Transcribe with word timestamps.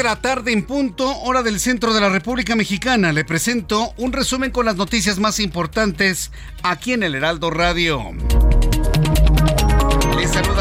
De 0.00 0.04
la 0.04 0.16
tarde 0.16 0.52
en 0.52 0.62
punto, 0.62 1.14
hora 1.24 1.42
del 1.42 1.60
centro 1.60 1.92
de 1.92 2.00
la 2.00 2.08
República 2.08 2.56
Mexicana. 2.56 3.12
Le 3.12 3.22
presento 3.22 3.92
un 3.98 4.14
resumen 4.14 4.50
con 4.50 4.64
las 4.64 4.76
noticias 4.76 5.18
más 5.18 5.38
importantes 5.40 6.32
aquí 6.62 6.94
en 6.94 7.02
el 7.02 7.14
Heraldo 7.14 7.50
Radio. 7.50 8.00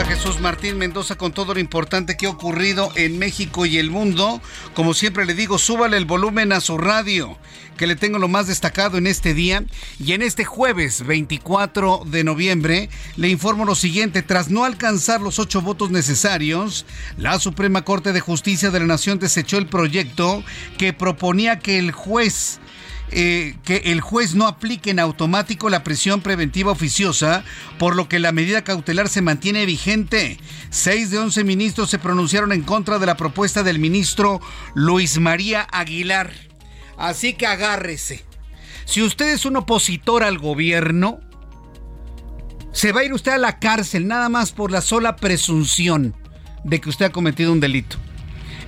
Jesús 0.05 0.39
Martín 0.39 0.78
Mendoza 0.78 1.16
con 1.16 1.33
todo 1.33 1.53
lo 1.53 1.59
importante 1.59 2.16
que 2.16 2.25
ha 2.25 2.30
ocurrido 2.30 2.92
en 2.95 3.19
México 3.19 3.66
y 3.66 3.78
el 3.78 3.89
mundo. 3.89 4.42
Como 4.73 4.94
siempre 4.94 5.25
le 5.25 5.33
digo, 5.33 5.58
súbale 5.58 5.97
el 5.97 6.05
volumen 6.05 6.53
a 6.53 6.61
su 6.61 6.78
radio, 6.78 7.38
que 7.75 7.86
le 7.86 7.95
tengo 7.95 8.17
lo 8.17 8.27
más 8.27 8.47
destacado 8.47 8.97
en 8.97 9.08
este 9.08 9.33
día. 9.33 9.64
Y 10.00 10.14
en 10.14 10.22
este 10.22 10.45
jueves 10.45 11.05
24 11.05 12.03
de 12.05 12.23
noviembre 12.23 12.89
le 13.17 13.30
informo 13.30 13.66
lo 13.66 13.75
siguiente. 13.75 14.22
Tras 14.22 14.50
no 14.50 14.64
alcanzar 14.64 15.22
los 15.22 15.38
ocho 15.38 15.61
votos 15.61 15.92
necesarios, 15.92 16.86
la 17.17 17.38
Suprema 17.39 17.83
Corte 17.83 18.14
de 18.14 18.22
Justicia 18.22 18.72
de 18.72 18.80
la 18.80 18.86
Nación 18.86 19.20
desechó 19.20 19.58
el 19.58 19.67
proyecto 19.67 20.44
que 20.77 20.94
proponía 20.94 21.59
que 21.59 21.77
el 21.77 21.92
juez 21.92 22.59
eh, 23.12 23.56
que 23.64 23.78
el 23.86 24.02
juez 24.02 24.36
no 24.36 24.48
aplique 24.48 24.92
en 24.92 25.00
automático 25.00 25.70
la 25.70 25.84
prisión 25.84 26.22
preventiva 26.22 26.72
oficiosa, 26.72 27.44
por 27.78 27.96
lo 27.96 28.08
que 28.08 28.20
la 28.20 28.32
medida 28.32 28.64
cautelar 28.64 29.10
se 29.10 29.22
mantiene 29.22 29.66
vigente. 29.66 30.38
Seis 30.70 31.12
de 31.12 31.18
once 31.18 31.44
ministros 31.44 31.90
se 31.90 32.00
pronunciaron 32.00 32.52
en 32.52 32.62
contra 32.62 33.00
de 33.00 33.06
la 33.06 33.18
propuesta 33.18 33.64
del 33.64 33.80
ministro 33.80 34.42
Luis 34.76 35.20
María 35.20 35.68
Aguilar. 35.72 36.32
Así 36.98 37.33
que 37.33 37.48
agárrese. 37.48 38.26
Si 38.86 39.02
usted 39.02 39.33
es 39.33 39.45
un 39.45 39.56
opositor 39.56 40.23
al 40.23 40.38
gobierno, 40.38 41.20
se 42.72 42.92
va 42.92 43.02
a 43.02 43.04
ir 43.04 43.14
usted 43.14 43.32
a 43.32 43.38
la 43.38 43.60
cárcel 43.60 44.08
nada 44.08 44.30
más 44.30 44.52
por 44.52 44.72
la 44.72 44.82
sola 44.82 45.16
presunción 45.16 46.16
de 46.64 46.82
que 46.82 46.89
usted 46.89 47.06
ha 47.06 47.12
cometido 47.12 47.52
un 47.52 47.60
delito. 47.60 47.98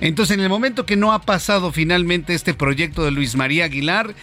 Entonces, 0.02 0.34
en 0.34 0.42
el 0.42 0.48
momento 0.48 0.84
que 0.84 0.96
no 0.96 1.12
ha 1.12 1.20
pasado 1.20 1.70
finalmente 1.70 2.34
este 2.34 2.54
proyecto 2.54 3.04
de 3.04 3.12
Luis 3.12 3.36
María 3.36 3.66
Aguilar, 3.66 4.16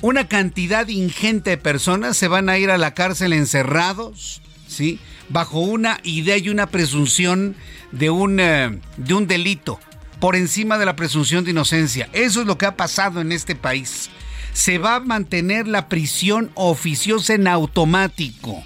una 0.00 0.28
cantidad 0.28 0.88
ingente 0.88 1.50
de 1.50 1.58
personas 1.58 2.16
se 2.16 2.26
van 2.26 2.48
a 2.48 2.56
ir 2.56 2.70
a 2.70 2.78
la 2.78 2.94
cárcel 2.94 3.34
encerrados, 3.34 4.40
¿sí? 4.66 4.98
Bajo 5.28 5.60
una 5.60 6.00
idea 6.04 6.38
y 6.38 6.48
una 6.48 6.68
presunción 6.68 7.54
de 7.92 8.08
un, 8.08 8.40
eh, 8.40 8.80
delito, 8.96 9.78
por 10.20 10.36
encima 10.36 10.78
de 10.78 10.86
la 10.86 10.96
presunción 10.96 11.44
de 11.44 11.50
inocencia. 11.50 12.08
Eso 12.14 12.40
es 12.40 12.46
lo 12.46 12.56
que 12.56 12.64
ha 12.64 12.78
pasado 12.78 13.20
en 13.20 13.30
este 13.30 13.54
país. 13.54 14.08
Se 14.54 14.78
va 14.78 14.94
a 14.94 15.00
mantener 15.00 15.68
la 15.68 15.90
prisión 15.90 16.50
oficiosa 16.54 17.34
en 17.34 17.46
automático. 17.46 18.64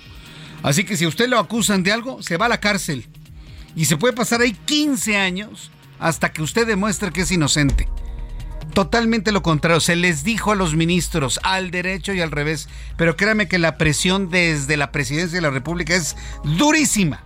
Así 0.63 0.85
que 0.85 0.97
si 0.97 1.05
usted 1.05 1.29
lo 1.29 1.41
acusan 1.41 1.83
de 1.83 1.91
algo, 1.91 2.23
se 2.23 2.37
va 2.37 2.47
a 2.47 2.51
la 2.51 2.61
cárcel. 2.61 3.07
Y 3.75 3.87
se 3.87 3.97
puede 3.97 4.15
pasar 4.15 4.41
ahí 4.41 4.53
15 4.67 5.17
años 5.17 5.73
hasta 6.00 6.33
que 6.33 6.43
usted 6.43 6.66
demuestre 6.66 7.12
que 7.12 7.21
es 7.21 7.31
inocente. 7.31 7.88
Totalmente 8.75 9.33
lo 9.33 9.43
contrario, 9.43 9.81
se 9.81 9.97
les 9.97 10.25
dijo 10.25 10.53
a 10.53 10.56
los 10.56 10.75
ministros 10.75 11.41
al 11.43 11.71
derecho 11.71 12.12
y 12.12 12.21
al 12.21 12.31
revés, 12.31 12.69
pero 12.97 13.16
créame 13.16 13.49
que 13.49 13.59
la 13.59 13.77
presión 13.77 14.31
desde 14.31 14.77
la 14.77 14.93
presidencia 14.93 15.37
de 15.37 15.43
la 15.43 15.50
República 15.50 15.94
es 15.94 16.16
durísima, 16.44 17.22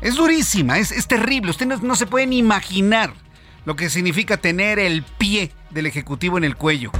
es 0.00 0.16
durísima, 0.16 0.78
es, 0.78 0.90
es 0.90 1.06
terrible, 1.06 1.50
usted 1.50 1.66
no, 1.66 1.76
no 1.76 1.96
se 1.96 2.06
pueden 2.06 2.32
imaginar 2.32 3.12
lo 3.66 3.76
que 3.76 3.90
significa 3.90 4.38
tener 4.38 4.78
el 4.78 5.02
pie 5.02 5.52
del 5.70 5.86
Ejecutivo 5.86 6.38
en 6.38 6.44
el 6.44 6.56
cuello. 6.56 6.90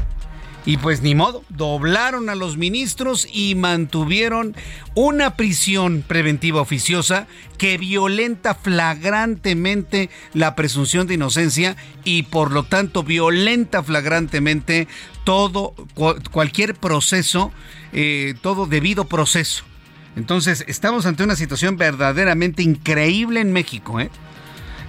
Y 0.66 0.76
pues 0.76 1.00
ni 1.00 1.14
modo, 1.14 1.42
doblaron 1.48 2.28
a 2.28 2.34
los 2.34 2.58
ministros 2.58 3.26
y 3.32 3.54
mantuvieron 3.54 4.54
una 4.94 5.34
prisión 5.34 6.04
preventiva 6.06 6.60
oficiosa 6.60 7.26
que 7.56 7.78
violenta 7.78 8.54
flagrantemente 8.54 10.10
la 10.34 10.54
presunción 10.54 11.06
de 11.06 11.14
inocencia 11.14 11.76
y 12.04 12.24
por 12.24 12.52
lo 12.52 12.64
tanto 12.64 13.02
violenta 13.02 13.82
flagrantemente 13.82 14.86
todo, 15.24 15.74
cualquier 16.30 16.74
proceso, 16.74 17.52
eh, 17.92 18.34
todo 18.42 18.66
debido 18.66 19.04
proceso. 19.04 19.64
Entonces 20.16 20.64
estamos 20.68 21.06
ante 21.06 21.22
una 21.24 21.36
situación 21.36 21.76
verdaderamente 21.78 22.62
increíble 22.62 23.40
en 23.40 23.52
México, 23.52 24.00
¿eh? 24.00 24.10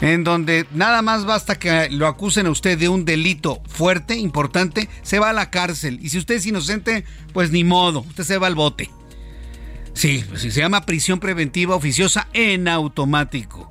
En 0.01 0.23
donde 0.23 0.65
nada 0.73 1.01
más 1.01 1.25
basta 1.25 1.57
que 1.57 1.89
lo 1.89 2.07
acusen 2.07 2.47
a 2.47 2.51
usted 2.51 2.77
de 2.77 2.89
un 2.89 3.05
delito 3.05 3.61
fuerte, 3.67 4.17
importante, 4.17 4.89
se 5.03 5.19
va 5.19 5.29
a 5.29 5.33
la 5.33 5.51
cárcel. 5.51 5.99
Y 6.01 6.09
si 6.09 6.17
usted 6.17 6.35
es 6.35 6.45
inocente, 6.45 7.05
pues 7.33 7.51
ni 7.51 7.63
modo, 7.63 7.99
usted 8.01 8.23
se 8.23 8.37
va 8.37 8.47
al 8.47 8.55
bote. 8.55 8.89
Sí, 9.93 10.25
pues 10.27 10.41
se 10.41 10.49
llama 10.49 10.85
prisión 10.85 11.19
preventiva 11.19 11.75
oficiosa 11.75 12.27
en 12.33 12.67
automático. 12.67 13.69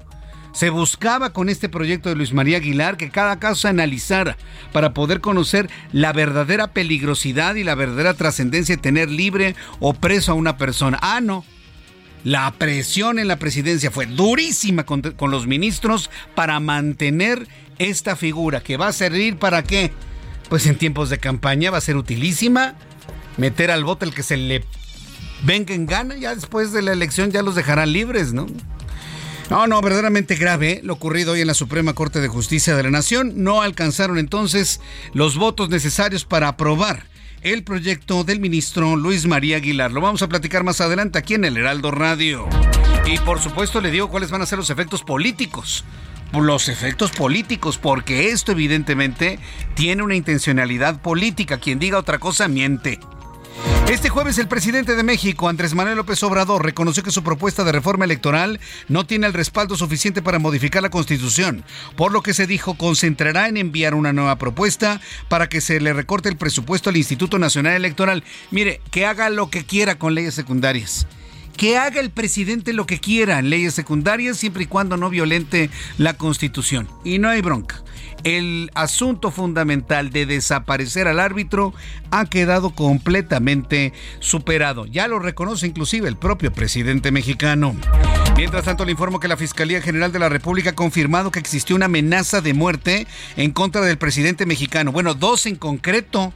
Se 0.52 0.70
buscaba 0.70 1.32
con 1.32 1.48
este 1.48 1.68
proyecto 1.68 2.08
de 2.08 2.16
Luis 2.16 2.32
María 2.32 2.58
Aguilar 2.58 2.96
que 2.96 3.10
cada 3.10 3.38
caso 3.38 3.62
se 3.62 3.68
analizara 3.68 4.36
para 4.72 4.94
poder 4.94 5.20
conocer 5.20 5.70
la 5.92 6.12
verdadera 6.12 6.72
peligrosidad 6.72 7.54
y 7.54 7.64
la 7.64 7.74
verdadera 7.74 8.14
trascendencia 8.14 8.76
de 8.76 8.82
tener 8.82 9.10
libre 9.10 9.54
o 9.78 9.94
preso 9.94 10.32
a 10.32 10.34
una 10.34 10.56
persona. 10.56 10.98
Ah, 11.02 11.20
no. 11.20 11.44
La 12.24 12.50
presión 12.52 13.18
en 13.18 13.28
la 13.28 13.38
presidencia 13.38 13.90
fue 13.90 14.06
durísima 14.06 14.84
con, 14.84 15.02
los 15.30 15.46
ministros 15.46 16.10
para 16.34 16.60
mantener 16.60 17.48
esta 17.78 18.14
figura 18.14 18.60
que 18.60 18.76
va 18.76 18.88
a 18.88 18.92
servir 18.92 19.38
para 19.38 19.62
qué? 19.62 19.92
Pues 20.48 20.66
en 20.66 20.76
tiempos 20.76 21.08
de 21.08 21.18
campaña 21.18 21.70
va 21.70 21.78
a 21.78 21.82
ser 21.82 21.96
utilísima. 21.96 22.74
Meter 23.36 23.70
al 23.70 23.84
voto 23.84 24.04
el 24.04 24.12
que 24.12 24.22
se 24.22 24.36
le 24.36 24.64
venga 25.44 25.74
en 25.74 25.86
gana, 25.86 26.16
ya 26.16 26.34
después 26.34 26.72
de 26.72 26.82
la 26.82 26.92
elección 26.92 27.30
ya 27.30 27.42
los 27.42 27.54
dejarán 27.54 27.92
libres, 27.92 28.34
¿no? 28.34 28.46
No, 29.48 29.66
no, 29.66 29.80
verdaderamente 29.80 30.36
grave 30.36 30.72
¿eh? 30.72 30.80
lo 30.84 30.92
ocurrido 30.92 31.32
hoy 31.32 31.40
en 31.40 31.46
la 31.48 31.54
Suprema 31.54 31.92
Corte 31.92 32.20
de 32.20 32.28
Justicia 32.28 32.76
de 32.76 32.84
la 32.84 32.90
Nación. 32.90 33.32
No 33.36 33.62
alcanzaron 33.62 34.18
entonces 34.18 34.80
los 35.12 35.36
votos 35.36 35.70
necesarios 35.70 36.24
para 36.24 36.48
aprobar 36.48 37.04
el 37.42 37.64
proyecto 37.64 38.22
del 38.24 38.38
ministro 38.38 38.96
Luis 38.96 39.26
María 39.26 39.56
Aguilar. 39.56 39.92
Lo 39.92 40.00
vamos 40.00 40.22
a 40.22 40.28
platicar 40.28 40.62
más 40.62 40.80
adelante 40.80 41.18
aquí 41.18 41.34
en 41.34 41.44
el 41.44 41.56
Heraldo 41.56 41.90
Radio. 41.90 42.46
Y 43.06 43.18
por 43.18 43.40
supuesto 43.40 43.80
le 43.80 43.90
digo 43.90 44.08
cuáles 44.10 44.30
van 44.30 44.42
a 44.42 44.46
ser 44.46 44.58
los 44.58 44.70
efectos 44.70 45.02
políticos. 45.02 45.84
Los 46.32 46.68
efectos 46.68 47.10
políticos, 47.10 47.78
porque 47.78 48.30
esto 48.30 48.52
evidentemente 48.52 49.38
tiene 49.74 50.02
una 50.02 50.14
intencionalidad 50.14 51.00
política. 51.00 51.58
Quien 51.58 51.78
diga 51.78 51.98
otra 51.98 52.18
cosa 52.18 52.46
miente. 52.46 53.00
Este 53.90 54.08
jueves 54.08 54.38
el 54.38 54.46
presidente 54.46 54.94
de 54.94 55.02
México, 55.02 55.48
Andrés 55.48 55.74
Manuel 55.74 55.96
López 55.96 56.22
Obrador, 56.22 56.64
reconoció 56.64 57.02
que 57.02 57.10
su 57.10 57.24
propuesta 57.24 57.64
de 57.64 57.72
reforma 57.72 58.04
electoral 58.04 58.60
no 58.86 59.04
tiene 59.04 59.26
el 59.26 59.32
respaldo 59.32 59.76
suficiente 59.76 60.22
para 60.22 60.38
modificar 60.38 60.80
la 60.80 60.90
Constitución, 60.90 61.64
por 61.96 62.12
lo 62.12 62.22
que 62.22 62.32
se 62.32 62.46
dijo 62.46 62.74
concentrará 62.74 63.48
en 63.48 63.56
enviar 63.56 63.94
una 63.94 64.12
nueva 64.12 64.36
propuesta 64.36 65.00
para 65.28 65.48
que 65.48 65.60
se 65.60 65.80
le 65.80 65.92
recorte 65.92 66.28
el 66.28 66.36
presupuesto 66.36 66.88
al 66.88 66.98
Instituto 66.98 67.40
Nacional 67.40 67.74
Electoral. 67.74 68.22
Mire, 68.52 68.80
que 68.92 69.06
haga 69.06 69.28
lo 69.28 69.50
que 69.50 69.64
quiera 69.64 69.98
con 69.98 70.14
leyes 70.14 70.34
secundarias 70.34 71.08
que 71.56 71.76
haga 71.76 72.00
el 72.00 72.08
presidente 72.08 72.72
lo 72.72 72.86
que 72.86 73.00
quiera 73.00 73.38
en 73.38 73.50
leyes 73.50 73.74
secundarias 73.74 74.38
siempre 74.38 74.62
y 74.62 74.66
cuando 74.66 74.96
no 74.96 75.10
violente 75.10 75.68
la 75.98 76.14
Constitución. 76.14 76.88
Y 77.04 77.18
no 77.18 77.28
hay 77.28 77.42
bronca. 77.42 77.82
El 78.24 78.70
asunto 78.74 79.30
fundamental 79.30 80.10
de 80.10 80.26
desaparecer 80.26 81.08
al 81.08 81.20
árbitro 81.20 81.72
ha 82.10 82.26
quedado 82.26 82.70
completamente 82.70 83.92
superado. 84.18 84.84
Ya 84.86 85.08
lo 85.08 85.18
reconoce 85.18 85.66
inclusive 85.66 86.08
el 86.08 86.16
propio 86.16 86.52
presidente 86.52 87.12
mexicano. 87.12 87.74
Mientras 88.36 88.64
tanto, 88.64 88.84
le 88.84 88.92
informo 88.92 89.20
que 89.20 89.28
la 89.28 89.36
Fiscalía 89.36 89.80
General 89.80 90.12
de 90.12 90.18
la 90.18 90.28
República 90.28 90.70
ha 90.70 90.74
confirmado 90.74 91.30
que 91.30 91.38
existió 91.38 91.76
una 91.76 91.86
amenaza 91.86 92.40
de 92.40 92.54
muerte 92.54 93.06
en 93.36 93.52
contra 93.52 93.80
del 93.82 93.98
presidente 93.98 94.46
mexicano. 94.46 94.92
Bueno, 94.92 95.14
dos 95.14 95.46
en 95.46 95.56
concreto. 95.56 96.32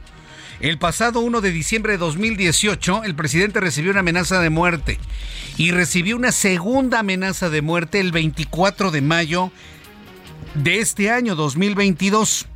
El 0.61 0.77
pasado 0.77 1.19
1 1.19 1.41
de 1.41 1.51
diciembre 1.51 1.93
de 1.93 1.97
2018, 1.97 3.03
el 3.03 3.13
presidente 3.13 3.59
recibió 3.59 3.91
una 3.91 3.99
amenaza 3.99 4.39
de 4.39 4.49
muerte 4.49 4.99
y 5.57 5.71
recibió 5.71 6.15
una 6.15 6.31
segunda 6.31 6.99
amenaza 6.99 7.49
de 7.49 7.61
muerte 7.61 7.99
el 7.99 8.13
24 8.13 8.91
de 8.91 9.01
mayo 9.01 9.51
de 10.55 10.79
este 10.79 11.11
año 11.11 11.35
2022 11.35 12.47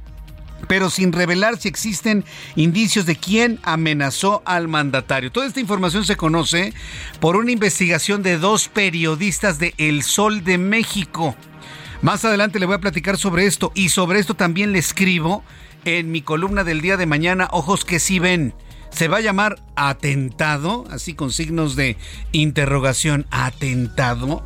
pero 0.68 0.90
sin 0.90 1.13
revelar 1.13 1.57
si 1.57 1.68
existen 1.68 2.25
indicios 2.56 3.06
de 3.06 3.16
quién 3.16 3.60
amenazó 3.63 4.42
al 4.46 4.68
mandatario. 4.68 5.31
Toda 5.31 5.48
esta 5.48 5.62
información 5.62 6.06
se 6.06 6.18
conoce 6.18 6.74
por 7.19 7.38
una 7.38 7.51
investigación 7.51 8.24
de 8.24 8.38
dos 8.38 8.68
periodistas 8.68 9.57
de 9.57 9.74
El 9.78 10.04
Sol 10.04 10.44
de 10.44 10.57
México. 10.57 11.36
Más 12.01 12.25
adelante 12.25 12.60
le 12.60 12.66
voy 12.66 12.75
a 12.75 12.81
platicar 12.81 13.18
sobre 13.18 13.46
esto 13.46 13.72
y 13.74 13.90
sobre 13.90 14.19
esto 14.19 14.34
también 14.34 14.74
le 14.74 14.80
escribo 14.80 15.44
en 15.86 16.12
mi 16.12 16.22
columna 16.22 16.63
del 16.63 16.81
día 16.81 16.98
de 16.98 17.06
mañana, 17.06 17.48
Ojos 17.51 17.86
que 17.86 18.00
sí 18.00 18.19
ven. 18.19 18.54
Se 18.91 19.07
va 19.07 19.18
a 19.18 19.21
llamar 19.21 19.59
atentado, 19.75 20.86
así 20.91 21.13
con 21.13 21.31
signos 21.31 21.75
de 21.75 21.95
interrogación, 22.31 23.25
atentado. 23.31 24.44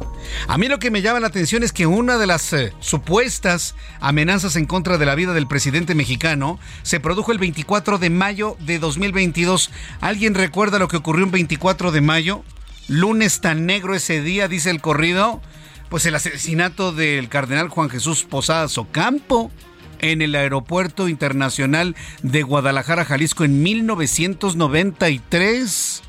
A 0.47 0.57
mí 0.57 0.67
lo 0.67 0.79
que 0.79 0.91
me 0.91 1.01
llama 1.01 1.19
la 1.19 1.27
atención 1.27 1.63
es 1.63 1.71
que 1.71 1.87
una 1.87 2.17
de 2.17 2.27
las 2.27 2.53
eh, 2.53 2.73
supuestas 2.79 3.75
amenazas 3.99 4.55
en 4.55 4.65
contra 4.65 4.97
de 4.97 5.05
la 5.05 5.15
vida 5.15 5.33
del 5.33 5.47
presidente 5.47 5.95
mexicano 5.95 6.59
se 6.83 6.99
produjo 6.99 7.31
el 7.31 7.39
24 7.39 7.97
de 7.97 8.09
mayo 8.09 8.57
de 8.59 8.79
2022. 8.79 9.71
¿Alguien 10.01 10.35
recuerda 10.35 10.79
lo 10.79 10.87
que 10.87 10.97
ocurrió 10.97 11.25
un 11.25 11.31
24 11.31 11.91
de 11.91 12.01
mayo? 12.01 12.43
Lunes 12.87 13.39
tan 13.41 13.65
negro 13.65 13.95
ese 13.95 14.21
día, 14.21 14.47
dice 14.47 14.69
el 14.69 14.81
corrido. 14.81 15.41
Pues 15.89 16.05
el 16.05 16.15
asesinato 16.15 16.91
del 16.91 17.29
cardenal 17.29 17.69
Juan 17.69 17.89
Jesús 17.89 18.23
Posadas 18.23 18.77
Ocampo 18.77 19.51
en 20.03 20.21
el 20.21 20.35
Aeropuerto 20.35 21.07
Internacional 21.07 21.95
de 22.21 22.43
Guadalajara, 22.43 23.05
Jalisco, 23.05 23.45
en 23.45 23.63
1993. 23.63 26.03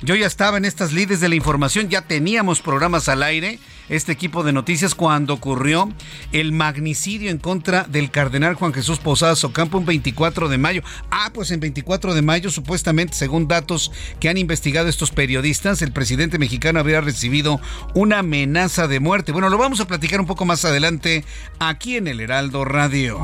Yo 0.00 0.14
ya 0.14 0.26
estaba 0.26 0.56
en 0.56 0.64
estas 0.64 0.92
lides 0.92 1.20
de 1.20 1.28
la 1.28 1.34
información, 1.36 1.90
ya 1.90 2.00
teníamos 2.02 2.62
programas 2.62 3.08
al 3.08 3.22
aire, 3.22 3.60
este 3.88 4.12
equipo 4.12 4.42
de 4.42 4.52
noticias, 4.52 4.94
cuando 4.94 5.34
ocurrió 5.34 5.88
el 6.32 6.52
magnicidio 6.52 7.30
en 7.30 7.38
contra 7.38 7.84
del 7.84 8.10
cardenal 8.10 8.54
Juan 8.54 8.72
Jesús 8.72 8.98
Posadas 8.98 9.44
Ocampo 9.44 9.78
un 9.78 9.86
24 9.86 10.48
de 10.48 10.58
mayo. 10.58 10.82
Ah, 11.10 11.30
pues 11.32 11.50
en 11.50 11.60
24 11.60 12.14
de 12.14 12.22
mayo, 12.22 12.50
supuestamente, 12.50 13.14
según 13.14 13.48
datos 13.48 13.92
que 14.20 14.28
han 14.28 14.38
investigado 14.38 14.88
estos 14.88 15.10
periodistas, 15.10 15.82
el 15.82 15.92
presidente 15.92 16.38
mexicano 16.38 16.80
habría 16.80 17.00
recibido 17.00 17.60
una 17.94 18.20
amenaza 18.20 18.88
de 18.88 19.00
muerte. 19.00 19.32
Bueno, 19.32 19.48
lo 19.48 19.58
vamos 19.58 19.80
a 19.80 19.86
platicar 19.86 20.20
un 20.20 20.26
poco 20.26 20.44
más 20.44 20.64
adelante 20.64 21.24
aquí 21.58 21.96
en 21.96 22.08
el 22.08 22.20
Heraldo 22.20 22.64
Radio. 22.64 23.22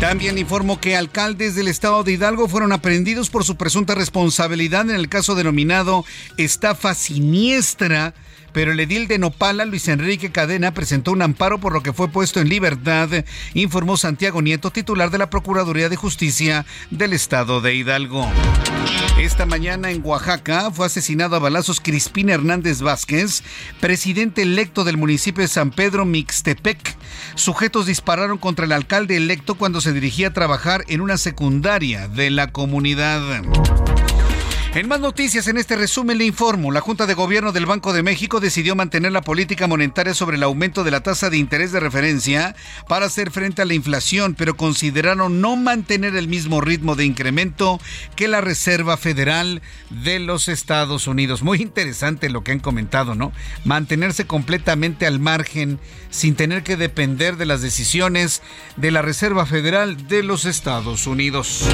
También 0.00 0.38
informo 0.38 0.80
que 0.80 0.96
alcaldes 0.96 1.56
del 1.56 1.66
estado 1.66 2.04
de 2.04 2.12
Hidalgo 2.12 2.46
fueron 2.46 2.70
aprendidos 2.70 3.30
por 3.30 3.42
su 3.42 3.56
presunta 3.56 3.96
responsabilidad 3.96 4.88
en 4.88 4.94
el 4.94 5.08
caso 5.08 5.34
denominado 5.34 6.04
estafa 6.36 6.94
siniestra 6.94 8.14
pero 8.52 8.72
el 8.72 8.80
edil 8.80 9.08
de 9.08 9.18
Nopala, 9.18 9.64
Luis 9.64 9.88
Enrique 9.88 10.30
Cadena, 10.30 10.74
presentó 10.74 11.12
un 11.12 11.22
amparo 11.22 11.58
por 11.58 11.72
lo 11.72 11.82
que 11.82 11.92
fue 11.92 12.08
puesto 12.08 12.40
en 12.40 12.48
libertad, 12.48 13.08
informó 13.54 13.96
Santiago 13.96 14.42
Nieto, 14.42 14.70
titular 14.70 15.10
de 15.10 15.18
la 15.18 15.30
Procuraduría 15.30 15.88
de 15.88 15.96
Justicia 15.96 16.66
del 16.90 17.12
Estado 17.12 17.60
de 17.60 17.74
Hidalgo. 17.74 18.28
Esta 19.18 19.46
mañana 19.46 19.90
en 19.90 20.02
Oaxaca 20.04 20.70
fue 20.70 20.86
asesinado 20.86 21.36
a 21.36 21.40
balazos 21.40 21.80
Crispín 21.80 22.30
Hernández 22.30 22.80
Vázquez, 22.80 23.42
presidente 23.80 24.42
electo 24.42 24.84
del 24.84 24.96
municipio 24.96 25.42
de 25.42 25.48
San 25.48 25.70
Pedro 25.70 26.04
Mixtepec. 26.04 26.96
Sujetos 27.34 27.86
dispararon 27.86 28.38
contra 28.38 28.64
el 28.64 28.72
alcalde 28.72 29.16
electo 29.16 29.56
cuando 29.56 29.80
se 29.80 29.92
dirigía 29.92 30.28
a 30.28 30.32
trabajar 30.32 30.84
en 30.88 31.00
una 31.00 31.18
secundaria 31.18 32.08
de 32.08 32.30
la 32.30 32.52
comunidad. 32.52 33.42
En 34.78 34.86
más 34.86 35.00
noticias, 35.00 35.48
en 35.48 35.58
este 35.58 35.74
resumen 35.74 36.18
le 36.18 36.24
informo, 36.24 36.70
la 36.70 36.80
Junta 36.80 37.06
de 37.06 37.14
Gobierno 37.14 37.50
del 37.50 37.66
Banco 37.66 37.92
de 37.92 38.04
México 38.04 38.38
decidió 38.38 38.76
mantener 38.76 39.10
la 39.10 39.22
política 39.22 39.66
monetaria 39.66 40.14
sobre 40.14 40.36
el 40.36 40.42
aumento 40.44 40.84
de 40.84 40.92
la 40.92 41.00
tasa 41.00 41.30
de 41.30 41.36
interés 41.36 41.72
de 41.72 41.80
referencia 41.80 42.54
para 42.86 43.06
hacer 43.06 43.32
frente 43.32 43.60
a 43.60 43.64
la 43.64 43.74
inflación, 43.74 44.36
pero 44.36 44.56
consideraron 44.56 45.40
no 45.40 45.56
mantener 45.56 46.14
el 46.14 46.28
mismo 46.28 46.60
ritmo 46.60 46.94
de 46.94 47.06
incremento 47.06 47.80
que 48.14 48.28
la 48.28 48.40
Reserva 48.40 48.96
Federal 48.96 49.62
de 49.90 50.20
los 50.20 50.46
Estados 50.46 51.08
Unidos. 51.08 51.42
Muy 51.42 51.60
interesante 51.60 52.30
lo 52.30 52.44
que 52.44 52.52
han 52.52 52.60
comentado, 52.60 53.16
¿no? 53.16 53.32
Mantenerse 53.64 54.28
completamente 54.28 55.06
al 55.06 55.18
margen 55.18 55.80
sin 56.10 56.36
tener 56.36 56.62
que 56.62 56.76
depender 56.76 57.36
de 57.36 57.46
las 57.46 57.62
decisiones 57.62 58.42
de 58.76 58.92
la 58.92 59.02
Reserva 59.02 59.44
Federal 59.44 60.06
de 60.06 60.22
los 60.22 60.44
Estados 60.44 61.08
Unidos. 61.08 61.66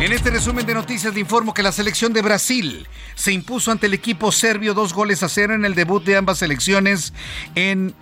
En 0.00 0.12
este 0.12 0.30
resumen 0.30 0.64
de 0.64 0.74
noticias 0.74 1.12
le 1.12 1.18
informo 1.18 1.52
que 1.52 1.64
la 1.64 1.72
selección 1.72 2.12
de 2.12 2.22
Brasil 2.22 2.86
se 3.16 3.32
impuso 3.32 3.72
ante 3.72 3.86
el 3.86 3.94
equipo 3.94 4.30
serbio 4.30 4.72
dos 4.72 4.94
goles 4.94 5.24
a 5.24 5.28
cero 5.28 5.54
en 5.54 5.64
el 5.64 5.74
debut 5.74 6.04
de 6.04 6.16
ambas 6.16 6.38
selecciones 6.38 7.12
en 7.56 7.94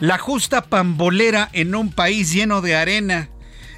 la 0.00 0.16
justa 0.16 0.62
pambolera 0.62 1.50
en 1.52 1.74
un 1.74 1.92
país 1.92 2.32
lleno 2.32 2.62
de 2.62 2.76
arena 2.76 3.28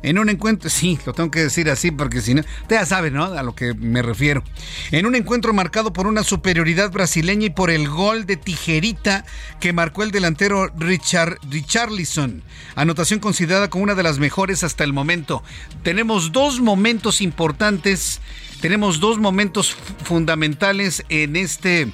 en 0.06 0.20
un 0.20 0.28
encuentro, 0.28 0.70
sí, 0.70 1.00
lo 1.04 1.12
tengo 1.14 1.32
que 1.32 1.42
decir 1.42 1.68
así 1.68 1.90
porque 1.90 2.20
si 2.20 2.32
no, 2.32 2.42
ya 2.70 2.86
sabe, 2.86 3.10
¿no? 3.10 3.24
A 3.24 3.42
lo 3.42 3.56
que 3.56 3.74
me 3.74 4.02
refiero. 4.02 4.44
En 4.92 5.04
un 5.04 5.16
encuentro 5.16 5.52
marcado 5.52 5.92
por 5.92 6.06
una 6.06 6.22
superioridad 6.22 6.92
brasileña 6.92 7.46
y 7.46 7.50
por 7.50 7.70
el 7.70 7.88
gol 7.88 8.24
de 8.24 8.36
tijerita 8.36 9.24
que 9.58 9.72
marcó 9.72 10.04
el 10.04 10.12
delantero 10.12 10.68
Richard 10.78 11.40
Richarlison, 11.50 12.44
anotación 12.76 13.18
considerada 13.18 13.68
como 13.68 13.82
una 13.82 13.96
de 13.96 14.04
las 14.04 14.20
mejores 14.20 14.62
hasta 14.62 14.84
el 14.84 14.92
momento. 14.92 15.42
Tenemos 15.82 16.30
dos 16.30 16.60
momentos 16.60 17.20
importantes, 17.20 18.20
tenemos 18.60 19.00
dos 19.00 19.18
momentos 19.18 19.76
fundamentales 20.04 21.04
en 21.08 21.34
este 21.34 21.90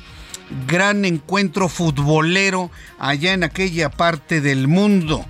gran 0.68 1.06
encuentro 1.06 1.70
futbolero 1.70 2.70
allá 2.98 3.32
en 3.32 3.42
aquella 3.42 3.88
parte 3.88 4.42
del 4.42 4.68
mundo. 4.68 5.24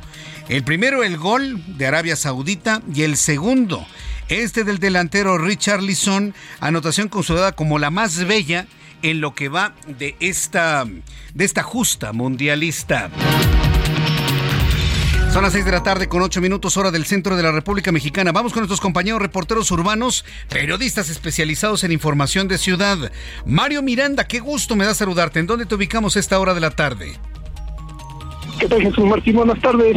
El 0.49 0.65
primero, 0.65 1.03
el 1.03 1.17
gol 1.17 1.63
de 1.79 1.87
Arabia 1.87 2.17
Saudita 2.17 2.83
y 2.95 3.03
el 3.03 3.17
segundo, 3.17 3.87
este 4.29 4.65
del 4.65 4.79
delantero 4.79 5.39
Richard 5.39 5.83
Lisson, 5.83 6.35
anotación 6.61 7.09
considerada 7.09 7.53
como 7.53 7.79
la 7.79 7.91
más 7.91 8.25
bella 8.25 8.67
en 9.03 9.21
lo 9.21 9.35
que 9.35 9.49
va 9.49 9.75
de 9.87 10.17
esta, 10.21 10.85
de 11.35 11.45
esta 11.45 11.63
justa 11.63 12.13
mundialista. 12.13 13.11
Son 15.33 15.43
las 15.43 15.55
6 15.55 15.65
de 15.65 15.73
la 15.73 15.83
tarde 15.83 16.09
con 16.09 16.21
8 16.21 16.43
minutos 16.43 16.77
hora 16.77 16.91
del 16.91 17.07
centro 17.07 17.37
de 17.37 17.43
la 17.43 17.53
República 17.53 17.91
Mexicana. 17.91 18.33
Vamos 18.33 18.53
con 18.53 18.61
nuestros 18.61 18.83
compañeros 18.83 19.23
reporteros 19.23 19.71
urbanos, 19.71 20.27
periodistas 20.51 21.09
especializados 21.09 21.85
en 21.85 21.93
información 21.93 22.49
de 22.49 22.59
ciudad. 22.59 23.11
Mario 23.47 23.81
Miranda, 23.81 24.25
qué 24.25 24.41
gusto 24.41 24.77
me 24.77 24.85
da 24.85 24.93
saludarte. 24.93 25.41
¿En 25.41 25.47
dónde 25.47 25.65
te 25.65 25.75
ubicamos 25.75 26.17
esta 26.17 26.39
hora 26.39 26.53
de 26.53 26.61
la 26.61 26.71
tarde? 26.71 27.19
¿Qué 28.63 28.69
tal 28.69 28.81
Jesús 28.81 29.05
Martín? 29.07 29.35
Buenas 29.35 29.61
tardes. 29.61 29.97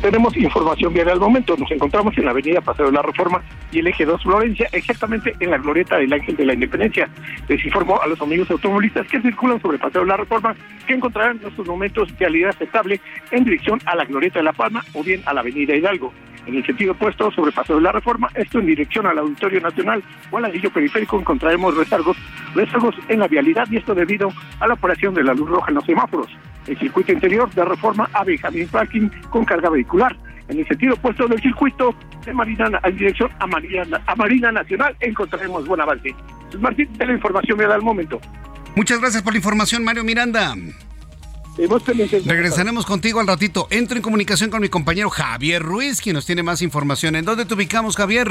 Tenemos 0.00 0.34
información 0.34 0.94
vial 0.94 1.10
al 1.10 1.20
momento. 1.20 1.54
Nos 1.58 1.70
encontramos 1.70 2.16
en 2.16 2.24
la 2.24 2.30
avenida 2.30 2.62
Paseo 2.62 2.86
de 2.86 2.92
la 2.92 3.02
Reforma 3.02 3.42
y 3.70 3.80
el 3.80 3.86
eje 3.86 4.06
2 4.06 4.22
Florencia, 4.22 4.66
exactamente 4.72 5.34
en 5.38 5.50
la 5.50 5.58
glorieta 5.58 5.98
del 5.98 6.10
Ángel 6.10 6.34
de 6.34 6.46
la 6.46 6.54
Independencia. 6.54 7.10
Les 7.48 7.62
informo 7.62 8.00
a 8.00 8.06
los 8.06 8.18
amigos 8.22 8.50
automovilistas 8.50 9.06
que 9.08 9.20
circulan 9.20 9.60
sobre 9.60 9.76
Paseo 9.76 10.00
de 10.00 10.06
la 10.06 10.16
Reforma 10.16 10.56
que 10.86 10.94
encontrarán 10.94 11.38
en 11.42 11.48
estos 11.48 11.66
momentos 11.66 12.16
vialidad 12.16 12.48
aceptable 12.48 12.98
en 13.30 13.44
dirección 13.44 13.78
a 13.84 13.94
la 13.94 14.06
glorieta 14.06 14.38
de 14.38 14.44
La 14.44 14.54
Palma 14.54 14.82
o 14.94 15.04
bien 15.04 15.20
a 15.26 15.34
la 15.34 15.42
avenida 15.42 15.76
Hidalgo. 15.76 16.14
En 16.46 16.54
el 16.54 16.64
sentido 16.64 16.92
opuesto, 16.92 17.30
sobre 17.32 17.52
Paseo 17.52 17.76
de 17.76 17.82
la 17.82 17.92
Reforma, 17.92 18.30
esto 18.34 18.58
en 18.58 18.66
dirección 18.68 19.06
al 19.06 19.18
Auditorio 19.18 19.60
Nacional 19.60 20.02
o 20.30 20.38
al 20.38 20.46
anillo 20.46 20.70
periférico, 20.72 21.20
encontraremos 21.20 21.76
rezagos, 21.76 22.16
rezagos 22.54 22.94
en 23.10 23.20
la 23.20 23.28
vialidad 23.28 23.66
y 23.70 23.76
esto 23.76 23.94
debido 23.94 24.32
a 24.60 24.66
la 24.66 24.72
operación 24.72 25.12
de 25.12 25.24
la 25.24 25.34
luz 25.34 25.50
roja 25.50 25.68
en 25.68 25.74
los 25.74 25.84
semáforos. 25.84 26.28
El 26.66 26.78
circuito 26.78 27.12
interior 27.12 27.52
de 27.52 27.64
Reforma 27.64 28.08
a 28.12 28.24
Benjamín 28.24 28.68
Parking 28.68 29.08
con 29.30 29.44
carga 29.44 29.70
vehicular. 29.70 30.16
En 30.48 30.58
el 30.58 30.66
sentido 30.66 30.94
opuesto 30.94 31.26
del 31.26 31.40
circuito 31.40 31.94
de 32.24 32.32
Marina 32.32 32.80
en 32.84 32.96
dirección 32.96 33.30
a 33.38 33.46
Marina, 33.46 34.00
a 34.06 34.14
Marina 34.16 34.52
Nacional 34.52 34.96
encontraremos 35.00 35.66
buen 35.66 35.80
avance. 35.80 36.14
Martín, 36.58 36.88
de 36.98 37.06
la 37.06 37.12
información 37.14 37.58
me 37.58 37.64
da 37.64 37.74
al 37.74 37.82
momento. 37.82 38.20
Muchas 38.74 39.00
gracias 39.00 39.22
por 39.22 39.32
la 39.32 39.38
información, 39.38 39.84
Mario 39.84 40.04
Miranda. 40.04 40.54
Regresaremos 42.24 42.86
contigo 42.86 43.20
al 43.20 43.26
ratito. 43.26 43.68
Entro 43.70 43.96
en 43.96 44.02
comunicación 44.02 44.50
con 44.50 44.62
mi 44.62 44.68
compañero 44.68 45.10
Javier 45.10 45.62
Ruiz, 45.62 46.00
quien 46.00 46.14
nos 46.14 46.24
tiene 46.24 46.42
más 46.42 46.62
información. 46.62 47.14
¿En 47.14 47.26
dónde 47.26 47.44
te 47.44 47.54
ubicamos, 47.54 47.96
Javier? 47.96 48.28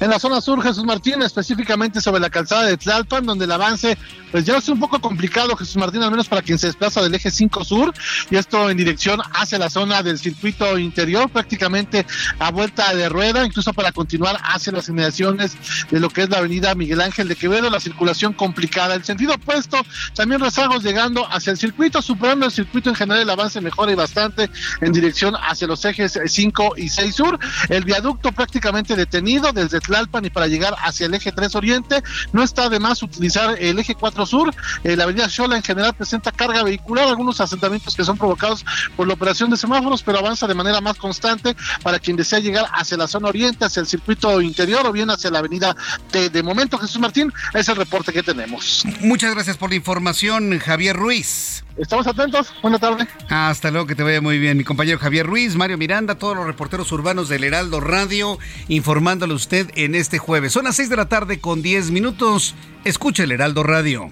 En 0.00 0.10
la 0.10 0.18
zona 0.18 0.40
sur, 0.40 0.62
Jesús 0.62 0.84
Martín, 0.84 1.22
específicamente 1.22 2.00
sobre 2.00 2.20
la 2.20 2.30
calzada 2.30 2.64
de 2.64 2.76
Tlalpan, 2.76 3.26
donde 3.26 3.44
el 3.44 3.52
avance 3.52 3.96
pues 4.30 4.44
ya 4.44 4.56
es 4.56 4.68
un 4.68 4.78
poco 4.78 5.00
complicado, 5.00 5.56
Jesús 5.56 5.76
Martín, 5.76 6.02
al 6.02 6.10
menos 6.10 6.28
para 6.28 6.42
quien 6.42 6.58
se 6.58 6.68
desplaza 6.68 7.02
del 7.02 7.14
eje 7.14 7.30
5 7.30 7.64
sur, 7.64 7.92
y 8.30 8.36
esto 8.36 8.70
en 8.70 8.76
dirección 8.76 9.20
hacia 9.34 9.58
la 9.58 9.68
zona 9.70 10.02
del 10.02 10.18
circuito 10.18 10.78
interior, 10.78 11.28
prácticamente 11.30 12.06
a 12.38 12.50
vuelta 12.50 12.94
de 12.94 13.08
rueda, 13.08 13.44
incluso 13.44 13.72
para 13.72 13.92
continuar 13.92 14.38
hacia 14.42 14.72
las 14.72 14.88
inmediaciones 14.88 15.56
de 15.90 16.00
lo 16.00 16.08
que 16.10 16.22
es 16.22 16.30
la 16.30 16.38
avenida 16.38 16.74
Miguel 16.74 17.00
Ángel 17.00 17.28
de 17.28 17.36
Quevedo, 17.36 17.70
la 17.70 17.80
circulación 17.80 18.32
complicada. 18.32 18.94
El 18.94 19.04
sentido 19.04 19.34
opuesto, 19.34 19.78
también 20.14 20.40
rezagos 20.40 20.82
llegando 20.82 21.26
hacia 21.30 21.50
el 21.50 21.58
circuito, 21.58 22.00
superando 22.00 22.46
el 22.46 22.52
circuito 22.52 22.90
en 22.90 22.96
general, 22.96 23.22
el 23.22 23.30
avance 23.30 23.60
mejora 23.60 23.92
y 23.92 23.96
bastante 23.96 24.50
en 24.80 24.92
dirección 24.92 25.34
hacia 25.34 25.66
los 25.66 25.84
ejes 25.84 26.18
5 26.24 26.74
y 26.76 26.88
6 26.88 27.14
sur. 27.14 27.38
El 27.68 27.84
viaducto 27.84 28.32
prácticamente 28.32 28.94
detenido 28.94 29.52
desde 29.62 29.80
Tlalpan 29.80 30.24
y 30.24 30.30
para 30.30 30.46
llegar 30.46 30.74
hacia 30.82 31.06
el 31.06 31.14
eje 31.14 31.32
3 31.32 31.54
oriente. 31.54 32.02
No 32.32 32.42
está 32.42 32.68
de 32.68 32.80
más 32.80 33.02
utilizar 33.02 33.56
el 33.58 33.78
eje 33.78 33.94
4 33.94 34.26
sur. 34.26 34.54
Eh, 34.84 34.96
la 34.96 35.04
avenida 35.04 35.28
Xola 35.28 35.56
en 35.56 35.62
general 35.62 35.94
presenta 35.94 36.32
carga 36.32 36.62
vehicular, 36.62 37.08
algunos 37.08 37.40
asentamientos 37.40 37.94
que 37.94 38.04
son 38.04 38.16
provocados 38.16 38.64
por 38.96 39.06
la 39.06 39.14
operación 39.14 39.50
de 39.50 39.56
semáforos, 39.56 40.02
pero 40.02 40.18
avanza 40.18 40.46
de 40.46 40.54
manera 40.54 40.80
más 40.80 40.96
constante 40.96 41.56
para 41.82 41.98
quien 41.98 42.16
desea 42.16 42.38
llegar 42.38 42.66
hacia 42.72 42.96
la 42.96 43.08
zona 43.08 43.28
oriente, 43.28 43.64
hacia 43.64 43.80
el 43.80 43.86
circuito 43.86 44.40
interior 44.40 44.86
o 44.86 44.92
bien 44.92 45.10
hacia 45.10 45.30
la 45.30 45.38
avenida 45.40 45.76
de, 46.12 46.30
de 46.30 46.42
momento. 46.42 46.78
Jesús 46.78 47.00
Martín, 47.00 47.32
es 47.54 47.68
el 47.68 47.76
reporte 47.76 48.12
que 48.12 48.22
tenemos. 48.22 48.84
Muchas 49.00 49.34
gracias 49.34 49.56
por 49.56 49.70
la 49.70 49.76
información, 49.76 50.58
Javier 50.58 50.96
Ruiz. 50.96 51.64
Estamos 51.76 52.06
atentos. 52.06 52.52
Buenas 52.60 52.80
tardes. 52.80 53.08
Hasta 53.30 53.70
luego, 53.70 53.86
que 53.86 53.94
te 53.94 54.02
vaya 54.02 54.20
muy 54.20 54.38
bien. 54.38 54.58
Mi 54.58 54.64
compañero 54.64 54.98
Javier 54.98 55.26
Ruiz, 55.26 55.56
Mario 55.56 55.78
Miranda, 55.78 56.16
todos 56.16 56.36
los 56.36 56.44
reporteros 56.44 56.92
urbanos 56.92 57.28
del 57.28 57.42
Heraldo 57.42 57.80
Radio, 57.80 58.38
informándole 58.68 59.32
a 59.32 59.36
usted 59.36 59.49
en 59.52 59.94
este 59.94 60.18
jueves. 60.18 60.52
Son 60.52 60.64
las 60.64 60.76
6 60.76 60.90
de 60.90 60.96
la 60.96 61.08
tarde 61.08 61.40
con 61.40 61.62
10 61.62 61.90
minutos. 61.90 62.54
Escucha 62.84 63.24
el 63.24 63.32
Heraldo 63.32 63.62
Radio. 63.62 64.10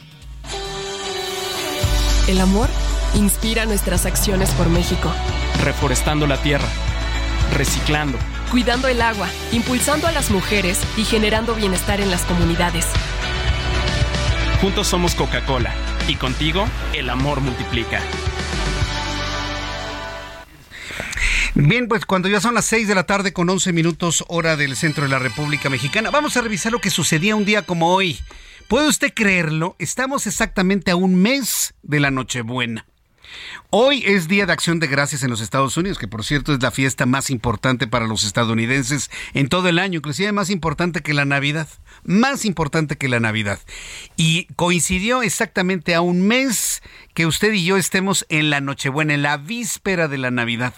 El 2.27 2.41
amor 2.41 2.69
inspira 3.15 3.65
nuestras 3.65 4.05
acciones 4.05 4.51
por 4.51 4.69
México. 4.69 5.13
Reforestando 5.65 6.27
la 6.27 6.41
tierra, 6.43 6.69
reciclando, 7.55 8.19
cuidando 8.51 8.89
el 8.89 9.01
agua, 9.01 9.29
impulsando 9.53 10.07
a 10.07 10.13
las 10.13 10.31
mujeres 10.31 10.81
y 10.97 11.05
generando 11.05 11.55
bienestar 11.55 12.01
en 12.01 12.11
las 12.11 12.23
comunidades. 12.23 12.87
Juntos 14.61 14.89
somos 14.89 15.15
Coca-Cola 15.15 15.73
y 16.09 16.17
contigo 16.17 16.67
el 16.93 17.11
amor 17.11 17.41
multiplica. 17.41 18.01
Bien, 21.55 21.89
pues 21.89 22.05
cuando 22.05 22.29
ya 22.29 22.41
son 22.41 22.55
las 22.55 22.67
6 22.67 22.89
de 22.89 22.95
la 22.95 23.07
tarde 23.07 23.33
con 23.33 23.49
11 23.49 23.73
minutos 23.73 24.25
hora 24.29 24.57
del 24.57 24.77
centro 24.77 25.05
de 25.05 25.11
la 25.11 25.19
República 25.19 25.71
Mexicana, 25.71 26.11
vamos 26.11 26.37
a 26.37 26.43
revisar 26.43 26.73
lo 26.73 26.81
que 26.81 26.91
sucedía 26.91 27.37
un 27.37 27.45
día 27.45 27.63
como 27.63 27.93
hoy. 27.93 28.19
¿Puede 28.69 28.89
usted 28.89 29.13
creerlo? 29.15 29.77
Estamos 29.79 30.27
exactamente 30.27 30.91
a 30.91 30.97
un 30.97 31.15
mes 31.15 31.75
de 31.83 32.01
la 32.01 32.11
Nochebuena. 32.11 32.87
Hoy 33.71 34.03
es 34.07 34.29
Día 34.29 34.47
de 34.47 34.53
Acción 34.53 34.81
de 34.81 34.87
Gracias 34.87 35.23
en 35.23 35.31
los 35.31 35.41
Estados 35.41 35.77
Unidos, 35.77 35.99
que 35.99 36.09
por 36.09 36.25
cierto 36.25 36.55
es 36.55 36.63
la 36.63 36.71
fiesta 36.71 37.05
más 37.05 37.29
importante 37.31 37.87
para 37.87 38.07
los 38.07 38.25
estadounidenses 38.25 39.11
en 39.35 39.49
todo 39.49 39.69
el 39.69 39.79
año, 39.79 39.99
inclusive 39.99 40.33
más 40.33 40.49
importante 40.49 41.03
que 41.03 41.13
la 41.13 41.25
Navidad, 41.25 41.69
más 42.05 42.45
importante 42.45 42.97
que 42.97 43.09
la 43.09 43.21
Navidad. 43.21 43.59
Y 44.17 44.47
coincidió 44.57 45.23
exactamente 45.23 45.95
a 45.95 46.01
un 46.01 46.27
mes 46.27 46.83
que 47.15 47.27
usted 47.27 47.53
y 47.53 47.65
yo 47.65 47.77
estemos 47.77 48.25
en 48.31 48.51
la 48.51 48.61
Nochebuena, 48.61 49.15
en 49.15 49.23
la 49.23 49.37
víspera 49.37 50.09
de 50.09 50.19
la 50.19 50.31
Navidad. 50.31 50.75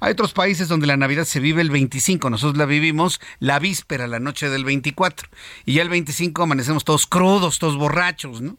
Hay 0.00 0.12
otros 0.12 0.32
países 0.32 0.68
donde 0.68 0.86
la 0.86 0.96
Navidad 0.96 1.24
se 1.24 1.40
vive 1.40 1.62
el 1.62 1.70
25, 1.70 2.30
nosotros 2.30 2.56
la 2.56 2.66
vivimos 2.66 3.20
la 3.40 3.58
víspera, 3.58 4.06
la 4.06 4.20
noche 4.20 4.48
del 4.48 4.64
24, 4.64 5.28
y 5.64 5.74
ya 5.74 5.82
el 5.82 5.88
25 5.88 6.42
amanecemos 6.42 6.84
todos 6.84 7.06
crudos, 7.06 7.58
todos 7.58 7.76
borrachos, 7.76 8.40
¿no? 8.40 8.56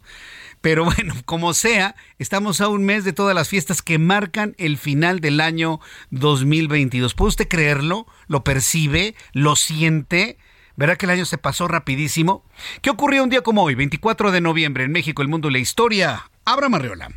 Pero 0.61 0.85
bueno, 0.97 1.13
como 1.25 1.53
sea, 1.53 1.95
estamos 2.17 2.61
a 2.61 2.67
un 2.67 2.83
mes 2.83 3.03
de 3.03 3.13
todas 3.13 3.35
las 3.35 3.49
fiestas 3.49 3.81
que 3.81 3.97
marcan 3.97 4.55
el 4.57 4.77
final 4.77 5.19
del 5.19 5.39
año 5.39 5.79
2022. 6.11 7.13
¿Puede 7.13 7.29
usted 7.29 7.47
creerlo? 7.47 8.05
¿Lo 8.27 8.43
percibe? 8.43 9.15
¿Lo 9.33 9.55
siente? 9.55 10.37
¿Verdad 10.75 10.97
que 10.97 11.05
el 11.05 11.11
año 11.11 11.25
se 11.25 11.37
pasó 11.37 11.67
rapidísimo? 11.67 12.45
¿Qué 12.81 12.89
ocurrió 12.89 13.23
un 13.23 13.29
día 13.29 13.41
como 13.41 13.63
hoy, 13.63 13.75
24 13.75 14.31
de 14.31 14.39
noviembre, 14.39 14.85
en 14.85 14.91
México, 14.91 15.21
el 15.21 15.27
mundo 15.27 15.49
y 15.49 15.53
la 15.53 15.59
historia? 15.59 16.29
Abra 16.45 16.69
Marriola. 16.69 17.09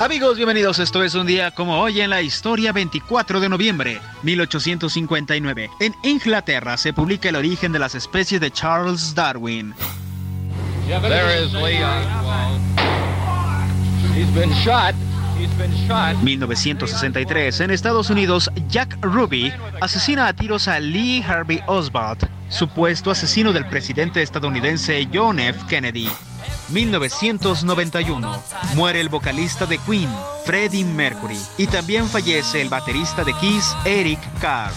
Amigos, 0.00 0.36
bienvenidos. 0.36 0.78
Esto 0.78 1.02
es 1.02 1.16
un 1.16 1.26
día 1.26 1.50
como 1.50 1.80
hoy 1.80 2.00
en 2.00 2.10
la 2.10 2.22
historia 2.22 2.70
24 2.70 3.40
de 3.40 3.48
noviembre 3.48 4.00
1859. 4.22 5.70
En 5.80 5.92
Inglaterra 6.04 6.76
se 6.76 6.92
publica 6.92 7.28
El 7.28 7.34
origen 7.34 7.72
de 7.72 7.80
las 7.80 7.96
especies 7.96 8.40
de 8.40 8.52
Charles 8.52 9.12
Darwin. 9.16 9.74
There 10.86 11.42
is. 11.42 11.52
He's 14.14 14.32
been 14.34 14.52
shot. 14.64 14.94
1963. 16.22 17.60
En 17.60 17.70
Estados 17.72 18.08
Unidos, 18.08 18.50
Jack 18.68 18.96
Ruby 19.00 19.52
asesina 19.80 20.28
a 20.28 20.32
tiros 20.32 20.68
a 20.68 20.78
Lee 20.78 21.22
Harvey 21.22 21.60
Oswald, 21.66 22.28
supuesto 22.50 23.10
asesino 23.10 23.52
del 23.52 23.66
presidente 23.66 24.22
estadounidense 24.22 25.08
John 25.12 25.40
F. 25.40 25.60
Kennedy. 25.68 26.08
1991. 26.70 28.42
Muere 28.74 29.00
el 29.00 29.08
vocalista 29.08 29.66
de 29.66 29.78
Queen, 29.78 30.10
Freddie 30.44 30.84
Mercury, 30.84 31.38
y 31.56 31.66
también 31.66 32.06
fallece 32.06 32.60
el 32.60 32.68
baterista 32.68 33.24
de 33.24 33.34
Kiss, 33.34 33.74
Eric 33.84 34.20
Carr. 34.40 34.72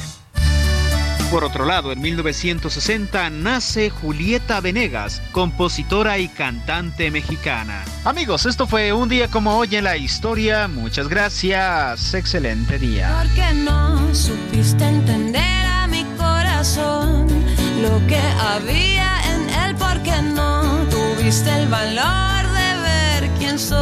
Por 1.32 1.46
otro 1.46 1.64
lado, 1.64 1.94
en 1.94 2.02
1960 2.02 3.30
nace 3.30 3.90
Julieta 3.90 4.60
Venegas, 4.60 5.22
compositora 5.32 6.18
y 6.20 6.28
cantante 6.28 7.10
mexicana. 7.10 7.86
Amigos, 8.04 8.46
esto 8.46 8.68
fue 8.68 8.92
un 8.92 9.08
día 9.08 9.30
como 9.30 9.56
hoy 9.56 9.78
en 9.78 9.86
la 9.86 9.96
historia. 9.96 10.68
Muchas 10.68 11.08
gracias. 11.08 12.14
Excelente 12.14 12.78
día. 12.78 13.24
Porque 13.24 13.54
no 13.54 14.14
supiste 14.14 14.84
entender 14.84 15.66
a 15.68 15.88
mi 15.88 16.04
corazón 16.18 17.28
lo 17.82 18.06
que 18.08 18.20
había 18.20 19.11
el 21.32 21.68
valor 21.70 22.44
de 22.52 22.82
ver 22.82 23.30
quién 23.40 23.58
soy. 23.58 23.80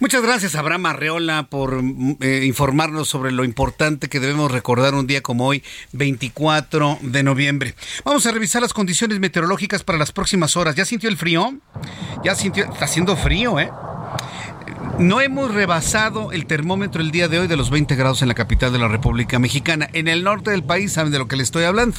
Muchas 0.00 0.20
gracias, 0.20 0.56
Abraham 0.56 0.86
Arreola, 0.86 1.46
por 1.48 1.80
eh, 2.20 2.42
informarnos 2.44 3.08
sobre 3.08 3.30
lo 3.30 3.44
importante 3.44 4.08
que 4.08 4.18
debemos 4.18 4.50
recordar 4.50 4.94
un 4.94 5.06
día 5.06 5.20
como 5.20 5.46
hoy, 5.46 5.62
24 5.92 6.98
de 7.02 7.22
noviembre. 7.22 7.74
Vamos 8.04 8.26
a 8.26 8.32
revisar 8.32 8.62
las 8.62 8.72
condiciones 8.72 9.20
meteorológicas 9.20 9.84
para 9.84 9.96
las 9.96 10.10
próximas 10.10 10.56
horas. 10.56 10.74
¿Ya 10.74 10.84
sintió 10.84 11.08
el 11.08 11.16
frío? 11.16 11.54
Ya 12.24 12.34
sintió, 12.34 12.64
está 12.64 12.86
haciendo 12.86 13.16
frío, 13.16 13.60
¿eh? 13.60 13.70
No 14.98 15.20
hemos 15.22 15.54
rebasado 15.54 16.30
el 16.30 16.44
termómetro 16.44 17.00
el 17.00 17.10
día 17.10 17.28
de 17.28 17.38
hoy 17.38 17.46
de 17.46 17.56
los 17.56 17.70
20 17.70 17.96
grados 17.96 18.20
en 18.20 18.28
la 18.28 18.34
capital 18.34 18.70
de 18.70 18.78
la 18.78 18.88
República 18.88 19.38
Mexicana. 19.38 19.88
En 19.94 20.08
el 20.08 20.24
norte 20.24 20.50
del 20.50 20.62
país 20.62 20.92
saben 20.92 21.10
de 21.10 21.18
lo 21.18 21.26
que 21.26 21.36
le 21.36 21.42
estoy 21.42 21.64
hablando. 21.64 21.96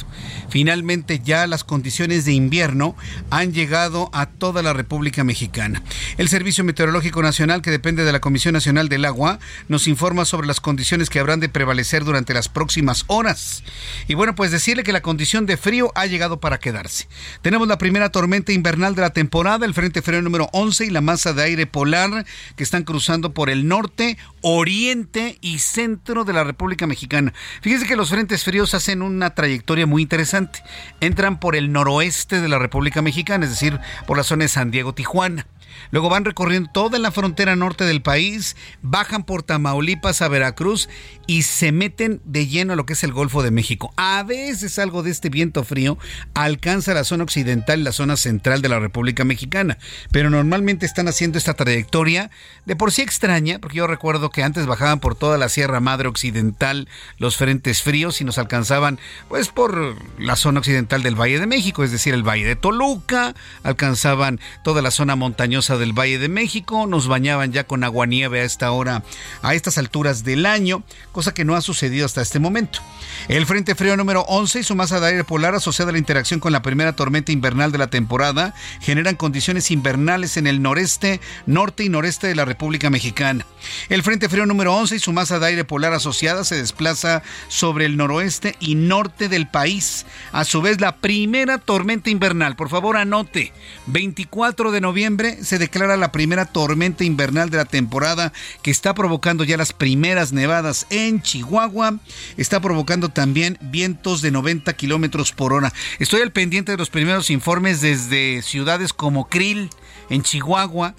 Finalmente 0.50 1.20
ya 1.24 1.48
las 1.48 1.64
condiciones 1.64 2.24
de 2.24 2.32
invierno 2.32 2.94
han 3.30 3.52
llegado 3.52 4.08
a 4.12 4.26
toda 4.26 4.62
la 4.62 4.72
República 4.72 5.24
Mexicana. 5.24 5.82
El 6.16 6.28
Servicio 6.28 6.62
Meteorológico 6.62 7.22
Nacional, 7.22 7.60
que 7.60 7.72
depende 7.72 8.04
de 8.04 8.12
la 8.12 8.20
Comisión 8.20 8.52
Nacional 8.52 8.88
del 8.88 9.04
Agua, 9.04 9.40
nos 9.66 9.88
informa 9.88 10.24
sobre 10.24 10.46
las 10.46 10.60
condiciones 10.60 11.10
que 11.10 11.18
habrán 11.18 11.40
de 11.40 11.48
prevalecer 11.48 12.04
durante 12.04 12.34
las 12.34 12.48
próximas 12.48 13.04
horas. 13.08 13.64
Y 14.06 14.14
bueno, 14.14 14.36
pues 14.36 14.52
decirle 14.52 14.84
que 14.84 14.92
la 14.92 15.02
condición 15.02 15.44
de 15.46 15.56
frío 15.56 15.90
ha 15.96 16.06
llegado 16.06 16.38
para 16.38 16.58
quedarse. 16.58 17.08
Tenemos 17.40 17.66
la 17.66 17.78
primera 17.78 18.10
tormenta 18.10 18.52
invernal 18.52 18.94
de 18.94 19.02
la 19.02 19.10
temporada, 19.10 19.66
el 19.66 19.74
Frente 19.74 20.02
Frío 20.02 20.22
número 20.22 20.48
11 20.52 20.86
y 20.86 20.90
la 20.90 21.00
masa 21.00 21.32
de 21.32 21.42
aire 21.42 21.66
polar 21.66 22.24
que 22.54 22.62
están 22.62 22.81
cruzando 22.84 23.34
por 23.34 23.50
el 23.50 23.68
norte, 23.68 24.18
oriente 24.40 25.38
y 25.40 25.58
centro 25.58 26.24
de 26.24 26.32
la 26.32 26.44
República 26.44 26.86
Mexicana. 26.86 27.32
Fíjese 27.60 27.86
que 27.86 27.96
los 27.96 28.10
frentes 28.10 28.44
fríos 28.44 28.74
hacen 28.74 29.02
una 29.02 29.34
trayectoria 29.34 29.86
muy 29.86 30.02
interesante. 30.02 30.62
Entran 31.00 31.40
por 31.40 31.56
el 31.56 31.72
noroeste 31.72 32.40
de 32.40 32.48
la 32.48 32.58
República 32.58 33.02
Mexicana, 33.02 33.44
es 33.44 33.50
decir, 33.50 33.78
por 34.06 34.16
la 34.16 34.24
zona 34.24 34.44
de 34.44 34.48
San 34.48 34.70
Diego, 34.70 34.94
Tijuana. 34.94 35.46
Luego 35.90 36.08
van 36.08 36.24
recorriendo 36.24 36.70
toda 36.70 36.98
la 36.98 37.10
frontera 37.10 37.56
norte 37.56 37.84
del 37.84 38.02
país, 38.02 38.56
bajan 38.82 39.24
por 39.24 39.42
Tamaulipas 39.42 40.22
a 40.22 40.28
Veracruz 40.28 40.88
y 41.26 41.42
se 41.42 41.72
meten 41.72 42.20
de 42.24 42.46
lleno 42.46 42.72
a 42.72 42.76
lo 42.76 42.86
que 42.86 42.94
es 42.94 43.04
el 43.04 43.12
Golfo 43.12 43.42
de 43.42 43.50
México. 43.50 43.92
A 43.96 44.22
veces 44.22 44.78
algo 44.78 45.02
de 45.02 45.10
este 45.10 45.28
viento 45.28 45.64
frío 45.64 45.98
alcanza 46.34 46.94
la 46.94 47.04
zona 47.04 47.24
occidental 47.24 47.80
y 47.80 47.84
la 47.84 47.92
zona 47.92 48.16
central 48.16 48.62
de 48.62 48.68
la 48.68 48.78
República 48.78 49.24
Mexicana, 49.24 49.78
pero 50.10 50.30
normalmente 50.30 50.86
están 50.86 51.08
haciendo 51.08 51.38
esta 51.38 51.54
trayectoria 51.54 52.30
de 52.66 52.76
por 52.76 52.92
sí 52.92 53.02
extraña, 53.02 53.58
porque 53.58 53.78
yo 53.78 53.86
recuerdo 53.86 54.30
que 54.30 54.42
antes 54.42 54.66
bajaban 54.66 55.00
por 55.00 55.14
toda 55.14 55.38
la 55.38 55.48
Sierra 55.48 55.80
Madre 55.80 56.08
Occidental 56.08 56.88
los 57.18 57.36
frentes 57.36 57.82
fríos 57.82 58.20
y 58.20 58.24
nos 58.24 58.38
alcanzaban 58.38 58.98
pues 59.28 59.48
por 59.48 59.96
la 60.18 60.36
zona 60.36 60.60
occidental 60.60 61.02
del 61.02 61.20
Valle 61.20 61.38
de 61.38 61.46
México, 61.46 61.84
es 61.84 61.92
decir, 61.92 62.14
el 62.14 62.22
Valle 62.26 62.44
de 62.44 62.56
Toluca, 62.56 63.34
alcanzaban 63.62 64.40
toda 64.64 64.82
la 64.82 64.90
zona 64.90 65.16
montañosa 65.16 65.76
del 65.76 65.92
Valle 65.92 66.18
de 66.18 66.28
México. 66.28 66.86
Nos 66.86 67.08
bañaban 67.08 67.52
ya 67.52 67.64
con 67.64 67.84
aguanieve 67.84 68.40
a 68.40 68.44
esta 68.44 68.70
hora, 68.70 69.02
a 69.42 69.54
estas 69.54 69.78
alturas 69.78 70.24
del 70.24 70.46
año, 70.46 70.82
que 71.30 71.44
no 71.44 71.54
ha 71.54 71.62
sucedido 71.62 72.04
hasta 72.04 72.20
este 72.20 72.40
momento. 72.40 72.80
El 73.28 73.46
Frente 73.46 73.76
Frío 73.76 73.96
número 73.96 74.22
11 74.22 74.60
y 74.60 74.62
su 74.64 74.74
masa 74.74 74.98
de 74.98 75.06
aire 75.06 75.24
polar 75.24 75.54
asociada 75.54 75.90
a 75.90 75.92
la 75.92 75.98
interacción 75.98 76.40
con 76.40 76.50
la 76.50 76.62
primera 76.62 76.94
tormenta 76.94 77.30
invernal 77.30 77.70
de 77.70 77.78
la 77.78 77.86
temporada 77.86 78.54
generan 78.80 79.14
condiciones 79.14 79.70
invernales 79.70 80.36
en 80.36 80.48
el 80.48 80.60
noreste, 80.60 81.20
norte 81.46 81.84
y 81.84 81.88
noreste 81.88 82.26
de 82.26 82.34
la 82.34 82.44
República 82.44 82.90
Mexicana. 82.90 83.46
El 83.88 84.02
Frente 84.02 84.28
Frío 84.28 84.44
número 84.44 84.74
11 84.74 84.96
y 84.96 84.98
su 84.98 85.12
masa 85.12 85.38
de 85.38 85.46
aire 85.46 85.64
polar 85.64 85.92
asociada 85.92 86.44
se 86.44 86.56
desplaza 86.56 87.22
sobre 87.48 87.86
el 87.86 87.96
noroeste 87.96 88.56
y 88.58 88.74
norte 88.74 89.28
del 89.28 89.48
país. 89.48 90.04
A 90.32 90.44
su 90.44 90.60
vez, 90.60 90.80
la 90.80 90.96
primera 90.96 91.58
tormenta 91.58 92.10
invernal, 92.10 92.56
por 92.56 92.68
favor 92.68 92.96
anote, 92.96 93.52
24 93.86 94.72
de 94.72 94.80
noviembre 94.80 95.44
se 95.44 95.58
declara 95.58 95.96
la 95.96 96.12
primera 96.12 96.46
tormenta 96.46 97.04
invernal 97.04 97.50
de 97.50 97.58
la 97.58 97.64
temporada 97.64 98.32
que 98.62 98.70
está 98.70 98.94
provocando 98.94 99.44
ya 99.44 99.56
las 99.56 99.72
primeras 99.72 100.32
nevadas 100.32 100.86
en 100.90 101.01
Chihuahua. 101.22 101.98
Está 102.36 102.60
provocando 102.60 103.08
también 103.08 103.58
vientos 103.60 104.22
de 104.22 104.30
90 104.30 104.72
kilómetros 104.74 105.32
por 105.32 105.52
hora. 105.52 105.72
Estoy 105.98 106.22
al 106.22 106.32
pendiente 106.32 106.72
de 106.72 106.78
los 106.78 106.90
primeros 106.90 107.30
informes 107.30 107.80
desde 107.80 108.42
ciudades 108.42 108.92
como 108.92 109.28
Krill, 109.28 109.70
en 110.10 110.22
Chihuahua, 110.22 110.94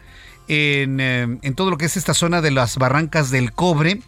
en, 0.47 0.99
eh, 0.99 1.39
en 1.41 1.55
todo 1.55 1.69
lo 1.69 1.77
que 1.77 1.85
es 1.85 1.97
esta 1.97 2.13
zona 2.13 2.41
de 2.41 2.51
las 2.51 2.77
barrancas 2.77 3.31
del 3.31 3.53
cobre 3.53 4.01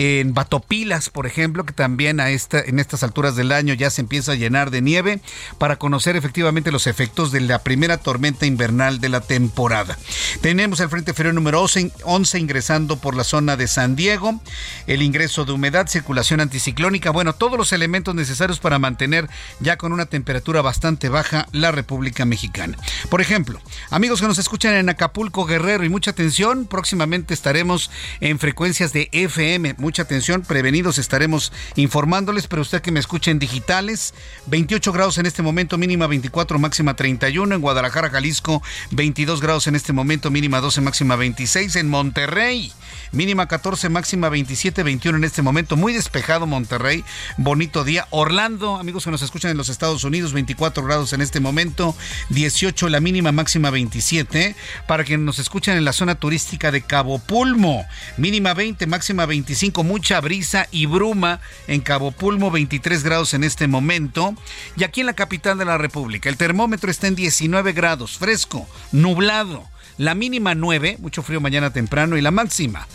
en 0.00 0.32
Batopilas, 0.32 1.10
por 1.10 1.26
ejemplo, 1.26 1.66
que 1.66 1.74
también 1.74 2.20
a 2.20 2.30
esta, 2.30 2.58
en 2.58 2.78
estas 2.78 3.02
alturas 3.02 3.36
del 3.36 3.52
año 3.52 3.74
ya 3.74 3.90
se 3.90 4.00
empieza 4.00 4.32
a 4.32 4.34
llenar 4.34 4.70
de 4.70 4.80
nieve 4.80 5.20
para 5.58 5.76
conocer 5.76 6.16
efectivamente 6.16 6.72
los 6.72 6.86
efectos 6.86 7.32
de 7.32 7.40
la 7.40 7.58
primera 7.58 7.98
tormenta 7.98 8.46
invernal 8.46 8.98
de 8.98 9.10
la 9.10 9.20
temporada. 9.20 9.98
Tenemos 10.40 10.80
el 10.80 10.88
Frente 10.88 11.12
Frío 11.12 11.34
número 11.34 11.60
11, 11.60 12.38
ingresando 12.38 12.96
por 12.96 13.14
la 13.14 13.24
zona 13.24 13.58
de 13.58 13.68
San 13.68 13.94
Diego, 13.94 14.40
el 14.86 15.02
ingreso 15.02 15.44
de 15.44 15.52
humedad, 15.52 15.86
circulación 15.86 16.40
anticiclónica, 16.40 17.10
bueno, 17.10 17.34
todos 17.34 17.58
los 17.58 17.74
elementos 17.74 18.14
necesarios 18.14 18.58
para 18.58 18.78
mantener 18.78 19.28
ya 19.60 19.76
con 19.76 19.92
una 19.92 20.06
temperatura 20.06 20.62
bastante 20.62 21.10
baja 21.10 21.46
la 21.52 21.72
República 21.72 22.24
Mexicana. 22.24 22.78
Por 23.10 23.20
ejemplo, 23.20 23.60
amigos 23.90 24.22
que 24.22 24.28
nos 24.28 24.38
escuchan 24.38 24.76
en 24.76 24.88
Acapulco, 24.88 25.44
Guerrero 25.44 25.84
y 25.84 25.90
mucha 25.90 26.12
atención, 26.12 26.64
próximamente 26.64 27.34
estaremos 27.34 27.90
en 28.20 28.38
frecuencias 28.38 28.94
de 28.94 29.10
FM 29.12 29.74
mucha 29.90 30.02
atención, 30.02 30.42
prevenidos 30.42 30.98
estaremos 30.98 31.52
informándoles, 31.74 32.46
pero 32.46 32.62
usted 32.62 32.80
que 32.80 32.92
me 32.92 33.00
escuche 33.00 33.32
en 33.32 33.40
digitales, 33.40 34.14
28 34.46 34.92
grados 34.92 35.18
en 35.18 35.26
este 35.26 35.42
momento, 35.42 35.78
mínima 35.78 36.06
24, 36.06 36.60
máxima 36.60 36.94
31, 36.94 37.56
en 37.56 37.60
Guadalajara, 37.60 38.08
Jalisco, 38.08 38.62
22 38.92 39.40
grados 39.40 39.66
en 39.66 39.74
este 39.74 39.92
momento, 39.92 40.30
mínima 40.30 40.60
12, 40.60 40.80
máxima 40.80 41.16
26, 41.16 41.74
en 41.74 41.88
Monterrey, 41.88 42.72
mínima 43.10 43.48
14, 43.48 43.88
máxima 43.88 44.28
27, 44.28 44.84
21 44.84 45.18
en 45.18 45.24
este 45.24 45.42
momento, 45.42 45.76
muy 45.76 45.92
despejado 45.92 46.46
Monterrey, 46.46 47.04
bonito 47.36 47.82
día, 47.82 48.06
Orlando, 48.10 48.76
amigos 48.76 49.02
que 49.02 49.10
nos 49.10 49.22
escuchan 49.22 49.50
en 49.50 49.56
los 49.56 49.70
Estados 49.70 50.04
Unidos, 50.04 50.32
24 50.32 50.84
grados 50.84 51.12
en 51.14 51.20
este 51.20 51.40
momento, 51.40 51.96
18 52.28 52.88
la 52.90 53.00
mínima, 53.00 53.32
máxima 53.32 53.70
27, 53.70 54.54
para 54.86 55.02
que 55.02 55.18
nos 55.18 55.40
escuchen 55.40 55.76
en 55.76 55.84
la 55.84 55.92
zona 55.92 56.14
turística 56.14 56.70
de 56.70 56.82
Cabo 56.82 57.18
Pulmo, 57.18 57.84
mínima 58.18 58.54
20, 58.54 58.86
máxima 58.86 59.26
25, 59.26 59.69
mucha 59.78 60.20
brisa 60.20 60.68
y 60.70 60.86
bruma 60.86 61.40
en 61.66 61.80
Cabo 61.80 62.10
Pulmo, 62.12 62.50
23 62.50 63.02
grados 63.02 63.34
en 63.34 63.44
este 63.44 63.68
momento. 63.68 64.34
Y 64.76 64.84
aquí 64.84 65.00
en 65.00 65.06
la 65.06 65.14
capital 65.14 65.58
de 65.58 65.64
la 65.64 65.78
República, 65.78 66.28
el 66.28 66.36
termómetro 66.36 66.90
está 66.90 67.06
en 67.06 67.14
19 67.14 67.72
grados, 67.72 68.18
fresco, 68.18 68.68
nublado. 68.92 69.64
La 69.96 70.14
mínima 70.14 70.54
9, 70.54 70.96
mucho 71.00 71.22
frío 71.22 71.40
mañana 71.40 71.72
temprano, 71.72 72.16
y 72.16 72.22
la 72.22 72.30
máxima 72.30 72.86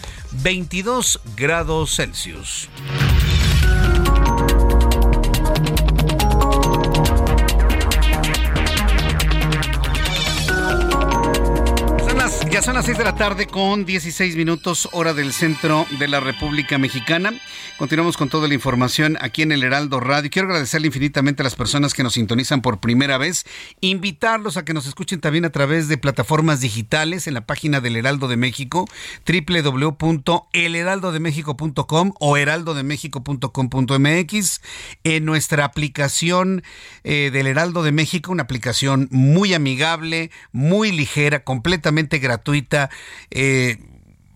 22 0.44 1.22
grados 1.36 1.96
Celsius. 1.96 2.70
Son 12.66 12.74
las 12.74 12.86
6 12.86 12.98
de 12.98 13.04
la 13.04 13.14
tarde 13.14 13.46
con 13.46 13.86
16 13.86 14.36
minutos 14.36 14.90
hora 14.92 15.14
del 15.14 15.34
centro 15.34 15.86
de 16.00 16.08
la 16.08 16.20
República 16.20 16.80
Mexicana. 16.80 17.32
Continuamos 17.78 18.18
con 18.18 18.28
toda 18.28 18.48
la 18.48 18.56
información 18.56 19.20
aquí 19.22 19.44
en 19.44 19.52
el 19.52 19.64
Heraldo 19.64 20.00
Radio. 20.00 20.32
Quiero 20.32 20.48
agradecerle 20.48 20.88
infinitamente 20.88 21.44
a 21.44 21.46
las 21.46 21.54
personas 21.54 21.94
que 21.94 22.02
nos 22.02 22.14
sintonizan 22.14 22.64
por 22.64 22.80
primera 22.80 23.20
vez, 23.20 23.46
invitarlos 23.82 24.58
a 24.58 24.66
que 24.66 24.74
nos 24.74 24.88
escuchen 24.88 25.22
también 25.22 25.46
a 25.46 25.52
través 25.52 25.88
de 25.90 26.00
plataformas 26.00 26.60
digitales 26.60 27.28
en 27.28 27.36
la 27.36 27.46
página 27.46 27.82
del 27.82 27.98
Heraldo 27.98 28.28
de 28.28 28.38
México, 28.38 28.88
www.elheraldodemexico.com 29.28 32.14
o 32.20 32.38
heraldodemexico.com.mx, 32.38 34.62
en 35.04 35.26
nuestra 35.26 35.66
aplicación 35.66 36.64
eh, 37.04 37.30
del 37.32 37.46
Heraldo 37.46 37.84
de 37.84 37.92
México, 37.92 38.32
una 38.32 38.42
aplicación 38.44 39.08
muy 39.12 39.54
amigable, 39.54 40.32
muy 40.52 40.92
ligera, 40.92 41.44
completamente 41.44 42.18
gratuita 42.18 42.55
eh, 43.32 43.78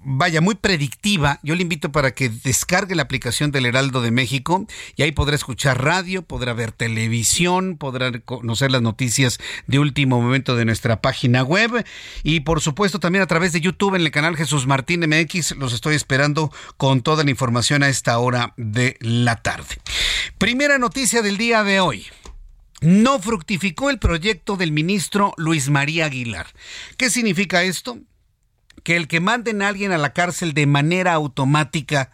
vaya, 0.04 0.42
muy 0.42 0.56
predictiva. 0.56 1.40
Yo 1.44 1.56
le 1.56 1.62
invito 1.62 1.92
para 1.92 2.12
que 2.12 2.30
descargue 2.30 2.96
la 2.96 3.04
aplicación 3.04 3.52
del 3.52 3.66
Heraldo 3.66 4.02
de 4.02 4.12
México 4.12 4.66
y 4.96 5.04
ahí 5.04 5.12
podrá 5.12 5.36
escuchar 5.36 5.84
radio, 5.84 6.22
podrá 6.22 6.54
ver 6.54 6.72
televisión, 6.72 7.78
podrá 7.78 8.12
conocer 8.20 8.72
las 8.72 8.82
noticias 8.82 9.40
de 9.68 9.80
último 9.80 10.22
momento 10.22 10.56
de 10.56 10.66
nuestra 10.66 11.02
página 11.02 11.44
web 11.44 11.86
y 12.24 12.42
por 12.42 12.62
supuesto 12.62 13.00
también 13.00 13.24
a 13.24 13.28
través 13.28 13.54
de 13.54 13.62
YouTube 13.62 13.96
en 13.96 14.02
el 14.02 14.12
canal 14.12 14.36
Jesús 14.36 14.68
Martín 14.68 15.02
MX. 15.02 15.58
Los 15.58 15.74
estoy 15.74 15.96
esperando 15.96 16.52
con 16.78 17.02
toda 17.02 17.24
la 17.24 17.32
información 17.32 17.84
a 17.84 17.90
esta 17.90 18.18
hora 18.20 18.54
de 18.58 18.98
la 19.02 19.36
tarde. 19.38 19.78
Primera 20.38 20.78
noticia 20.78 21.22
del 21.22 21.38
día 21.38 21.64
de 21.64 21.80
hoy 21.80 22.08
no 22.82 23.20
fructificó 23.20 23.90
el 23.90 24.00
proyecto 24.00 24.56
del 24.56 24.72
ministro 24.72 25.34
Luis 25.38 25.70
María 25.70 26.06
Aguilar. 26.06 26.48
¿Qué 26.98 27.10
significa 27.10 27.64
esto? 27.64 28.00
Que 28.84 28.96
el 28.96 29.08
que 29.08 29.20
manden 29.20 29.62
a 29.62 29.68
alguien 29.68 29.92
a 29.92 29.98
la 29.98 30.14
cárcel 30.14 30.54
de 30.54 30.66
manera 30.66 31.14
automática, 31.14 32.12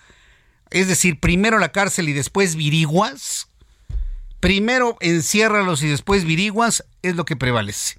es 0.71 0.87
decir, 0.87 1.19
primero 1.19 1.59
la 1.59 1.71
cárcel 1.71 2.09
y 2.09 2.13
después 2.13 2.55
viriguas, 2.55 3.49
primero 4.39 4.97
enciérralos 4.99 5.83
y 5.83 5.87
después 5.87 6.25
viriguas, 6.25 6.85
es 7.03 7.15
lo 7.15 7.25
que 7.25 7.35
prevalece. 7.35 7.97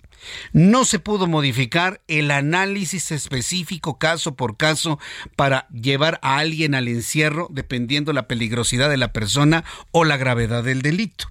No 0.53 0.85
se 0.85 0.99
pudo 0.99 1.29
modificar 1.29 2.01
el 2.09 2.33
análisis 2.33 3.13
específico 3.13 3.99
caso 3.99 4.35
por 4.35 4.57
caso 4.57 4.99
para 5.37 5.69
llevar 5.69 6.19
a 6.23 6.39
alguien 6.39 6.75
al 6.75 6.89
encierro 6.89 7.47
dependiendo 7.51 8.13
la 8.13 8.27
peligrosidad 8.27 8.91
de 8.91 8.97
la 8.97 9.13
persona 9.13 9.65
o 9.93 10.05
la 10.05 10.17
gravedad 10.17 10.65
del 10.65 10.83
delito. 10.83 11.29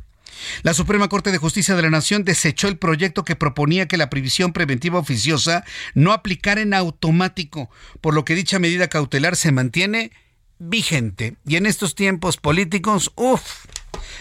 La 0.63 0.73
Suprema 0.73 1.07
Corte 1.07 1.31
de 1.31 1.37
Justicia 1.37 1.75
de 1.75 1.81
la 1.81 1.89
Nación 1.89 2.23
desechó 2.23 2.67
el 2.67 2.77
proyecto 2.77 3.23
que 3.23 3.35
proponía 3.35 3.87
que 3.87 3.97
la 3.97 4.09
previsión 4.09 4.53
preventiva 4.53 4.99
oficiosa 4.99 5.63
no 5.93 6.11
aplicara 6.11 6.61
en 6.61 6.73
automático, 6.73 7.69
por 8.01 8.13
lo 8.13 8.25
que 8.25 8.35
dicha 8.35 8.59
medida 8.59 8.87
cautelar 8.87 9.35
se 9.35 9.51
mantiene 9.51 10.11
vigente. 10.59 11.35
Y 11.45 11.57
en 11.57 11.65
estos 11.65 11.95
tiempos 11.95 12.37
políticos, 12.37 13.11
uff, 13.15 13.65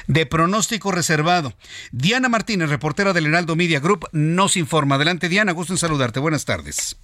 de 0.06 0.26
pronóstico 0.26 0.92
reservado. 0.92 1.52
Diana 1.92 2.28
Martínez, 2.28 2.68
reportera 2.68 3.12
del 3.12 3.26
Heraldo 3.26 3.56
Media 3.56 3.80
Group, 3.80 4.08
nos 4.12 4.56
informa. 4.56 4.96
Adelante, 4.96 5.28
Diana, 5.28 5.52
gusto 5.52 5.72
en 5.72 5.78
saludarte. 5.78 6.20
Buenas 6.20 6.44
tardes. 6.44 6.96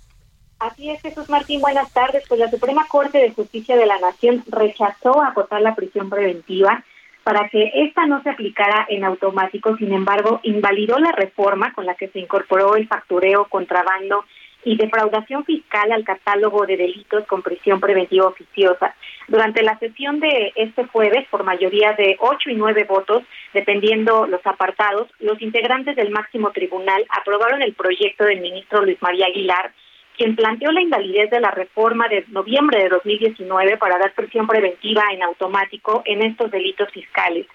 Así 0.59 0.91
es, 0.91 1.01
Jesús 1.01 1.29
Martín, 1.31 1.61
buenas 1.61 1.91
tardes. 1.91 2.23
Pues 2.29 2.39
la 2.39 2.51
Suprema 2.51 2.87
Corte 2.87 3.19
de 3.19 3.33
Justicia 3.33 3.77
de 3.77 3.87
la 3.87 3.99
Nación 3.99 4.45
rechazó 4.47 5.23
acotar 5.23 5.63
la 5.63 5.75
prisión 5.75 6.11
preventiva 6.11 6.85
para 7.25 7.49
que 7.49 7.71
esta 7.75 8.07
no 8.07 8.23
se 8.23 8.31
aplicara 8.31 8.87
en 8.89 9.05
automático. 9.05 9.77
Sin 9.77 9.93
embargo, 9.93 10.41
invalidó 10.43 10.99
la 10.99 11.13
reforma 11.13 11.73
con 11.73 11.87
la 11.87 11.95
que 11.95 12.09
se 12.09 12.19
incorporó 12.19 12.77
el 12.77 12.89
factureo, 12.89 13.47
contrabando 13.47 14.25
y 14.65 14.77
defraudación 14.77 15.45
fiscal 15.45 15.91
al 15.93 16.05
catálogo 16.05 16.67
de 16.67 16.77
delitos 16.77 17.27
con 17.27 17.43
prisión 17.43 17.81
preventiva 17.81 18.27
oficiosa. 18.27 18.95
Durante 19.29 19.63
la 19.63 19.79
sesión 19.79 20.21
de 20.21 20.53
este 20.55 20.85
jueves, 20.87 21.27
por 21.31 21.45
mayoría 21.45 21.93
de 21.93 22.17
ocho 22.21 22.51
y 22.51 22.55
nueve 22.55 22.85
votos, 22.85 23.23
dependiendo 23.55 24.27
los 24.27 24.45
apartados, 24.47 25.09
los 25.19 25.41
integrantes 25.41 25.97
del 25.97 26.11
máximo 26.11 26.51
tribunal 26.51 27.07
aprobaron 27.09 27.63
el 27.63 27.75
proyecto 27.75 28.25
del 28.25 28.41
ministro 28.41 28.83
Luis 28.83 29.01
María 29.01 29.27
Aguilar 29.27 29.73
quien 30.21 30.37
planteó 30.37 30.71
la 30.71 30.83
invalidez 30.83 31.31
de 31.31 31.41
la 31.41 31.51
reforma 31.51 32.07
de 32.07 32.27
noviembre 32.29 32.83
de 32.83 32.91
2019 32.91 33.79
para 33.79 33.97
dar 33.97 34.13
prisión 34.13 34.47
preventiva 34.47 35.03
en 35.15 35.23
automático 35.23 36.03
en 36.05 36.21
estos 36.21 36.51
delitos 36.51 36.91
fiscales. 36.93 37.47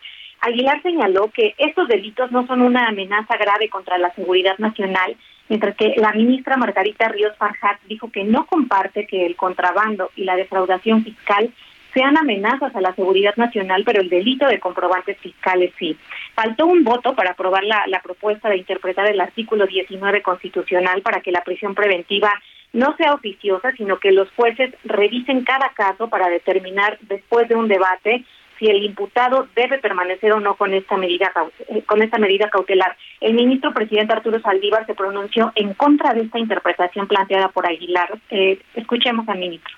Aguilar 0.41 0.81
señaló 0.81 1.29
que 1.29 1.53
estos 1.59 1.87
delitos 1.87 2.31
no 2.31 2.47
son 2.47 2.63
una 2.63 2.87
amenaza 2.87 3.37
grave 3.37 3.69
contra 3.69 3.99
la 3.99 4.11
seguridad 4.15 4.57
nacional, 4.57 5.15
mientras 5.47 5.75
que 5.75 5.93
la 5.97 6.11
ministra 6.13 6.57
Margarita 6.57 7.07
Ríos 7.09 7.37
Farjat 7.37 7.79
dijo 7.83 8.09
que 8.11 8.23
no 8.23 8.47
comparte 8.47 9.05
que 9.05 9.27
el 9.27 9.35
contrabando 9.35 10.09
y 10.15 10.23
la 10.23 10.35
defraudación 10.35 11.03
fiscal 11.03 11.53
sean 11.93 12.17
amenazas 12.17 12.75
a 12.75 12.81
la 12.81 12.95
seguridad 12.95 13.35
nacional, 13.35 13.83
pero 13.85 14.01
el 14.01 14.09
delito 14.09 14.47
de 14.47 14.59
comprobantes 14.59 15.19
fiscales 15.19 15.71
sí. 15.77 15.95
Faltó 16.33 16.65
un 16.65 16.83
voto 16.83 17.15
para 17.15 17.31
aprobar 17.31 17.63
la, 17.63 17.83
la 17.85 18.01
propuesta 18.01 18.49
de 18.49 18.57
interpretar 18.57 19.07
el 19.07 19.21
artículo 19.21 19.67
19 19.67 20.23
constitucional 20.23 21.03
para 21.03 21.21
que 21.21 21.31
la 21.31 21.43
prisión 21.43 21.75
preventiva 21.75 22.33
no 22.75 22.95
sea 22.97 23.13
oficiosa, 23.13 23.71
sino 23.71 23.99
que 23.99 24.11
los 24.11 24.29
jueces 24.31 24.75
revisen 24.83 25.45
cada 25.45 25.69
caso 25.69 26.09
para 26.09 26.27
determinar 26.27 26.97
después 27.01 27.47
de 27.47 27.55
un 27.55 27.69
debate 27.69 28.25
si 28.59 28.67
el 28.67 28.83
imputado 28.83 29.47
debe 29.55 29.79
permanecer 29.79 30.31
o 30.33 30.39
no 30.39 30.55
con 30.55 30.73
esta 30.73 30.97
medida 30.97 31.31
eh, 31.69 31.83
con 31.83 32.01
esta 32.01 32.17
medida 32.17 32.49
cautelar. 32.49 32.95
El 33.21 33.33
ministro 33.33 33.73
presidente 33.73 34.13
Arturo 34.13 34.39
Saldívar 34.39 34.85
se 34.85 34.93
pronunció 34.93 35.51
en 35.55 35.73
contra 35.73 36.13
de 36.13 36.21
esta 36.21 36.39
interpretación 36.39 37.07
planteada 37.07 37.49
por 37.49 37.65
Aguilar. 37.65 38.17
Eh, 38.29 38.59
escuchemos 38.75 39.27
al 39.29 39.39
ministro. 39.39 39.73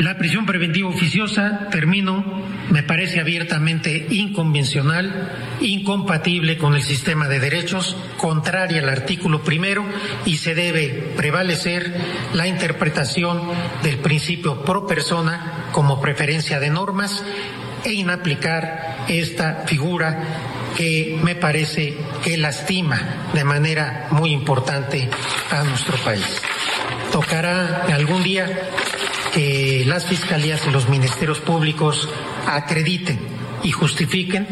La 0.00 0.16
prisión 0.16 0.46
preventiva 0.46 0.88
oficiosa, 0.88 1.68
termino, 1.70 2.24
me 2.70 2.82
parece 2.82 3.20
abiertamente 3.20 4.06
inconvencional, 4.10 5.30
incompatible 5.60 6.56
con 6.56 6.74
el 6.74 6.82
sistema 6.82 7.28
de 7.28 7.38
derechos, 7.38 7.96
contraria 8.16 8.80
al 8.80 8.88
artículo 8.88 9.42
primero 9.42 9.84
y 10.24 10.38
se 10.38 10.54
debe 10.54 11.12
prevalecer 11.16 11.94
la 12.32 12.46
interpretación 12.46 13.42
del 13.82 13.98
principio 13.98 14.64
pro 14.64 14.86
persona 14.86 15.68
como 15.72 16.00
preferencia 16.00 16.60
de 16.60 16.70
normas 16.70 17.22
e 17.84 17.92
inaplicar 17.92 19.04
esta 19.08 19.64
figura 19.66 20.18
que 20.76 21.18
me 21.22 21.34
parece 21.34 21.96
que 22.22 22.36
lastima 22.36 23.00
de 23.32 23.44
manera 23.44 24.08
muy 24.10 24.32
importante 24.32 25.08
a 25.50 25.62
nuestro 25.64 25.96
país. 25.98 26.42
Tocará 27.12 27.86
algún 27.92 28.22
día 28.22 28.46
que 29.32 29.84
las 29.86 30.06
fiscalías 30.06 30.62
y 30.66 30.70
los 30.70 30.88
ministerios 30.88 31.40
públicos 31.40 32.08
acrediten 32.46 33.18
y 33.62 33.72
justifiquen 33.72 34.46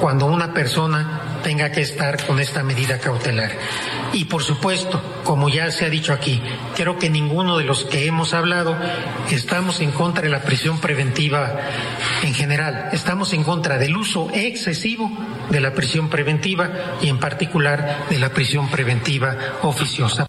cuando 0.00 0.26
una 0.26 0.52
persona 0.52 1.27
tenga 1.42 1.70
que 1.72 1.80
estar 1.80 2.24
con 2.26 2.40
esta 2.40 2.62
medida 2.62 2.98
cautelar. 2.98 3.50
Y 4.12 4.24
por 4.24 4.42
supuesto, 4.42 5.02
como 5.24 5.48
ya 5.48 5.70
se 5.70 5.84
ha 5.84 5.90
dicho 5.90 6.12
aquí, 6.12 6.40
creo 6.76 6.98
que 6.98 7.10
ninguno 7.10 7.58
de 7.58 7.64
los 7.64 7.84
que 7.84 8.06
hemos 8.06 8.34
hablado 8.34 8.76
estamos 9.30 9.80
en 9.80 9.92
contra 9.92 10.22
de 10.22 10.30
la 10.30 10.42
prisión 10.42 10.80
preventiva 10.80 11.60
en 12.22 12.34
general. 12.34 12.88
Estamos 12.92 13.32
en 13.32 13.44
contra 13.44 13.78
del 13.78 13.96
uso 13.96 14.28
excesivo 14.32 15.10
de 15.50 15.60
la 15.60 15.74
prisión 15.74 16.08
preventiva 16.08 16.98
y 17.00 17.08
en 17.08 17.18
particular 17.18 18.06
de 18.08 18.18
la 18.18 18.30
prisión 18.30 18.70
preventiva 18.70 19.36
oficiosa. 19.62 20.26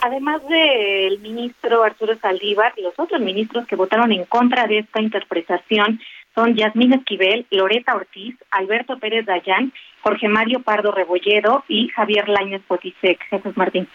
Además 0.00 0.42
del 0.48 1.20
ministro 1.20 1.84
Arturo 1.84 2.16
Saldívar, 2.18 2.72
los 2.76 2.92
otros 2.98 3.20
ministros 3.20 3.66
que 3.68 3.76
votaron 3.76 4.10
en 4.10 4.24
contra 4.24 4.66
de 4.66 4.80
esta 4.80 5.00
interpretación 5.00 6.00
son 6.34 6.54
Yasmín 6.54 6.92
Esquivel, 6.92 7.46
Loreta 7.50 7.94
Ortiz, 7.94 8.36
Alberto 8.50 8.98
Pérez 8.98 9.26
Dayán, 9.26 9.72
Jorge 10.02 10.28
Mario 10.28 10.62
Pardo 10.62 10.92
Rebolledo 10.92 11.64
y 11.68 11.88
Javier 11.88 12.28
Lainez 12.28 12.62
Potisek. 12.66 13.20
Jesús 13.28 13.56
Martín. 13.56 13.88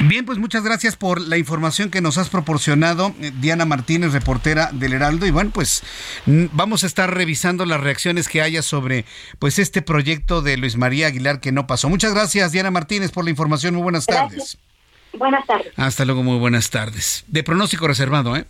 Bien, 0.00 0.26
pues 0.26 0.36
muchas 0.38 0.62
gracias 0.62 0.94
por 0.94 1.20
la 1.22 1.38
información 1.38 1.90
que 1.90 2.02
nos 2.02 2.18
has 2.18 2.28
proporcionado, 2.28 3.14
eh, 3.20 3.32
Diana 3.40 3.64
Martínez, 3.64 4.12
reportera 4.12 4.68
del 4.72 4.92
Heraldo. 4.92 5.24
Y 5.24 5.30
bueno, 5.30 5.50
pues 5.54 5.82
vamos 6.26 6.84
a 6.84 6.86
estar 6.86 7.14
revisando 7.14 7.64
las 7.64 7.80
reacciones 7.80 8.28
que 8.28 8.42
haya 8.42 8.60
sobre 8.60 9.06
pues 9.38 9.58
este 9.58 9.80
proyecto 9.80 10.42
de 10.42 10.58
Luis 10.58 10.76
María 10.76 11.06
Aguilar 11.06 11.40
que 11.40 11.50
no 11.50 11.66
pasó. 11.66 11.88
Muchas 11.88 12.12
gracias, 12.12 12.52
Diana 12.52 12.70
Martínez, 12.70 13.10
por 13.10 13.24
la 13.24 13.30
información. 13.30 13.74
Muy 13.74 13.84
buenas 13.84 14.04
tardes. 14.04 14.58
Buenas 15.18 15.46
tardes. 15.46 15.72
Hasta 15.76 16.04
luego, 16.04 16.22
muy 16.22 16.38
buenas 16.38 16.70
tardes. 16.70 17.24
De 17.26 17.42
pronóstico 17.42 17.86
reservado, 17.86 18.36
¿eh? 18.36 18.46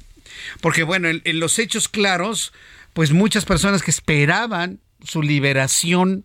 Porque 0.60 0.82
bueno, 0.82 1.08
en 1.08 1.40
los 1.40 1.58
hechos 1.58 1.88
claros, 1.88 2.52
pues 2.92 3.12
muchas 3.12 3.44
personas 3.44 3.82
que 3.82 3.90
esperaban 3.90 4.80
su 5.04 5.22
liberación 5.22 6.24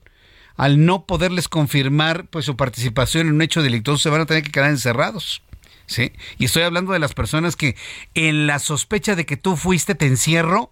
al 0.58 0.86
no 0.86 1.06
poderles 1.06 1.48
confirmar 1.48 2.28
pues 2.28 2.46
su 2.46 2.56
participación 2.56 3.28
en 3.28 3.34
un 3.34 3.42
hecho 3.42 3.64
delictuoso 3.64 4.04
se 4.04 4.10
van 4.10 4.22
a 4.22 4.26
tener 4.26 4.44
que 4.44 4.52
quedar 4.52 4.70
encerrados. 4.70 5.42
¿Sí? 5.88 6.14
Y 6.38 6.46
estoy 6.46 6.64
hablando 6.64 6.94
de 6.94 7.00
las 7.00 7.14
personas 7.14 7.58
que 7.58 7.76
en 8.14 8.48
la 8.48 8.60
sospecha 8.60 9.16
de 9.16 9.26
que 9.26 9.36
tú 9.36 9.58
fuiste 9.58 9.96
te 9.96 10.06
encierro 10.06 10.72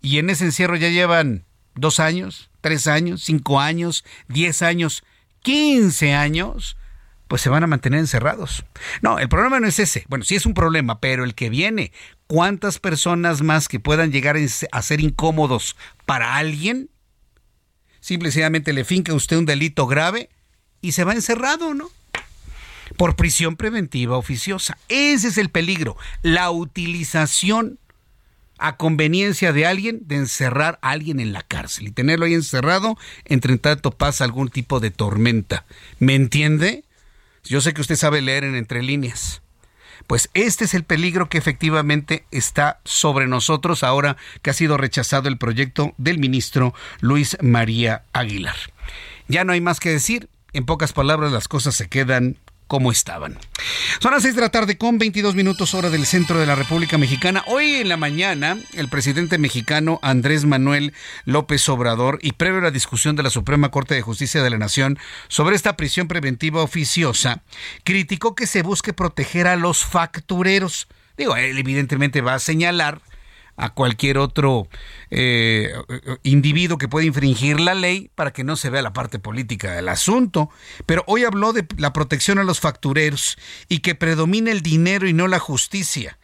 y 0.00 0.18
en 0.18 0.30
ese 0.30 0.44
encierro 0.44 0.76
ya 0.76 0.88
llevan 0.88 1.44
dos 1.74 1.98
años, 1.98 2.50
tres 2.60 2.86
años, 2.86 3.22
cinco 3.24 3.58
años, 3.58 4.04
diez 4.28 4.62
años, 4.62 5.02
quince 5.42 6.14
años, 6.14 6.76
pues 7.32 7.40
se 7.40 7.48
van 7.48 7.64
a 7.64 7.66
mantener 7.66 7.98
encerrados. 7.98 8.62
No, 9.00 9.18
el 9.18 9.26
problema 9.30 9.58
no 9.58 9.66
es 9.66 9.78
ese. 9.78 10.04
Bueno, 10.06 10.22
sí 10.22 10.34
es 10.34 10.44
un 10.44 10.52
problema, 10.52 11.00
pero 11.00 11.24
el 11.24 11.34
que 11.34 11.48
viene, 11.48 11.90
¿cuántas 12.26 12.78
personas 12.78 13.40
más 13.40 13.68
que 13.68 13.80
puedan 13.80 14.12
llegar 14.12 14.36
a 14.70 14.82
ser 14.82 15.00
incómodos 15.00 15.74
para 16.04 16.36
alguien? 16.36 16.90
simplemente 18.00 18.74
le 18.74 18.84
finca 18.84 19.14
usted 19.14 19.38
un 19.38 19.46
delito 19.46 19.86
grave 19.86 20.28
y 20.82 20.92
se 20.92 21.04
va 21.04 21.14
encerrado, 21.14 21.72
¿no? 21.72 21.88
Por 22.98 23.16
prisión 23.16 23.56
preventiva 23.56 24.18
oficiosa. 24.18 24.76
Ese 24.90 25.28
es 25.28 25.38
el 25.38 25.48
peligro, 25.48 25.96
la 26.20 26.50
utilización 26.50 27.78
a 28.58 28.76
conveniencia 28.76 29.54
de 29.54 29.64
alguien 29.64 30.00
de 30.06 30.16
encerrar 30.16 30.78
a 30.82 30.90
alguien 30.90 31.18
en 31.18 31.32
la 31.32 31.40
cárcel 31.40 31.88
y 31.88 31.92
tenerlo 31.92 32.26
ahí 32.26 32.34
encerrado, 32.34 32.98
entre 33.24 33.56
tanto 33.56 33.90
pasa 33.90 34.24
algún 34.24 34.50
tipo 34.50 34.80
de 34.80 34.90
tormenta. 34.90 35.64
¿Me 35.98 36.14
entiende? 36.14 36.84
Yo 37.44 37.60
sé 37.60 37.74
que 37.74 37.80
usted 37.80 37.96
sabe 37.96 38.22
leer 38.22 38.44
en 38.44 38.54
entre 38.54 38.82
líneas. 38.82 39.42
Pues 40.06 40.30
este 40.34 40.64
es 40.64 40.74
el 40.74 40.84
peligro 40.84 41.28
que 41.28 41.38
efectivamente 41.38 42.24
está 42.30 42.80
sobre 42.84 43.26
nosotros 43.26 43.82
ahora 43.82 44.16
que 44.42 44.50
ha 44.50 44.54
sido 44.54 44.76
rechazado 44.76 45.28
el 45.28 45.38
proyecto 45.38 45.94
del 45.96 46.18
ministro 46.18 46.74
Luis 47.00 47.36
María 47.40 48.04
Aguilar. 48.12 48.56
Ya 49.28 49.44
no 49.44 49.52
hay 49.52 49.60
más 49.60 49.80
que 49.80 49.90
decir. 49.90 50.28
En 50.52 50.66
pocas 50.66 50.92
palabras, 50.92 51.32
las 51.32 51.48
cosas 51.48 51.74
se 51.74 51.88
quedan 51.88 52.36
como 52.72 52.90
estaban. 52.90 53.38
Son 54.00 54.12
las 54.12 54.22
6 54.22 54.34
de 54.34 54.40
la 54.40 54.48
tarde 54.48 54.78
con 54.78 54.96
22 54.96 55.34
minutos 55.34 55.74
hora 55.74 55.90
del 55.90 56.06
centro 56.06 56.40
de 56.40 56.46
la 56.46 56.54
República 56.54 56.96
Mexicana. 56.96 57.44
Hoy 57.46 57.72
en 57.72 57.90
la 57.90 57.98
mañana, 57.98 58.56
el 58.72 58.88
presidente 58.88 59.36
mexicano 59.36 60.00
Andrés 60.00 60.46
Manuel 60.46 60.94
López 61.26 61.68
Obrador 61.68 62.18
y 62.22 62.32
previo 62.32 62.60
a 62.60 62.62
la 62.62 62.70
discusión 62.70 63.14
de 63.14 63.24
la 63.24 63.28
Suprema 63.28 63.70
Corte 63.70 63.94
de 63.94 64.00
Justicia 64.00 64.42
de 64.42 64.48
la 64.48 64.56
Nación 64.56 64.98
sobre 65.28 65.54
esta 65.54 65.76
prisión 65.76 66.08
preventiva 66.08 66.62
oficiosa, 66.62 67.42
criticó 67.84 68.34
que 68.34 68.46
se 68.46 68.62
busque 68.62 68.94
proteger 68.94 69.48
a 69.48 69.56
los 69.56 69.84
factureros. 69.84 70.88
Digo, 71.18 71.36
él 71.36 71.58
evidentemente 71.58 72.22
va 72.22 72.32
a 72.32 72.38
señalar 72.38 73.02
a 73.62 73.70
cualquier 73.70 74.18
otro 74.18 74.66
eh, 75.10 75.72
individuo 76.24 76.78
que 76.78 76.88
pueda 76.88 77.06
infringir 77.06 77.60
la 77.60 77.74
ley 77.74 78.10
para 78.16 78.32
que 78.32 78.42
no 78.42 78.56
se 78.56 78.70
vea 78.70 78.82
la 78.82 78.92
parte 78.92 79.20
política 79.20 79.70
del 79.70 79.88
asunto. 79.88 80.50
Pero 80.84 81.04
hoy 81.06 81.22
habló 81.22 81.52
de 81.52 81.64
la 81.76 81.92
protección 81.92 82.40
a 82.40 82.44
los 82.44 82.58
factureros 82.58 83.38
y 83.68 83.78
que 83.78 83.94
predomina 83.94 84.50
el 84.50 84.62
dinero 84.62 85.06
y 85.06 85.12
no 85.12 85.28
la 85.28 85.38
justicia. 85.38 86.18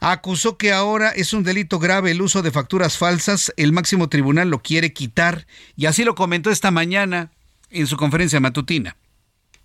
Acusó 0.00 0.56
que 0.56 0.72
ahora 0.72 1.10
es 1.10 1.34
un 1.34 1.42
delito 1.42 1.78
grave 1.78 2.12
el 2.12 2.22
uso 2.22 2.40
de 2.40 2.50
facturas 2.50 2.96
falsas. 2.96 3.52
El 3.58 3.72
máximo 3.72 4.08
tribunal 4.08 4.48
lo 4.48 4.62
quiere 4.62 4.94
quitar 4.94 5.46
y 5.76 5.84
así 5.84 6.02
lo 6.04 6.14
comentó 6.14 6.50
esta 6.50 6.70
mañana 6.70 7.30
en 7.68 7.86
su 7.88 7.98
conferencia 7.98 8.40
matutina. 8.40 8.96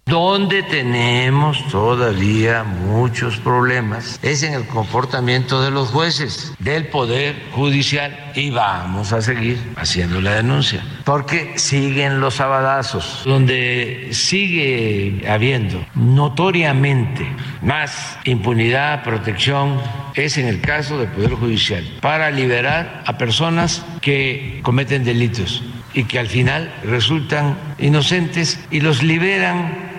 Donde 0.07 0.61
tenemos 0.61 1.67
todavía 1.69 2.63
muchos 2.63 3.37
problemas 3.37 4.19
es 4.21 4.43
en 4.43 4.53
el 4.53 4.67
comportamiento 4.67 5.63
de 5.63 5.71
los 5.71 5.89
jueces, 5.89 6.53
del 6.59 6.89
Poder 6.89 7.35
Judicial, 7.53 8.31
y 8.35 8.51
vamos 8.51 9.13
a 9.13 9.23
seguir 9.23 9.59
haciendo 9.75 10.21
la 10.21 10.35
denuncia, 10.35 10.85
porque 11.05 11.57
siguen 11.57 12.19
los 12.19 12.39
abadazos, 12.39 13.23
donde 13.25 14.09
sigue 14.11 15.23
habiendo 15.27 15.83
notoriamente 15.95 17.27
más 17.63 18.19
impunidad, 18.25 19.03
protección, 19.03 19.81
es 20.13 20.37
en 20.37 20.45
el 20.45 20.61
caso 20.61 20.99
del 20.99 21.09
Poder 21.09 21.31
Judicial, 21.31 21.83
para 21.99 22.29
liberar 22.29 23.01
a 23.07 23.17
personas 23.17 23.83
que 24.01 24.59
cometen 24.61 25.03
delitos 25.03 25.63
y 25.95 26.03
que 26.03 26.19
al 26.19 26.27
final 26.27 26.71
resultan 26.83 27.57
inocentes 27.79 28.59
y 28.69 28.81
los 28.81 29.01
liberan 29.01 29.94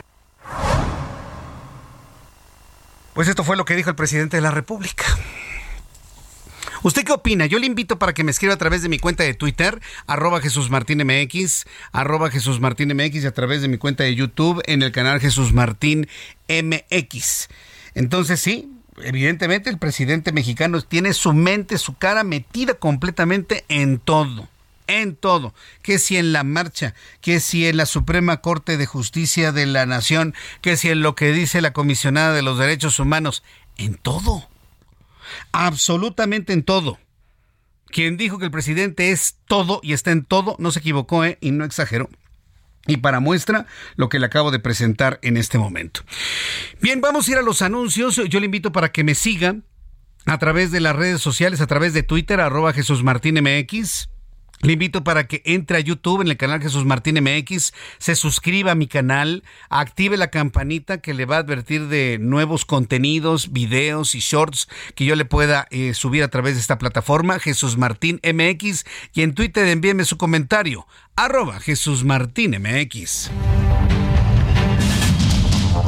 Pues 3.15 3.29
esto 3.29 3.45
fue 3.45 3.57
lo 3.57 3.65
que 3.65 3.75
dijo 3.75 3.89
el 3.89 3.97
presidente 3.97 4.37
de 4.37 4.43
la 4.43 4.51
República. 4.51 5.05
¿Usted 6.83 7.03
qué 7.03 7.13
opina? 7.13 7.47
Yo 7.47 7.59
le 7.59 7.67
invito 7.67 7.99
para 7.99 8.13
que 8.13 8.23
me 8.23 8.31
escriba 8.31 8.55
a 8.55 8.59
través 8.59 8.83
de 8.83 8.89
mi 8.89 8.99
cuenta 8.99 9.25
de 9.25 9.35
Twitter, 9.35 9.81
arroba 10.07 10.41
Jesús 10.41 10.71
Martín 10.71 11.03
MX, 11.05 11.65
arroba 11.93 12.31
Jesús 12.31 12.61
Martín 12.61 12.95
MX 12.95 13.25
y 13.25 13.27
a 13.27 13.33
través 13.33 13.63
de 13.63 13.69
mi 13.69 13.79
cuenta 13.79 14.05
de 14.05 14.15
YouTube 14.15 14.63
en 14.67 14.83
el 14.83 14.93
canal 14.93 15.19
Jesús 15.19 15.53
Martín 15.53 16.09
MX. 16.49 17.49
Entonces 17.95 18.39
sí, 18.39 18.71
evidentemente 19.03 19.71
el 19.71 19.79
presidente 19.79 20.33
mexicano 20.33 20.81
tiene 20.83 21.15
su 21.15 21.33
mente, 21.33 21.79
su 21.79 21.97
cara 21.97 22.23
metida 22.23 22.75
completamente 22.75 23.65
en 23.69 23.99
todo. 23.99 24.49
En 24.87 25.16
todo, 25.16 25.55
que 25.83 25.99
si 25.99 26.16
en 26.16 26.33
la 26.33 26.44
marcha, 26.44 26.94
que 27.20 27.40
si 27.40 27.66
en 27.66 27.77
la 27.77 27.87
Suprema 27.87 28.40
Corte 28.40 28.77
de 28.77 28.87
Justicia 28.87 29.53
de 29.53 29.66
la 29.66 29.87
Nación, 29.87 30.35
que 30.61 30.77
si 30.77 30.88
en 30.88 31.03
lo 31.03 31.14
que 31.14 31.33
dice 31.33 31.61
la 31.61 31.72
comisionada 31.72 32.33
de 32.33 32.42
los 32.42 32.59
derechos 32.59 32.99
humanos, 32.99 33.42
en 33.77 33.94
todo, 33.94 34.49
absolutamente 35.53 36.53
en 36.53 36.62
todo. 36.62 36.99
Quien 37.87 38.16
dijo 38.16 38.38
que 38.38 38.46
el 38.46 38.51
presidente 38.51 39.11
es 39.11 39.37
todo 39.46 39.81
y 39.83 39.92
está 39.92 40.11
en 40.11 40.25
todo, 40.25 40.57
no 40.59 40.70
se 40.70 40.81
equivocó 40.81 41.25
¿eh? 41.25 41.38
y 41.40 41.51
no 41.51 41.64
exageró. 41.64 42.11
Y 42.87 42.99
para 42.99 43.20
muestra, 43.20 43.66
lo 43.96 44.09
que 44.09 44.18
le 44.18 44.27
acabo 44.27 44.51
de 44.51 44.59
presentar 44.59 45.18
en 45.22 45.37
este 45.37 45.59
momento. 45.59 46.03
Bien, 46.81 47.01
vamos 47.01 47.27
a 47.27 47.33
ir 47.33 47.38
a 47.38 47.42
los 47.42 47.62
anuncios. 47.62 48.16
Yo 48.29 48.38
le 48.38 48.46
invito 48.46 48.70
para 48.70 48.92
que 48.92 49.03
me 49.03 49.14
siga 49.14 49.57
a 50.25 50.38
través 50.38 50.70
de 50.70 50.81
las 50.81 50.94
redes 50.94 51.20
sociales, 51.20 51.61
a 51.61 51.66
través 51.66 51.94
de 51.94 52.03
Twitter, 52.03 52.40
arroba 52.40 52.72
Jesús 52.72 53.03
Martín. 53.03 53.38
Le 54.62 54.73
invito 54.73 55.05
para 55.05 55.27
que 55.27 55.42
entre 55.45 55.77
a 55.77 55.81
YouTube 55.81 56.23
en 56.23 56.29
el 56.29 56.37
canal 56.37 56.62
Jesús 56.62 56.85
Martín 56.85 57.23
MX, 57.23 57.73
se 57.99 58.16
suscriba 58.16 58.73
a 58.73 58.75
mi 58.75 58.87
canal, 58.87 59.45
active 59.69 60.16
la 60.16 60.31
campanita 60.31 60.99
que 60.99 61.14
le 61.14 61.27
va 61.27 61.37
a 61.37 61.40
advertir 61.40 61.88
de 61.88 62.19
nuevos 62.19 62.64
contenidos, 62.64 63.53
videos 63.53 64.14
y 64.14 64.21
shorts 64.21 64.69
que 64.95 65.05
yo 65.05 65.14
le 65.14 65.27
pueda 65.27 65.66
eh, 65.71 65.92
subir 65.95 66.23
a 66.23 66.29
través 66.29 66.55
de 66.55 66.61
esta 66.61 66.79
plataforma, 66.79 67.38
Jesús 67.38 67.77
Martín 67.77 68.21
MX, 68.25 68.85
y 69.12 69.23
en 69.23 69.35
Twitter 69.35 69.66
envíeme 69.66 70.05
su 70.05 70.16
comentario, 70.16 70.87
arroba 71.16 71.61
Jesús 71.61 72.05
Martín 72.05 72.57
MX. 72.59 73.31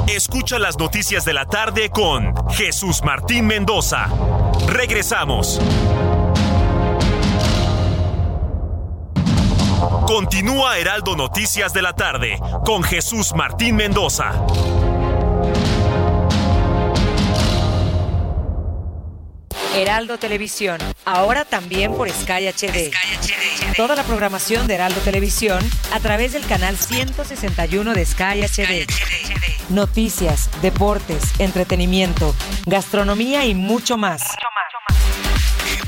Escucha 0.08 0.58
las 0.58 0.78
noticias 0.78 1.24
de 1.24 1.32
la 1.32 1.46
tarde 1.46 1.90
con 1.90 2.34
Jesús 2.50 3.02
Martín 3.04 3.46
Mendoza. 3.46 4.08
Regresamos. 4.66 5.60
Continúa 10.08 10.78
Heraldo 10.78 11.14
Noticias 11.16 11.74
de 11.74 11.82
la 11.82 11.92
tarde 11.92 12.40
con 12.64 12.82
Jesús 12.82 13.34
Martín 13.34 13.76
Mendoza. 13.76 14.32
Heraldo 19.76 20.16
Televisión, 20.16 20.78
ahora 21.04 21.44
también 21.44 21.92
por 21.94 22.08
Sky 22.08 22.48
HD. 22.48 22.90
Toda 23.76 23.94
la 23.96 24.02
programación 24.02 24.66
de 24.66 24.76
Heraldo 24.76 24.98
Televisión 25.02 25.62
a 25.92 26.00
través 26.00 26.32
del 26.32 26.46
canal 26.46 26.78
161 26.78 27.92
de 27.92 28.06
Sky 28.06 28.40
HD. 28.44 28.86
Noticias, 29.68 30.48
deportes, 30.62 31.38
entretenimiento, 31.38 32.34
gastronomía 32.64 33.44
y 33.44 33.54
mucho 33.54 33.98
más. 33.98 34.22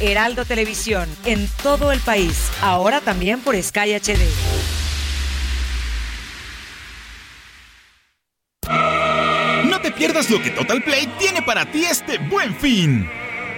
Heraldo 0.00 0.44
Televisión, 0.46 1.08
en 1.26 1.46
todo 1.62 1.92
el 1.92 2.00
país, 2.00 2.50
ahora 2.62 3.00
también 3.00 3.40
por 3.40 3.54
Sky 3.62 3.94
HD. 3.94 4.18
No 9.66 9.80
te 9.80 9.90
pierdas 9.92 10.30
lo 10.30 10.42
que 10.42 10.50
Total 10.50 10.82
Play 10.82 11.06
tiene 11.18 11.42
para 11.42 11.70
ti 11.70 11.84
este 11.84 12.18
buen 12.18 12.54
fin. 12.56 13.08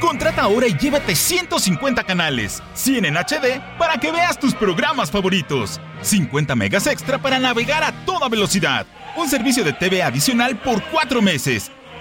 Contrata 0.00 0.42
ahora 0.42 0.66
y 0.66 0.76
llévate 0.76 1.14
150 1.14 2.02
canales, 2.02 2.61
100 2.74 3.05
en 3.05 3.16
HD 3.16 3.61
para 3.78 3.98
que 3.98 4.11
veas 4.11 4.37
tus 4.37 4.52
programas 4.52 5.12
favoritos, 5.12 5.81
50 6.00 6.57
megas 6.57 6.88
extra 6.88 7.18
para 7.18 7.38
navegar 7.38 7.85
a 7.85 7.92
toda 8.05 8.28
velocidad, 8.28 8.85
un 9.16 9.28
servicio 9.28 9.62
de 9.62 9.72
TV 9.72 10.02
adicional 10.02 10.57
por 10.57 10.83
4 10.90 11.22
meses 11.22 11.70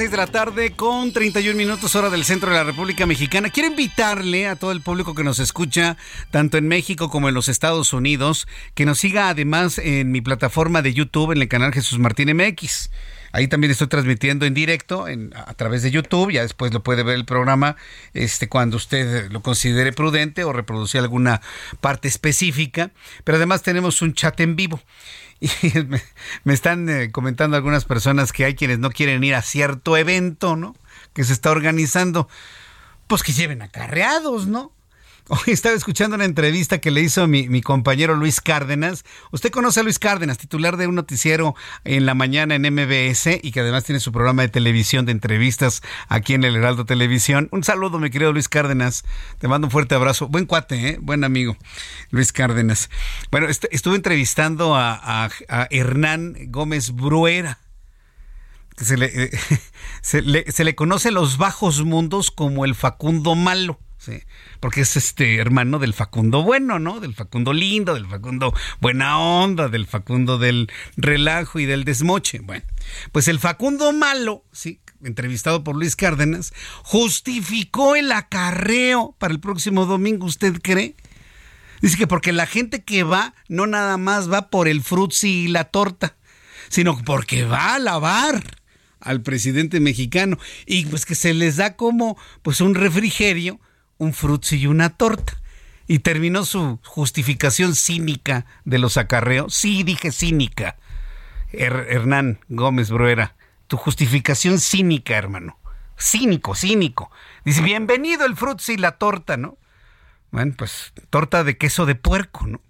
6 0.00 0.10
de 0.10 0.16
la 0.16 0.26
tarde 0.28 0.70
con 0.70 1.12
31 1.12 1.54
minutos 1.58 1.94
hora 1.94 2.08
del 2.08 2.24
centro 2.24 2.48
de 2.50 2.56
la 2.56 2.64
República 2.64 3.04
Mexicana. 3.04 3.50
Quiero 3.50 3.68
invitarle 3.68 4.48
a 4.48 4.56
todo 4.56 4.72
el 4.72 4.80
público 4.80 5.14
que 5.14 5.24
nos 5.24 5.38
escucha, 5.40 5.98
tanto 6.30 6.56
en 6.56 6.68
México 6.68 7.10
como 7.10 7.28
en 7.28 7.34
los 7.34 7.50
Estados 7.50 7.92
Unidos, 7.92 8.48
que 8.74 8.86
nos 8.86 8.98
siga 8.98 9.28
además 9.28 9.76
en 9.76 10.10
mi 10.10 10.22
plataforma 10.22 10.80
de 10.80 10.94
YouTube, 10.94 11.32
en 11.32 11.42
el 11.42 11.48
canal 11.48 11.74
Jesús 11.74 11.98
Martín 11.98 12.34
MX. 12.34 12.88
Ahí 13.32 13.46
también 13.46 13.70
estoy 13.70 13.88
transmitiendo 13.88 14.46
en 14.46 14.54
directo 14.54 15.06
en, 15.06 15.34
a 15.36 15.52
través 15.52 15.82
de 15.82 15.90
YouTube. 15.90 16.32
Ya 16.32 16.42
después 16.42 16.72
lo 16.72 16.82
puede 16.82 17.02
ver 17.02 17.16
el 17.16 17.26
programa 17.26 17.76
este, 18.14 18.48
cuando 18.48 18.78
usted 18.78 19.30
lo 19.30 19.42
considere 19.42 19.92
prudente 19.92 20.44
o 20.44 20.54
reproducir 20.54 21.02
alguna 21.02 21.42
parte 21.82 22.08
específica. 22.08 22.90
Pero 23.24 23.36
además 23.36 23.62
tenemos 23.62 24.00
un 24.00 24.14
chat 24.14 24.40
en 24.40 24.56
vivo. 24.56 24.80
Y 25.62 25.72
me, 26.44 26.52
están 26.52 26.88
eh, 26.88 27.10
comentando 27.10 27.56
algunas 27.56 27.84
personas 27.84 28.32
que 28.32 28.44
hay 28.44 28.54
quienes 28.54 28.78
no 28.78 28.90
quieren 28.90 29.24
ir 29.24 29.34
a 29.34 29.42
cierto 29.42 29.96
evento, 29.96 30.56
¿no? 30.56 30.76
Que 31.14 31.24
se 31.24 31.32
está 31.32 31.50
organizando. 31.50 32.28
Pues 33.06 33.22
que 33.22 33.32
lleven 33.32 33.62
acarreados, 33.62 34.46
¿no? 34.46 34.72
Hoy 35.32 35.52
estaba 35.52 35.76
escuchando 35.76 36.16
una 36.16 36.24
entrevista 36.24 36.78
que 36.78 36.90
le 36.90 37.02
hizo 37.02 37.28
mi, 37.28 37.62
compañero 37.62 38.16
Luis 38.16 38.40
Cárdenas. 38.40 39.04
Usted 39.30 39.50
conoce 39.52 39.78
a 39.78 39.84
Luis 39.84 40.00
Cárdenas, 40.00 40.38
titular 40.38 40.76
de 40.76 40.88
un 40.88 40.96
noticiero 40.96 41.54
en 41.84 42.04
la 42.04 42.14
mañana 42.14 42.56
en 42.56 42.62
MBS 42.62 43.38
y 43.40 43.52
que 43.52 43.60
además 43.60 43.84
tiene 43.84 44.00
su 44.00 44.10
programa 44.10 44.42
de 44.42 44.48
televisión 44.48 45.06
de 45.06 45.12
entrevistas 45.12 45.82
aquí 46.08 46.34
en 46.34 46.42
el 46.42 46.56
Heraldo 46.56 46.84
Televisión. 46.84 47.48
Un 47.52 47.62
saludo, 47.62 48.00
mi 48.00 48.10
querido 48.10 48.32
Luis 48.32 48.48
Cárdenas. 48.48 49.04
Te 49.38 49.46
mando 49.46 49.68
un 49.68 49.70
fuerte 49.70 49.94
abrazo. 49.94 50.26
Buen 50.26 50.46
cuate, 50.46 50.88
¿eh? 50.88 50.98
buen 51.00 51.22
amigo, 51.22 51.56
Luis 52.10 52.32
Cárdenas. 52.32 52.90
Bueno, 53.30 53.46
est 53.46 53.66
estuve 53.70 53.94
entrevistando 53.94 54.74
a, 54.74 55.30
Hernán 55.70 56.34
Gómez 56.48 56.90
Bruera. 56.90 57.60
Eh, 58.80 59.30
se, 60.00 60.22
le, 60.22 60.50
se 60.50 60.64
le 60.64 60.74
conoce 60.74 61.12
los 61.12 61.38
bajos 61.38 61.84
mundos 61.84 62.32
como 62.32 62.64
el 62.64 62.74
Facundo 62.74 63.36
Malo. 63.36 63.78
Sí, 64.00 64.22
porque 64.60 64.80
es 64.80 64.96
este 64.96 65.36
hermano 65.36 65.78
del 65.78 65.92
Facundo 65.92 66.42
bueno, 66.42 66.78
¿no? 66.78 67.00
Del 67.00 67.12
Facundo 67.12 67.52
lindo, 67.52 67.92
del 67.92 68.06
Facundo 68.06 68.54
buena 68.80 69.18
onda, 69.18 69.68
del 69.68 69.86
Facundo 69.86 70.38
del 70.38 70.72
relajo 70.96 71.58
y 71.58 71.66
del 71.66 71.84
desmoche. 71.84 72.38
Bueno, 72.38 72.64
pues 73.12 73.28
el 73.28 73.38
Facundo 73.38 73.92
malo, 73.92 74.42
sí, 74.52 74.80
entrevistado 75.04 75.64
por 75.64 75.76
Luis 75.76 75.96
Cárdenas, 75.96 76.54
justificó 76.82 77.94
el 77.94 78.10
acarreo 78.10 79.14
para 79.18 79.34
el 79.34 79.40
próximo 79.40 79.84
domingo, 79.84 80.24
¿usted 80.24 80.62
cree? 80.62 80.96
Dice 81.82 81.98
que 81.98 82.06
porque 82.06 82.32
la 82.32 82.46
gente 82.46 82.82
que 82.82 83.02
va 83.02 83.34
no 83.48 83.66
nada 83.66 83.98
más 83.98 84.32
va 84.32 84.48
por 84.48 84.66
el 84.66 84.82
frutzi 84.82 85.44
y 85.44 85.48
la 85.48 85.64
torta, 85.64 86.16
sino 86.70 86.96
porque 87.04 87.44
va 87.44 87.74
a 87.74 87.78
lavar 87.78 88.62
al 88.98 89.20
presidente 89.20 89.78
mexicano 89.78 90.38
y 90.64 90.86
pues 90.86 91.04
que 91.04 91.14
se 91.14 91.34
les 91.34 91.56
da 91.56 91.76
como 91.76 92.16
pues 92.40 92.62
un 92.62 92.74
refrigerio 92.74 93.60
un 94.00 94.14
frutzi 94.14 94.56
y 94.56 94.66
una 94.66 94.90
torta. 94.90 95.34
Y 95.86 96.00
terminó 96.00 96.44
su 96.44 96.80
justificación 96.84 97.74
cínica 97.74 98.46
de 98.64 98.78
los 98.78 98.96
acarreos. 98.96 99.54
Sí, 99.54 99.82
dije 99.84 100.10
cínica. 100.10 100.76
Her 101.52 101.86
Hernán 101.88 102.40
Gómez 102.48 102.90
Bruera, 102.90 103.34
tu 103.66 103.76
justificación 103.76 104.58
cínica, 104.58 105.16
hermano. 105.16 105.58
Cínico, 105.98 106.54
cínico. 106.54 107.10
Dice, 107.44 107.60
bienvenido 107.60 108.24
el 108.24 108.36
frutzi 108.36 108.74
y 108.74 108.76
la 108.76 108.98
torta, 108.98 109.36
¿no? 109.36 109.58
Bueno, 110.30 110.54
pues 110.56 110.92
torta 111.10 111.44
de 111.44 111.58
queso 111.58 111.86
de 111.86 111.96
puerco, 111.96 112.46
¿no? 112.46 112.60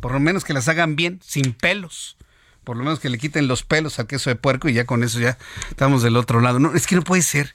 Por 0.00 0.12
lo 0.12 0.20
menos 0.20 0.44
que 0.44 0.54
las 0.54 0.66
hagan 0.68 0.96
bien, 0.96 1.20
sin 1.22 1.52
pelos. 1.52 2.16
Por 2.64 2.76
lo 2.76 2.84
menos 2.84 3.00
que 3.00 3.10
le 3.10 3.18
quiten 3.18 3.48
los 3.48 3.64
pelos 3.64 3.98
al 3.98 4.06
queso 4.06 4.30
de 4.30 4.36
puerco 4.36 4.68
y 4.68 4.72
ya 4.72 4.86
con 4.86 5.04
eso 5.04 5.20
ya 5.20 5.36
estamos 5.68 6.02
del 6.02 6.16
otro 6.16 6.40
lado. 6.40 6.58
No, 6.58 6.74
es 6.74 6.86
que 6.86 6.96
no 6.96 7.02
puede 7.02 7.22
ser. 7.22 7.54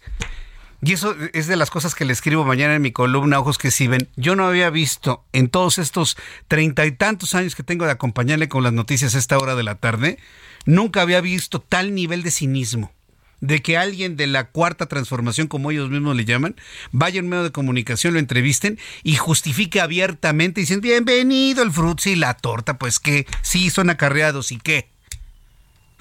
Y 0.82 0.94
eso 0.94 1.16
es 1.34 1.48
de 1.48 1.56
las 1.56 1.72
cosas 1.72 1.96
que 1.96 2.06
le 2.06 2.13
escribo 2.13 2.46
mañana 2.46 2.76
en 2.76 2.82
mi 2.84 2.92
columna 2.92 3.40
Ojos 3.40 3.58
que 3.58 3.72
si 3.72 3.88
ven. 3.88 4.10
Yo 4.16 4.36
no 4.36 4.46
había 4.46 4.70
visto 4.70 5.26
en 5.34 5.50
todos 5.50 5.80
estos 5.80 6.18
treinta 6.48 6.86
y 6.86 6.92
tantos 6.92 7.34
años 7.34 7.56
que 7.56 7.63
tengo 7.63 7.86
de 7.86 7.92
acompañarle 7.92 8.48
con 8.48 8.63
las 8.63 8.74
noticias 8.74 9.16
a 9.16 9.18
esta 9.18 9.40
hora 9.40 9.56
de 9.56 9.63
la 9.63 9.76
tarde, 9.76 10.20
nunca 10.66 11.02
había 11.02 11.20
visto 11.20 11.62
tal 11.62 11.96
nivel 11.96 12.22
de 12.22 12.32
cinismo. 12.32 12.92
De 13.40 13.62
que 13.62 13.78
alguien 13.78 14.18
de 14.18 14.26
la 14.26 14.50
cuarta 14.50 14.88
transformación, 14.88 15.48
como 15.48 15.70
ellos 15.70 15.90
mismos 15.90 16.16
le 16.16 16.26
llaman, 16.26 16.56
vaya 16.92 17.20
en 17.20 17.30
medio 17.30 17.44
de 17.44 17.52
comunicación, 17.52 18.13
lo 18.13 18.20
entrevisten 18.20 18.80
y 19.04 19.16
justifique 19.16 19.80
abiertamente, 19.80 20.62
dicen, 20.62 20.82
bienvenido 20.82 21.62
el 21.63 21.72
frutzi 21.72 22.12
y 22.12 22.16
la 22.16 22.36
torta, 22.36 22.80
pues 22.80 23.00
que 23.00 23.28
sí, 23.44 23.70
son 23.70 23.92
acarreados 23.92 24.52
y 24.52 24.58
qué. 24.58 24.90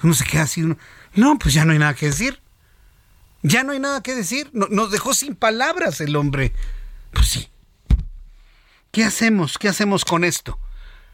Uno 0.01 0.13
se 0.13 0.25
queda 0.25 0.43
así, 0.43 0.63
uno, 0.63 0.77
no, 1.13 1.37
pues 1.37 1.53
ya 1.53 1.65
no 1.65 1.73
hay 1.73 1.79
nada 1.79 1.93
que 1.93 2.07
decir. 2.07 2.39
Ya 3.47 3.63
no 3.63 3.71
hay 3.71 3.79
nada 3.79 4.01
que 4.01 4.13
decir. 4.13 4.49
No, 4.53 4.67
nos 4.69 4.91
dejó 4.91 5.13
sin 5.13 5.35
palabras 5.35 6.01
el 6.01 6.15
hombre. 6.15 6.53
Pues 7.11 7.27
sí. 7.27 7.47
¿Qué 8.91 9.03
hacemos? 9.03 9.57
¿Qué 9.57 9.69
hacemos 9.69 10.03
con 10.05 10.23
esto? 10.23 10.59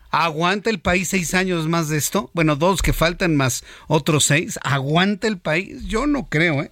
¿Aguanta 0.10 0.70
el 0.70 0.80
país 0.80 1.10
seis 1.10 1.34
años 1.34 1.68
más 1.68 1.90
de 1.90 1.98
esto? 1.98 2.30
Bueno, 2.34 2.56
dos 2.56 2.82
que 2.82 2.94
faltan 2.94 3.36
más 3.36 3.64
otros 3.88 4.26
seis. 4.26 4.60
¿Aguanta 4.64 5.28
el 5.28 5.38
país? 5.38 5.86
Yo 5.86 6.08
no 6.08 6.28
creo, 6.30 6.62
¿eh? 6.62 6.72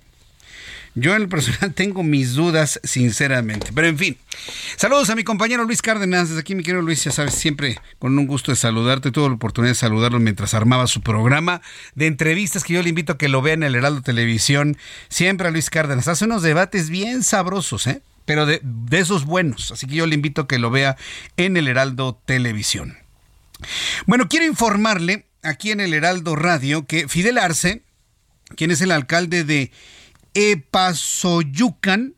Yo 0.94 1.16
en 1.16 1.22
el 1.22 1.30
personal 1.30 1.74
tengo 1.76 2.04
mis 2.04 2.34
dudas, 2.34 2.80
sinceramente. 2.84 3.72
Pero 3.74 3.88
en 3.88 3.98
fin, 3.98 4.18
saludos 4.76 5.10
a 5.10 5.16
mi 5.16 5.24
compañero 5.24 5.64
Luis 5.64 5.82
Cárdenas. 5.82 6.30
Desde 6.30 6.42
aquí, 6.42 6.56
mi 6.56 6.64
querido 6.64 6.82
Luis, 6.82 7.04
ya 7.04 7.12
sabes, 7.12 7.34
siempre 7.34 7.78
con 8.00 8.18
un 8.18 8.28
gusto 8.28 8.52
de 8.52 8.58
saludarte. 8.58 9.12
Tuve 9.12 9.30
la 9.30 9.36
oportunidad 9.36 9.72
de 9.72 9.76
saludarlo 9.76 10.20
mientras 10.20 10.54
armaba 10.54 10.88
su 10.88 11.02
programa 11.02 11.62
de 11.96 12.08
entrevistas 12.08 12.64
que 12.64 12.74
yo 12.74 12.84
le 12.84 12.90
invito 12.90 13.14
a 13.14 13.18
que 13.18 13.30
lo 13.30 13.42
vean 13.42 13.64
en 13.64 13.68
el 13.68 13.76
Heraldo 13.76 14.02
Televisión. 14.02 14.78
Siempre 15.08 15.48
a 15.48 15.52
Luis 15.52 15.70
Cárdenas. 15.70 16.08
Hace 16.08 16.26
unos 16.26 16.42
debates 16.42 16.90
bien 16.90 17.24
sabrosos, 17.24 17.88
¿eh? 17.88 18.02
Pero 18.26 18.46
de, 18.46 18.62
de 18.64 19.00
esos 19.00 19.26
buenos. 19.26 19.72
Así 19.72 19.88
que 19.88 19.96
yo 19.96 20.06
le 20.06 20.16
invito 20.16 20.42
a 20.42 20.48
que 20.48 20.60
lo 20.60 20.72
vea 20.72 20.98
en 21.38 21.58
el 21.58 21.68
Heraldo 21.68 22.22
Televisión. 22.26 22.98
Bueno, 24.06 24.28
quiero 24.28 24.46
informarle 24.46 25.26
aquí 25.44 25.72
en 25.72 25.80
el 25.80 25.94
Heraldo 25.94 26.36
Radio 26.36 26.86
que 26.86 27.08
Fidel 27.08 27.38
Arce, 27.38 27.84
quien 28.56 28.72
es 28.72 28.82
el 28.82 28.92
alcalde 28.92 29.44
de 29.44 29.72
Epazoyucan, 30.34 32.16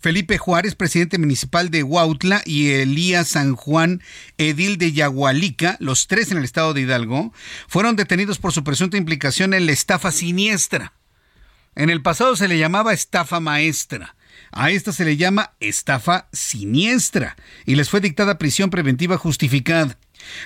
Felipe 0.00 0.38
Juárez, 0.38 0.74
presidente 0.74 1.18
municipal 1.18 1.70
de 1.70 1.82
Huautla, 1.82 2.42
y 2.46 2.70
Elías 2.70 3.28
San 3.28 3.54
Juan, 3.54 4.02
edil 4.38 4.78
de 4.78 4.92
Yagualica, 4.92 5.76
los 5.78 6.06
tres 6.06 6.30
en 6.30 6.38
el 6.38 6.44
estado 6.44 6.72
de 6.72 6.80
Hidalgo, 6.82 7.32
fueron 7.68 7.96
detenidos 7.96 8.38
por 8.38 8.52
su 8.52 8.64
presunta 8.64 8.96
implicación 8.96 9.52
en 9.52 9.66
la 9.66 9.72
estafa 9.72 10.10
siniestra. 10.10 10.94
En 11.74 11.90
el 11.90 12.02
pasado 12.02 12.34
se 12.36 12.48
le 12.48 12.58
llamaba 12.58 12.92
estafa 12.92 13.40
maestra. 13.40 14.16
A 14.52 14.70
esta 14.70 14.92
se 14.92 15.04
le 15.04 15.16
llama 15.16 15.52
estafa 15.60 16.28
siniestra 16.32 17.36
y 17.66 17.76
les 17.76 17.90
fue 17.90 18.00
dictada 18.00 18.38
prisión 18.38 18.70
preventiva 18.70 19.16
justificada. 19.16 19.98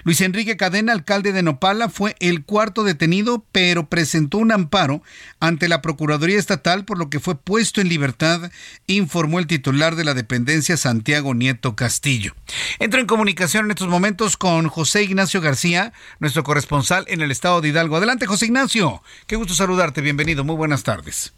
Luis 0.04 0.20
Enrique 0.20 0.56
Cadena, 0.56 0.92
alcalde 0.92 1.32
de 1.32 1.42
Nopala, 1.42 1.88
fue 1.88 2.14
el 2.20 2.44
cuarto 2.44 2.84
detenido, 2.84 3.44
pero 3.52 3.88
presentó 3.88 4.38
un 4.38 4.52
amparo 4.52 5.02
ante 5.40 5.68
la 5.68 5.82
Procuraduría 5.82 6.38
Estatal, 6.38 6.84
por 6.84 6.98
lo 6.98 7.10
que 7.10 7.20
fue 7.20 7.36
puesto 7.36 7.80
en 7.80 7.88
libertad, 7.88 8.50
informó 8.86 9.38
el 9.38 9.46
titular 9.46 9.96
de 9.96 10.04
la 10.04 10.14
dependencia, 10.14 10.76
Santiago 10.76 11.34
Nieto 11.34 11.76
Castillo. 11.76 12.34
Entro 12.78 13.00
en 13.00 13.06
comunicación 13.06 13.66
en 13.66 13.72
estos 13.72 13.88
momentos 13.88 14.36
con 14.36 14.68
José 14.68 15.02
Ignacio 15.02 15.40
García, 15.40 15.92
nuestro 16.18 16.42
corresponsal 16.42 17.04
en 17.08 17.20
el 17.20 17.30
estado 17.30 17.60
de 17.60 17.68
Hidalgo. 17.68 17.96
Adelante, 17.96 18.26
José 18.26 18.46
Ignacio. 18.46 19.02
Qué 19.26 19.36
gusto 19.36 19.54
saludarte. 19.54 20.00
Bienvenido. 20.00 20.44
Muy 20.44 20.56
buenas 20.56 20.82
tardes. 20.82 21.32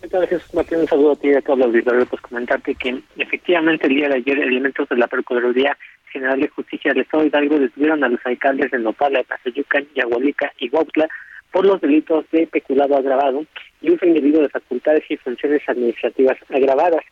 ¿Qué 0.00 0.08
tal, 0.08 0.28
Jesús 0.28 0.52
Martín? 0.54 0.78
Un 0.78 0.88
saludo 0.88 1.12
a 1.12 1.16
ti 1.16 1.28
y 1.28 1.34
a 1.34 1.40
todos 1.40 1.58
los 1.58 1.68
auditores. 1.68 2.06
Pues 2.08 2.22
comentarte 2.22 2.74
que 2.74 3.02
efectivamente 3.16 3.86
el 3.86 3.94
día 3.94 4.08
de 4.08 4.16
ayer 4.16 4.38
elementos 4.38 4.88
de 4.88 4.96
la 4.96 5.06
Procuraduría 5.06 5.76
General 6.16 6.40
de 6.40 6.48
Justicia 6.48 6.92
del 6.92 7.02
Estado 7.02 7.26
Hidalgo 7.26 7.58
detuvieron 7.58 8.02
a 8.02 8.08
los 8.08 8.20
alcaldes 8.24 8.70
de 8.70 8.78
Nopala, 8.78 9.22
Pazayucan, 9.24 9.86
Yagualica 9.94 10.50
y 10.58 10.70
Huautla 10.70 11.08
por 11.52 11.66
los 11.66 11.78
delitos 11.82 12.24
de 12.32 12.46
peculado 12.46 12.96
agravado 12.96 13.44
y 13.82 13.90
uso 13.90 14.06
indebido 14.06 14.40
de 14.40 14.48
facultades 14.48 15.04
y 15.10 15.18
funciones 15.18 15.60
administrativas 15.68 16.38
agravadas. 16.48 17.04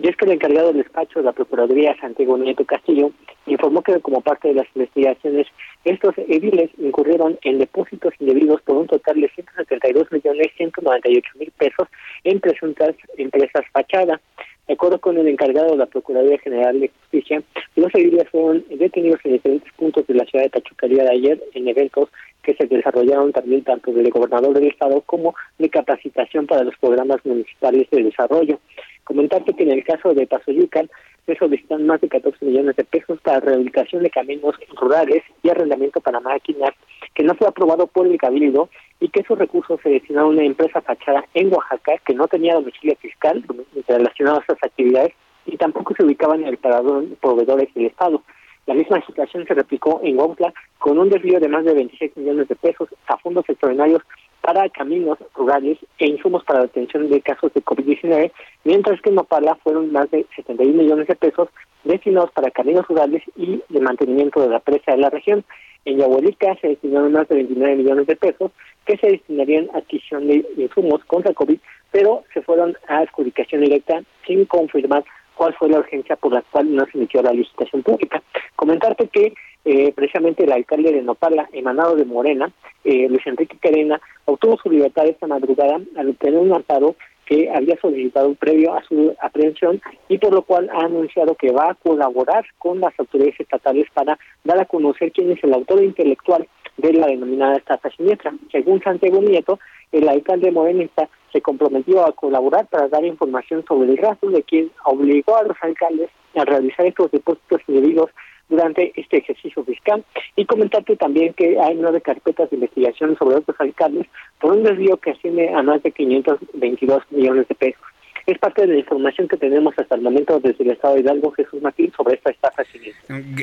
Y 0.00 0.08
es 0.08 0.16
que 0.16 0.24
el 0.24 0.32
encargado 0.32 0.68
del 0.68 0.82
despacho 0.82 1.20
de 1.20 1.24
la 1.24 1.32
Procuraduría, 1.32 1.96
Santiago 2.00 2.36
Nieto 2.36 2.64
Castillo, 2.64 3.12
informó 3.46 3.82
que 3.82 4.00
como 4.00 4.20
parte 4.20 4.48
de 4.48 4.54
las 4.54 4.66
investigaciones, 4.74 5.46
estos 5.84 6.16
ediles 6.18 6.70
incurrieron 6.78 7.38
en 7.42 7.58
depósitos 7.58 8.12
indebidos 8.18 8.60
por 8.62 8.76
un 8.76 8.86
total 8.86 9.20
de 9.20 9.28
172 9.28 10.10
millones 10.10 10.48
198 10.56 11.30
mil 11.38 11.52
pesos 11.52 11.88
en 12.24 12.40
presuntas 12.40 12.94
empresas 13.16 13.64
fachada. 13.72 14.20
De 14.68 14.74
acuerdo 14.74 15.00
con 15.00 15.16
el 15.16 15.26
encargado 15.26 15.70
de 15.70 15.78
la 15.78 15.86
Procuraduría 15.86 16.38
General 16.40 16.78
de 16.78 16.90
Justicia, 16.90 17.42
los 17.74 17.94
ediles 17.94 18.28
fueron 18.28 18.62
detenidos 18.68 19.18
en 19.24 19.32
diferentes 19.32 19.72
puntos 19.72 20.06
de 20.06 20.12
la 20.12 20.26
ciudad 20.26 20.44
de 20.44 20.50
Tachucaría 20.50 21.04
de 21.04 21.10
ayer 21.10 21.42
en 21.54 21.68
eventos 21.68 22.10
que 22.42 22.54
se 22.54 22.66
desarrollaron 22.66 23.32
también 23.32 23.64
tanto 23.64 23.92
del 23.92 24.10
gobernador 24.10 24.52
del 24.52 24.68
estado 24.68 25.00
como 25.00 25.34
de 25.58 25.70
capacitación 25.70 26.46
para 26.46 26.64
los 26.64 26.76
programas 26.76 27.24
municipales 27.24 27.88
de 27.90 28.02
desarrollo. 28.02 28.60
Comentarte 29.08 29.54
que 29.54 29.62
en 29.62 29.70
el 29.70 29.84
caso 29.84 30.12
de 30.12 30.26
Pasoyucan 30.26 30.90
se 31.24 31.34
solicitan 31.36 31.86
más 31.86 31.98
de 32.02 32.10
14 32.10 32.44
millones 32.44 32.76
de 32.76 32.84
pesos 32.84 33.18
para 33.22 33.40
rehabilitación 33.40 34.02
de 34.02 34.10
caminos 34.10 34.54
rurales 34.76 35.22
y 35.42 35.48
arrendamiento 35.48 36.02
para 36.02 36.20
máquinas 36.20 36.74
que 37.14 37.22
no 37.22 37.34
fue 37.34 37.48
aprobado 37.48 37.86
por 37.86 38.06
el 38.06 38.18
Cabildo 38.18 38.68
y 39.00 39.08
que 39.08 39.20
esos 39.20 39.38
recursos 39.38 39.80
se 39.82 39.88
destinaron 39.88 40.32
a 40.32 40.34
una 40.34 40.44
empresa 40.44 40.82
fachada 40.82 41.24
en 41.32 41.50
Oaxaca 41.50 41.94
que 42.04 42.12
no 42.12 42.28
tenía 42.28 42.52
domicilio 42.52 42.96
fiscal 42.96 43.42
relacionado 43.88 44.40
a 44.40 44.42
esas 44.42 44.62
actividades 44.62 45.14
y 45.46 45.56
tampoco 45.56 45.94
se 45.96 46.04
ubicaban 46.04 46.42
en 46.42 46.48
el 46.48 46.58
parador 46.58 47.06
proveedores 47.22 47.72
del 47.72 47.86
Estado. 47.86 48.22
La 48.66 48.74
misma 48.74 49.02
situación 49.06 49.46
se 49.46 49.54
replicó 49.54 50.02
en 50.04 50.18
Huautla 50.18 50.52
con 50.78 50.98
un 50.98 51.08
desvío 51.08 51.40
de 51.40 51.48
más 51.48 51.64
de 51.64 51.72
26 51.72 52.14
millones 52.18 52.48
de 52.48 52.56
pesos 52.56 52.90
a 53.06 53.16
fondos 53.16 53.48
extraordinarios 53.48 54.02
para 54.48 54.66
caminos 54.70 55.18
rurales 55.34 55.76
e 55.98 56.06
insumos 56.06 56.42
para 56.42 56.60
la 56.60 56.64
atención 56.64 57.10
de 57.10 57.20
casos 57.20 57.52
de 57.52 57.62
COVID-19, 57.62 58.32
mientras 58.64 58.98
que 59.02 59.10
en 59.10 59.16
Nopala 59.16 59.56
fueron 59.56 59.92
más 59.92 60.10
de 60.10 60.24
71 60.36 60.72
millones 60.72 61.06
de 61.06 61.16
pesos 61.16 61.50
destinados 61.84 62.30
para 62.32 62.50
caminos 62.50 62.88
rurales 62.88 63.22
y 63.36 63.60
de 63.68 63.80
mantenimiento 63.80 64.40
de 64.40 64.48
la 64.48 64.60
presa 64.60 64.92
de 64.92 65.02
la 65.02 65.10
región. 65.10 65.44
En 65.84 65.98
Yahuelica 65.98 66.56
se 66.62 66.68
destinaron 66.68 67.12
más 67.12 67.28
de 67.28 67.34
29 67.34 67.76
millones 67.76 68.06
de 68.06 68.16
pesos 68.16 68.50
que 68.86 68.96
se 68.96 69.08
destinarían 69.08 69.68
a 69.74 69.78
adquisición 69.80 70.26
de 70.26 70.42
insumos 70.56 71.04
contra 71.04 71.34
COVID, 71.34 71.58
pero 71.90 72.24
se 72.32 72.40
fueron 72.40 72.74
a 72.88 73.00
adjudicación 73.00 73.60
directa 73.60 74.00
sin 74.26 74.46
confirmar 74.46 75.04
cuál 75.38 75.54
fue 75.54 75.68
la 75.68 75.78
urgencia 75.78 76.16
por 76.16 76.32
la 76.32 76.42
cual 76.42 76.74
no 76.74 76.84
se 76.86 76.98
emitió 76.98 77.22
la 77.22 77.32
licitación 77.32 77.82
pública. 77.84 78.20
Comentarte 78.56 79.06
que 79.06 79.32
eh, 79.64 79.92
precisamente 79.92 80.42
el 80.42 80.52
alcalde 80.52 80.92
de 80.92 81.00
Nopala, 81.00 81.48
emanado 81.52 81.94
de 81.94 82.04
Morena, 82.04 82.50
eh, 82.82 83.08
Luis 83.08 83.24
Enrique 83.24 83.56
Carena, 83.60 84.00
obtuvo 84.24 84.58
su 84.60 84.68
libertad 84.68 85.06
esta 85.06 85.28
madrugada 85.28 85.80
al 85.96 86.08
obtener 86.10 86.40
un 86.40 86.52
amparo 86.52 86.96
que 87.24 87.50
había 87.54 87.78
solicitado 87.78 88.34
previo 88.34 88.74
a 88.74 88.82
su 88.82 89.14
aprehensión 89.20 89.80
y 90.08 90.18
por 90.18 90.32
lo 90.32 90.42
cual 90.42 90.70
ha 90.72 90.86
anunciado 90.86 91.36
que 91.36 91.52
va 91.52 91.70
a 91.70 91.74
colaborar 91.74 92.44
con 92.58 92.80
las 92.80 92.98
autoridades 92.98 93.38
estatales 93.38 93.86
para 93.94 94.18
dar 94.42 94.58
a 94.58 94.64
conocer 94.64 95.12
quién 95.12 95.30
es 95.30 95.44
el 95.44 95.54
autor 95.54 95.84
intelectual 95.84 96.48
de 96.78 96.92
la 96.94 97.06
denominada 97.06 97.56
estafa 97.56 97.90
siniestra. 97.90 98.32
Según 98.50 98.82
Santiago 98.82 99.20
Nieto, 99.20 99.60
el 99.92 100.08
alcalde 100.08 100.50
morenista 100.50 101.08
se 101.32 101.40
comprometió 101.40 102.04
a 102.06 102.12
colaborar 102.12 102.66
para 102.66 102.88
dar 102.88 103.04
información 103.04 103.64
sobre 103.66 103.90
el 103.90 103.98
rastro 103.98 104.30
de 104.30 104.42
quien 104.42 104.70
obligó 104.84 105.36
a 105.36 105.44
los 105.44 105.56
alcaldes 105.60 106.10
a 106.34 106.44
realizar 106.44 106.86
estos 106.86 107.10
depósitos 107.10 107.60
indebidos 107.66 108.10
durante 108.48 108.92
este 108.96 109.18
ejercicio 109.18 109.62
fiscal 109.64 110.04
y 110.36 110.46
comentarte 110.46 110.96
también 110.96 111.34
que 111.34 111.60
hay 111.60 111.74
nueve 111.74 112.00
carpetas 112.00 112.48
de 112.50 112.56
investigación 112.56 113.16
sobre 113.18 113.36
otros 113.36 113.56
alcaldes 113.60 114.06
por 114.40 114.52
un 114.52 114.62
desvío 114.62 114.96
que 114.96 115.10
asciende 115.10 115.52
a 115.52 115.62
más 115.62 115.82
de 115.82 115.90
522 115.92 117.02
millones 117.10 117.46
de 117.48 117.54
pesos. 117.54 117.82
Es 118.26 118.38
parte 118.38 118.62
de 118.62 118.74
la 118.74 118.78
información 118.78 119.26
que 119.26 119.38
tenemos 119.38 119.74
hasta 119.78 119.94
el 119.94 120.02
momento 120.02 120.38
desde 120.38 120.62
el 120.62 120.72
Estado 120.72 120.94
de 120.94 121.00
Hidalgo, 121.00 121.30
Jesús 121.32 121.62
Martín, 121.62 121.90
sobre 121.96 122.16
esta 122.16 122.30
estafa. 122.30 122.62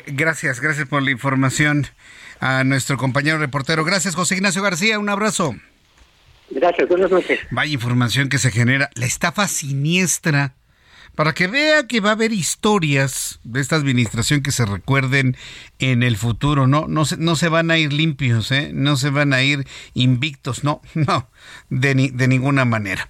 Gracias, 0.08 0.62
gracias 0.62 0.88
por 0.88 1.02
la 1.02 1.10
información 1.10 1.86
a 2.40 2.64
nuestro 2.64 2.96
compañero 2.98 3.40
reportero. 3.40 3.84
Gracias, 3.84 4.16
José 4.16 4.36
Ignacio 4.36 4.62
García, 4.62 5.00
un 5.00 5.10
abrazo. 5.10 5.56
Gracias, 6.50 6.88
buenas 6.88 7.12
noches. 7.12 7.40
Vaya 7.52 7.74
información 7.74 8.30
que 8.30 8.38
se 8.38 8.52
genera. 8.52 8.90
La 8.96 9.06
estafa 9.06 9.48
siniestra 9.48 10.56
para 11.16 11.34
que 11.34 11.48
vea 11.48 11.88
que 11.88 12.00
va 12.00 12.10
a 12.10 12.14
haber 12.14 12.34
historias 12.34 13.40
de 13.44 13.62
esta 13.62 13.76
administración 13.76 14.42
que 14.42 14.52
se 14.52 14.66
recuerden 14.66 15.38
en 15.80 16.04
el 16.04 16.18
futuro, 16.18 16.68
¿no? 16.68 16.88
No 16.88 17.06
se, 17.06 17.18
no 17.18 17.36
se 17.36 17.50
van 17.50 17.72
a 17.72 17.78
ir 17.78 17.94
limpios, 17.94 18.52
¿eh? 18.52 18.72
No 18.74 18.98
se 18.98 19.10
van 19.10 19.34
a 19.34 19.42
ir 19.42 19.68
invictos, 19.94 20.64
no, 20.64 20.82
no, 20.94 21.30
de, 21.70 22.12
de 22.14 22.28
ninguna 22.28 22.66
manera. 22.66 23.10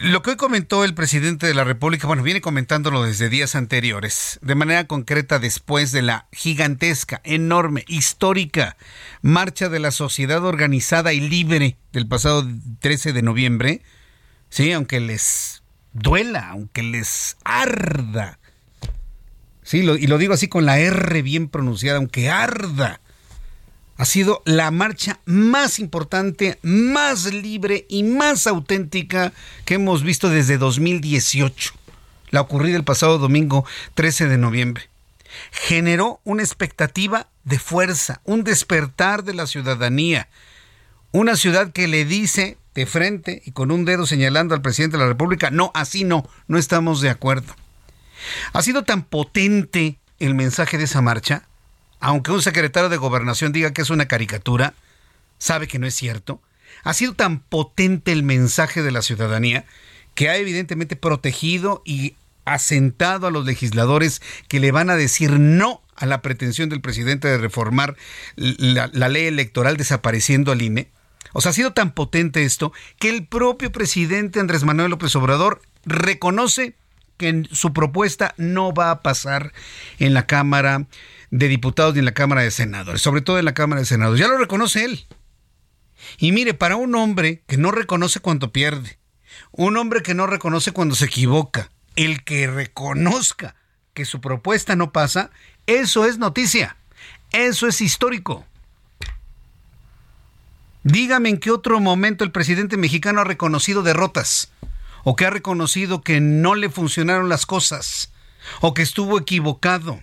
Lo 0.00 0.22
que 0.22 0.30
hoy 0.30 0.36
comentó 0.36 0.84
el 0.84 0.94
presidente 0.94 1.46
de 1.46 1.54
la 1.54 1.64
República, 1.64 2.06
bueno, 2.06 2.22
viene 2.22 2.40
comentándolo 2.40 3.02
desde 3.02 3.28
días 3.28 3.54
anteriores, 3.54 4.38
de 4.42 4.54
manera 4.54 4.86
concreta 4.86 5.38
después 5.38 5.92
de 5.92 6.02
la 6.02 6.28
gigantesca, 6.32 7.20
enorme, 7.24 7.84
histórica 7.88 8.76
marcha 9.22 9.68
de 9.68 9.78
la 9.78 9.90
sociedad 9.90 10.44
organizada 10.44 11.12
y 11.12 11.20
libre 11.20 11.76
del 11.92 12.06
pasado 12.06 12.46
13 12.80 13.12
de 13.12 13.22
noviembre, 13.22 13.82
sí, 14.48 14.72
aunque 14.72 15.00
les 15.00 15.62
duela, 15.92 16.50
aunque 16.50 16.82
les 16.82 17.36
arda. 17.44 18.38
Sí, 19.62 19.78
y 19.78 20.06
lo 20.06 20.18
digo 20.18 20.32
así 20.32 20.48
con 20.48 20.64
la 20.64 20.78
R 20.78 21.22
bien 21.22 21.48
pronunciada, 21.48 21.98
aunque 21.98 22.30
arda. 22.30 23.00
Ha 23.98 24.04
sido 24.04 24.42
la 24.44 24.70
marcha 24.70 25.18
más 25.24 25.80
importante, 25.80 26.58
más 26.62 27.32
libre 27.32 27.84
y 27.88 28.04
más 28.04 28.46
auténtica 28.46 29.32
que 29.64 29.74
hemos 29.74 30.04
visto 30.04 30.30
desde 30.30 30.56
2018. 30.56 31.74
La 32.30 32.42
ocurrida 32.42 32.76
el 32.76 32.84
pasado 32.84 33.18
domingo 33.18 33.64
13 33.94 34.28
de 34.28 34.38
noviembre. 34.38 34.88
Generó 35.50 36.20
una 36.22 36.44
expectativa 36.44 37.26
de 37.42 37.58
fuerza, 37.58 38.20
un 38.24 38.44
despertar 38.44 39.24
de 39.24 39.34
la 39.34 39.48
ciudadanía. 39.48 40.28
Una 41.10 41.34
ciudad 41.34 41.72
que 41.72 41.88
le 41.88 42.04
dice 42.04 42.56
de 42.78 42.86
frente 42.86 43.42
y 43.44 43.52
con 43.52 43.70
un 43.70 43.84
dedo 43.84 44.06
señalando 44.06 44.54
al 44.54 44.62
presidente 44.62 44.96
de 44.96 45.02
la 45.02 45.08
República, 45.08 45.50
no, 45.50 45.70
así 45.74 46.04
no, 46.04 46.28
no 46.46 46.58
estamos 46.58 47.00
de 47.00 47.10
acuerdo. 47.10 47.54
Ha 48.52 48.62
sido 48.62 48.84
tan 48.84 49.02
potente 49.02 49.98
el 50.18 50.34
mensaje 50.34 50.78
de 50.78 50.84
esa 50.84 51.00
marcha 51.02 51.48
aunque 52.00 52.30
un 52.30 52.42
secretario 52.42 52.88
de 52.88 52.96
gobernación 52.96 53.52
diga 53.52 53.72
que 53.72 53.82
es 53.82 53.90
una 53.90 54.06
caricatura, 54.06 54.74
sabe 55.38 55.66
que 55.66 55.78
no 55.78 55.86
es 55.86 55.94
cierto. 55.94 56.40
Ha 56.84 56.94
sido 56.94 57.14
tan 57.14 57.40
potente 57.40 58.12
el 58.12 58.22
mensaje 58.22 58.82
de 58.82 58.92
la 58.92 59.02
ciudadanía 59.02 59.64
que 60.14 60.28
ha 60.28 60.36
evidentemente 60.36 60.96
protegido 60.96 61.82
y 61.84 62.14
asentado 62.44 63.26
a 63.26 63.30
los 63.30 63.44
legisladores 63.44 64.22
que 64.48 64.60
le 64.60 64.72
van 64.72 64.90
a 64.90 64.96
decir 64.96 65.38
no 65.38 65.82
a 65.96 66.06
la 66.06 66.22
pretensión 66.22 66.68
del 66.68 66.80
presidente 66.80 67.28
de 67.28 67.38
reformar 67.38 67.96
la, 68.36 68.86
ley 68.86 69.26
electoral 69.26 69.76
desapareciendo 69.76 70.52
al 70.52 70.62
INE. 70.62 70.88
O 71.32 71.40
sea, 71.40 71.50
ha 71.50 71.54
sido 71.54 71.72
tan 71.72 71.92
potente 71.92 72.44
esto 72.44 72.72
que 72.98 73.10
el 73.10 73.26
propio 73.26 73.70
presidente 73.70 74.40
Andrés 74.40 74.64
Manuel 74.64 74.90
López 74.90 75.14
Obrador 75.16 75.60
reconoce 75.84 76.74
que 77.16 77.44
su 77.50 77.72
propuesta 77.72 78.34
no 78.38 78.72
va 78.72 78.90
a 78.90 79.02
pasar 79.02 79.52
en 79.98 80.14
la 80.14 80.26
Cámara 80.26 80.86
de 81.30 81.48
Diputados 81.48 81.94
ni 81.94 81.98
en 81.98 82.04
la 82.04 82.14
Cámara 82.14 82.42
de 82.42 82.50
Senadores, 82.50 83.02
sobre 83.02 83.20
todo 83.20 83.38
en 83.38 83.44
la 83.44 83.54
Cámara 83.54 83.80
de 83.80 83.86
Senadores. 83.86 84.20
Ya 84.20 84.28
lo 84.28 84.38
reconoce 84.38 84.84
él. 84.84 85.06
Y 86.16 86.32
mire, 86.32 86.54
para 86.54 86.76
un 86.76 86.94
hombre 86.94 87.42
que 87.46 87.56
no 87.56 87.70
reconoce 87.70 88.20
cuando 88.20 88.52
pierde, 88.52 88.98
un 89.50 89.76
hombre 89.76 90.02
que 90.02 90.14
no 90.14 90.26
reconoce 90.26 90.72
cuando 90.72 90.94
se 90.94 91.06
equivoca, 91.06 91.70
el 91.96 92.22
que 92.22 92.46
reconozca 92.46 93.56
que 93.94 94.04
su 94.04 94.20
propuesta 94.20 94.76
no 94.76 94.92
pasa, 94.92 95.30
eso 95.66 96.06
es 96.06 96.18
noticia, 96.18 96.76
eso 97.32 97.66
es 97.66 97.80
histórico. 97.80 98.46
Dígame 100.84 101.28
en 101.28 101.38
qué 101.38 101.50
otro 101.50 101.80
momento 101.80 102.24
el 102.24 102.32
presidente 102.32 102.76
mexicano 102.76 103.20
ha 103.20 103.24
reconocido 103.24 103.82
derrotas, 103.82 104.50
o 105.04 105.16
que 105.16 105.26
ha 105.26 105.30
reconocido 105.30 106.02
que 106.02 106.20
no 106.20 106.54
le 106.54 106.70
funcionaron 106.70 107.28
las 107.28 107.46
cosas, 107.46 108.12
o 108.60 108.74
que 108.74 108.82
estuvo 108.82 109.18
equivocado, 109.18 110.00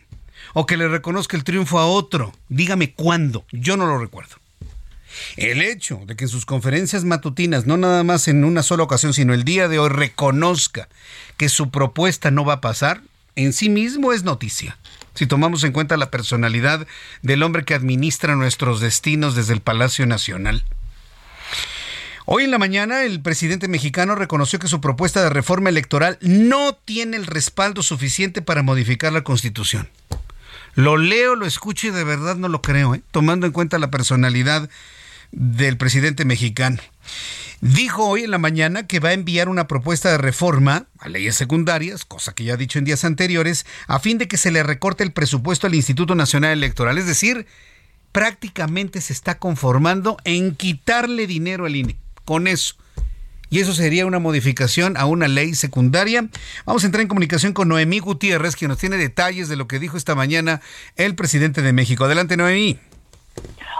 o 0.53 0.65
que 0.65 0.77
le 0.77 0.87
reconozca 0.87 1.37
el 1.37 1.43
triunfo 1.43 1.79
a 1.79 1.85
otro. 1.85 2.33
Dígame 2.49 2.93
cuándo, 2.93 3.45
yo 3.51 3.77
no 3.77 3.85
lo 3.87 3.97
recuerdo. 3.97 4.35
El 5.37 5.61
hecho 5.61 6.01
de 6.05 6.15
que 6.15 6.25
en 6.25 6.29
sus 6.29 6.45
conferencias 6.45 7.05
matutinas, 7.05 7.65
no 7.65 7.77
nada 7.77 8.03
más 8.03 8.27
en 8.27 8.43
una 8.43 8.63
sola 8.63 8.83
ocasión, 8.83 9.13
sino 9.13 9.33
el 9.33 9.45
día 9.45 9.67
de 9.67 9.79
hoy, 9.79 9.89
reconozca 9.89 10.89
que 11.37 11.49
su 11.49 11.71
propuesta 11.71 12.31
no 12.31 12.43
va 12.43 12.55
a 12.55 12.61
pasar, 12.61 13.01
en 13.35 13.53
sí 13.53 13.69
mismo 13.69 14.13
es 14.13 14.23
noticia. 14.23 14.77
Si 15.13 15.27
tomamos 15.27 15.63
en 15.63 15.71
cuenta 15.71 15.97
la 15.97 16.11
personalidad 16.11 16.87
del 17.21 17.43
hombre 17.43 17.63
que 17.63 17.73
administra 17.73 18.35
nuestros 18.35 18.79
destinos 18.79 19.35
desde 19.35 19.53
el 19.53 19.61
Palacio 19.61 20.05
Nacional. 20.05 20.63
Hoy 22.25 22.45
en 22.45 22.51
la 22.51 22.57
mañana 22.57 23.03
el 23.03 23.21
presidente 23.21 23.67
mexicano 23.67 24.15
reconoció 24.15 24.57
que 24.57 24.67
su 24.67 24.81
propuesta 24.81 25.21
de 25.21 25.29
reforma 25.29 25.69
electoral 25.69 26.17
no 26.21 26.73
tiene 26.73 27.17
el 27.17 27.27
respaldo 27.27 27.83
suficiente 27.83 28.41
para 28.41 28.63
modificar 28.63 29.13
la 29.13 29.23
Constitución. 29.23 29.87
Lo 30.73 30.97
leo, 30.97 31.35
lo 31.35 31.45
escucho 31.45 31.87
y 31.87 31.91
de 31.91 32.03
verdad 32.03 32.35
no 32.35 32.49
lo 32.49 32.61
creo, 32.61 32.95
¿eh? 32.95 33.01
tomando 33.11 33.45
en 33.45 33.53
cuenta 33.53 33.79
la 33.79 33.91
personalidad 33.91 34.69
del 35.31 35.77
presidente 35.77 36.25
mexicano. 36.25 36.79
Dijo 37.73 38.07
hoy 38.07 38.25
en 38.25 38.29
la 38.29 38.37
mañana 38.37 38.85
que 38.85 38.99
va 38.99 39.09
a 39.09 39.13
enviar 39.13 39.49
una 39.49 39.67
propuesta 39.67 40.11
de 40.11 40.19
reforma 40.19 40.85
a 40.99 41.09
leyes 41.09 41.35
secundarias, 41.35 42.05
cosa 42.05 42.35
que 42.35 42.43
ya 42.43 42.53
ha 42.53 42.57
dicho 42.57 42.77
en 42.77 42.85
días 42.85 43.03
anteriores, 43.03 43.65
a 43.87 43.97
fin 43.97 44.19
de 44.19 44.27
que 44.27 44.37
se 44.37 44.51
le 44.51 44.61
recorte 44.61 45.03
el 45.03 45.11
presupuesto 45.11 45.65
al 45.65 45.73
Instituto 45.73 46.13
Nacional 46.13 46.51
Electoral. 46.51 46.99
Es 46.99 47.07
decir, 47.07 47.47
prácticamente 48.11 49.01
se 49.01 49.13
está 49.13 49.39
conformando 49.39 50.17
en 50.25 50.53
quitarle 50.53 51.25
dinero 51.25 51.65
al 51.65 51.75
INE. 51.75 51.97
Con 52.23 52.45
eso. 52.45 52.75
Y 53.49 53.61
eso 53.61 53.73
sería 53.73 54.05
una 54.05 54.19
modificación 54.19 54.95
a 54.95 55.07
una 55.07 55.27
ley 55.27 55.55
secundaria. 55.55 56.29
Vamos 56.67 56.83
a 56.83 56.85
entrar 56.85 57.01
en 57.01 57.07
comunicación 57.07 57.53
con 57.53 57.67
Noemí 57.67 57.97
Gutiérrez, 57.97 58.55
quien 58.55 58.69
nos 58.69 58.77
tiene 58.77 58.97
detalles 58.97 59.49
de 59.49 59.55
lo 59.55 59.67
que 59.67 59.79
dijo 59.79 59.97
esta 59.97 60.13
mañana 60.13 60.61
el 60.97 61.15
presidente 61.15 61.63
de 61.63 61.73
México. 61.73 62.05
Adelante, 62.05 62.37
Noemí. 62.37 62.79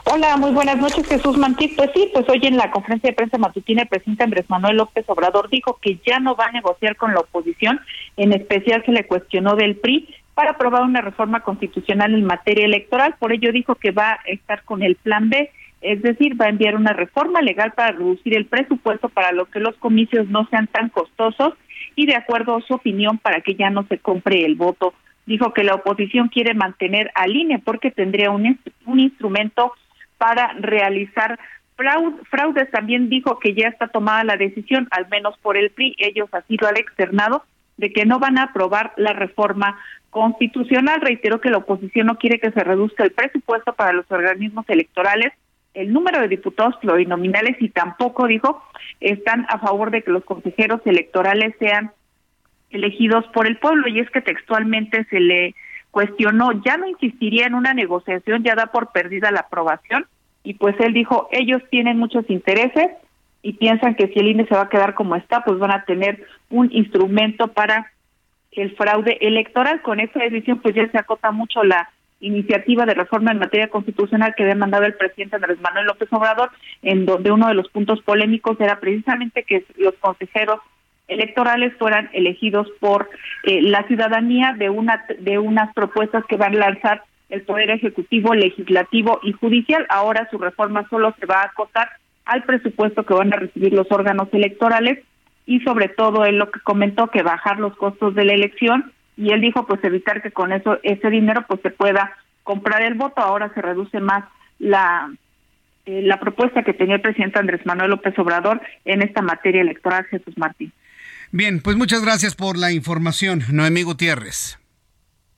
Hola, 0.08 0.38
muy 0.38 0.51
buenas 0.51 0.78
noches, 0.78 1.08
Jesús 1.08 1.36
Mantí. 1.36 1.70
Pues 1.70 1.89
sí, 1.95 2.10
pues 2.14 2.30
hoy 2.30 2.39
en 2.43 2.58
la 2.58 2.70
conferencia 2.70 3.10
de 3.10 3.16
prensa 3.16 3.39
matutina 3.39 3.82
el 3.82 3.88
presidente 3.88 4.24
Andrés 4.24 4.47
Manuel 4.47 4.78
López 4.78 5.03
Obrador 5.08 5.49
dijo 5.49 5.80
que 5.82 5.99
ya 6.06 6.20
no 6.20 6.36
va 6.36 6.45
a 6.45 6.51
negociar 6.51 6.95
con 6.95 7.12
la 7.16 7.22
oposición, 7.22 7.82
en 8.16 8.32
especial 8.32 8.84
se 8.86 8.91
le 8.91 9.08
cuestionó 9.08 9.56
del 9.56 9.78
PRI 9.78 10.08
para 10.36 10.51
aprobar 10.51 10.84
una 10.84 11.01
reforma 11.01 11.39
constitucional 11.39 12.14
en 12.14 12.24
materia 12.24 12.66
electoral, 12.66 13.16
por 13.18 13.34
ello 13.34 13.51
dijo 13.51 13.74
que 13.76 13.89
va 13.89 14.12
a 14.12 14.20
estar 14.28 14.64
con 14.64 14.84
el 14.84 14.95
plan 14.95 15.32
B, 15.32 15.49
es 15.82 16.03
decir, 16.03 16.39
va 16.39 16.45
a 16.45 16.49
enviar 16.49 16.76
una 16.76 16.93
reforma 16.93 17.41
legal 17.41 17.74
para 17.74 17.93
reducir 17.93 18.38
el 18.38 18.45
presupuesto 18.45 19.10
para 19.10 19.32
lo 19.32 19.45
que 19.45 19.60
los 19.60 19.76
comicios 19.78 20.28
no 20.28 20.47
sean 20.49 20.68
tan 20.68 20.89
costosos 20.89 21.56
y 21.95 22.06
de 22.06 22.16
acuerdo 22.16 22.56
a 22.56 22.62
su 22.62 22.76
opinión 22.76 23.18
para 23.18 23.41
que 23.41 23.56
ya 23.56 23.72
no 23.72 23.88
se 23.88 23.97
compre 23.97 24.45
el 24.45 24.53
voto. 24.53 24.93
Dijo 25.26 25.51
que 25.51 25.64
la 25.64 25.74
oposición 25.74 26.28
quiere 26.28 26.53
mantener 26.53 27.10
al 27.16 27.36
INE 27.36 27.58
porque 27.58 27.89
tendría 27.89 28.30
un, 28.30 28.60
un 28.86 28.99
instrumento 28.99 29.74
para 30.18 30.53
realizar 30.59 31.39
fraudes. 32.30 32.72
También 32.72 33.09
dijo 33.09 33.39
que 33.39 33.53
ya 33.53 33.68
está 33.68 33.88
tomada 33.88 34.24
la 34.24 34.38
decisión, 34.38 34.88
al 34.91 35.07
menos 35.09 35.38
por 35.39 35.57
el 35.57 35.72
PRI, 35.72 35.95
ellos 35.99 36.30
así 36.32 36.57
lo 36.57 36.68
han 36.68 36.78
externado, 36.78 37.43
de 37.78 37.91
que 37.91 38.05
no 38.05 38.20
van 38.20 38.38
a 38.38 38.43
aprobar 38.43 38.93
la 38.95 39.13
reforma 39.13 39.78
constitucional. 40.09 41.01
Reiteró 41.01 41.41
que 41.41 41.49
la 41.49 41.57
oposición 41.57 42.07
no 42.07 42.18
quiere 42.18 42.39
que 42.39 42.51
se 42.51 42.63
reduzca 42.63 43.03
el 43.03 43.11
presupuesto 43.11 43.74
para 43.74 43.93
los 43.93 44.09
organismos 44.09 44.66
electorales, 44.70 45.34
el 45.74 45.91
número 45.91 46.22
de 46.22 46.30
diputados 46.30 46.78
plurinominales 46.78 47.57
y 47.59 47.68
tampoco, 47.68 48.28
dijo, 48.28 48.63
están 49.01 49.45
a 49.49 49.59
favor 49.59 49.91
de 49.91 50.03
que 50.03 50.11
los 50.11 50.24
consejeros 50.24 50.80
electorales 50.86 51.53
sean 51.59 51.91
elegidos 52.70 53.26
por 53.34 53.45
el 53.45 53.57
pueblo. 53.57 53.89
Y 53.89 53.99
es 53.99 54.09
que 54.09 54.22
textualmente 54.22 55.03
se 55.09 55.20
le 55.20 55.53
cuestionó, 55.96 56.52
ya 56.66 56.76
no 56.76 56.88
insistiría 56.88 57.46
en 57.46 57.54
una 57.54 57.74
negociación, 57.74 58.43
ya 58.43 58.54
da 58.54 58.66
por 58.66 58.91
perdida 58.91 59.32
la 59.32 59.39
aprobación, 59.39 60.06
y 60.43 60.56
pues 60.56 60.76
él 60.82 60.91
dijo, 60.91 61.30
ellos 61.32 61.62
tienen 61.72 61.98
muchos 61.98 62.30
intereses 62.30 62.89
y 63.41 63.54
piensan 63.54 63.96
que 63.96 64.10
si 64.10 64.20
el 64.20 64.28
INE 64.28 64.46
se 64.46 64.56
va 64.56 64.64
a 64.64 64.70
quedar 64.70 64.93
como 64.93 65.16
está, 65.16 65.46
pues 65.46 65.58
van 65.58 65.72
a 65.72 65.86
tener 65.86 66.26
un 66.50 66.70
instrumento 66.74 67.48
para 67.48 67.93
el 68.52 68.76
fraude 68.76 69.20
electoral. 69.22 69.82
Con 69.84 70.02
esa 70.02 70.20
decisión, 70.20 70.60
pues 70.60 70.76
ya 70.76 70.86
se 70.91 70.98
acota 70.98 71.32
mucho 71.32 71.64
la 71.64 71.89
iniciativa 72.20 72.86
de 72.86 72.93
reforma 72.93 73.32
en 73.32 73.39
materia 73.39 73.70
constitucional 73.70 74.34
que 74.36 74.43
había 74.43 74.56
mandado 74.56 74.84
el 74.84 74.96
presidente 74.96 75.38
Andrés 75.38 75.62
Manuel 75.62 75.86
López 75.86 76.12
Obrador, 76.12 76.52
en 76.82 77.06
donde 77.06 77.32
uno 77.32 77.48
de 77.48 77.54
los 77.54 77.70
puntos 77.70 78.02
polémicos 78.02 78.60
era 78.60 78.82
precisamente 78.82 79.43
que 79.43 79.64
los 79.78 79.93
consejeros 80.02 80.60
electorales 81.08 81.74
fueran 81.78 82.10
elegidos 82.14 82.68
por 82.80 83.10
eh, 83.43 83.62
la 83.62 83.84
ciudadanía 83.88 84.56
de 84.58 84.70
una 84.70 85.06
de 85.20 85.38
unas 85.38 85.74
propuestas 85.74 86.24
que 86.26 86.38
van 86.38 86.56
a 86.56 86.70
lanzar 86.70 87.03
el 87.30 87.41
poder 87.41 87.72
ejecutivo, 87.72 88.34
legislativo 88.34 89.20
y 89.24 89.32
judicial. 89.34 89.86
Ahora 89.89 90.28
su 90.30 90.38
reforma 90.38 90.88
solo 90.89 91.14
se 91.20 91.26
va 91.26 91.41
a 91.41 91.45
acotar 91.45 91.89
al 92.26 92.43
presupuesto 92.43 93.06
que 93.06 93.14
van 93.14 93.34
a 93.34 93.38
recibir 93.38 93.74
los 93.74 93.88
órganos 93.91 94.30
electorales 94.32 94.99
y 95.45 95.60
sobre 95.62 95.89
todo 95.89 96.26
él 96.26 96.38
lo 96.38 96.49
que 96.49 96.60
comentó 96.62 97.08
que 97.08 97.22
bajar 97.22 97.60
los 97.60 97.76
costos 97.76 98.16
de 98.16 98.26
la 98.26 98.34
elección 98.34 98.91
y 99.16 99.32
él 99.32 99.41
dijo 99.41 99.66
pues 99.66 99.84
evitar 99.84 100.22
que 100.22 100.32
con 100.32 100.51
eso 100.51 100.80
ese 100.84 101.10
dinero 101.10 101.45
pues 101.47 101.62
se 101.62 101.70
pueda 101.70 102.12
comprar 102.43 102.82
el 102.82 102.95
voto. 102.95 103.22
Ahora 103.22 103.51
se 103.53 103.62
reduce 103.62 103.99
más 103.99 104.26
la 104.60 105.10
eh, 105.86 106.01
la 106.01 106.20
propuesta 106.20 106.64
que 106.64 106.74
tenía 106.74 106.95
el 106.95 107.01
presidente 107.01 107.38
Andrés 107.38 107.64
Manuel 107.66 107.91
López 107.91 108.18
Obrador 108.18 108.60
en 108.86 109.03
esta 109.03 109.22
materia 109.22 109.62
electoral, 109.62 110.06
Jesús 110.06 110.36
Martín. 110.36 110.72
Bien, 111.36 111.59
pues 111.59 111.75
muchas 111.75 112.01
gracias 112.01 112.33
por 112.33 112.57
la 112.57 112.71
información, 112.71 113.43
Noemí 113.49 113.83
Gutiérrez. 113.83 114.57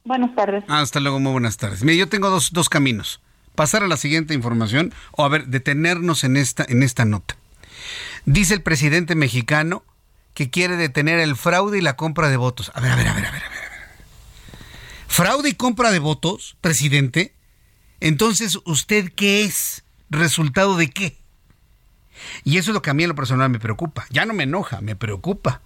Buenas 0.04 0.36
tardes. 0.36 0.64
Hasta 0.68 1.00
luego, 1.00 1.20
muy 1.20 1.32
buenas 1.32 1.58
tardes. 1.58 1.84
Mire, 1.84 1.98
yo 1.98 2.08
tengo 2.08 2.30
dos, 2.30 2.54
dos 2.54 2.70
caminos. 2.70 3.20
Pasar 3.56 3.82
a 3.82 3.88
la 3.88 3.98
siguiente 3.98 4.36
información 4.36 4.94
o 5.14 5.26
a 5.26 5.30
ver, 5.30 5.48
detenernos 5.48 6.24
en 6.24 6.38
esta, 6.38 6.64
en 6.70 6.84
esta 6.84 7.04
nota. 7.06 7.36
Dice 8.26 8.54
el 8.54 8.62
presidente 8.62 9.16
mexicano 9.16 9.84
que 10.36 10.52
quiere 10.52 10.76
detener 10.76 11.18
el 11.18 11.36
fraude 11.36 11.80
y 11.80 11.82
la 11.82 11.96
compra 11.96 12.30
de 12.30 12.38
votos. 12.38 12.72
A 12.76 12.80
ver, 12.80 12.92
a 12.92 12.96
ver, 12.96 13.08
a 13.08 13.14
ver, 13.16 13.26
a 13.26 13.32
ver, 13.32 13.44
a 13.44 13.50
ver. 13.50 13.60
¿Fraude 15.08 15.50
y 15.50 15.54
compra 15.56 15.90
de 15.90 15.98
votos, 15.98 16.58
presidente? 16.62 17.34
Entonces, 18.02 18.60
¿usted 18.66 19.12
qué 19.16 19.46
es? 19.46 19.84
¿Resultado 20.12 20.78
de 20.78 20.92
qué? 20.92 21.18
Y 22.44 22.60
eso 22.60 22.70
es 22.70 22.76
lo 22.76 22.84
que 22.84 22.92
a 22.92 22.94
mí 22.94 23.02
en 23.02 23.10
lo 23.10 23.16
personal 23.16 23.50
me 23.50 23.60
preocupa. 23.60 24.06
Ya 24.12 24.28
no 24.28 24.36
me 24.36 24.44
enoja, 24.44 24.80
me 24.82 24.96
preocupa 24.96 25.64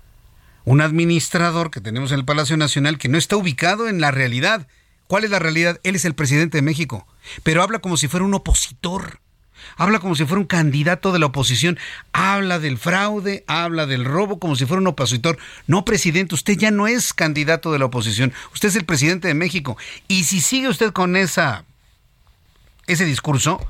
un 0.66 0.82
administrador 0.82 1.72
que 1.72 1.82
tenemos 1.82 2.12
en 2.12 2.20
el 2.20 2.26
Palacio 2.26 2.58
Nacional 2.58 2.98
que 2.98 3.10
no 3.10 3.18
está 3.18 3.36
ubicado 3.36 3.88
en 3.88 4.02
la 4.02 4.12
realidad. 4.12 4.68
¿Cuál 5.08 5.24
es 5.24 5.30
la 5.30 5.40
realidad? 5.40 5.80
Él 5.84 5.96
es 5.96 6.06
el 6.06 6.16
presidente 6.16 6.58
de 6.58 6.62
México, 6.62 7.08
pero 7.44 7.64
habla 7.64 7.80
como 7.80 7.98
si 7.98 8.08
fuera 8.08 8.26
un 8.26 8.34
opositor. 8.34 9.20
Habla 9.78 10.00
como 10.00 10.16
si 10.16 10.26
fuera 10.26 10.40
un 10.40 10.48
candidato 10.48 11.12
de 11.12 11.20
la 11.20 11.28
oposición. 11.28 11.78
Habla 12.14 12.60
del 12.60 12.78
fraude, 12.78 13.44
habla 13.48 13.86
del 13.86 14.06
robo 14.06 14.40
como 14.40 14.56
si 14.56 14.66
fuera 14.66 14.82
un 14.82 14.88
opositor. 14.88 15.38
No, 15.68 15.86
presidente, 15.86 16.36
usted 16.36 16.58
ya 16.58 16.72
no 16.72 16.88
es 16.88 17.14
candidato 17.14 17.72
de 17.72 17.80
la 17.80 17.86
oposición. 17.86 18.34
Usted 18.54 18.70
es 18.70 18.76
el 18.76 18.86
presidente 18.86 19.28
de 19.28 19.34
México. 19.34 19.78
Y 20.08 20.24
si 20.24 20.42
sigue 20.42 20.68
usted 20.68 20.92
con 20.92 21.16
esa 21.16 21.66
ese 22.88 23.06
discurso, 23.06 23.66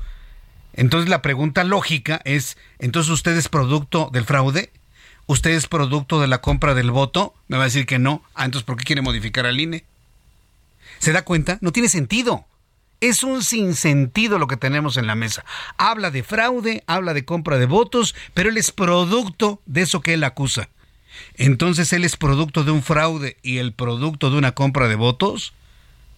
entonces 0.72 1.08
la 1.08 1.22
pregunta 1.22 1.64
lógica 1.64 2.20
es, 2.24 2.56
¿entonces 2.78 3.12
usted 3.12 3.36
es 3.36 3.48
producto 3.48 4.10
del 4.12 4.24
fraude? 4.24 4.72
¿Usted 5.26 5.50
es 5.50 5.66
producto 5.66 6.20
de 6.20 6.26
la 6.26 6.40
compra 6.40 6.74
del 6.74 6.90
voto? 6.90 7.34
Me 7.48 7.56
va 7.56 7.64
a 7.64 7.66
decir 7.66 7.86
que 7.86 7.98
no. 7.98 8.22
Ah, 8.34 8.44
entonces 8.44 8.64
¿por 8.64 8.76
qué 8.76 8.84
quiere 8.84 9.02
modificar 9.02 9.46
al 9.46 9.60
INE? 9.60 9.84
¿Se 10.98 11.12
da 11.12 11.22
cuenta? 11.22 11.58
No 11.60 11.72
tiene 11.72 11.88
sentido. 11.88 12.44
Es 13.00 13.24
un 13.24 13.42
sinsentido 13.42 14.38
lo 14.38 14.46
que 14.46 14.56
tenemos 14.56 14.96
en 14.96 15.06
la 15.06 15.16
mesa. 15.16 15.44
Habla 15.76 16.10
de 16.10 16.22
fraude, 16.22 16.84
habla 16.86 17.14
de 17.14 17.24
compra 17.24 17.58
de 17.58 17.66
votos, 17.66 18.14
pero 18.34 18.48
él 18.50 18.56
es 18.56 18.70
producto 18.70 19.60
de 19.66 19.82
eso 19.82 20.00
que 20.00 20.14
él 20.14 20.22
acusa. 20.22 20.68
Entonces 21.34 21.92
él 21.92 22.04
es 22.04 22.16
producto 22.16 22.64
de 22.64 22.70
un 22.70 22.82
fraude 22.82 23.36
y 23.42 23.58
el 23.58 23.72
producto 23.72 24.30
de 24.30 24.38
una 24.38 24.52
compra 24.52 24.88
de 24.88 24.94
votos. 24.94 25.52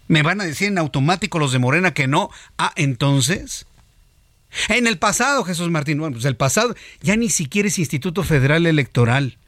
¿Me 0.09 0.23
van 0.23 0.41
a 0.41 0.45
decir 0.45 0.69
en 0.69 0.79
automático 0.79 1.39
los 1.39 1.53
de 1.53 1.59
Morena 1.59 1.95
que 1.95 2.07
no? 2.07 2.31
Ah, 2.59 2.73
entonces. 2.77 3.67
En 4.69 4.87
el 4.87 4.99
pasado, 4.99 5.45
Jesús 5.45 5.71
Martín, 5.71 5.99
bueno, 5.99 6.15
pues 6.15 6.25
el 6.25 6.37
pasado 6.37 6.75
ya 7.01 7.17
ni 7.17 7.31
siquiera 7.31 7.69
es 7.69 7.79
Instituto 7.79 8.23
Federal 8.23 8.67
Electoral. 8.67 9.39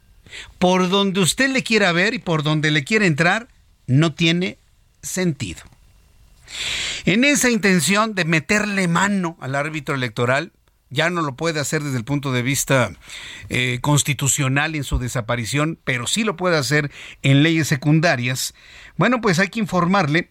Por 0.59 0.89
donde 0.89 1.21
usted 1.21 1.49
le 1.49 1.63
quiera 1.63 1.91
ver 1.91 2.13
y 2.13 2.19
por 2.19 2.43
donde 2.43 2.71
le 2.71 2.83
quiera 2.83 3.05
entrar, 3.05 3.47
no 3.85 4.13
tiene 4.13 4.57
sentido. 5.01 5.61
En 7.05 7.23
esa 7.23 7.49
intención 7.49 8.15
de 8.15 8.25
meterle 8.25 8.87
mano 8.87 9.37
al 9.39 9.55
árbitro 9.55 9.95
electoral, 9.95 10.51
ya 10.89 11.09
no 11.09 11.21
lo 11.21 11.35
puede 11.35 11.59
hacer 11.59 11.83
desde 11.83 11.97
el 11.97 12.05
punto 12.05 12.31
de 12.31 12.41
vista 12.41 12.91
eh, 13.49 13.79
constitucional 13.81 14.75
en 14.75 14.83
su 14.83 14.99
desaparición, 14.99 15.79
pero 15.83 16.07
sí 16.07 16.23
lo 16.23 16.37
puede 16.37 16.57
hacer 16.57 16.91
en 17.21 17.43
leyes 17.43 17.67
secundarias. 17.67 18.53
Bueno, 18.95 19.19
pues 19.19 19.39
hay 19.39 19.49
que 19.49 19.59
informarle 19.59 20.29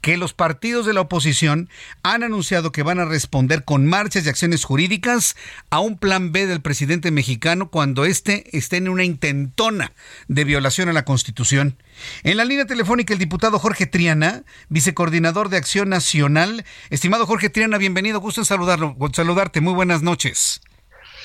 que 0.00 0.16
los 0.16 0.32
partidos 0.32 0.86
de 0.86 0.92
la 0.92 1.02
oposición 1.02 1.68
han 2.02 2.22
anunciado 2.22 2.72
que 2.72 2.82
van 2.82 2.98
a 2.98 3.04
responder 3.04 3.64
con 3.64 3.86
marchas 3.86 4.24
y 4.24 4.28
acciones 4.28 4.64
jurídicas 4.64 5.36
a 5.70 5.80
un 5.80 5.98
plan 5.98 6.32
B 6.32 6.46
del 6.46 6.60
presidente 6.60 7.10
mexicano 7.10 7.70
cuando 7.70 8.04
éste 8.04 8.56
esté 8.56 8.78
en 8.78 8.88
una 8.88 9.04
intentona 9.04 9.92
de 10.28 10.44
violación 10.44 10.88
a 10.88 10.92
la 10.92 11.04
Constitución. 11.04 11.76
En 12.22 12.36
la 12.36 12.44
línea 12.44 12.66
telefónica 12.66 13.12
el 13.12 13.18
diputado 13.18 13.58
Jorge 13.58 13.86
Triana, 13.86 14.44
vicecoordinador 14.68 15.48
de 15.48 15.58
Acción 15.58 15.88
Nacional. 15.88 16.64
Estimado 16.90 17.26
Jorge 17.26 17.50
Triana, 17.50 17.78
bienvenido, 17.78 18.20
gusto 18.20 18.40
en 18.40 18.46
saludarlo, 18.46 18.96
saludarte, 19.12 19.60
muy 19.60 19.74
buenas 19.74 20.02
noches. 20.02 20.60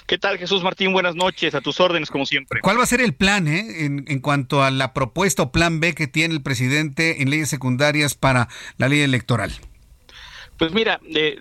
¿Qué 0.09 0.17
tal, 0.17 0.39
Jesús 0.39 0.63
Martín? 0.63 0.91
Buenas 0.91 1.13
noches, 1.13 1.53
a 1.53 1.61
tus 1.61 1.79
órdenes, 1.79 2.09
como 2.09 2.25
siempre. 2.25 2.61
¿Cuál 2.61 2.79
va 2.79 2.83
a 2.83 2.87
ser 2.87 2.99
el 2.99 3.13
plan 3.13 3.47
eh, 3.47 3.85
en, 3.85 4.19
cuanto 4.21 4.63
a 4.63 4.71
la 4.71 4.91
propuesta 4.91 5.43
o 5.43 5.51
plan 5.51 5.79
B 5.79 5.93
que 5.93 6.07
tiene 6.07 6.33
el 6.33 6.41
presidente 6.41 7.21
en 7.21 7.29
leyes 7.29 7.47
secundarias 7.47 8.15
para 8.15 8.47
la 8.77 8.89
ley 8.89 9.01
electoral? 9.01 9.51
Pues 10.57 10.71
mira, 10.73 10.99
eh, 11.13 11.37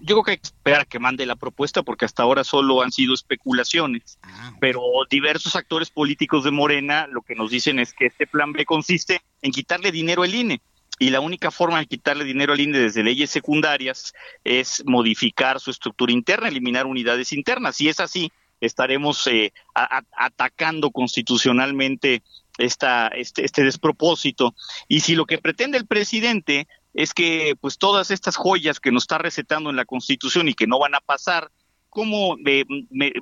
yo 0.00 0.14
creo 0.14 0.22
que 0.22 0.30
hay 0.30 0.36
que 0.38 0.46
esperar 0.46 0.80
a 0.80 0.84
que 0.86 0.98
mande 0.98 1.26
la 1.26 1.36
propuesta 1.36 1.82
porque 1.82 2.06
hasta 2.06 2.22
ahora 2.22 2.42
solo 2.42 2.80
han 2.80 2.90
sido 2.90 3.12
especulaciones, 3.12 4.18
ah, 4.22 4.54
pero 4.60 4.80
diversos 5.10 5.54
actores 5.54 5.90
políticos 5.90 6.42
de 6.42 6.52
Morena 6.52 7.06
lo 7.08 7.20
que 7.20 7.34
nos 7.34 7.50
dicen 7.50 7.78
es 7.78 7.92
que 7.92 8.06
este 8.06 8.26
plan 8.26 8.52
B 8.52 8.64
consiste 8.64 9.20
en 9.42 9.52
quitarle 9.52 9.92
dinero 9.92 10.22
al 10.22 10.34
INE 10.34 10.62
y 10.98 11.10
la 11.10 11.20
única 11.20 11.50
forma 11.50 11.78
de 11.78 11.86
quitarle 11.86 12.24
dinero 12.24 12.52
al 12.52 12.60
INE 12.60 12.78
desde 12.78 13.02
leyes 13.02 13.30
secundarias 13.30 14.14
es 14.44 14.82
modificar 14.86 15.60
su 15.60 15.70
estructura 15.70 16.12
interna, 16.12 16.48
eliminar 16.48 16.86
unidades 16.86 17.32
internas. 17.32 17.76
Si 17.76 17.88
es 17.88 18.00
así, 18.00 18.32
estaremos 18.60 19.26
eh, 19.26 19.52
atacando 19.74 20.90
constitucionalmente 20.90 22.22
esta, 22.56 23.08
este, 23.08 23.44
este 23.44 23.62
despropósito. 23.62 24.54
Y 24.88 25.00
si 25.00 25.14
lo 25.14 25.26
que 25.26 25.38
pretende 25.38 25.76
el 25.76 25.86
presidente 25.86 26.66
es 26.94 27.12
que 27.12 27.54
pues 27.60 27.76
todas 27.76 28.10
estas 28.10 28.36
joyas 28.36 28.80
que 28.80 28.90
nos 28.90 29.02
está 29.02 29.18
recetando 29.18 29.68
en 29.68 29.76
la 29.76 29.84
Constitución 29.84 30.48
y 30.48 30.54
que 30.54 30.66
no 30.66 30.78
van 30.78 30.94
a 30.94 31.00
pasar, 31.00 31.50
cómo 31.96 32.36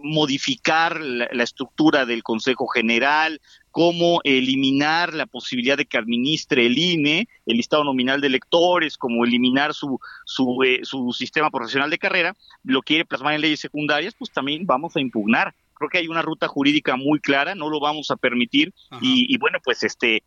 modificar 0.02 1.00
la, 1.00 1.44
estructura 1.44 2.06
del 2.06 2.24
Consejo 2.24 2.66
General, 2.66 3.40
cómo 3.74 4.20
eliminar 4.22 5.14
la 5.14 5.26
posibilidad 5.26 5.76
de 5.76 5.84
que 5.84 5.98
administre 5.98 6.64
el 6.64 6.78
INE, 6.78 7.26
el 7.44 7.56
listado 7.56 7.82
nominal 7.82 8.20
de 8.20 8.28
electores, 8.28 8.96
cómo 8.96 9.24
eliminar 9.24 9.74
su, 9.74 9.98
su, 10.24 10.62
eh, 10.62 10.78
su 10.84 11.12
sistema 11.12 11.50
profesional 11.50 11.90
de 11.90 11.98
carrera, 11.98 12.36
lo 12.62 12.82
quiere 12.82 13.04
plasmar 13.04 13.34
en 13.34 13.40
leyes 13.40 13.58
secundarias, 13.58 14.14
pues 14.16 14.30
también 14.30 14.64
vamos 14.64 14.94
a 14.94 15.00
impugnar. 15.00 15.56
Creo 15.74 15.90
que 15.90 15.98
hay 15.98 16.06
una 16.06 16.22
ruta 16.22 16.46
jurídica 16.46 16.94
muy 16.94 17.18
clara, 17.18 17.56
no 17.56 17.68
lo 17.68 17.80
vamos 17.80 18.12
a 18.12 18.16
permitir 18.16 18.72
y, 19.00 19.36
bueno, 19.38 19.58
pues 19.64 19.82
este, 19.82 20.22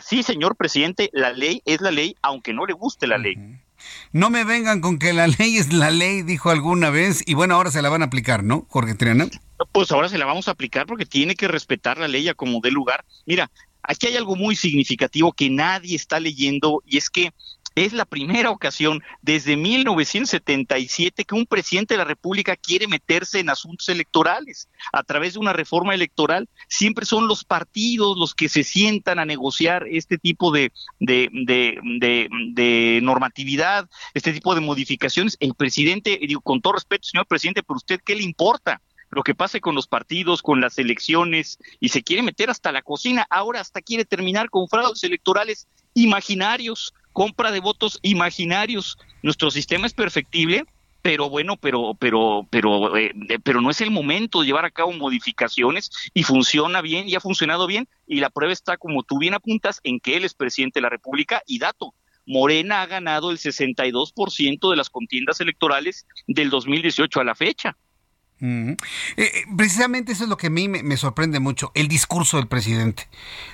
sí, 0.00 0.22
señor 0.22 0.54
presidente, 0.54 1.10
la 1.12 1.32
ley 1.32 1.60
es 1.64 1.80
la 1.80 1.90
ley, 1.90 2.14
aunque 2.22 2.52
no 2.52 2.64
le 2.64 2.74
guste 2.74 3.08
la 3.08 3.18
ley. 3.18 3.34
No 4.12 4.30
me 4.30 4.44
vengan 4.44 4.80
con 4.80 4.98
que 4.98 5.12
la 5.12 5.26
ley 5.26 5.56
es 5.56 5.72
la 5.72 5.90
ley, 5.90 6.22
dijo 6.22 6.50
alguna 6.50 6.90
vez, 6.90 7.22
y 7.26 7.34
bueno, 7.34 7.54
ahora 7.54 7.70
se 7.70 7.82
la 7.82 7.88
van 7.88 8.02
a 8.02 8.06
aplicar, 8.06 8.44
¿no, 8.44 8.66
Jorge 8.68 8.94
Triana? 8.94 9.28
Pues 9.72 9.90
ahora 9.90 10.08
se 10.08 10.18
la 10.18 10.24
vamos 10.24 10.48
a 10.48 10.52
aplicar 10.52 10.86
porque 10.86 11.06
tiene 11.06 11.34
que 11.34 11.48
respetar 11.48 11.98
la 11.98 12.08
ley 12.08 12.28
a 12.28 12.34
como 12.34 12.60
dé 12.60 12.70
lugar. 12.70 13.04
Mira, 13.26 13.50
aquí 13.82 14.06
hay 14.06 14.16
algo 14.16 14.36
muy 14.36 14.54
significativo 14.56 15.32
que 15.32 15.50
nadie 15.50 15.96
está 15.96 16.20
leyendo 16.20 16.82
y 16.86 16.98
es 16.98 17.10
que 17.10 17.32
es 17.84 17.92
la 17.92 18.04
primera 18.04 18.50
ocasión 18.50 19.02
desde 19.22 19.56
1977 19.56 21.24
que 21.24 21.34
un 21.34 21.46
presidente 21.46 21.94
de 21.94 21.98
la 21.98 22.04
República 22.04 22.56
quiere 22.56 22.88
meterse 22.88 23.40
en 23.40 23.50
asuntos 23.50 23.88
electorales 23.88 24.68
a 24.92 25.02
través 25.02 25.34
de 25.34 25.38
una 25.38 25.52
reforma 25.52 25.94
electoral. 25.94 26.48
Siempre 26.68 27.06
son 27.06 27.28
los 27.28 27.44
partidos 27.44 28.16
los 28.16 28.34
que 28.34 28.48
se 28.48 28.64
sientan 28.64 29.18
a 29.18 29.24
negociar 29.24 29.86
este 29.90 30.18
tipo 30.18 30.50
de, 30.50 30.72
normatividad, 33.02 33.88
este 34.14 34.32
tipo 34.32 34.54
de 34.54 34.60
modificaciones. 34.60 35.36
El 35.40 35.54
presidente, 35.54 36.18
digo, 36.20 36.40
con 36.40 36.60
todo 36.60 36.74
respeto, 36.74 37.08
señor 37.08 37.26
presidente, 37.26 37.62
pero 37.62 37.76
usted, 37.76 38.00
¿qué 38.04 38.14
le 38.14 38.22
importa? 38.22 38.80
lo 39.10 39.22
que 39.22 39.34
pase 39.34 39.62
con 39.62 39.74
los 39.74 39.86
partidos, 39.86 40.42
con 40.42 40.60
las 40.60 40.76
elecciones, 40.78 41.58
y 41.80 41.88
se 41.88 42.02
quiere 42.02 42.22
meter 42.22 42.50
hasta 42.50 42.72
la 42.72 42.82
cocina, 42.82 43.26
ahora 43.30 43.60
hasta 43.60 43.80
quiere 43.80 44.04
terminar 44.04 44.50
con 44.50 44.68
fraudes 44.68 45.02
electorales 45.02 45.66
imaginarios, 45.94 46.92
compra 47.18 47.50
de 47.50 47.58
votos 47.58 47.98
imaginarios. 48.02 48.96
Nuestro 49.24 49.50
sistema 49.50 49.88
es 49.88 49.92
perfectible, 49.92 50.64
pero 51.02 51.28
bueno, 51.28 51.56
pero 51.56 51.96
pero 51.98 52.46
pero 52.48 52.96
eh, 52.96 53.12
pero 53.42 53.60
no 53.60 53.70
es 53.70 53.80
el 53.80 53.90
momento 53.90 54.40
de 54.40 54.46
llevar 54.46 54.64
a 54.64 54.70
cabo 54.70 54.92
modificaciones 54.92 55.90
y 56.14 56.22
funciona 56.22 56.80
bien 56.80 57.08
y 57.08 57.16
ha 57.16 57.20
funcionado 57.20 57.66
bien 57.66 57.88
y 58.06 58.20
la 58.20 58.30
prueba 58.30 58.52
está 58.52 58.76
como 58.76 59.02
tú 59.02 59.18
bien 59.18 59.34
apuntas 59.34 59.80
en 59.82 59.98
que 59.98 60.16
él 60.16 60.24
es 60.24 60.32
presidente 60.32 60.78
de 60.78 60.82
la 60.82 60.90
República 60.90 61.42
y 61.44 61.58
dato 61.58 61.92
Morena 62.24 62.82
ha 62.82 62.86
ganado 62.86 63.32
el 63.32 63.38
62% 63.38 64.70
de 64.70 64.76
las 64.76 64.88
contiendas 64.88 65.40
electorales 65.40 66.06
del 66.28 66.50
2018 66.50 67.20
a 67.20 67.24
la 67.24 67.34
fecha. 67.34 67.76
Eh, 68.40 68.76
eh, 69.16 69.44
precisamente 69.56 70.12
eso 70.12 70.22
es 70.24 70.30
lo 70.30 70.36
que 70.36 70.46
a 70.46 70.50
mí 70.50 70.68
me, 70.68 70.96
sorprende 70.96 71.40
mucho, 71.40 71.72
el 71.74 71.88
discurso 71.88 72.36
del 72.36 72.46
presidente. 72.46 73.08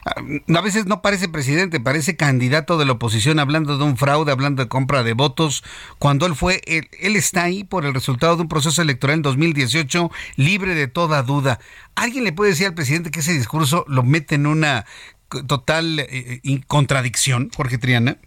Ah, 0.05 0.23
a 0.57 0.61
veces 0.61 0.87
no 0.87 1.01
parece 1.01 1.29
presidente, 1.29 1.81
parece 1.81 2.17
candidato 2.17 2.77
de 2.77 2.85
la 2.85 2.93
oposición 2.93 3.39
hablando 3.39 3.79
de 3.79 3.85
un 3.85 3.97
fraude, 3.97 4.31
hablando 4.31 4.63
de 4.63 4.69
compra 4.69 5.03
de 5.03 5.15
votos, 5.15 5.65
cuando 5.99 6.27
él 6.27 6.35
fue, 6.35 6.61
él, 6.67 7.17
está 7.17 7.45
ahí 7.45 7.65
por 7.65 7.87
el 7.87 7.95
resultado 7.95 8.37
de 8.37 8.43
un 8.43 8.49
proceso 8.49 8.83
electoral 8.83 9.17
en 9.17 9.23
2018 9.23 10.11
libre 10.37 10.75
de 10.75 10.87
toda 10.87 11.23
duda. 11.23 11.61
¿Alguien 11.95 12.25
le 12.25 12.33
puede 12.33 12.51
decir 12.51 12.67
al 12.67 12.75
presidente 12.75 13.11
que 13.11 13.21
ese 13.21 13.33
discurso 13.33 13.85
lo 13.89 14.03
mete 14.03 14.35
en 14.35 14.47
una 14.47 14.85
total 15.47 16.01
eh, 16.01 16.41
contradicción, 16.67 17.51
Jorge 17.57 17.79
Triana? 17.79 18.19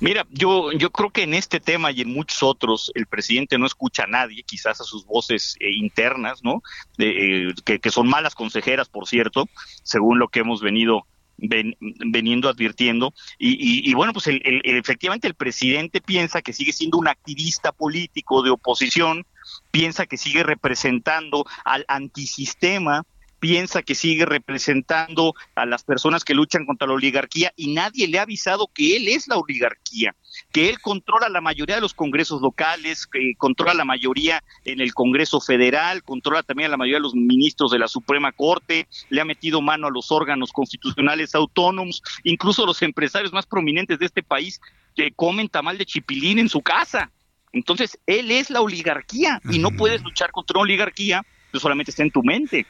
Mira, 0.00 0.26
yo, 0.30 0.72
yo 0.72 0.90
creo 0.90 1.10
que 1.10 1.22
en 1.22 1.34
este 1.34 1.60
tema 1.60 1.90
y 1.90 2.02
en 2.02 2.12
muchos 2.12 2.42
otros 2.42 2.90
el 2.94 3.06
presidente 3.06 3.58
no 3.58 3.66
escucha 3.66 4.04
a 4.04 4.06
nadie, 4.06 4.42
quizás 4.42 4.80
a 4.80 4.84
sus 4.84 5.04
voces 5.04 5.56
eh, 5.60 5.70
internas, 5.70 6.42
¿no? 6.42 6.62
Eh, 6.98 7.52
que, 7.64 7.90
son 7.90 8.08
malas 8.08 8.34
consejeras, 8.34 8.88
por 8.88 9.06
cierto, 9.06 9.48
según 9.82 10.18
lo 10.18 10.28
que 10.28 10.40
hemos 10.40 10.60
venido 10.60 11.06
veniendo 11.40 12.48
advirtiendo. 12.48 13.14
Y, 13.38 13.94
bueno, 13.94 14.12
pues 14.12 14.24
efectivamente 14.28 15.28
el 15.28 15.34
presidente 15.34 16.00
piensa 16.00 16.42
que 16.42 16.52
sigue 16.52 16.72
siendo 16.72 16.98
un 16.98 17.06
activista 17.06 17.70
político 17.70 18.42
de 18.42 18.50
oposición, 18.50 19.24
piensa 19.70 20.06
que 20.06 20.16
sigue 20.16 20.42
representando 20.42 21.46
al 21.64 21.84
antisistema, 21.86 23.04
piensa 23.40 23.82
que 23.82 23.94
sigue 23.94 24.26
representando 24.26 25.34
a 25.54 25.66
las 25.66 25.82
personas 25.84 26.24
que 26.24 26.34
luchan 26.34 26.66
contra 26.66 26.88
la 26.88 26.94
oligarquía 26.94 27.52
y 27.56 27.72
nadie 27.72 28.08
le 28.08 28.18
ha 28.18 28.22
avisado 28.22 28.68
que 28.72 28.96
él 28.96 29.08
es 29.08 29.28
la 29.28 29.36
oligarquía, 29.36 30.14
que 30.52 30.68
él 30.68 30.80
controla 30.80 31.28
la 31.28 31.40
mayoría 31.40 31.76
de 31.76 31.80
los 31.80 31.94
congresos 31.94 32.40
locales, 32.40 33.06
que 33.06 33.32
controla 33.36 33.74
la 33.74 33.84
mayoría 33.84 34.42
en 34.64 34.80
el 34.80 34.94
Congreso 34.94 35.40
Federal, 35.40 36.02
controla 36.02 36.42
también 36.42 36.68
a 36.68 36.70
la 36.70 36.76
mayoría 36.76 36.98
de 36.98 37.02
los 37.02 37.14
ministros 37.14 37.70
de 37.70 37.78
la 37.78 37.88
Suprema 37.88 38.32
Corte, 38.32 38.88
le 39.08 39.20
ha 39.20 39.24
metido 39.24 39.60
mano 39.60 39.86
a 39.86 39.90
los 39.90 40.10
órganos 40.10 40.52
constitucionales 40.52 41.34
autónomos, 41.34 42.02
incluso 42.24 42.66
los 42.66 42.82
empresarios 42.82 43.32
más 43.32 43.46
prominentes 43.46 43.98
de 43.98 44.06
este 44.06 44.22
país 44.22 44.60
que 44.96 45.12
comen 45.12 45.48
tamal 45.48 45.78
de 45.78 45.86
chipilín 45.86 46.38
en 46.38 46.48
su 46.48 46.60
casa. 46.60 47.10
Entonces, 47.52 47.98
él 48.06 48.30
es 48.30 48.50
la 48.50 48.60
oligarquía 48.60 49.40
y 49.50 49.58
no 49.58 49.70
puedes 49.70 50.02
luchar 50.02 50.30
contra 50.32 50.58
una 50.58 50.64
oligarquía, 50.64 51.24
que 51.52 51.60
solamente 51.60 51.90
está 51.90 52.02
en 52.02 52.10
tu 52.10 52.22
mente. 52.22 52.66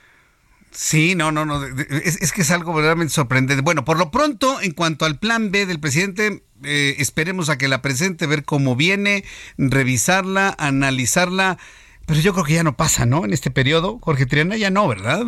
Sí, 0.70 1.14
no, 1.14 1.32
no, 1.32 1.44
no. 1.44 1.64
Es, 1.64 2.32
que 2.32 2.42
es 2.42 2.50
algo 2.50 2.72
verdaderamente 2.72 3.12
sorprendente. 3.12 3.62
Bueno, 3.62 3.84
por 3.84 3.98
lo 3.98 4.10
pronto, 4.10 4.60
en 4.60 4.72
cuanto 4.72 5.04
al 5.04 5.18
plan 5.18 5.50
B 5.50 5.66
del 5.66 5.80
presidente, 5.80 6.42
eh, 6.64 6.96
esperemos 6.98 7.48
a 7.48 7.58
que 7.58 7.68
la 7.68 7.82
presente, 7.82 8.26
ver 8.26 8.44
cómo 8.44 8.76
viene, 8.76 9.24
revisarla, 9.56 10.54
analizarla. 10.58 11.58
Pero 12.06 12.20
yo 12.20 12.32
creo 12.32 12.44
que 12.44 12.54
ya 12.54 12.62
no 12.62 12.76
pasa, 12.76 13.06
¿no? 13.06 13.24
En 13.24 13.32
este 13.32 13.50
periodo, 13.50 13.98
Jorge 14.00 14.26
Triana, 14.26 14.56
ya 14.56 14.70
no, 14.70 14.86
¿verdad? 14.88 15.26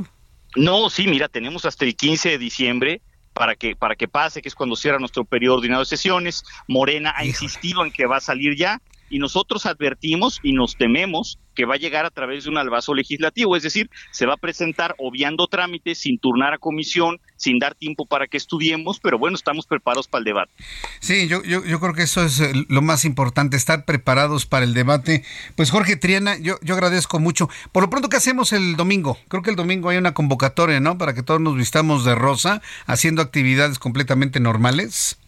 No, 0.57 0.91
sí, 0.91 1.07
mira, 1.07 1.29
tenemos 1.29 1.65
hasta 1.65 1.85
el 1.85 1.95
15 1.95 2.31
de 2.31 2.39
diciembre 2.39 3.03
para 3.33 3.55
que 3.55 3.77
para 3.77 3.97
que 3.97 4.09
pase, 4.09 4.43
que 4.43 4.49
es 4.49 4.55
cuando 4.55 4.77
cierra 4.77 4.99
nuestro 4.99 5.25
periodo 5.25 5.57
ordinario 5.57 5.81
de 5.81 5.87
sesiones. 5.87 6.45
Morena 6.69 7.13
ha 7.17 7.25
insistido 7.25 7.85
en 7.85 7.93
que 7.93 8.07
va 8.07 8.17
a 8.17 8.21
salir 8.21 8.57
ya 8.57 8.81
y 9.11 9.19
nosotros 9.19 9.67
advertimos 9.67 10.41
y 10.43 10.53
nos 10.53 10.77
tememos 10.77 11.39
que 11.55 11.67
va 11.67 11.75
a 11.75 11.79
llegar 11.79 12.07
a 12.07 12.11
través 12.11 12.45
de 12.45 12.51
un 12.51 12.57
albazo 12.57 12.95
legislativo, 12.95 13.57
es 13.57 13.63
decir, 13.63 13.91
se 14.13 14.25
va 14.25 14.35
a 14.35 14.37
presentar 14.39 14.95
obviando 14.99 15.47
trámites, 15.47 15.99
sin 15.99 16.19
turnar 16.19 16.55
a 16.55 16.59
comisión, 16.59 17.21
sin 17.37 17.59
dar 17.59 17.75
tiempo 17.75 18.07
para 18.07 18.29
que 18.29 18.37
estudiemos, 18.37 19.01
pero 19.01 19.19
bueno, 19.19 19.37
estamos 19.37 19.67
preparados 19.67 20.09
para 20.09 20.21
el 20.21 20.25
debate. 20.25 20.53
Sí, 21.01 21.29
yo, 21.29 21.43
yo, 21.43 21.65
yo 21.65 21.81
creo 21.81 21.93
que 21.93 22.05
eso 22.05 22.25
es 22.25 22.41
eh, 22.41 22.53
lo 22.69 22.83
más 22.83 23.05
importante, 23.05 23.57
estar 23.57 23.85
preparados 23.85 24.47
para 24.47 24.65
el 24.65 24.73
debate. 24.73 25.25
Pues 25.57 25.71
Jorge 25.71 25.97
Triana, 25.97 26.39
yo, 26.39 26.59
yo 26.63 26.75
agradezco 26.75 27.19
mucho. 27.19 27.51
Por 27.73 27.83
lo 27.83 27.91
pronto, 27.91 28.09
¿qué 28.09 28.17
hacemos 28.17 28.53
el 28.53 28.77
domingo? 28.77 29.19
Creo 29.29 29.43
que 29.43 29.51
el 29.51 29.57
domingo 29.57 29.89
hay 29.91 29.99
una 29.99 30.15
convocatoria, 30.15 30.81
¿no? 30.81 30.99
Para 30.99 31.15
que 31.15 31.23
todos 31.23 31.41
nos 31.41 31.57
vistamos 31.57 32.05
de 32.05 32.15
rosa, 32.15 32.63
haciendo 32.87 33.23
actividades 33.23 33.79
completamente 33.79 34.41
normales. 34.41 35.20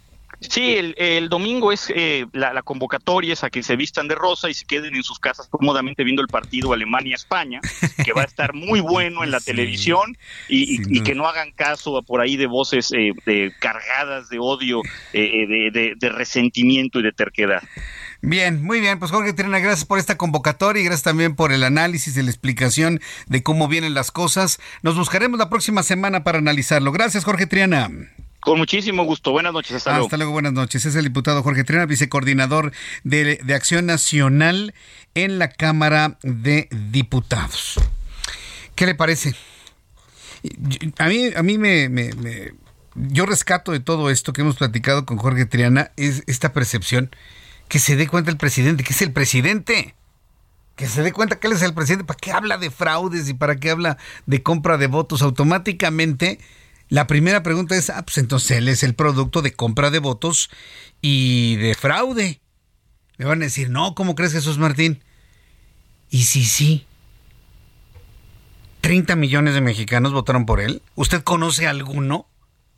Sí, 0.48 0.74
el, 0.96 1.28
domingo 1.28 1.72
es 1.72 1.92
eh, 1.94 2.26
la, 2.32 2.62
convocatoria 2.62 3.32
es 3.32 3.44
a 3.44 3.50
que 3.50 3.62
se 3.62 3.76
vistan 3.76 4.08
de 4.08 4.14
rosa 4.14 4.50
y 4.50 4.54
se 4.54 4.64
queden 4.64 4.94
en 4.94 5.02
sus 5.02 5.18
casas 5.18 5.48
cómodamente 5.48 6.04
viendo 6.04 6.22
el 6.22 6.28
partido 6.28 6.72
Alemania-España, 6.72 7.60
que 8.04 8.12
va 8.12 8.22
a 8.22 8.24
estar 8.24 8.54
muy 8.54 8.80
bueno 8.92 9.24
en 9.24 9.30
la 9.30 9.40
televisión 9.40 10.16
y, 10.48 11.02
que 11.02 11.14
no 11.14 11.26
hagan 11.26 11.50
caso 11.52 12.02
por 12.02 12.20
ahí 12.20 12.36
de 12.36 12.46
voces 12.46 12.92
eh, 12.92 13.12
de, 13.26 13.52
cargadas 13.58 14.28
de 14.28 14.38
odio, 14.38 14.82
eh, 15.12 15.46
de, 15.72 15.94
de, 15.98 16.08
resentimiento 16.08 17.00
y 17.00 17.02
de 17.02 17.12
terquedad. 17.12 17.62
Bien, 18.20 18.62
muy 18.62 18.80
bien. 18.80 19.00
Pues 19.00 19.10
Jorge 19.10 19.32
Trina, 19.32 19.58
gracias 19.58 19.84
por 19.84 19.98
esta 19.98 20.16
convocatoria 20.16 20.80
y 20.80 20.84
gracias 20.84 21.02
también 21.02 21.34
por 21.34 21.52
el 21.52 21.64
análisis 21.64 22.16
y 22.16 22.22
la 22.22 22.30
explicación 22.30 23.00
de 23.26 23.42
cómo 23.42 23.66
vienen 23.66 23.94
las 23.94 24.12
cosas. 24.12 24.60
Nos 24.82 24.96
buscaremos 24.96 25.38
la 25.38 25.50
próxima 25.50 25.82
semana 25.82 26.22
para 26.22 26.38
analizarlo. 26.38 26.92
Gracias, 26.92 27.24
Jorge 27.24 27.46
Triana. 27.46 27.90
Con 28.42 28.58
muchísimo 28.58 29.04
gusto. 29.04 29.30
Buenas 29.30 29.52
noches. 29.52 29.76
Hasta, 29.76 29.90
luego. 29.90 30.06
Hasta 30.06 30.16
luego. 30.16 30.32
Buenas 30.32 30.52
noches. 30.52 30.84
Es 30.84 30.96
el 30.96 31.04
diputado 31.04 31.44
Jorge 31.44 31.62
Triana, 31.62 31.86
vicecoordinador 31.86 32.72
de, 33.04 33.36
de 33.36 33.54
Acción 33.54 33.86
Nacional 33.86 34.74
en 35.14 35.38
la 35.38 35.48
Cámara 35.48 36.18
de 36.22 36.68
Diputados. 36.90 37.78
¿Qué 38.74 38.84
le 38.84 38.96
parece? 38.96 39.36
A 40.98 41.06
mí, 41.06 41.30
a 41.36 41.42
mí 41.44 41.56
me, 41.56 41.88
yo 42.96 43.26
rescato 43.26 43.70
de 43.70 43.78
todo 43.78 44.10
esto 44.10 44.32
que 44.32 44.40
hemos 44.40 44.56
platicado 44.56 45.06
con 45.06 45.18
Jorge 45.18 45.46
Triana 45.46 45.92
es 45.96 46.24
esta 46.26 46.52
percepción 46.52 47.14
que 47.68 47.78
se 47.78 47.94
dé 47.94 48.08
cuenta 48.08 48.32
el 48.32 48.38
presidente, 48.38 48.82
que 48.82 48.92
es 48.92 49.02
el 49.02 49.12
presidente. 49.12 49.94
Que 50.74 50.88
se 50.88 51.02
dé 51.02 51.12
cuenta 51.12 51.38
que 51.38 51.46
él 51.46 51.52
es 51.52 51.62
el 51.62 51.74
presidente. 51.74 52.04
¿Para 52.04 52.18
qué 52.18 52.32
habla 52.32 52.58
de 52.58 52.72
fraudes 52.72 53.28
y 53.28 53.34
para 53.34 53.54
qué 53.54 53.70
habla 53.70 53.98
de 54.26 54.42
compra 54.42 54.78
de 54.78 54.88
votos? 54.88 55.22
Automáticamente 55.22 56.40
la 56.92 57.06
primera 57.06 57.42
pregunta 57.42 57.74
es, 57.74 57.88
ah, 57.88 58.02
pues 58.02 58.18
entonces 58.18 58.58
él 58.58 58.68
es 58.68 58.82
el 58.82 58.94
producto 58.94 59.40
de 59.40 59.54
compra 59.54 59.88
de 59.88 59.98
votos 59.98 60.50
y 61.00 61.56
de 61.56 61.74
fraude. 61.74 62.42
Me 63.16 63.24
van 63.24 63.40
a 63.40 63.46
decir, 63.46 63.70
no, 63.70 63.94
¿cómo 63.94 64.14
crees 64.14 64.34
Jesús 64.34 64.58
Martín? 64.58 65.02
Y 66.10 66.24
sí, 66.24 66.44
sí. 66.44 66.86
30 68.82 69.16
millones 69.16 69.54
de 69.54 69.62
mexicanos 69.62 70.12
votaron 70.12 70.44
por 70.44 70.60
él. 70.60 70.82
¿Usted 70.94 71.22
conoce 71.22 71.66
alguno? 71.66 72.26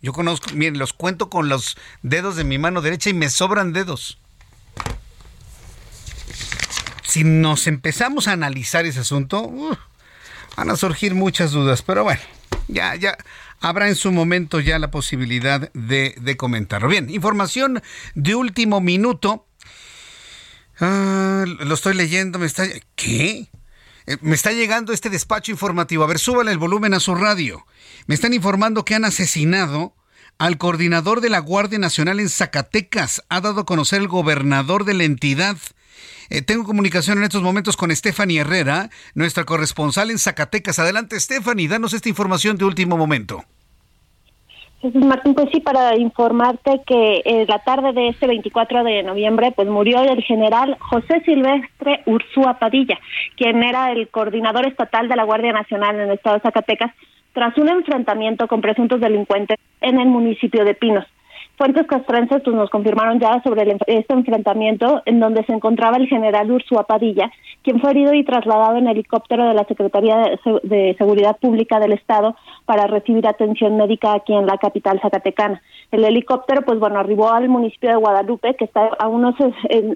Yo 0.01 0.12
conozco, 0.12 0.55
miren, 0.55 0.79
los 0.79 0.93
cuento 0.93 1.29
con 1.29 1.49
los 1.49 1.77
dedos 2.03 2.37
de 2.37 2.45
mi 2.45 2.57
mano 2.57 2.83
derecha 2.83 3.11
y 3.11 3.15
me 3.15 3.29
sobran 3.29 3.73
dedos. 3.73 4.19
Si 7.03 7.25
nos 7.25 7.67
empezamos 7.67 8.29
a 8.29 8.33
analizar 8.33 8.87
ese 8.87 9.01
asunto, 9.01 9.51
van 10.57 10.71
a 10.71 10.77
surgir 10.77 11.17
muchas 11.17 11.51
dudas, 11.51 11.83
pero 11.83 12.05
bueno, 12.05 12.21
ya, 12.69 12.95
ya, 12.95 13.19
habrá 13.65 13.89
en 13.89 13.97
su 13.97 14.12
momento 14.12 14.61
ya 14.61 14.79
la 14.79 14.91
posibilidad 14.91 15.73
de, 15.73 16.37
comentarlo. 16.37 16.87
Bien, 16.87 17.09
información 17.09 17.83
de 18.15 18.35
último 18.35 18.83
minuto. 18.83 19.47
Ah, 20.81 21.45
lo 21.47 21.75
estoy 21.75 21.95
leyendo, 21.95 22.39
me 22.39 22.45
está... 22.45 22.67
¿Qué? 22.95 23.49
Eh, 24.07 24.19
me 24.21 24.35
está 24.35 24.53
llegando 24.53 24.93
este 24.93 25.09
despacho 25.09 25.51
informativo. 25.51 26.05
A 26.05 26.07
ver, 26.07 26.19
súbale 26.19 26.53
el 26.53 26.59
volumen 26.59 26.93
a 26.93 27.01
su 27.01 27.15
radio. 27.15 27.67
Me 28.07 28.15
están 28.15 28.35
informando 28.35 28.85
que 28.85 28.97
han 28.97 29.07
asesinado 29.07 29.97
al 30.37 30.59
coordinador 30.59 31.23
de 31.23 31.31
la 31.31 31.39
Guardia 31.39 31.79
Nacional 31.79 32.21
en 32.21 32.29
Zacatecas. 32.29 33.23
Ha 33.31 33.41
dado 33.41 33.62
a 33.62 33.67
conocer 33.67 34.03
el 34.03 34.09
gobernador 34.09 34.85
de 34.85 34.93
la 34.93 35.05
entidad. 35.05 35.57
Eh, 36.30 36.42
tengo 36.42 36.64
comunicación 36.64 37.18
en 37.18 37.24
estos 37.24 37.42
momentos 37.42 37.76
con 37.76 37.95
Stephanie 37.95 38.40
Herrera, 38.40 38.90
nuestra 39.14 39.45
corresponsal 39.45 40.11
en 40.11 40.18
Zacatecas. 40.18 40.78
Adelante, 40.78 41.18
Stephanie, 41.20 41.68
danos 41.68 41.92
esta 41.92 42.09
información 42.09 42.57
de 42.57 42.64
último 42.64 42.97
momento. 42.97 43.45
Martín, 44.92 45.34
pues 45.34 45.49
sí, 45.51 45.61
para 45.61 45.97
informarte 45.97 46.82
que 46.86 47.22
eh, 47.24 47.47
la 47.49 47.61
tarde 47.61 47.92
de 47.92 48.09
este 48.09 48.26
24 48.26 48.84
de 48.84 49.03
noviembre, 49.03 49.53
pues 49.53 49.66
murió 49.66 50.03
el 50.03 50.22
general 50.22 50.76
José 50.78 51.22
Silvestre 51.24 52.03
Ursúa 52.05 52.59
Padilla, 52.59 52.99
quien 53.36 53.62
era 53.62 53.92
el 53.92 54.09
coordinador 54.09 54.66
estatal 54.66 55.09
de 55.09 55.16
la 55.16 55.24
Guardia 55.24 55.53
Nacional 55.53 55.97
en 55.97 56.03
el 56.03 56.11
estado 56.11 56.36
de 56.36 56.42
Zacatecas, 56.42 56.92
tras 57.32 57.57
un 57.57 57.68
enfrentamiento 57.68 58.47
con 58.47 58.61
presuntos 58.61 59.01
delincuentes 59.01 59.59
en 59.80 59.99
el 59.99 60.09
municipio 60.09 60.64
de 60.64 60.74
Pinos. 60.74 61.07
Fuentes 61.57 61.86
castrenses 61.86 62.42
pues, 62.42 62.57
nos 62.57 62.68
confirmaron 62.68 63.20
ya 63.20 63.40
sobre 63.44 63.76
este 63.86 64.12
enfrentamiento 64.12 65.02
en 65.07 65.20
donde 65.20 65.44
se 65.44 65.52
encontraba 65.52 65.98
el 65.98 66.09
general 66.09 66.50
Ursúa 66.50 66.82
Padilla, 66.82 67.30
quien 67.62 67.80
fue 67.80 67.90
herido 67.90 68.12
y 68.12 68.24
trasladado 68.24 68.76
en 68.76 68.88
helicóptero 68.88 69.46
de 69.46 69.55
la 69.55 69.64
Secretaría 69.64 70.36
de, 70.64 70.96
Seguridad 70.98 71.36
Pública 71.36 71.78
del 71.78 71.92
Estado 71.92 72.34
para 72.64 72.88
recibir 72.88 73.28
atención 73.28 73.76
médica 73.76 74.14
aquí 74.14 74.34
en 74.34 74.46
la 74.46 74.59
capital 74.59 75.00
zacatecana. 75.00 75.62
El 75.92 76.05
helicóptero, 76.05 76.62
pues 76.62 76.80
bueno, 76.80 76.98
arribó 76.98 77.30
al 77.30 77.48
municipio 77.48 77.90
de 77.90 77.96
Guadalupe, 77.96 78.57
que 78.57 78.64
está 78.64 78.88
a 78.98 79.07
unos, 79.07 79.36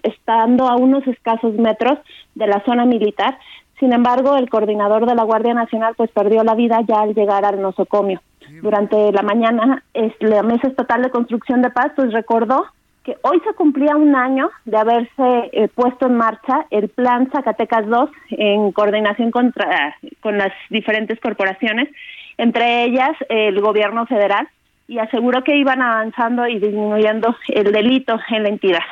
estando 0.04 0.68
a 0.68 0.76
unos 0.76 1.04
escasos 1.08 1.54
metros 1.54 1.98
de 2.36 2.46
la 2.46 2.62
zona 2.64 2.84
militar. 2.84 3.36
Sin 3.80 3.92
embargo, 3.92 4.36
el 4.36 4.48
coordinador 4.48 5.06
de 5.06 5.16
la 5.16 5.24
Guardia 5.24 5.54
Nacional 5.54 5.94
pues 5.96 6.10
perdió 6.12 6.44
la 6.44 6.54
vida 6.54 6.82
ya 6.86 7.00
al 7.00 7.14
llegar 7.14 7.44
al 7.44 7.60
nosocomio 7.60 8.20
durante 8.62 9.12
la 9.12 9.22
mañana, 9.22 9.82
es, 9.94 10.12
la 10.20 10.42
Mesa 10.42 10.68
Estatal 10.68 11.02
de 11.02 11.10
Construcción 11.10 11.62
de 11.62 11.70
Paz 11.70 11.92
pues 11.94 12.12
recordó 12.12 12.66
que 13.04 13.16
hoy 13.22 13.40
se 13.40 13.54
cumplía 13.54 13.96
un 13.96 14.14
año 14.14 14.50
de 14.64 14.76
haberse 14.76 15.50
eh, 15.52 15.68
puesto 15.74 16.06
en 16.06 16.16
marcha 16.16 16.66
el 16.70 16.88
Plan 16.88 17.30
Zacatecas 17.30 17.86
2 17.86 18.10
en 18.30 18.72
coordinación 18.72 19.30
contra, 19.30 19.96
con 20.20 20.36
las 20.36 20.52
diferentes 20.68 21.18
corporaciones, 21.20 21.88
entre 22.36 22.84
ellas 22.84 23.12
el 23.28 23.60
gobierno 23.60 24.06
federal, 24.06 24.48
y 24.86 24.98
aseguró 24.98 25.44
que 25.44 25.56
iban 25.56 25.82
avanzando 25.82 26.46
y 26.46 26.58
disminuyendo 26.58 27.36
el 27.48 27.72
delito 27.72 28.18
en 28.30 28.42
la 28.42 28.48
entidad. 28.48 28.84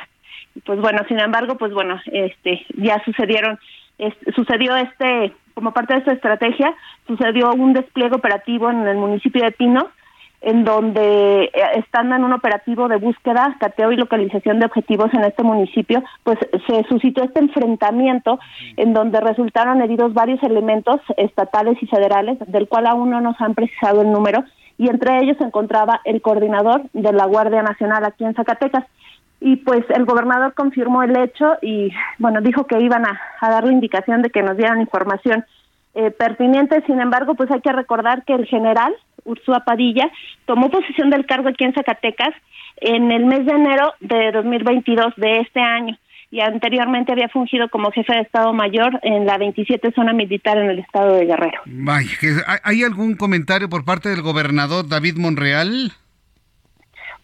Pues 0.65 0.79
bueno, 0.79 0.99
sin 1.07 1.19
embargo, 1.19 1.55
pues 1.57 1.73
bueno, 1.73 1.99
este 2.05 2.65
ya 2.75 3.01
sucedieron 3.03 3.59
sucedió 4.35 4.75
este 4.75 5.33
como 5.57 5.71
parte 5.71 5.95
de 5.95 5.99
esta 6.01 6.13
estrategia, 6.13 6.71
sucedió 7.07 7.51
un 7.51 7.73
despliegue 7.73 8.13
operativo 8.13 8.69
en 8.69 8.87
el 8.87 8.95
municipio 8.95 9.43
de 9.43 9.51
Pino, 9.51 9.87
en 10.39 10.63
donde 10.63 11.45
eh, 11.45 11.51
estando 11.77 12.15
en 12.15 12.23
un 12.23 12.33
operativo 12.33 12.87
de 12.87 12.97
búsqueda, 12.97 13.57
cateo 13.59 13.91
y 13.91 13.95
localización 13.95 14.59
de 14.59 14.67
objetivos 14.67 15.11
en 15.15 15.23
este 15.23 15.41
municipio, 15.41 16.03
pues 16.21 16.37
se 16.67 16.83
suscitó 16.83 17.23
este 17.23 17.39
enfrentamiento 17.39 18.39
en 18.75 18.93
donde 18.93 19.19
resultaron 19.19 19.81
heridos 19.81 20.13
varios 20.13 20.43
elementos 20.43 21.01
estatales 21.17 21.81
y 21.81 21.87
federales, 21.87 22.37
del 22.45 22.67
cual 22.67 22.85
aún 22.85 23.09
no 23.09 23.19
nos 23.19 23.41
han 23.41 23.55
precisado 23.55 24.03
el 24.03 24.11
número, 24.11 24.43
y 24.77 24.89
entre 24.89 25.17
ellos 25.23 25.37
se 25.39 25.43
encontraba 25.43 26.01
el 26.05 26.21
coordinador 26.21 26.83
de 26.93 27.13
la 27.13 27.25
Guardia 27.25 27.63
Nacional 27.63 28.05
aquí 28.05 28.25
en 28.25 28.35
Zacatecas 28.35 28.85
y 29.39 29.57
pues 29.57 29.83
el 29.89 30.05
gobernador 30.05 30.53
confirmó 30.53 31.03
el 31.03 31.15
hecho 31.15 31.57
y 31.61 31.91
bueno 32.17 32.41
dijo 32.41 32.65
que 32.65 32.79
iban 32.79 33.05
a, 33.05 33.19
dar 33.41 33.63
la 33.63 33.71
indicación 33.71 34.21
de 34.21 34.29
que 34.29 34.41
nos 34.41 34.57
dieran 34.57 34.81
información 34.81 35.45
eh, 35.93 36.11
pertinente 36.11 36.83
sin 36.87 36.99
embargo 36.99 37.35
pues 37.35 37.51
hay 37.51 37.61
que 37.61 37.71
recordar 37.71 38.23
que 38.25 38.33
el 38.33 38.45
general 38.45 38.95
Ursúa 39.25 39.63
Padilla 39.65 40.09
tomó 40.45 40.69
posesión 40.69 41.09
del 41.09 41.25
cargo 41.25 41.49
aquí 41.49 41.63
en 41.63 41.73
Zacatecas 41.73 42.33
en 42.77 43.11
el 43.11 43.25
mes 43.25 43.45
de 43.45 43.53
enero 43.53 43.93
de 43.99 44.31
2022 44.31 45.13
de 45.17 45.39
este 45.41 45.59
año 45.59 45.97
y 46.29 46.41
anteriormente 46.41 47.11
había 47.11 47.29
fungido 47.29 47.69
como 47.69 47.91
jefe 47.91 48.13
de 48.13 48.21
Estado 48.21 48.53
Mayor 48.53 48.99
en 49.03 49.25
la 49.25 49.37
27 49.37 49.91
zona 49.93 50.13
militar 50.13 50.57
en 50.57 50.69
el 50.69 50.79
estado 50.79 51.15
de 51.15 51.25
Guerrero. 51.25 51.61
¿Hay 52.63 52.83
algún 52.83 53.15
comentario 53.15 53.69
por 53.69 53.85
parte 53.85 54.09
del 54.09 54.21
gobernador 54.21 54.87
David 54.89 55.17
Monreal? 55.17 55.93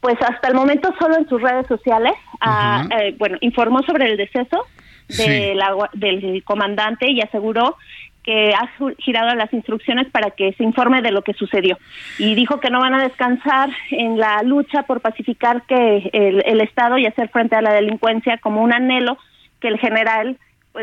Pues 0.04 0.22
hasta 0.22 0.50
el 0.50 0.54
momento 0.54 0.94
solo 1.00 1.16
en 1.16 1.30
sus 1.30 1.42
redes 1.42 1.66
sociales, 1.66 2.12
ah, 2.42 2.86
eh, 3.00 3.16
bueno, 3.18 3.38
informó 3.40 3.84
sobre 3.84 4.12
el 4.12 4.18
deceso 4.18 4.66
de 5.08 5.58
del 5.94 6.44
comandante 6.44 7.10
y 7.10 7.22
aseguró 7.22 7.78
que 8.22 8.54
ha 8.54 8.70
girado 8.98 9.34
las 9.34 9.54
instrucciones 9.54 10.10
para 10.12 10.32
que 10.32 10.52
se 10.58 10.64
informe 10.66 11.02
de 11.02 11.14
lo 11.14 11.22
que 11.22 11.32
sucedió. 11.32 11.78
Y 12.20 12.36
dijo 12.36 12.60
que 12.60 12.70
no 12.70 12.82
van 12.82 12.96
a 12.96 13.02
descansar 13.02 13.70
en 13.92 14.18
la 14.18 14.44
lucha 14.44 14.84
por 14.84 15.00
pacificar 15.00 15.62
que 15.70 16.10
el, 16.12 16.44
el 16.48 16.60
Estado 16.60 16.98
y 16.98 17.06
hacer 17.06 17.30
frente 17.30 17.56
a 17.56 17.62
la 17.62 17.72
delincuencia 17.72 18.38
como 18.40 18.62
un 18.62 18.74
anhelo 18.74 19.18
que 19.62 19.70
el 19.70 19.80
general, 19.80 20.38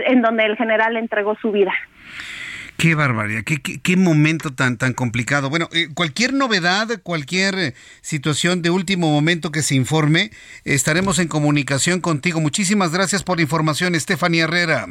en 0.07 0.23
donde 0.23 0.47
el 0.47 0.57
general 0.57 0.97
entregó 0.97 1.37
su 1.43 1.53
vida. 1.53 1.75
Qué 2.81 2.95
barbaridad, 2.95 3.45
qué, 3.45 3.61
qué, 3.61 3.97
momento 3.99 4.55
tan, 4.55 4.79
tan 4.79 4.95
complicado. 4.95 5.51
Bueno, 5.51 5.69
eh, 5.71 5.89
cualquier 5.93 6.33
novedad, 6.33 6.89
cualquier 7.03 7.55
eh, 7.59 7.75
situación 8.01 8.63
de 8.63 8.71
último 8.71 9.13
momento 9.13 9.53
que 9.53 9.61
se 9.61 9.75
informe, 9.75 10.31
estaremos 10.65 11.19
en 11.19 11.29
comunicación 11.29 12.01
contigo. 12.01 12.41
Muchísimas 12.41 12.91
gracias 12.91 13.23
por 13.23 13.37
la 13.37 13.43
información, 13.43 13.95
Estefanía 13.95 14.45
Herrera. 14.45 14.87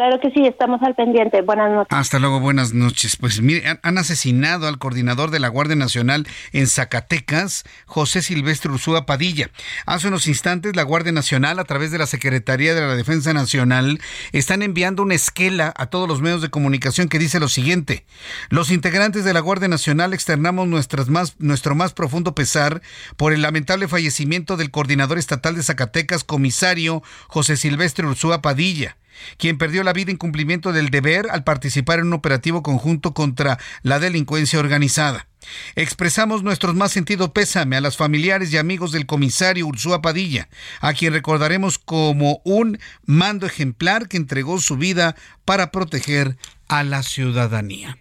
Claro 0.00 0.18
que 0.18 0.30
sí, 0.30 0.46
estamos 0.46 0.80
al 0.82 0.94
pendiente. 0.94 1.42
Buenas 1.42 1.70
noches. 1.72 1.90
Hasta 1.90 2.18
luego, 2.18 2.40
buenas 2.40 2.72
noches. 2.72 3.16
Pues 3.16 3.42
mire, 3.42 3.78
han, 3.82 3.98
asesinado 3.98 4.66
al 4.66 4.78
coordinador 4.78 5.30
de 5.30 5.40
la 5.40 5.48
Guardia 5.48 5.76
Nacional 5.76 6.26
en 6.54 6.68
Zacatecas, 6.68 7.64
José 7.84 8.22
Silvestre 8.22 8.70
Ursúa 8.70 9.04
Padilla. 9.04 9.50
Hace 9.84 10.08
unos 10.08 10.26
instantes, 10.26 10.74
la 10.74 10.84
Guardia 10.84 11.12
Nacional, 11.12 11.58
a 11.58 11.64
través 11.64 11.90
de 11.90 11.98
la 11.98 12.06
Secretaría 12.06 12.74
de 12.74 12.80
la 12.80 12.94
Defensa 12.94 13.34
Nacional, 13.34 14.00
están 14.32 14.62
enviando 14.62 15.02
una 15.02 15.16
esquela 15.16 15.70
a 15.76 15.84
todos 15.88 16.08
los 16.08 16.22
medios 16.22 16.40
de 16.40 16.48
comunicación 16.48 17.10
que 17.10 17.18
dice 17.18 17.38
lo 17.38 17.48
siguiente. 17.48 18.06
Los 18.48 18.70
integrantes 18.70 19.26
de 19.26 19.34
la 19.34 19.40
Guardia 19.40 19.68
Nacional 19.68 20.14
externamos 20.14 20.66
nuestras 20.66 21.10
más, 21.10 21.38
nuestro 21.40 21.74
más 21.74 21.92
profundo 21.92 22.34
pesar 22.34 22.80
por 23.18 23.34
el 23.34 23.42
lamentable 23.42 23.86
fallecimiento 23.86 24.56
del 24.56 24.70
coordinador 24.70 25.18
estatal 25.18 25.56
de 25.56 25.62
Zacatecas, 25.62 26.24
comisario 26.24 27.02
José 27.28 27.58
Silvestre 27.58 28.06
Ursúa 28.06 28.40
Padilla 28.40 28.96
quien 29.36 29.58
perdió 29.58 29.82
la 29.82 29.92
vida 29.92 30.10
en 30.10 30.16
cumplimiento 30.16 30.72
del 30.72 30.90
deber 30.90 31.26
al 31.30 31.44
participar 31.44 31.98
en 31.98 32.06
un 32.06 32.12
operativo 32.14 32.62
conjunto 32.62 33.14
contra 33.14 33.58
la 33.82 33.98
delincuencia 33.98 34.58
organizada. 34.58 35.26
Expresamos 35.74 36.42
nuestros 36.42 36.74
más 36.74 36.92
sentidos 36.92 37.30
pésame 37.30 37.76
a 37.76 37.80
las 37.80 37.96
familiares 37.96 38.52
y 38.52 38.58
amigos 38.58 38.92
del 38.92 39.06
comisario 39.06 39.66
Ursúa 39.66 40.02
Padilla, 40.02 40.48
a 40.80 40.92
quien 40.92 41.12
recordaremos 41.12 41.78
como 41.78 42.40
un 42.44 42.78
mando 43.04 43.46
ejemplar 43.46 44.08
que 44.08 44.16
entregó 44.16 44.60
su 44.60 44.76
vida 44.76 45.16
para 45.44 45.70
proteger 45.70 46.36
a 46.68 46.84
la 46.84 47.02
ciudadanía. 47.02 47.98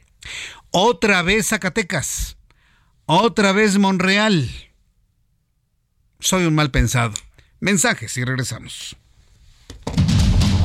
Otra 0.71 1.21
vez 1.21 1.47
Zacatecas, 1.47 2.37
otra 3.05 3.53
vez 3.53 3.77
Monreal. 3.77 4.49
Soy 6.19 6.45
un 6.45 6.55
mal 6.55 6.69
pensado. 6.69 7.13
Mensajes 7.59 8.15
y 8.17 8.23
regresamos. 8.23 8.97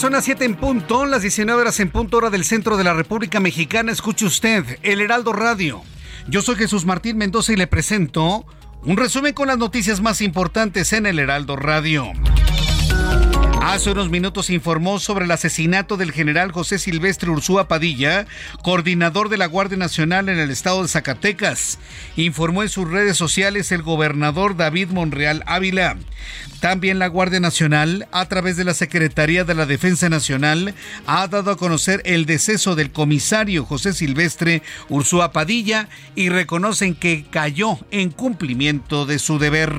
Son 0.00 0.12
las 0.14 0.24
7 0.24 0.46
en 0.46 0.54
punto, 0.54 1.04
las 1.04 1.20
19 1.20 1.60
horas 1.60 1.78
en 1.78 1.90
punto 1.90 2.16
hora 2.16 2.30
del 2.30 2.46
centro 2.46 2.78
de 2.78 2.84
la 2.84 2.94
República 2.94 3.38
Mexicana. 3.38 3.92
Escuche 3.92 4.24
usted 4.24 4.78
el 4.82 5.02
Heraldo 5.02 5.34
Radio. 5.34 5.82
Yo 6.26 6.40
soy 6.40 6.56
Jesús 6.56 6.86
Martín 6.86 7.18
Mendoza 7.18 7.52
y 7.52 7.56
le 7.56 7.66
presento 7.66 8.46
un 8.82 8.96
resumen 8.96 9.34
con 9.34 9.48
las 9.48 9.58
noticias 9.58 10.00
más 10.00 10.22
importantes 10.22 10.94
en 10.94 11.04
el 11.04 11.18
Heraldo 11.18 11.54
Radio. 11.54 12.12
Hace 13.62 13.90
unos 13.90 14.08
minutos 14.08 14.48
informó 14.48 14.98
sobre 14.98 15.26
el 15.26 15.30
asesinato 15.30 15.98
del 15.98 16.12
general 16.12 16.50
José 16.50 16.78
Silvestre 16.78 17.30
Ursúa 17.30 17.68
Padilla, 17.68 18.26
coordinador 18.62 19.28
de 19.28 19.36
la 19.36 19.46
Guardia 19.46 19.76
Nacional 19.76 20.28
en 20.30 20.38
el 20.38 20.50
estado 20.50 20.82
de 20.82 20.88
Zacatecas. 20.88 21.78
Informó 22.16 22.62
en 22.62 22.70
sus 22.70 22.90
redes 22.90 23.18
sociales 23.18 23.70
el 23.70 23.82
gobernador 23.82 24.56
David 24.56 24.88
Monreal 24.88 25.42
Ávila. 25.46 25.98
También 26.60 26.98
la 26.98 27.08
Guardia 27.08 27.38
Nacional, 27.38 28.08
a 28.12 28.26
través 28.26 28.56
de 28.56 28.64
la 28.64 28.74
Secretaría 28.74 29.44
de 29.44 29.54
la 29.54 29.66
Defensa 29.66 30.08
Nacional, 30.08 30.74
ha 31.06 31.28
dado 31.28 31.50
a 31.50 31.56
conocer 31.56 32.00
el 32.06 32.26
deceso 32.26 32.74
del 32.74 32.90
comisario 32.90 33.66
José 33.66 33.92
Silvestre 33.92 34.62
Ursúa 34.88 35.32
Padilla 35.32 35.88
y 36.14 36.30
reconocen 36.30 36.94
que 36.94 37.26
cayó 37.30 37.78
en 37.90 38.10
cumplimiento 38.10 39.04
de 39.04 39.18
su 39.18 39.38
deber. 39.38 39.74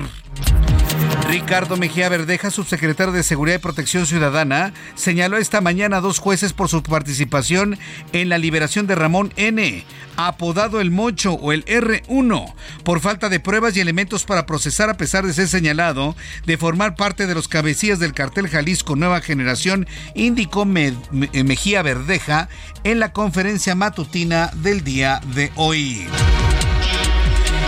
Ricardo 1.32 1.78
Mejía 1.78 2.10
Verdeja, 2.10 2.50
subsecretario 2.50 3.10
de 3.10 3.22
Seguridad 3.22 3.56
y 3.56 3.58
Protección 3.58 4.04
Ciudadana, 4.04 4.74
señaló 4.94 5.38
esta 5.38 5.62
mañana 5.62 5.96
a 5.96 6.00
dos 6.02 6.18
jueces 6.18 6.52
por 6.52 6.68
su 6.68 6.82
participación 6.82 7.78
en 8.12 8.28
la 8.28 8.36
liberación 8.36 8.86
de 8.86 8.96
Ramón 8.96 9.32
N., 9.36 9.82
apodado 10.18 10.78
el 10.78 10.90
Mocho 10.90 11.32
o 11.32 11.52
el 11.52 11.64
R1, 11.64 12.52
por 12.84 13.00
falta 13.00 13.30
de 13.30 13.40
pruebas 13.40 13.74
y 13.74 13.80
elementos 13.80 14.26
para 14.26 14.44
procesar 14.44 14.90
a 14.90 14.98
pesar 14.98 15.24
de 15.24 15.32
ser 15.32 15.48
señalado 15.48 16.14
de 16.44 16.58
formar 16.58 16.96
parte 16.96 17.26
de 17.26 17.34
los 17.34 17.48
cabecillas 17.48 17.98
del 17.98 18.12
cartel 18.12 18.48
Jalisco 18.48 18.94
Nueva 18.94 19.22
Generación, 19.22 19.86
indicó 20.14 20.66
Mejía 20.66 21.80
Verdeja 21.80 22.50
en 22.84 23.00
la 23.00 23.14
conferencia 23.14 23.74
matutina 23.74 24.50
del 24.56 24.84
día 24.84 25.22
de 25.34 25.50
hoy. 25.56 26.06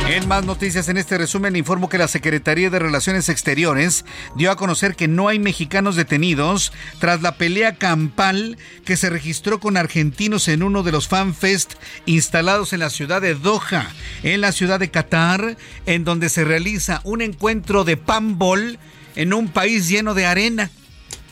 En 0.07 0.29
más 0.29 0.45
noticias 0.45 0.91
en 0.91 0.99
este 0.99 1.17
resumen 1.17 1.57
informo 1.57 1.89
que 1.89 1.97
la 1.97 2.09
Secretaría 2.09 2.69
de 2.69 2.79
Relaciones 2.79 3.31
Exteriores 3.31 4.05
dio 4.37 4.51
a 4.51 4.57
conocer 4.57 4.97
que 4.97 5.09
no 5.09 5.29
hay 5.29 5.39
mexicanos 5.39 5.97
detenidos 5.97 6.73
tras 7.01 7.23
la 7.23 7.37
pelea 7.39 7.77
campal 7.77 8.59
que 8.85 8.99
se 8.99 9.09
registró 9.09 9.61
con 9.61 9.79
argentinos 9.79 10.47
en 10.49 10.63
uno 10.63 10.83
de 10.83 10.93
los 10.93 11.09
fanfest 11.09 11.75
instalados 12.05 12.75
en 12.75 12.81
la 12.81 12.91
ciudad 12.91 13.23
de 13.23 13.35
Doha, 13.35 13.89
en 14.23 14.43
la 14.43 14.53
ciudad 14.53 14.79
de 14.79 14.91
Qatar, 14.91 15.57
en 15.87 16.05
donde 16.05 16.29
se 16.29 16.45
realiza 16.45 17.01
un 17.05 17.23
encuentro 17.23 17.85
de 17.85 17.97
panball 17.97 18.79
en 19.17 19.33
un 19.33 19.49
país 19.49 19.89
lleno 19.89 20.13
de 20.13 20.27
arena. 20.27 20.71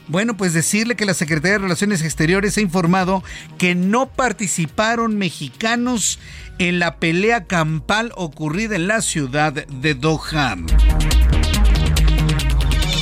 Bueno, 0.09 0.37
pues 0.37 0.53
decirle 0.53 0.97
que 0.97 1.05
la 1.05 1.15
Secretaría 1.15 1.53
de 1.53 1.59
Relaciones 1.65 2.03
Exteriores 2.03 2.57
ha 2.57 2.61
informado 2.61 3.23
que 3.57 3.75
no 3.75 4.09
participaron 4.09 5.17
mexicanos 5.17 6.19
en 6.69 6.79
la 6.79 6.97
pelea 6.97 7.47
campal 7.47 8.13
ocurrida 8.15 8.77
en 8.77 8.87
la 8.87 9.01
ciudad 9.01 9.53
de 9.53 9.95
Doha. 9.95 10.57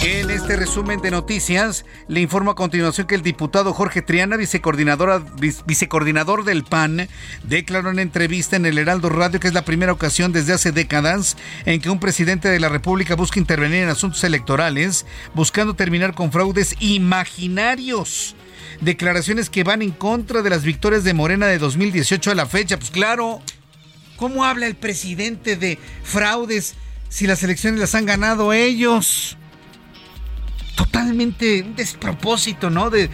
En 0.03 0.31
este 0.31 0.57
resumen 0.57 1.03
de 1.03 1.11
noticias, 1.11 1.85
le 2.09 2.23
informo 2.23 2.53
a 2.53 2.55
continuación 2.55 3.07
que 3.07 3.15
el 3.15 3.23
diputado 3.23 3.75
Jorge 3.75 4.01
Triana, 4.01 4.39
vicecoordinador 4.39 6.45
del 6.45 6.65
PAN, 6.65 7.07
declaró 7.45 7.91
en 7.91 7.99
entrevista 7.99 8.57
en 8.57 8.65
el 8.65 8.79
Heraldo 8.79 9.11
Radio 9.11 9.41
que 9.41 9.49
es 9.49 9.55
la 9.55 9.67
primera 9.67 9.93
ocasión 9.93 10.33
desde 10.33 10.55
hace 10.55 10.73
décadas 10.73 11.37
en 11.67 11.83
que 11.83 11.91
un 11.91 12.01
presidente 12.01 12.49
de 12.49 12.61
la 12.61 12.71
República 12.71 13.15
busca 13.15 13.41
intervenir 13.41 13.83
en 13.83 13.91
asuntos 13.91 14.25
electorales, 14.25 15.05
buscando 15.35 15.75
terminar 15.75 16.15
con 16.15 16.33
fraudes 16.33 16.77
imaginarios 16.81 18.37
declaraciones 18.81 19.51
que 19.51 19.65
van 19.65 19.83
en 19.83 19.91
contra 19.91 20.43
de 20.43 20.51
las 20.51 20.63
victorias 20.63 21.05
de 21.05 21.15
Morena 21.15 21.47
de 21.47 21.59
2018 21.59 22.31
a 22.31 22.35
la 22.35 22.47
fecha. 22.47 22.79
Pues 22.79 22.91
claro, 22.91 23.43
¿cómo 24.17 24.45
habla 24.45 24.67
el 24.67 24.77
presidente 24.77 25.57
de 25.57 25.79
fraudes 26.03 26.75
si 27.09 27.27
las 27.27 27.43
elecciones 27.43 27.81
las 27.81 27.95
han 27.95 28.07
ganado 28.07 28.53
ellos? 28.53 29.37
Totalmente 30.77 31.63
un 31.63 31.77
despropósito, 31.77 32.71
¿no? 32.71 32.91
De, 32.91 33.11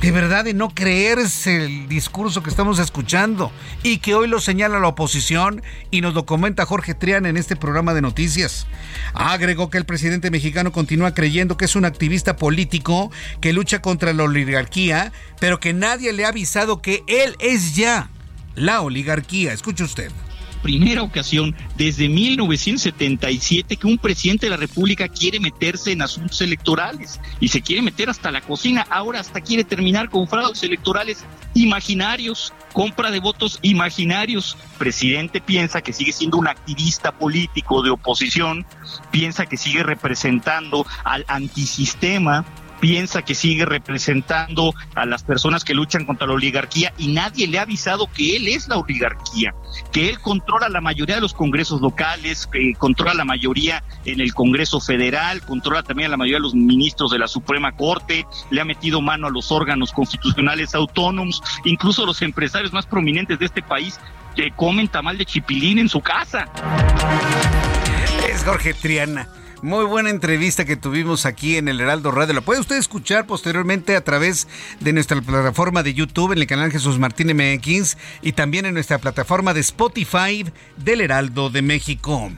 de 0.00 0.12
verdad 0.12 0.44
de 0.44 0.54
no 0.54 0.68
creerse 0.70 1.64
el 1.64 1.88
discurso 1.88 2.42
que 2.42 2.50
estamos 2.50 2.78
escuchando 2.78 3.50
y 3.82 3.98
que 3.98 4.14
hoy 4.14 4.28
lo 4.28 4.40
señala 4.40 4.78
la 4.78 4.88
oposición 4.88 5.62
y 5.90 6.00
nos 6.00 6.14
lo 6.14 6.26
comenta 6.26 6.66
Jorge 6.66 6.94
Trián 6.94 7.26
en 7.26 7.36
este 7.36 7.56
programa 7.56 7.94
de 7.94 8.02
noticias. 8.02 8.66
Agregó 9.14 9.70
que 9.70 9.78
el 9.78 9.86
presidente 9.86 10.30
mexicano 10.30 10.70
continúa 10.70 11.14
creyendo 11.14 11.56
que 11.56 11.64
es 11.64 11.76
un 11.76 11.84
activista 11.84 12.36
político 12.36 13.10
que 13.40 13.52
lucha 13.52 13.80
contra 13.80 14.12
la 14.12 14.24
oligarquía, 14.24 15.12
pero 15.40 15.60
que 15.60 15.72
nadie 15.72 16.12
le 16.12 16.24
ha 16.24 16.28
avisado 16.28 16.82
que 16.82 17.02
él 17.08 17.36
es 17.40 17.74
ya 17.74 18.10
la 18.54 18.82
oligarquía. 18.82 19.52
Escuche 19.52 19.84
usted 19.84 20.12
primera 20.66 21.04
ocasión 21.04 21.54
desde 21.76 22.08
1977 22.08 23.76
que 23.76 23.86
un 23.86 23.98
presidente 23.98 24.46
de 24.46 24.50
la 24.50 24.56
República 24.56 25.06
quiere 25.06 25.38
meterse 25.38 25.92
en 25.92 26.02
asuntos 26.02 26.40
electorales 26.40 27.20
y 27.38 27.46
se 27.46 27.62
quiere 27.62 27.82
meter 27.82 28.10
hasta 28.10 28.32
la 28.32 28.40
cocina. 28.40 28.84
Ahora 28.90 29.20
hasta 29.20 29.40
quiere 29.40 29.62
terminar 29.62 30.10
con 30.10 30.26
fraudes 30.26 30.64
electorales 30.64 31.24
imaginarios, 31.54 32.52
compra 32.72 33.12
de 33.12 33.20
votos 33.20 33.60
imaginarios. 33.62 34.56
Presidente 34.76 35.40
piensa 35.40 35.82
que 35.82 35.92
sigue 35.92 36.10
siendo 36.10 36.36
un 36.36 36.48
activista 36.48 37.12
político 37.12 37.82
de 37.82 37.90
oposición, 37.90 38.66
piensa 39.12 39.46
que 39.46 39.56
sigue 39.56 39.84
representando 39.84 40.84
al 41.04 41.24
antisistema 41.28 42.44
piensa 42.80 43.22
que 43.22 43.34
sigue 43.34 43.64
representando 43.64 44.74
a 44.94 45.06
las 45.06 45.22
personas 45.22 45.64
que 45.64 45.74
luchan 45.74 46.04
contra 46.04 46.26
la 46.26 46.34
oligarquía 46.34 46.92
y 46.98 47.08
nadie 47.08 47.46
le 47.46 47.58
ha 47.58 47.62
avisado 47.62 48.06
que 48.06 48.36
él 48.36 48.48
es 48.48 48.68
la 48.68 48.78
oligarquía, 48.78 49.54
que 49.92 50.08
él 50.08 50.20
controla 50.20 50.68
la 50.68 50.80
mayoría 50.80 51.16
de 51.16 51.20
los 51.20 51.34
congresos 51.34 51.80
locales, 51.80 52.48
controla 52.78 53.14
la 53.14 53.24
mayoría 53.24 53.82
en 54.04 54.20
el 54.20 54.34
Congreso 54.34 54.80
Federal, 54.80 55.42
controla 55.42 55.82
también 55.82 56.08
a 56.08 56.10
la 56.10 56.16
mayoría 56.16 56.38
de 56.38 56.42
los 56.42 56.54
ministros 56.54 57.10
de 57.10 57.18
la 57.18 57.28
Suprema 57.28 57.72
Corte, 57.72 58.26
le 58.50 58.60
ha 58.60 58.64
metido 58.64 59.00
mano 59.00 59.26
a 59.26 59.30
los 59.30 59.50
órganos 59.52 59.92
constitucionales 59.92 60.74
autónomos, 60.74 61.42
incluso 61.64 62.06
los 62.06 62.22
empresarios 62.22 62.72
más 62.72 62.86
prominentes 62.86 63.38
de 63.38 63.46
este 63.46 63.62
país 63.62 63.98
que 64.34 64.50
comen 64.50 64.88
tamal 64.88 65.16
de 65.16 65.24
chipilín 65.24 65.78
en 65.78 65.88
su 65.88 66.00
casa. 66.00 66.46
Es 68.28 68.44
Jorge 68.44 68.74
Triana. 68.74 69.26
Muy 69.62 69.86
buena 69.86 70.10
entrevista 70.10 70.66
que 70.66 70.76
tuvimos 70.76 71.24
aquí 71.24 71.56
en 71.56 71.68
el 71.68 71.80
Heraldo 71.80 72.10
Radio. 72.10 72.34
La 72.34 72.42
puede 72.42 72.60
usted 72.60 72.76
escuchar 72.76 73.26
posteriormente 73.26 73.96
a 73.96 74.04
través 74.04 74.46
de 74.80 74.92
nuestra 74.92 75.20
plataforma 75.22 75.82
de 75.82 75.94
YouTube 75.94 76.32
en 76.32 76.38
el 76.38 76.46
canal 76.46 76.70
Jesús 76.70 76.98
Martín 76.98 77.34
MX 77.34 77.96
y 78.20 78.32
también 78.32 78.66
en 78.66 78.74
nuestra 78.74 78.98
plataforma 78.98 79.54
de 79.54 79.60
Spotify 79.60 80.44
del 80.76 81.00
Heraldo 81.00 81.48
de 81.48 81.62
México. 81.62 82.30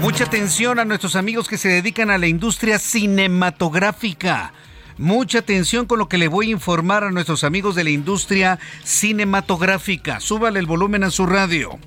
Mucha 0.00 0.24
atención 0.24 0.78
a 0.78 0.84
nuestros 0.84 1.16
amigos 1.16 1.48
que 1.48 1.58
se 1.58 1.68
dedican 1.68 2.10
a 2.10 2.18
la 2.18 2.28
industria 2.28 2.78
cinematográfica. 2.78 4.52
Mucha 4.96 5.40
atención 5.40 5.86
con 5.86 5.98
lo 5.98 6.08
que 6.08 6.18
le 6.18 6.28
voy 6.28 6.48
a 6.48 6.52
informar 6.52 7.02
a 7.02 7.10
nuestros 7.10 7.42
amigos 7.42 7.74
de 7.74 7.82
la 7.82 7.90
industria 7.90 8.60
cinematográfica. 8.84 10.20
Súbale 10.20 10.60
el 10.60 10.66
volumen 10.66 11.02
a 11.02 11.10
su 11.10 11.26
radio. 11.26 11.80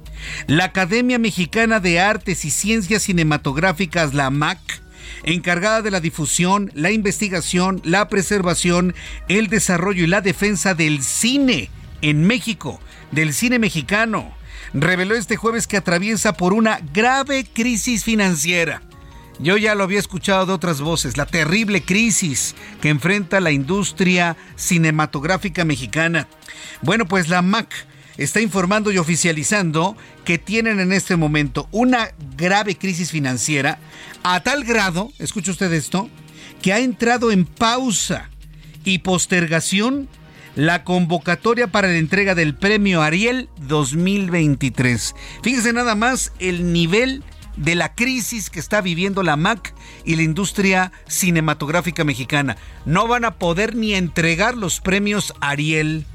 La 0.47 0.65
Academia 0.65 1.17
Mexicana 1.17 1.79
de 1.79 2.01
Artes 2.01 2.43
y 2.43 2.51
Ciencias 2.51 3.03
Cinematográficas, 3.03 4.13
la 4.13 4.29
MAC, 4.29 4.59
encargada 5.23 5.81
de 5.81 5.91
la 5.91 6.01
difusión, 6.01 6.69
la 6.73 6.91
investigación, 6.91 7.81
la 7.85 8.09
preservación, 8.09 8.93
el 9.29 9.47
desarrollo 9.47 10.03
y 10.03 10.07
la 10.07 10.19
defensa 10.19 10.73
del 10.73 11.01
cine 11.01 11.69
en 12.01 12.27
México, 12.27 12.81
del 13.11 13.33
cine 13.33 13.57
mexicano, 13.57 14.35
reveló 14.73 15.15
este 15.15 15.37
jueves 15.37 15.65
que 15.65 15.77
atraviesa 15.77 16.33
por 16.33 16.51
una 16.51 16.81
grave 16.93 17.45
crisis 17.53 18.03
financiera. 18.03 18.81
Yo 19.39 19.57
ya 19.57 19.75
lo 19.75 19.83
había 19.83 19.99
escuchado 19.99 20.47
de 20.47 20.53
otras 20.53 20.81
voces, 20.81 21.15
la 21.15 21.27
terrible 21.27 21.83
crisis 21.83 22.55
que 22.81 22.89
enfrenta 22.89 23.39
la 23.39 23.51
industria 23.51 24.35
cinematográfica 24.55 25.63
mexicana. 25.63 26.27
Bueno, 26.81 27.05
pues 27.05 27.29
la 27.29 27.43
MAC 27.43 27.71
está 28.17 28.41
informando 28.41 28.91
y 28.91 28.97
oficializando 28.97 29.95
que 30.25 30.39
tienen 30.39 30.79
en 30.79 30.91
este 30.91 31.15
momento 31.15 31.67
una 31.71 32.09
grave 32.35 32.75
crisis 32.77 33.11
financiera 33.11 33.77
a 34.23 34.39
tal 34.41 34.63
grado, 34.63 35.11
escuche 35.19 35.51
usted 35.51 35.71
esto, 35.71 36.09
que 36.61 36.73
ha 36.73 36.79
entrado 36.79 37.31
en 37.31 37.45
pausa 37.45 38.29
y 38.83 38.99
postergación 38.99 40.09
la 40.55 40.83
convocatoria 40.83 41.67
para 41.67 41.87
la 41.87 41.97
entrega 41.97 42.33
del 42.33 42.55
premio 42.55 43.03
Ariel 43.03 43.47
2023. 43.67 45.13
Fíjese 45.43 45.71
nada 45.71 45.93
más 45.93 46.33
el 46.39 46.73
nivel 46.73 47.23
de 47.57 47.75
la 47.75 47.93
crisis 47.93 48.49
que 48.49 48.59
está 48.59 48.81
viviendo 48.81 49.23
la 49.23 49.35
MAC 49.35 49.73
y 50.05 50.15
la 50.15 50.23
industria 50.23 50.91
cinematográfica 51.07 52.03
mexicana. 52.03 52.55
No 52.85 53.07
van 53.07 53.25
a 53.25 53.35
poder 53.35 53.75
ni 53.75 53.93
entregar 53.93 54.55
los 54.55 54.79
premios 54.79 55.33
Ariel. 55.41 56.05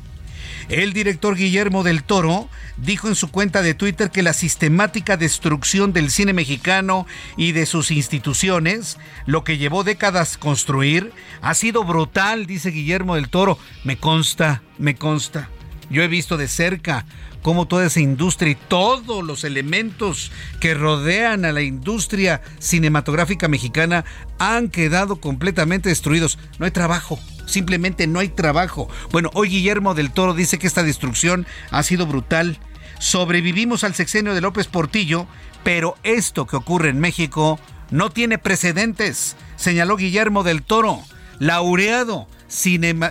El 0.68 0.92
director 0.92 1.36
Guillermo 1.36 1.82
del 1.82 2.04
Toro 2.04 2.48
dijo 2.76 3.08
en 3.08 3.16
su 3.16 3.30
cuenta 3.30 3.62
de 3.62 3.74
Twitter 3.74 4.10
que 4.10 4.22
la 4.22 4.32
sistemática 4.32 5.16
destrucción 5.16 5.92
del 5.92 6.10
cine 6.10 6.32
mexicano 6.32 7.06
y 7.36 7.52
de 7.52 7.66
sus 7.66 7.90
instituciones, 7.90 8.96
lo 9.26 9.44
que 9.44 9.58
llevó 9.58 9.84
décadas 9.84 10.38
construir, 10.38 11.12
ha 11.40 11.54
sido 11.54 11.84
brutal, 11.84 12.46
dice 12.46 12.70
Guillermo 12.70 13.16
del 13.16 13.28
Toro. 13.28 13.58
Me 13.84 13.96
consta, 13.96 14.62
me 14.78 14.94
consta. 14.94 15.50
Yo 15.90 16.02
he 16.02 16.08
visto 16.08 16.36
de 16.36 16.48
cerca 16.48 17.04
cómo 17.42 17.66
toda 17.66 17.86
esa 17.86 18.00
industria 18.00 18.52
y 18.52 18.54
todos 18.54 19.24
los 19.24 19.44
elementos 19.44 20.32
que 20.60 20.74
rodean 20.74 21.44
a 21.44 21.52
la 21.52 21.62
industria 21.62 22.40
cinematográfica 22.58 23.48
mexicana 23.48 24.04
han 24.38 24.68
quedado 24.68 25.16
completamente 25.16 25.88
destruidos. 25.88 26.38
No 26.58 26.64
hay 26.64 26.70
trabajo, 26.70 27.18
simplemente 27.46 28.06
no 28.06 28.20
hay 28.20 28.28
trabajo. 28.28 28.88
Bueno, 29.10 29.30
hoy 29.34 29.48
Guillermo 29.48 29.94
del 29.94 30.12
Toro 30.12 30.34
dice 30.34 30.58
que 30.58 30.66
esta 30.66 30.82
destrucción 30.82 31.46
ha 31.70 31.82
sido 31.82 32.06
brutal. 32.06 32.58
Sobrevivimos 32.98 33.84
al 33.84 33.94
sexenio 33.94 34.34
de 34.34 34.40
López 34.40 34.68
Portillo, 34.68 35.26
pero 35.64 35.96
esto 36.04 36.46
que 36.46 36.56
ocurre 36.56 36.88
en 36.88 37.00
México 37.00 37.58
no 37.90 38.10
tiene 38.10 38.38
precedentes, 38.38 39.36
señaló 39.56 39.96
Guillermo 39.96 40.44
del 40.44 40.62
Toro, 40.62 41.00
laureado 41.38 42.26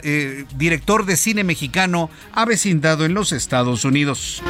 eh, 0.03 0.45
director 0.55 1.05
de 1.05 1.17
cine 1.17 1.43
mexicano 1.43 2.09
avecindado 2.33 3.05
en 3.05 3.13
los 3.13 3.31
Estados 3.31 3.85
Unidos. 3.85 4.41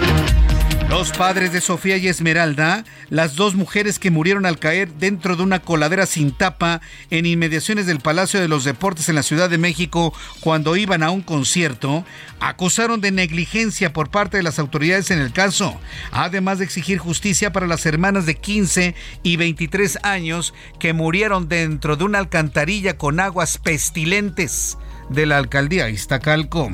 Los 0.91 1.13
padres 1.13 1.53
de 1.53 1.61
Sofía 1.61 1.95
y 1.95 2.09
Esmeralda, 2.09 2.83
las 3.09 3.37
dos 3.37 3.55
mujeres 3.55 3.97
que 3.97 4.11
murieron 4.11 4.45
al 4.45 4.59
caer 4.59 4.91
dentro 4.91 5.37
de 5.37 5.43
una 5.43 5.61
coladera 5.61 6.05
sin 6.05 6.33
tapa 6.33 6.81
en 7.09 7.25
inmediaciones 7.25 7.85
del 7.85 8.01
Palacio 8.01 8.41
de 8.41 8.49
los 8.49 8.65
Deportes 8.65 9.07
en 9.07 9.15
la 9.15 9.23
Ciudad 9.23 9.49
de 9.49 9.57
México 9.57 10.13
cuando 10.41 10.75
iban 10.75 11.01
a 11.01 11.09
un 11.09 11.21
concierto, 11.21 12.03
acusaron 12.41 12.99
de 12.99 13.11
negligencia 13.11 13.93
por 13.93 14.11
parte 14.11 14.35
de 14.35 14.43
las 14.43 14.59
autoridades 14.59 15.11
en 15.11 15.19
el 15.19 15.31
caso, 15.31 15.79
además 16.11 16.59
de 16.59 16.65
exigir 16.65 16.97
justicia 16.97 17.53
para 17.53 17.67
las 17.67 17.85
hermanas 17.85 18.25
de 18.25 18.35
15 18.35 18.93
y 19.23 19.37
23 19.37 19.99
años 20.03 20.53
que 20.77 20.91
murieron 20.91 21.47
dentro 21.47 21.95
de 21.95 22.03
una 22.03 22.19
alcantarilla 22.19 22.97
con 22.97 23.21
aguas 23.21 23.59
pestilentes 23.59 24.77
de 25.09 25.25
la 25.25 25.37
alcaldía 25.37 25.89
Iztacalco. 25.89 26.69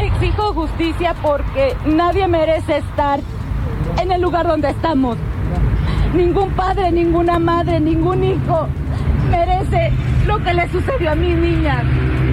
Exijo 0.00 0.54
justicia 0.54 1.14
porque 1.20 1.76
nadie 1.84 2.28
merece 2.28 2.78
estar 2.78 3.20
en 4.00 4.12
el 4.12 4.20
lugar 4.20 4.46
donde 4.46 4.70
estamos. 4.70 5.16
Ningún 6.14 6.50
padre, 6.52 6.92
ninguna 6.92 7.38
madre, 7.38 7.80
ningún 7.80 8.22
hijo 8.22 8.68
merece 9.28 9.92
lo 10.26 10.38
que 10.42 10.54
le 10.54 10.68
sucedió 10.68 11.10
a 11.10 11.14
mi 11.14 11.34
niña. 11.34 11.82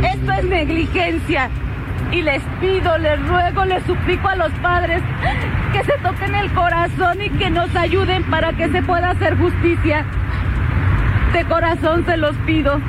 Esto 0.04 0.32
es 0.32 0.46
negligencia. 0.46 1.50
Y 2.12 2.22
les 2.22 2.42
pido, 2.62 2.98
les 3.00 3.28
ruego, 3.28 3.66
les 3.66 3.84
suplico 3.84 4.30
a 4.30 4.36
los 4.36 4.52
padres 4.62 5.02
que 5.74 5.84
se 5.84 5.98
toquen 6.00 6.36
el 6.36 6.54
corazón 6.54 7.20
y 7.22 7.30
que 7.32 7.50
nos 7.50 7.76
ayuden 7.76 8.24
para 8.30 8.54
que 8.54 8.70
se 8.70 8.84
pueda 8.84 9.10
hacer 9.10 9.38
justicia. 9.38 10.06
De 11.34 11.44
corazón 11.46 12.06
se 12.06 12.16
los 12.18 12.36
pido. 12.46 12.80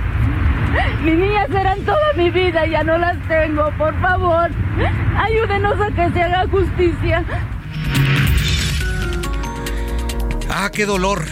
Mis 1.05 1.15
niñas 1.15 1.49
eran 1.51 1.81
toda 1.85 2.13
mi 2.17 2.31
vida, 2.31 2.67
ya 2.67 2.83
no 2.83 2.99
las 2.99 3.17
tengo, 3.29 3.71
por 3.79 3.99
favor. 4.01 4.51
Ayúdenos 5.17 5.81
a 5.81 5.89
que 5.89 6.11
se 6.13 6.23
haga 6.23 6.47
justicia. 6.49 7.25
Ah, 10.51 10.71
qué 10.73 10.87
dolor. 10.87 11.25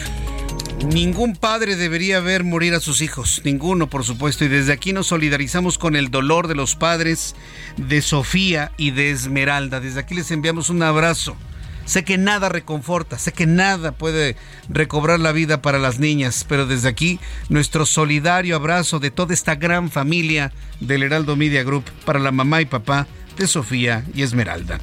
Ningún 0.84 1.34
padre 1.34 1.76
debería 1.76 2.20
ver 2.20 2.44
morir 2.44 2.74
a 2.74 2.80
sus 2.80 3.00
hijos, 3.00 3.40
ninguno 3.44 3.88
por 3.88 4.04
supuesto, 4.04 4.44
y 4.44 4.48
desde 4.48 4.72
aquí 4.72 4.92
nos 4.92 5.06
solidarizamos 5.06 5.78
con 5.78 5.96
el 5.96 6.10
dolor 6.10 6.46
de 6.46 6.54
los 6.54 6.74
padres 6.74 7.34
de 7.78 8.02
Sofía 8.02 8.72
y 8.76 8.90
de 8.90 9.10
Esmeralda. 9.10 9.80
Desde 9.80 10.00
aquí 10.00 10.14
les 10.14 10.30
enviamos 10.30 10.68
un 10.68 10.82
abrazo. 10.82 11.36
Sé 11.84 12.04
que 12.04 12.18
nada 12.18 12.48
reconforta, 12.48 13.18
sé 13.18 13.32
que 13.32 13.46
nada 13.46 13.92
puede 13.92 14.36
recobrar 14.68 15.20
la 15.20 15.32
vida 15.32 15.60
para 15.60 15.78
las 15.78 15.98
niñas, 15.98 16.44
pero 16.48 16.66
desde 16.66 16.88
aquí 16.88 17.20
nuestro 17.48 17.86
solidario 17.86 18.56
abrazo 18.56 19.00
de 19.00 19.10
toda 19.10 19.34
esta 19.34 19.54
gran 19.54 19.90
familia 19.90 20.52
del 20.80 21.02
Heraldo 21.02 21.36
Media 21.36 21.62
Group 21.62 21.84
para 22.04 22.18
la 22.18 22.32
mamá 22.32 22.60
y 22.62 22.66
papá 22.66 23.06
de 23.36 23.46
Sofía 23.46 24.04
y 24.14 24.22
Esmeralda. 24.22 24.80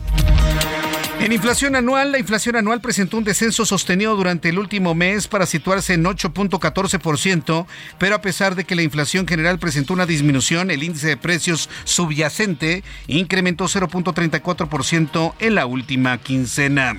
En 1.22 1.32
inflación 1.32 1.76
anual, 1.76 2.12
la 2.12 2.18
inflación 2.18 2.56
anual 2.56 2.82
presentó 2.82 3.16
un 3.16 3.24
descenso 3.24 3.64
sostenido 3.64 4.16
durante 4.16 4.50
el 4.50 4.58
último 4.58 4.96
mes 4.96 5.28
para 5.28 5.46
situarse 5.46 5.94
en 5.94 6.04
8.14%, 6.04 7.68
pero 8.00 8.16
a 8.16 8.22
pesar 8.22 8.56
de 8.56 8.64
que 8.64 8.74
la 8.74 8.82
inflación 8.82 9.28
general 9.28 9.60
presentó 9.60 9.94
una 9.94 10.08
disminución, 10.08 10.72
el 10.72 10.82
índice 10.82 11.10
de 11.10 11.18
precios 11.18 11.70
subyacente 11.84 12.84
incrementó 13.06 13.66
0.34% 13.66 15.36
en 15.40 15.54
la 15.54 15.68
última 15.68 16.18
quincena. 16.18 16.96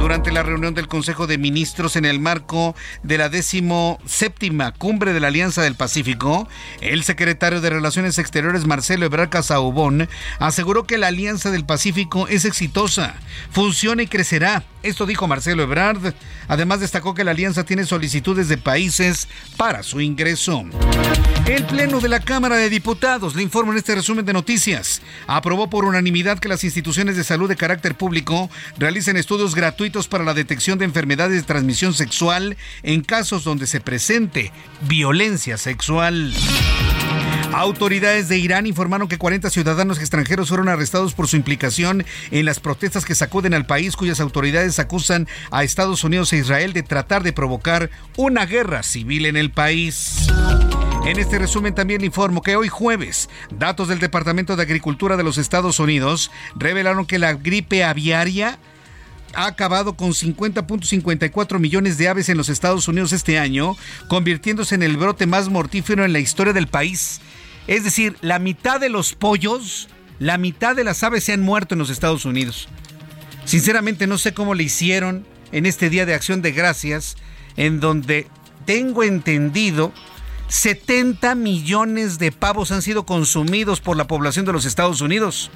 Durante 0.00 0.30
la 0.30 0.44
reunión 0.44 0.74
del 0.74 0.86
Consejo 0.86 1.26
de 1.26 1.38
Ministros 1.38 1.96
en 1.96 2.04
el 2.04 2.20
marco 2.20 2.74
de 3.02 3.18
la 3.18 3.28
décimo 3.28 3.98
séptima 4.06 4.72
cumbre 4.72 5.12
de 5.12 5.20
la 5.20 5.26
Alianza 5.26 5.60
del 5.60 5.74
Pacífico, 5.74 6.48
el 6.80 7.02
secretario 7.02 7.60
de 7.60 7.68
Relaciones 7.68 8.18
Exteriores 8.18 8.64
Marcelo 8.64 9.06
Ebrard 9.06 9.28
Casaubón 9.28 10.08
aseguró 10.38 10.84
que 10.84 10.98
la 10.98 11.08
Alianza 11.08 11.50
del 11.50 11.66
Pacífico 11.66 12.28
es 12.28 12.44
exitosa, 12.44 13.16
funciona 13.50 14.02
y 14.02 14.06
crecerá. 14.06 14.64
Esto 14.82 15.06
dijo 15.06 15.26
Marcelo 15.26 15.62
Ebrard. 15.62 16.14
Además 16.46 16.80
destacó 16.80 17.14
que 17.14 17.24
la 17.24 17.32
alianza 17.32 17.64
tiene 17.64 17.84
solicitudes 17.84 18.48
de 18.48 18.58
países 18.58 19.28
para 19.56 19.82
su 19.82 20.00
ingreso. 20.00 20.64
El 21.46 21.64
Pleno 21.64 22.00
de 22.00 22.08
la 22.08 22.20
Cámara 22.20 22.56
de 22.56 22.68
Diputados, 22.68 23.34
le 23.34 23.42
informo 23.42 23.72
en 23.72 23.78
este 23.78 23.94
resumen 23.94 24.24
de 24.24 24.32
noticias, 24.32 25.00
aprobó 25.26 25.70
por 25.70 25.84
unanimidad 25.84 26.38
que 26.38 26.48
las 26.48 26.62
instituciones 26.62 27.16
de 27.16 27.24
salud 27.24 27.48
de 27.48 27.56
carácter 27.56 27.96
público 27.96 28.50
realicen 28.78 29.16
estudios 29.16 29.54
gratuitos 29.54 30.08
para 30.08 30.24
la 30.24 30.34
detección 30.34 30.78
de 30.78 30.84
enfermedades 30.84 31.40
de 31.40 31.46
transmisión 31.46 31.94
sexual 31.94 32.56
en 32.82 33.00
casos 33.00 33.44
donde 33.44 33.66
se 33.66 33.80
presente 33.80 34.52
violencia 34.82 35.56
sexual. 35.56 36.34
Autoridades 37.52 38.28
de 38.28 38.38
Irán 38.38 38.66
informaron 38.66 39.08
que 39.08 39.18
40 39.18 39.48
ciudadanos 39.50 39.98
extranjeros 39.98 40.48
fueron 40.48 40.68
arrestados 40.68 41.14
por 41.14 41.28
su 41.28 41.36
implicación 41.36 42.04
en 42.30 42.44
las 42.44 42.60
protestas 42.60 43.04
que 43.04 43.14
sacuden 43.14 43.54
al 43.54 43.66
país, 43.66 43.96
cuyas 43.96 44.20
autoridades 44.20 44.78
acusan 44.78 45.26
a 45.50 45.64
Estados 45.64 46.04
Unidos 46.04 46.32
e 46.32 46.38
Israel 46.38 46.72
de 46.72 46.82
tratar 46.82 47.22
de 47.22 47.32
provocar 47.32 47.90
una 48.16 48.44
guerra 48.44 48.82
civil 48.82 49.26
en 49.26 49.36
el 49.36 49.50
país. 49.50 50.28
En 51.06 51.18
este 51.18 51.38
resumen 51.38 51.74
también 51.74 52.04
informo 52.04 52.42
que 52.42 52.56
hoy 52.56 52.68
jueves, 52.68 53.30
datos 53.50 53.88
del 53.88 53.98
Departamento 53.98 54.54
de 54.54 54.62
Agricultura 54.62 55.16
de 55.16 55.24
los 55.24 55.38
Estados 55.38 55.80
Unidos 55.80 56.30
revelaron 56.54 57.06
que 57.06 57.18
la 57.18 57.32
gripe 57.32 57.82
aviaria 57.82 58.58
ha 59.34 59.46
acabado 59.46 59.94
con 59.94 60.10
50.54 60.10 61.58
millones 61.58 61.98
de 61.98 62.08
aves 62.08 62.28
en 62.28 62.36
los 62.36 62.48
Estados 62.48 62.88
Unidos 62.88 63.12
este 63.12 63.38
año, 63.38 63.76
convirtiéndose 64.08 64.74
en 64.74 64.82
el 64.82 64.96
brote 64.96 65.26
más 65.26 65.48
mortífero 65.48 66.04
en 66.04 66.12
la 66.12 66.18
historia 66.18 66.52
del 66.52 66.66
país. 66.66 67.20
Es 67.68 67.84
decir, 67.84 68.16
la 68.22 68.38
mitad 68.38 68.80
de 68.80 68.88
los 68.88 69.14
pollos, 69.14 69.88
la 70.18 70.38
mitad 70.38 70.74
de 70.74 70.84
las 70.84 71.02
aves 71.04 71.22
se 71.22 71.34
han 71.34 71.42
muerto 71.42 71.74
en 71.74 71.78
los 71.78 71.90
Estados 71.90 72.24
Unidos. 72.24 72.66
Sinceramente 73.44 74.06
no 74.06 74.16
sé 74.16 74.32
cómo 74.32 74.54
le 74.54 74.64
hicieron 74.64 75.26
en 75.52 75.66
este 75.66 75.90
Día 75.90 76.06
de 76.06 76.14
Acción 76.14 76.40
de 76.40 76.52
Gracias, 76.52 77.16
en 77.56 77.78
donde 77.78 78.26
tengo 78.64 79.04
entendido 79.04 79.92
70 80.48 81.34
millones 81.34 82.18
de 82.18 82.32
pavos 82.32 82.72
han 82.72 82.80
sido 82.80 83.04
consumidos 83.04 83.80
por 83.82 83.98
la 83.98 84.06
población 84.06 84.46
de 84.46 84.54
los 84.54 84.64
Estados 84.64 85.02
Unidos. 85.02 85.50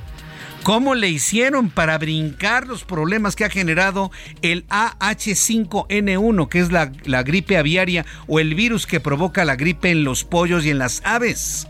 ¿Cómo 0.65 0.95
le 0.95 1.09
hicieron 1.09 1.71
para 1.71 1.97
brincar 1.97 2.67
los 2.67 2.85
problemas 2.85 3.37
que 3.37 3.47
ha 3.47 3.51
generado 3.51 4.13
el 4.43 4.67
AH5N1, 4.69 6.49
que 6.49 6.61
es 6.61 6.71
la, 6.71 6.93
la, 7.05 7.23
gripe 7.23 7.57
aviaria 7.57 8.05
o 8.29 8.39
el 8.39 8.55
virus 8.55 8.87
que 8.87 9.01
provoca 9.01 9.45
la 9.45 9.57
gripe 9.57 9.91
en 9.91 10.05
los 10.05 10.25
pollos 10.25 10.65
y 10.65 10.71
en 10.71 10.79
las 10.79 11.01
aves? 11.05 11.67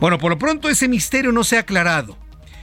Bueno, 0.00 0.18
por 0.18 0.30
lo 0.30 0.38
pronto 0.38 0.68
ese 0.68 0.88
misterio 0.88 1.30
no 1.30 1.44
se 1.44 1.56
ha 1.56 1.60
aclarado. 1.60 2.16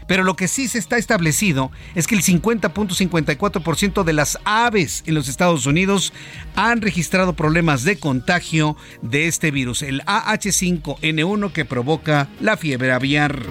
Pero 0.07 0.23
lo 0.23 0.35
que 0.35 0.47
sí 0.47 0.67
se 0.69 0.79
está 0.79 0.97
establecido 0.97 1.69
es 1.93 2.07
que 2.07 2.15
el 2.15 2.23
50.54% 2.23 4.03
de 4.03 4.13
las 4.13 4.39
aves 4.45 5.03
en 5.05 5.13
los 5.13 5.27
Estados 5.27 5.65
Unidos 5.65 6.13
han 6.55 6.81
registrado 6.81 7.33
problemas 7.33 7.83
de 7.83 7.99
contagio 7.99 8.77
de 9.01 9.27
este 9.27 9.51
virus, 9.51 9.81
el 9.81 10.01
AH5N1 10.05 11.51
que 11.51 11.65
provoca 11.65 12.29
la 12.39 12.55
fiebre 12.55 12.93
aviar. 12.93 13.41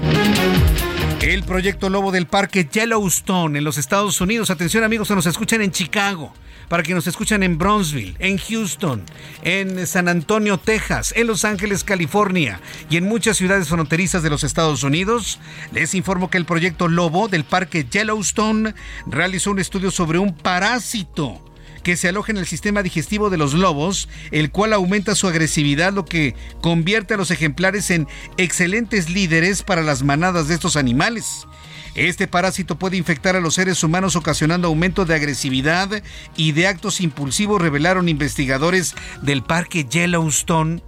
El 1.22 1.42
proyecto 1.42 1.88
Lobo 1.88 2.12
del 2.12 2.26
Parque 2.26 2.68
Yellowstone 2.70 3.58
en 3.58 3.64
los 3.64 3.78
Estados 3.78 4.20
Unidos. 4.20 4.50
Atención 4.50 4.84
amigos, 4.84 5.08
se 5.08 5.14
nos 5.14 5.26
escuchan 5.26 5.62
en 5.62 5.72
Chicago 5.72 6.32
para 6.68 6.82
que 6.82 6.94
nos 6.94 7.06
escuchan 7.06 7.42
en 7.42 7.58
Bronzeville, 7.58 8.16
en 8.18 8.38
Houston, 8.38 9.02
en 9.42 9.86
San 9.86 10.08
Antonio, 10.08 10.58
Texas, 10.58 11.12
en 11.16 11.26
Los 11.26 11.44
Ángeles, 11.44 11.84
California 11.84 12.60
y 12.90 12.96
en 12.96 13.04
muchas 13.04 13.36
ciudades 13.36 13.68
fronterizas 13.68 14.22
de 14.22 14.30
los 14.30 14.44
Estados 14.44 14.82
Unidos. 14.82 15.40
Les 15.72 15.94
informo 15.94 16.28
que 16.28 16.38
el 16.38 16.44
proyecto 16.44 16.86
Lobo 16.86 17.28
del 17.28 17.44
Parque 17.44 17.86
Yellowstone 17.90 18.74
realizó 19.06 19.50
un 19.52 19.58
estudio 19.58 19.90
sobre 19.90 20.18
un 20.18 20.34
parásito 20.34 21.45
que 21.86 21.96
se 21.96 22.08
aloja 22.08 22.32
en 22.32 22.38
el 22.38 22.46
sistema 22.46 22.82
digestivo 22.82 23.30
de 23.30 23.36
los 23.36 23.54
lobos, 23.54 24.08
el 24.32 24.50
cual 24.50 24.72
aumenta 24.72 25.14
su 25.14 25.28
agresividad, 25.28 25.92
lo 25.92 26.04
que 26.04 26.34
convierte 26.60 27.14
a 27.14 27.16
los 27.16 27.30
ejemplares 27.30 27.92
en 27.92 28.08
excelentes 28.38 29.08
líderes 29.08 29.62
para 29.62 29.84
las 29.84 30.02
manadas 30.02 30.48
de 30.48 30.54
estos 30.54 30.74
animales. 30.74 31.46
Este 31.94 32.26
parásito 32.26 32.76
puede 32.76 32.96
infectar 32.96 33.36
a 33.36 33.40
los 33.40 33.54
seres 33.54 33.84
humanos 33.84 34.16
ocasionando 34.16 34.66
aumento 34.66 35.04
de 35.04 35.14
agresividad 35.14 36.02
y 36.36 36.50
de 36.50 36.66
actos 36.66 37.00
impulsivos, 37.00 37.62
revelaron 37.62 38.08
investigadores 38.08 38.96
del 39.22 39.44
Parque 39.44 39.84
Yellowstone. 39.84 40.82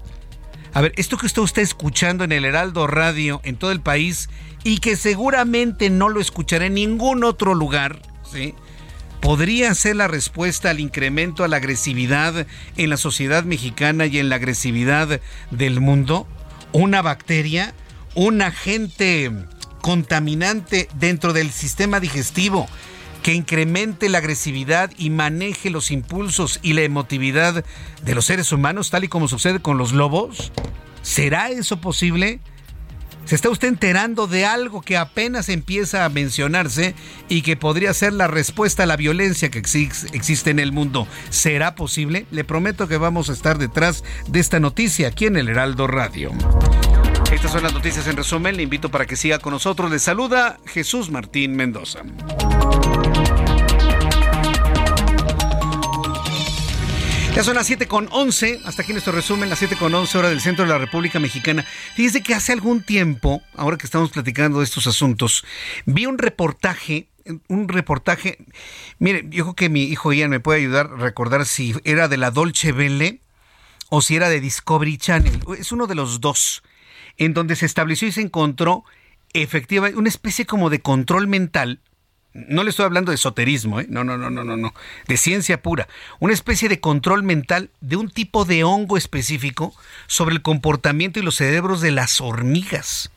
A 0.75 0.81
ver, 0.81 0.95
esto 0.97 1.17
que 1.17 1.27
usted 1.27 1.43
está 1.43 1.61
escuchando 1.61 2.25
en 2.25 2.33
el 2.33 2.45
Heraldo 2.45 2.89
Radio 2.89 3.41
en 3.45 3.55
todo 3.55 3.71
el 3.71 3.81
país 3.81 4.31
y 4.65 4.79
que 4.79 4.97
seguramente 4.97 5.91
no 5.91 6.09
lo 6.09 6.21
escuchará 6.21 6.67
en 6.67 6.75
ningún 6.75 7.23
otro 7.23 7.55
lugar, 7.55 8.03
¿sí? 8.29 8.57
Podría 9.21 9.75
ser 9.75 9.97
la 9.97 10.09
respuesta 10.09 10.71
al 10.71 10.81
incremento 10.81 11.45
a 11.45 11.49
la 11.49 11.57
agresividad 11.57 12.47
en 12.77 12.91
la 12.91 12.97
sociedad 12.97 13.45
mexicana 13.45 14.07
y 14.07 14.19
en 14.19 14.29
la 14.29 14.37
agresividad 14.37 15.21
del 15.51 15.81
mundo? 15.81 16.27
¿Una 16.73 17.03
bacteria? 17.03 17.75
¿Un 18.15 18.43
agente 18.43 19.33
contaminante 19.81 20.89
dentro 20.95 21.33
del 21.33 21.51
sistema 21.51 22.01
digestivo 22.01 22.69
que 23.23 23.35
incremente 23.35 24.09
la 24.09 24.19
agresividad 24.19 24.91
y 24.97 25.11
maneje 25.11 25.71
los 25.71 25.91
impulsos 25.91 26.61
y 26.63 26.73
la 26.73 26.83
emotividad 26.83 27.65
de 28.03 28.15
los 28.15 28.25
seres 28.25 28.53
humanos, 28.53 28.91
tal 28.91 29.05
y 29.05 29.09
como 29.09 29.29
sucede 29.29 29.61
con 29.61 29.79
los 29.79 29.93
lobos? 29.93 30.53
¿Será 31.03 31.51
eso 31.51 31.81
posible? 31.81 32.41
¿Se 33.29 33.35
está 33.35 33.51
usted 33.51 33.69
enterando 33.69 34.27
de 34.27 34.47
algo 34.47 34.81
que 34.81 34.97
apenas 34.97 35.51
empieza 35.51 36.07
a 36.07 36.09
mencionarse 36.09 36.95
y 37.29 37.43
que 37.43 37.59
podría 37.59 37.93
ser 37.93 38.15
la 38.15 38.27
respuesta 38.27 38.85
a 38.85 38.87
la 38.87 38.97
violencia 38.97 39.51
que 39.51 39.59
existe 39.59 40.49
en 40.49 40.59
el 40.59 40.73
mundo? 40.73 41.07
¿Será 41.29 41.75
posible? 41.75 42.25
Le 42.31 42.45
prometo 42.45 42.89
que 42.89 42.97
vamos 42.97 43.29
a 43.29 43.35
estar 43.35 43.59
detrás 43.59 44.03
de 44.29 44.41
esta 44.41 44.61
noticia 44.61 45.09
aquí 45.09 45.27
en 45.27 45.37
el 45.37 45.51
Heraldo 45.51 45.87
Radio. 45.87 46.33
Estas 47.31 47.53
son 47.53 47.65
las 47.65 47.75
noticias 47.75 48.07
en 48.07 48.17
resumen. 48.17 48.57
Le 48.57 48.63
invito 48.63 48.91
para 48.91 49.05
que 49.05 49.15
siga 49.15 49.39
con 49.41 49.53
nosotros. 49.53 49.91
Le 49.91 49.99
saluda 49.99 50.59
Jesús 50.65 51.11
Martín 51.11 51.55
Mendoza. 51.55 52.01
Ya 57.39 57.45
son 57.45 57.55
las 57.55 57.69
7 57.69 57.87
con 57.87 58.09
11, 58.11 58.63
hasta 58.65 58.83
aquí 58.83 58.91
nuestro 58.91 59.13
resumen, 59.13 59.49
las 59.49 59.61
7 59.61 59.77
con 59.77 59.95
11 59.95 60.19
hora 60.19 60.29
del 60.29 60.41
centro 60.41 60.65
de 60.65 60.73
la 60.73 60.79
República 60.79 61.21
Mexicana. 61.21 61.65
Fíjese 61.95 62.21
que 62.21 62.35
hace 62.35 62.53
algún 62.53 62.83
tiempo, 62.83 63.43
ahora 63.55 63.77
que 63.77 63.87
estamos 63.87 64.11
platicando 64.11 64.59
de 64.59 64.65
estos 64.65 64.89
asuntos, 64.89 65.45
vi 65.87 66.07
un 66.07 66.19
reportaje, 66.19 67.07
un 67.47 67.69
reportaje, 67.69 68.45
mire, 68.99 69.25
yo 69.31 69.45
creo 69.45 69.55
que 69.55 69.69
mi 69.69 69.85
hijo 69.85 70.13
Ian 70.13 70.31
me 70.31 70.41
puede 70.41 70.59
ayudar 70.59 70.87
a 70.87 70.97
recordar 70.97 71.47
si 71.47 71.77
era 71.85 72.09
de 72.09 72.17
la 72.17 72.33
Dolce 72.33 72.73
Vele 72.73 73.21
o 73.89 74.03
si 74.03 74.17
era 74.17 74.29
de 74.29 74.41
Discovery 74.41 74.99
Channel. 74.99 75.41
Es 75.61 75.71
uno 75.71 75.87
de 75.87 75.95
los 75.95 76.21
dos, 76.21 76.65
en 77.19 77.35
donde 77.35 77.55
se 77.55 77.67
estableció 77.67 78.09
y 78.09 78.13
se 78.13 78.21
encontró 78.21 78.83
efectivamente 79.33 79.97
una 79.97 80.09
especie 80.09 80.45
como 80.45 80.71
de 80.71 80.81
control 80.81 81.29
mental 81.29 81.83
no 82.47 82.63
le 82.63 82.71
estoy 82.71 82.85
hablando 82.85 83.11
de 83.11 83.17
esoterismo, 83.17 83.81
¿eh? 83.81 83.87
no, 83.89 84.05
no, 84.05 84.17
no, 84.17 84.31
no, 84.31 84.45
no, 84.45 84.57
no, 84.57 84.75
de 85.07 85.17
ciencia 85.17 85.63
pura, 85.63 85.89
una 86.21 86.33
especie 86.33 86.69
de 86.69 86.81
control 86.81 87.23
mental 87.23 87.71
de 87.81 87.97
un 87.97 88.11
tipo 88.11 88.45
de 88.45 88.65
hongo 88.65 88.97
específico 88.97 89.75
sobre 90.07 90.35
el 90.35 90.43
comportamiento 90.43 91.19
y 91.19 91.23
los 91.23 91.37
cerebros 91.37 91.81
de 91.81 91.91
las 91.91 92.21
hormigas. 92.21 93.11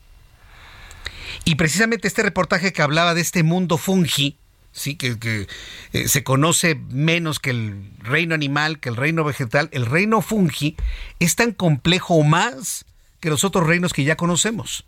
Y 1.44 1.54
precisamente 1.54 2.08
este 2.08 2.22
reportaje 2.22 2.72
que 2.72 2.82
hablaba 2.82 3.14
de 3.14 3.20
este 3.20 3.42
mundo 3.42 3.78
fungi, 3.78 4.36
sí, 4.72 4.96
que, 4.96 5.46
eh, 5.92 6.08
se 6.08 6.24
conoce 6.24 6.74
menos 6.74 7.38
que 7.38 7.50
el 7.50 7.90
reino 7.98 8.34
animal, 8.34 8.80
que 8.80 8.88
el 8.88 8.96
reino 8.96 9.24
vegetal, 9.24 9.68
el 9.72 9.86
reino 9.86 10.20
fungi 10.20 10.76
es 11.20 11.36
tan 11.36 11.52
complejo 11.52 12.22
más 12.22 12.84
que 13.20 13.30
los 13.30 13.44
otros 13.44 13.66
reinos 13.66 13.92
que 13.92 14.04
ya 14.04 14.16
conocemos 14.16 14.84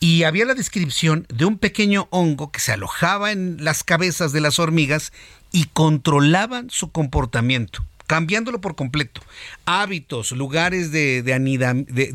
y 0.00 0.22
había 0.22 0.44
la 0.44 0.54
descripción 0.54 1.26
de 1.28 1.44
un 1.44 1.58
pequeño 1.58 2.08
hongo 2.10 2.50
que 2.52 2.60
se 2.60 2.72
alojaba 2.72 3.32
en 3.32 3.62
las 3.64 3.82
cabezas 3.84 4.32
de 4.32 4.40
las 4.40 4.58
hormigas 4.58 5.12
y 5.52 5.64
controlaban 5.66 6.70
su 6.70 6.92
comportamiento 6.92 7.84
cambiándolo 8.08 8.60
por 8.60 8.74
completo. 8.74 9.20
Hábitos, 9.66 10.32
lugares 10.32 10.90
de, 10.90 11.22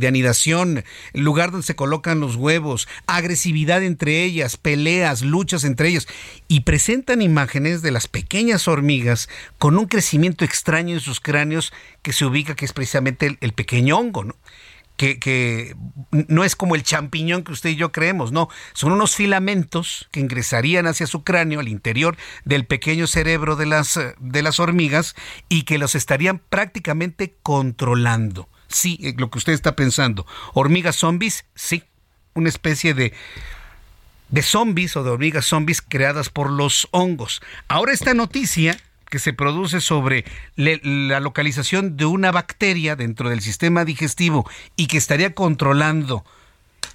anidación, 0.02 0.84
lugar 1.14 1.52
donde 1.52 1.68
se 1.68 1.76
colocan 1.76 2.20
los 2.20 2.36
huevos, 2.36 2.88
agresividad 3.06 3.84
entre 3.84 4.24
ellas, 4.24 4.58
peleas, 4.58 5.22
luchas 5.22 5.64
entre 5.64 5.90
ellas. 5.90 6.08
Y 6.48 6.62
presentan 6.62 7.22
imágenes 7.22 7.84
de 7.84 7.92
las 7.92 8.08
pequeñas 8.08 8.68
hormigas 8.68 9.30
con 9.60 9.78
un 9.78 9.86
crecimiento 9.86 10.44
extraño 10.44 10.96
en 10.96 11.00
sus 11.00 11.20
cráneos 11.20 11.72
que 12.02 12.12
se 12.12 12.26
ubica, 12.26 12.56
que 12.56 12.66
es 12.66 12.74
precisamente 12.74 13.28
el, 13.28 13.38
el 13.40 13.54
pequeño 13.54 13.98
hongo. 13.98 14.24
¿no? 14.24 14.36
Que, 14.98 15.76
no 16.12 16.44
es 16.44 16.56
como 16.56 16.76
el 16.76 16.84
champiñón 16.84 17.44
que 17.44 17.52
usted 17.52 17.72
y 17.72 17.76
yo 17.76 17.92
creemos, 17.92 18.32
no, 18.32 18.50
son 18.74 18.92
unos 18.92 19.16
filamentos 19.16 20.08
que 20.12 20.20
ingresarían 20.20 20.88
hacia 20.88 21.08
su 21.08 21.24
cráneo, 21.24 21.60
al 21.60 21.68
interior 21.68 22.18
del 22.46 22.66
pequeño 22.66 23.08
cerebro 23.08 23.56
de 23.56 23.66
las, 23.66 24.00
de 24.20 24.44
las 24.44 24.60
hormigas 24.60 25.16
y 25.50 25.64
que 25.64 25.78
los 25.78 25.96
estarían 25.96 26.40
prácticamente 26.40 27.36
controlando. 27.42 28.50
Sí, 28.68 29.00
eh, 29.02 29.14
lo 29.18 29.30
que 29.30 29.38
usted 29.38 29.54
está 29.54 29.76
pensando. 29.76 30.26
¿Hormigas 30.54 30.96
zombies? 30.96 31.46
Sí, 31.56 31.84
una 32.34 32.50
especie 32.50 32.94
de, 32.94 33.14
de 34.30 34.42
zombies 34.42 34.96
o 34.96 35.04
de 35.04 35.12
hormigas 35.12 35.46
zombies 35.46 35.82
creadas 35.82 36.30
por 36.30 36.52
los 36.52 36.88
hongos. 36.92 37.42
Ahora 37.68 37.94
esta 37.94 38.14
noticia 38.14 38.80
que 39.14 39.20
se 39.20 39.32
produce 39.32 39.80
sobre 39.80 40.26
la 40.56 41.20
localización 41.20 41.98
de 41.98 42.06
una 42.06 42.32
bacteria 42.32 42.96
dentro 42.96 43.30
del 43.30 43.42
sistema 43.42 43.86
digestivo 43.86 44.50
y 44.76 44.88
que 44.88 44.98
estaría 44.98 45.36
controlando 45.36 46.26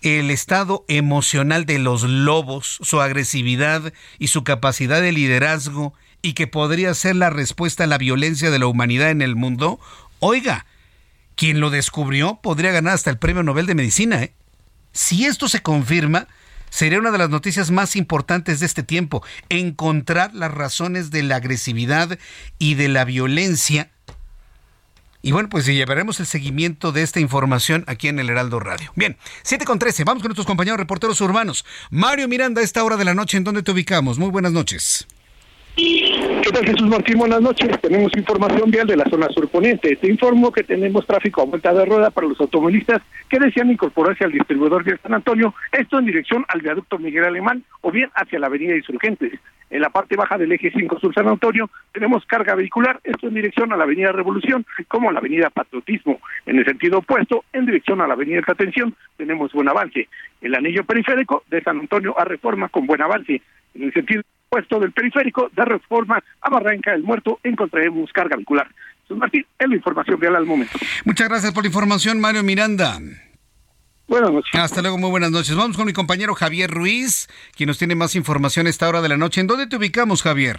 el 0.02 0.32
estado 0.32 0.84
emocional 0.88 1.64
de 1.64 1.78
los 1.78 2.02
lobos, 2.02 2.80
su 2.82 3.00
agresividad 3.00 3.92
y 4.18 4.26
su 4.26 4.42
capacidad 4.42 5.00
de 5.00 5.12
liderazgo 5.12 5.94
y 6.20 6.32
que 6.32 6.48
podría 6.48 6.92
ser 6.94 7.14
la 7.14 7.30
respuesta 7.30 7.84
a 7.84 7.86
la 7.86 7.98
violencia 7.98 8.50
de 8.50 8.58
la 8.58 8.66
humanidad 8.66 9.10
en 9.10 9.22
el 9.22 9.36
mundo, 9.36 9.78
oiga, 10.18 10.66
quien 11.36 11.60
lo 11.60 11.70
descubrió 11.70 12.40
podría 12.42 12.72
ganar 12.72 12.94
hasta 12.94 13.10
el 13.10 13.18
Premio 13.18 13.44
Nobel 13.44 13.66
de 13.66 13.76
Medicina. 13.76 14.24
¿eh? 14.24 14.32
Si 14.90 15.24
esto 15.24 15.48
se 15.48 15.62
confirma, 15.62 16.26
sería 16.70 16.98
una 16.98 17.10
de 17.10 17.18
las 17.18 17.30
noticias 17.30 17.70
más 17.70 17.96
importantes 17.96 18.60
de 18.60 18.66
este 18.66 18.82
tiempo, 18.82 19.22
encontrar 19.48 20.34
las 20.34 20.52
razones 20.52 21.10
de 21.10 21.22
la 21.22 21.36
agresividad 21.36 22.18
y 22.58 22.74
de 22.74 22.88
la 22.88 23.04
violencia. 23.04 23.90
Y 25.20 25.32
bueno, 25.32 25.48
pues 25.48 25.66
llevaremos 25.66 26.20
el 26.20 26.26
seguimiento 26.26 26.92
de 26.92 27.02
esta 27.02 27.20
información 27.20 27.84
aquí 27.86 28.08
en 28.08 28.18
el 28.18 28.30
Heraldo 28.30 28.60
Radio. 28.60 28.92
Bien, 28.94 29.16
7 29.42 29.64
con 29.64 29.78
13, 29.78 30.04
vamos 30.04 30.22
con 30.22 30.28
nuestros 30.28 30.46
compañeros 30.46 30.78
reporteros 30.78 31.20
urbanos. 31.20 31.64
Mario 31.90 32.28
Miranda, 32.28 32.60
a 32.60 32.64
esta 32.64 32.84
hora 32.84 32.96
de 32.96 33.04
la 33.04 33.14
noche, 33.14 33.36
¿en 33.36 33.44
dónde 33.44 33.62
te 33.62 33.72
ubicamos? 33.72 34.18
Muy 34.18 34.30
buenas 34.30 34.52
noches. 34.52 35.06
¿Qué 35.78 36.50
tal 36.52 36.66
Jesús 36.66 36.88
Martín? 36.88 37.18
Buenas 37.18 37.40
noches. 37.40 37.80
Tenemos 37.80 38.10
información 38.16 38.68
vial 38.68 38.88
de 38.88 38.96
la 38.96 39.04
zona 39.04 39.28
surponiente. 39.28 39.94
Te 39.94 40.08
informo 40.08 40.50
que 40.50 40.64
tenemos 40.64 41.06
tráfico 41.06 41.42
a 41.42 41.44
vuelta 41.44 41.72
de 41.72 41.84
rueda 41.84 42.10
para 42.10 42.26
los 42.26 42.40
automovilistas 42.40 43.00
que 43.28 43.38
desean 43.38 43.70
incorporarse 43.70 44.24
al 44.24 44.32
distribuidor 44.32 44.82
de 44.82 44.98
San 44.98 45.14
Antonio, 45.14 45.54
esto 45.70 46.00
en 46.00 46.06
dirección 46.06 46.44
al 46.48 46.62
viaducto 46.62 46.98
Miguel 46.98 47.26
Alemán 47.26 47.62
o 47.82 47.92
bien 47.92 48.10
hacia 48.16 48.40
la 48.40 48.48
avenida 48.48 48.74
Insurgentes. 48.74 49.38
En 49.70 49.80
la 49.80 49.90
parte 49.90 50.16
baja 50.16 50.36
del 50.36 50.50
eje 50.50 50.72
5 50.72 50.98
sur 50.98 51.14
San 51.14 51.28
Antonio 51.28 51.70
tenemos 51.92 52.26
carga 52.26 52.56
vehicular, 52.56 52.98
esto 53.04 53.28
en 53.28 53.34
dirección 53.34 53.72
a 53.72 53.76
la 53.76 53.84
avenida 53.84 54.10
Revolución 54.10 54.66
como 54.88 55.10
a 55.10 55.12
la 55.12 55.20
avenida 55.20 55.48
Patriotismo. 55.50 56.18
En 56.46 56.58
el 56.58 56.64
sentido 56.64 56.98
opuesto, 56.98 57.44
en 57.52 57.66
dirección 57.66 58.00
a 58.00 58.08
la 58.08 58.14
avenida 58.14 58.38
Alta 58.38 58.56
Tensión, 58.56 58.96
tenemos 59.16 59.52
buen 59.52 59.68
avance. 59.68 60.08
El 60.40 60.56
anillo 60.56 60.82
periférico 60.82 61.44
de 61.48 61.62
San 61.62 61.78
Antonio 61.78 62.18
a 62.18 62.24
Reforma 62.24 62.68
con 62.68 62.84
buen 62.84 63.00
avance. 63.00 63.42
En 63.74 63.84
el 63.84 63.92
sentido 63.92 64.22
puesto 64.48 64.80
del 64.80 64.92
periférico 64.92 65.50
de 65.54 65.64
Reforma 65.64 66.22
a 66.40 66.50
Barranca 66.50 66.92
del 66.92 67.02
Muerto 67.02 67.38
encontraremos 67.42 68.10
carga 68.12 68.36
vehicular. 68.36 68.68
Jesús 69.02 69.18
Martín, 69.18 69.46
es 69.58 69.68
la 69.68 69.74
información 69.74 70.20
real 70.20 70.36
al 70.36 70.46
momento. 70.46 70.78
Muchas 71.04 71.28
gracias 71.28 71.52
por 71.52 71.64
la 71.64 71.68
información, 71.68 72.20
Mario 72.20 72.42
Miranda. 72.42 72.98
Buenas 74.06 74.32
noches. 74.32 74.54
Hasta 74.54 74.80
luego, 74.80 74.96
muy 74.96 75.10
buenas 75.10 75.30
noches. 75.30 75.54
Vamos 75.54 75.76
con 75.76 75.86
mi 75.86 75.92
compañero 75.92 76.34
Javier 76.34 76.70
Ruiz, 76.70 77.28
quien 77.54 77.66
nos 77.66 77.78
tiene 77.78 77.94
más 77.94 78.14
información 78.14 78.66
a 78.66 78.70
esta 78.70 78.88
hora 78.88 79.02
de 79.02 79.08
la 79.10 79.18
noche. 79.18 79.40
¿En 79.40 79.46
dónde 79.46 79.66
te 79.66 79.76
ubicamos, 79.76 80.22
Javier? 80.22 80.58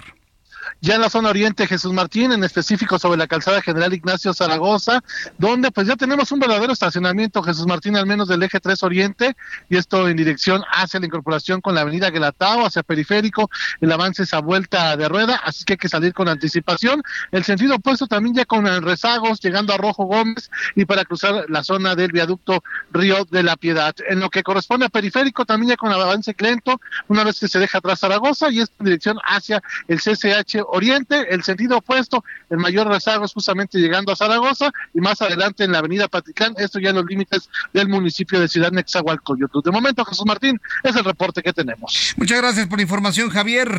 Ya 0.82 0.96
en 0.96 1.02
la 1.02 1.10
zona 1.10 1.30
oriente 1.30 1.68
Jesús 1.68 1.92
Martín, 1.94 2.32
en 2.32 2.44
específico 2.44 2.98
sobre 3.00 3.18
la 3.18 3.28
calzada 3.28 3.62
General 3.62 3.94
Ignacio 3.94 4.34
Zaragoza, 4.34 5.04
donde 5.38 5.72
pues 5.72 5.88
ya 5.88 5.96
tenemos 5.96 6.32
un 6.32 6.40
verdadero 6.40 6.74
estacionamiento 6.74 7.44
Jesús 7.44 7.66
Martín, 7.68 7.98
al 7.98 8.06
menos 8.06 8.28
del 8.28 8.44
eje 8.44 8.60
3 8.60 8.84
Oriente, 8.84 9.36
y 9.70 9.78
esto 9.78 10.08
en 10.08 10.16
dirección 10.16 10.64
hacia 10.72 11.00
la 11.00 11.06
incorporación 11.06 11.62
con 11.62 11.76
la 11.76 11.82
avenida 11.82 12.10
Guelatao, 12.10 12.66
hacia 12.66 12.84
Periférico, 12.84 13.50
el 13.82 13.92
avance 13.92 14.24
es 14.24 14.34
a 14.34 14.40
vuelta 14.40 14.96
de 14.96 15.10
rueda, 15.10 15.36
así 15.44 15.66
que 15.66 15.74
hay 15.74 15.78
que 15.78 15.90
salir 15.90 16.14
con 16.14 16.30
anticipación. 16.30 17.04
El 17.32 17.44
sentido 17.44 17.76
opuesto 17.76 18.08
también 18.08 18.36
ya 18.36 18.46
con 18.46 18.66
rezagos, 18.84 19.40
llegando 19.42 19.74
a 19.74 19.78
Rojo 19.78 20.06
Gómez 20.06 20.50
y 20.76 20.86
para 20.86 21.06
cruzar 21.06 21.46
la 21.50 21.64
zona 21.64 21.96
del 21.96 22.12
viaducto 22.12 22.64
Río 22.92 23.26
de 23.26 23.44
la 23.44 23.58
Piedad. 23.58 23.96
En 24.08 24.20
lo 24.20 24.30
que 24.30 24.44
corresponde 24.44 24.86
a 24.86 24.90
Periférico, 24.90 25.46
también 25.46 25.72
ya 25.72 25.78
con 25.78 25.92
avance 25.92 26.36
lento, 26.40 26.80
una 27.08 27.24
vez 27.24 27.40
que 27.40 27.48
se 27.48 27.60
deja 27.60 27.80
atrás 27.80 28.00
Zaragoza, 28.00 28.50
y 28.50 28.62
esto 28.62 28.76
en 28.80 28.86
dirección 28.86 29.20
hacia 29.24 29.62
el 29.88 30.00
CCH 30.00 30.69
Oriente, 30.72 31.34
el 31.34 31.44
sentido 31.44 31.78
opuesto, 31.78 32.24
el 32.50 32.58
mayor 32.58 32.88
rezago 32.88 33.26
es 33.26 33.34
justamente 33.34 33.80
llegando 33.80 34.12
a 34.12 34.16
Zaragoza 34.16 34.72
y 34.94 35.00
más 35.00 35.22
adelante 35.22 35.64
en 35.64 35.72
la 35.72 35.80
avenida 35.80 36.08
Paticán, 36.08 36.54
esto 36.58 36.80
ya 36.80 36.90
en 36.90 36.98
los 36.98 37.06
límites 37.06 37.50
del 37.74 37.90
municipio 37.90 38.40
de 38.40 38.48
Ciudad 38.48 38.72
Nexahualcoyotl. 38.72 39.60
De 39.64 39.72
momento, 39.72 40.06
Jesús 40.06 40.26
Martín, 40.26 40.60
es 40.84 40.96
el 40.96 41.04
reporte 41.04 41.42
que 41.42 41.54
tenemos. 41.54 42.14
Muchas 42.18 42.38
gracias 42.38 42.68
por 42.68 42.78
la 42.78 42.84
información, 42.84 43.30
Javier. 43.30 43.70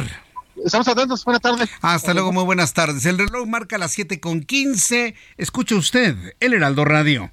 Estamos 0.65 0.89
atentos, 0.89 1.25
buenas 1.25 1.41
tardes. 1.41 1.71
Hasta 1.81 2.13
luego, 2.13 2.33
muy 2.33 2.45
buenas 2.45 2.75
tardes. 2.75 3.07
El 3.07 3.19
reloj 3.19 3.47
marca 3.47 3.79
las 3.79 3.93
7 3.93 4.21
con 4.21 4.43
15. 4.43 5.15
Escucha 5.39 5.75
usted 5.77 6.17
el 6.41 6.55
Heraldo 6.55 6.85
Radio. 6.85 7.31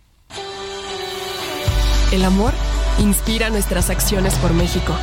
El 2.11 2.23
amor 2.23 2.53
inspira 2.99 3.49
nuestras 3.49 3.89
acciones 3.89 4.33
por 4.35 4.53
México. 4.53 4.95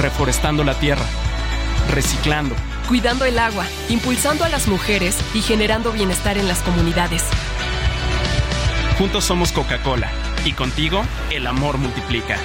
Reforestando 0.00 0.62
la 0.62 0.78
tierra, 0.78 1.06
reciclando 1.90 2.54
cuidando 2.90 3.24
el 3.24 3.38
agua, 3.38 3.68
impulsando 3.88 4.42
a 4.42 4.48
las 4.48 4.66
mujeres 4.66 5.16
y 5.32 5.42
generando 5.42 5.92
bienestar 5.92 6.36
en 6.38 6.48
las 6.48 6.58
comunidades. 6.58 7.22
Juntos 8.98 9.24
somos 9.24 9.52
Coca-Cola 9.52 10.10
y 10.44 10.54
contigo 10.54 11.04
el 11.30 11.46
amor 11.46 11.78
multiplica. 11.78 12.36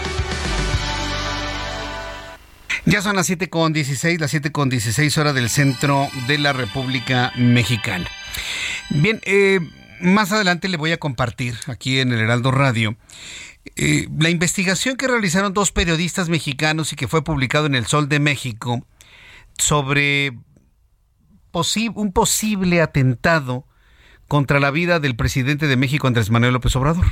Ya 2.86 3.02
son 3.02 3.16
las 3.16 3.28
7.16, 3.28 4.20
las 4.20 4.36
7.16 4.36 5.18
horas 5.18 5.34
del 5.34 5.50
centro 5.50 6.08
de 6.28 6.38
la 6.38 6.54
República 6.54 7.34
Mexicana. 7.36 8.08
Bien, 8.92 9.22
eh, 9.24 9.60
más 10.00 10.32
adelante 10.32 10.70
le 10.70 10.78
voy 10.78 10.92
a 10.92 10.98
compartir 10.98 11.56
aquí 11.66 12.00
en 12.00 12.14
el 12.14 12.20
Heraldo 12.20 12.52
Radio 12.52 12.96
eh, 13.76 14.08
la 14.16 14.30
investigación 14.30 14.96
que 14.96 15.08
realizaron 15.08 15.56
dos 15.56 15.72
periodistas 15.72 16.30
mexicanos 16.30 16.94
y 16.94 16.96
que 16.96 17.08
fue 17.08 17.24
publicado 17.24 17.66
en 17.66 17.74
El 17.74 17.88
Sol 17.88 18.08
de 18.08 18.20
México 18.20 18.86
sobre 19.58 20.34
un 21.96 22.12
posible 22.12 22.82
atentado 22.82 23.66
contra 24.28 24.60
la 24.60 24.72
vida 24.72 25.00
del 25.00 25.16
presidente 25.16 25.68
de 25.68 25.78
México, 25.78 26.08
Andrés 26.08 26.30
Manuel 26.30 26.54
López 26.54 26.76
Obrador. 26.76 27.06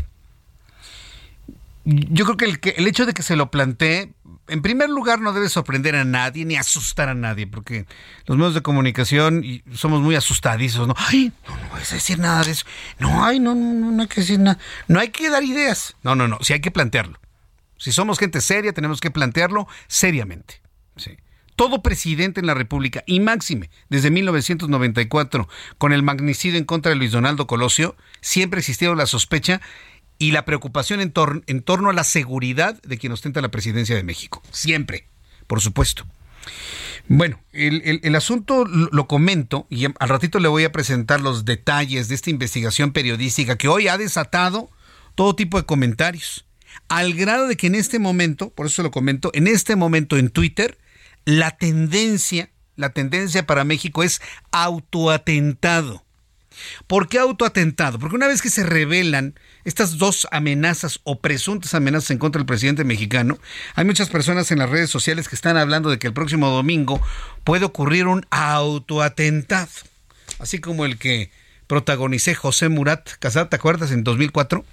Yo 1.85 2.25
creo 2.25 2.37
que 2.37 2.45
el, 2.45 2.59
el, 2.77 2.87
hecho 2.87 3.05
de 3.05 3.13
que 3.13 3.23
se 3.23 3.35
lo 3.35 3.51
plantee, 3.51 4.13
en 4.47 4.61
primer 4.61 4.89
lugar, 4.89 5.19
no 5.19 5.33
debe 5.33 5.49
sorprender 5.49 5.95
a 5.95 6.05
nadie 6.05 6.45
ni 6.45 6.55
asustar 6.55 7.09
a 7.09 7.13
nadie, 7.13 7.45
porque 7.45 7.85
los 8.25 8.37
medios 8.37 8.53
de 8.53 8.61
comunicación 8.61 9.43
somos 9.73 10.01
muy 10.01 10.15
asustadizos, 10.15 10.87
¿no? 10.87 10.95
Ay, 10.97 11.33
no, 11.47 11.55
no 11.55 11.79
decir 11.79 12.19
nada 12.19 12.43
de 12.43 12.51
eso. 12.51 12.65
No, 12.99 13.25
ay, 13.25 13.39
no, 13.39 13.53
no, 13.53 13.91
no 13.91 14.01
hay 14.01 14.07
que 14.07 14.21
decir 14.21 14.39
nada. 14.39 14.57
No 14.87 14.99
hay 14.99 15.09
que 15.09 15.29
dar 15.29 15.43
ideas. 15.43 15.95
No, 16.03 16.15
no, 16.15 16.27
no, 16.27 16.37
sí 16.41 16.53
hay 16.53 16.61
que 16.61 16.71
plantearlo. 16.71 17.19
Si 17.77 17.91
somos 17.91 18.17
gente 18.17 18.39
seria, 18.39 18.71
tenemos 18.71 19.01
que 19.01 19.11
plantearlo 19.11 19.67
seriamente. 19.87 20.61
Sí 20.95 21.17
todo 21.55 21.81
presidente 21.81 22.39
en 22.39 22.47
la 22.47 22.53
República, 22.53 23.03
y 23.05 23.19
máxime 23.19 23.69
desde 23.89 24.11
1994, 24.11 25.47
con 25.77 25.93
el 25.93 26.03
magnicidio 26.03 26.57
en 26.57 26.65
contra 26.65 26.89
de 26.89 26.95
Luis 26.95 27.11
Donaldo 27.11 27.47
Colosio, 27.47 27.95
siempre 28.21 28.57
ha 28.57 28.61
existido 28.61 28.95
la 28.95 29.05
sospecha 29.05 29.61
y 30.17 30.31
la 30.31 30.45
preocupación 30.45 31.01
en, 31.01 31.11
torno 31.11 31.89
a 31.89 31.93
la 31.93 32.03
seguridad 32.03 32.81
de 32.83 32.97
quien 32.97 33.11
ostenta 33.11 33.41
la 33.41 33.51
presidencia 33.51 33.95
de 33.95 34.03
México. 34.03 34.41
Siempre, 34.51 35.07
por 35.47 35.59
supuesto. 35.61 36.05
Bueno, 37.07 37.41
el, 37.51 38.15
asunto 38.15 38.65
lo 38.65 39.07
comento 39.07 39.67
y 39.69 39.85
al 39.85 40.09
ratito 40.09 40.39
le 40.39 40.47
voy 40.47 40.63
a 40.63 40.71
presentar 40.71 41.19
los 41.19 41.43
detalles 41.43 42.07
de 42.07 42.15
esta 42.15 42.29
investigación 42.29 42.93
periodística 42.93 43.57
que 43.57 43.67
hoy 43.67 43.89
ha 43.89 43.97
desatado 43.97 44.69
todo 45.15 45.35
tipo 45.35 45.57
de 45.57 45.65
comentarios. 45.65 46.45
Al 46.87 47.13
grado 47.13 47.47
de 47.47 47.57
que 47.57 47.67
en 47.67 47.75
este 47.75 47.99
momento, 47.99 48.49
por 48.49 48.67
eso 48.67 48.83
lo 48.83 48.91
comento, 48.91 49.31
en 49.33 49.47
este 49.47 49.75
momento 49.75 50.17
en 50.17 50.29
Twitter 50.29 50.77
la 51.25 51.51
tendencia, 51.51 52.49
la 52.75 52.89
tendencia 52.89 53.45
para 53.45 53.63
México 53.63 54.03
es 54.03 54.21
autoatentado. 54.51 56.03
¿Por 56.87 57.07
qué 57.07 57.19
autoatentado? 57.19 57.99
Porque 57.99 58.15
una 58.15 58.27
vez 58.27 58.41
que 58.41 58.49
se 58.49 58.63
revelan 58.63 59.33
estas 59.63 59.97
dos 59.97 60.27
amenazas 60.31 60.99
o 61.03 61.19
presuntas 61.19 61.73
amenazas 61.73 62.11
en 62.11 62.19
contra 62.19 62.39
del 62.39 62.45
presidente 62.45 62.83
mexicano, 62.83 63.39
hay 63.75 63.85
muchas 63.85 64.09
personas 64.09 64.51
en 64.51 64.59
las 64.59 64.69
redes 64.69 64.89
sociales 64.89 65.27
que 65.27 65.35
están 65.35 65.57
hablando 65.57 65.89
de 65.89 65.99
que 65.99 66.07
el 66.07 66.13
próximo 66.13 66.49
domingo 66.49 67.01
puede 67.43 67.65
ocurrir 67.65 68.07
un 68.07 68.25
autoatentado, 68.29 69.71
así 70.39 70.59
como 70.59 70.85
el 70.85 70.97
que 70.97 71.31
protagonicé 71.67 72.35
José 72.35 72.69
Murat 72.69 73.09
Casar, 73.19 73.49
¿te 73.49 73.55
acuerdas? 73.55 73.91
En 73.91 74.03
2004 74.03 74.63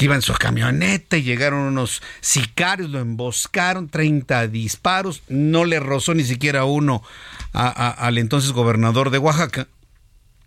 que 0.00 0.06
iba 0.06 0.14
en 0.14 0.22
su 0.22 0.32
camioneta 0.32 1.18
y 1.18 1.22
llegaron 1.22 1.60
unos 1.60 2.00
sicarios, 2.22 2.88
lo 2.88 3.00
emboscaron, 3.00 3.90
30 3.90 4.48
disparos, 4.48 5.22
no 5.28 5.66
le 5.66 5.78
rozó 5.78 6.14
ni 6.14 6.24
siquiera 6.24 6.64
uno 6.64 7.02
al 7.52 8.16
entonces 8.16 8.52
gobernador 8.52 9.10
de 9.10 9.18
Oaxaca. 9.18 9.68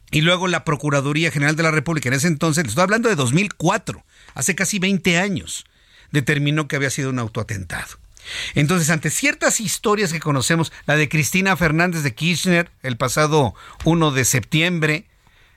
Y 0.10 0.22
luego 0.22 0.48
la 0.48 0.66
Procuraduría 0.66 1.30
General 1.30 1.56
de 1.56 1.62
la 1.62 1.70
República, 1.70 2.10
en 2.10 2.16
ese 2.16 2.30
entonces, 2.30 2.66
estoy 2.66 2.82
hablando 2.82 3.10
de 3.10 3.16
2004, 3.16 4.04
hace 4.34 4.56
casi 4.56 4.80
20 4.80 5.20
años, 5.20 5.66
determinó 6.10 6.68
que 6.68 6.78
había 6.78 6.90
sido 6.90 7.12
un 7.12 7.20
autoatentado. 7.20 8.00
Entonces, 8.56 8.90
ante 8.90 9.12
ciertas 9.12 9.60
historias 9.60 10.12
que 10.12 10.20
conocemos, 10.20 10.72
la 10.88 10.96
de 10.96 11.10
Cristina 11.10 11.56
Fernández 11.56 12.02
de 12.02 12.16
Kirchner 12.16 12.72
el 12.82 12.98
pasado 12.98 13.54
1 13.84 14.12
de 14.14 14.26
septiembre, 14.26 15.06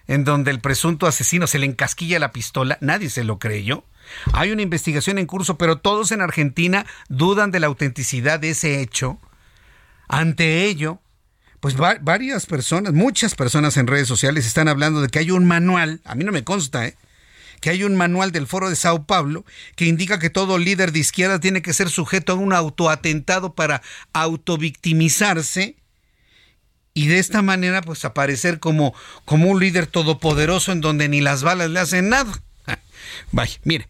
en 0.08 0.24
donde 0.24 0.50
el 0.50 0.60
presunto 0.60 1.06
asesino 1.06 1.46
se 1.46 1.58
le 1.58 1.66
encasquilla 1.66 2.18
la 2.18 2.32
pistola, 2.32 2.78
nadie 2.80 3.10
se 3.10 3.24
lo 3.24 3.38
creyó. 3.38 3.84
Hay 4.32 4.52
una 4.52 4.62
investigación 4.62 5.18
en 5.18 5.26
curso, 5.26 5.58
pero 5.58 5.78
todos 5.78 6.12
en 6.12 6.20
Argentina 6.20 6.86
dudan 7.08 7.50
de 7.50 7.60
la 7.60 7.66
autenticidad 7.66 8.38
de 8.38 8.50
ese 8.50 8.80
hecho. 8.80 9.18
Ante 10.08 10.64
ello, 10.64 11.00
pues 11.60 11.76
varias 11.76 12.46
personas, 12.46 12.92
muchas 12.92 13.34
personas 13.34 13.76
en 13.76 13.88
redes 13.88 14.06
sociales 14.06 14.46
están 14.46 14.68
hablando 14.68 15.00
de 15.00 15.08
que 15.08 15.18
hay 15.18 15.32
un 15.32 15.44
manual, 15.44 16.00
a 16.04 16.14
mí 16.14 16.22
no 16.22 16.30
me 16.30 16.44
consta, 16.44 16.86
¿eh? 16.86 16.96
que 17.60 17.70
hay 17.70 17.82
un 17.82 17.96
manual 17.96 18.32
del 18.32 18.46
Foro 18.46 18.68
de 18.68 18.76
Sao 18.76 19.04
Paulo 19.04 19.44
que 19.74 19.86
indica 19.86 20.18
que 20.18 20.30
todo 20.30 20.58
líder 20.58 20.92
de 20.92 21.00
izquierda 21.00 21.40
tiene 21.40 21.62
que 21.62 21.72
ser 21.72 21.88
sujeto 21.88 22.32
a 22.32 22.36
un 22.36 22.52
autoatentado 22.52 23.54
para 23.54 23.82
autovictimizarse 24.12 25.76
y 26.97 27.09
de 27.09 27.18
esta 27.18 27.43
manera 27.43 27.82
pues 27.82 28.06
aparecer 28.06 28.59
como, 28.59 28.94
como 29.27 29.51
un 29.51 29.60
líder 29.60 29.86
todopoderoso 29.86 30.73
en 30.73 30.81
donde 30.81 31.10
ni 31.10 31.20
las 31.20 31.43
balas 31.43 31.68
le 31.68 31.78
hacen 31.78 32.09
nada. 32.09 32.43
Vaya, 33.32 33.59
mire, 33.64 33.86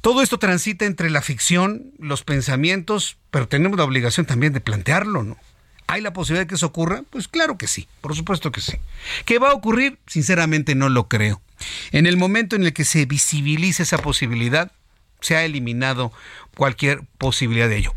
todo 0.00 0.22
esto 0.22 0.38
transita 0.38 0.84
entre 0.84 1.10
la 1.10 1.22
ficción, 1.22 1.90
los 1.98 2.22
pensamientos, 2.22 3.18
pero 3.32 3.48
tenemos 3.48 3.76
la 3.76 3.82
obligación 3.82 4.26
también 4.26 4.52
de 4.52 4.60
plantearlo, 4.60 5.24
¿no? 5.24 5.36
¿Hay 5.88 6.02
la 6.02 6.12
posibilidad 6.12 6.44
de 6.44 6.46
que 6.46 6.54
eso 6.54 6.66
ocurra? 6.66 7.02
Pues 7.10 7.26
claro 7.26 7.58
que 7.58 7.66
sí, 7.66 7.88
por 8.00 8.14
supuesto 8.14 8.52
que 8.52 8.60
sí. 8.60 8.74
¿Qué 9.24 9.40
va 9.40 9.50
a 9.50 9.54
ocurrir? 9.54 9.98
Sinceramente 10.06 10.76
no 10.76 10.90
lo 10.90 11.08
creo. 11.08 11.42
En 11.90 12.06
el 12.06 12.16
momento 12.16 12.54
en 12.54 12.62
el 12.62 12.72
que 12.72 12.84
se 12.84 13.06
visibilice 13.06 13.82
esa 13.82 13.98
posibilidad, 13.98 14.70
se 15.20 15.34
ha 15.34 15.44
eliminado 15.44 16.12
cualquier 16.56 17.02
posibilidad 17.18 17.68
de 17.68 17.78
ello. 17.78 17.94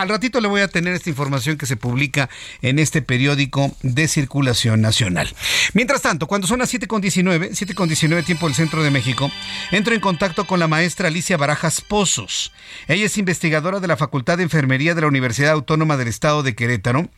Al 0.00 0.08
ratito 0.08 0.40
le 0.40 0.48
voy 0.48 0.62
a 0.62 0.68
tener 0.68 0.94
esta 0.94 1.10
información 1.10 1.58
que 1.58 1.66
se 1.66 1.76
publica 1.76 2.30
en 2.62 2.78
este 2.78 3.02
periódico 3.02 3.76
de 3.82 4.08
circulación 4.08 4.80
nacional. 4.80 5.28
Mientras 5.74 6.00
tanto, 6.00 6.26
cuando 6.26 6.46
son 6.46 6.60
las 6.60 6.72
7.19, 6.72 7.50
7.19 7.50 8.24
tiempo 8.24 8.46
del 8.46 8.54
centro 8.54 8.82
de 8.82 8.90
México, 8.90 9.30
entro 9.70 9.92
en 9.92 10.00
contacto 10.00 10.46
con 10.46 10.58
la 10.58 10.68
maestra 10.68 11.08
Alicia 11.08 11.36
Barajas 11.36 11.82
Pozos. 11.82 12.50
Ella 12.88 13.04
es 13.04 13.18
investigadora 13.18 13.78
de 13.78 13.88
la 13.88 13.98
Facultad 13.98 14.38
de 14.38 14.44
Enfermería 14.44 14.94
de 14.94 15.02
la 15.02 15.06
Universidad 15.06 15.52
Autónoma 15.52 15.98
del 15.98 16.08
Estado 16.08 16.42
de 16.42 16.54
Querétaro 16.54 17.10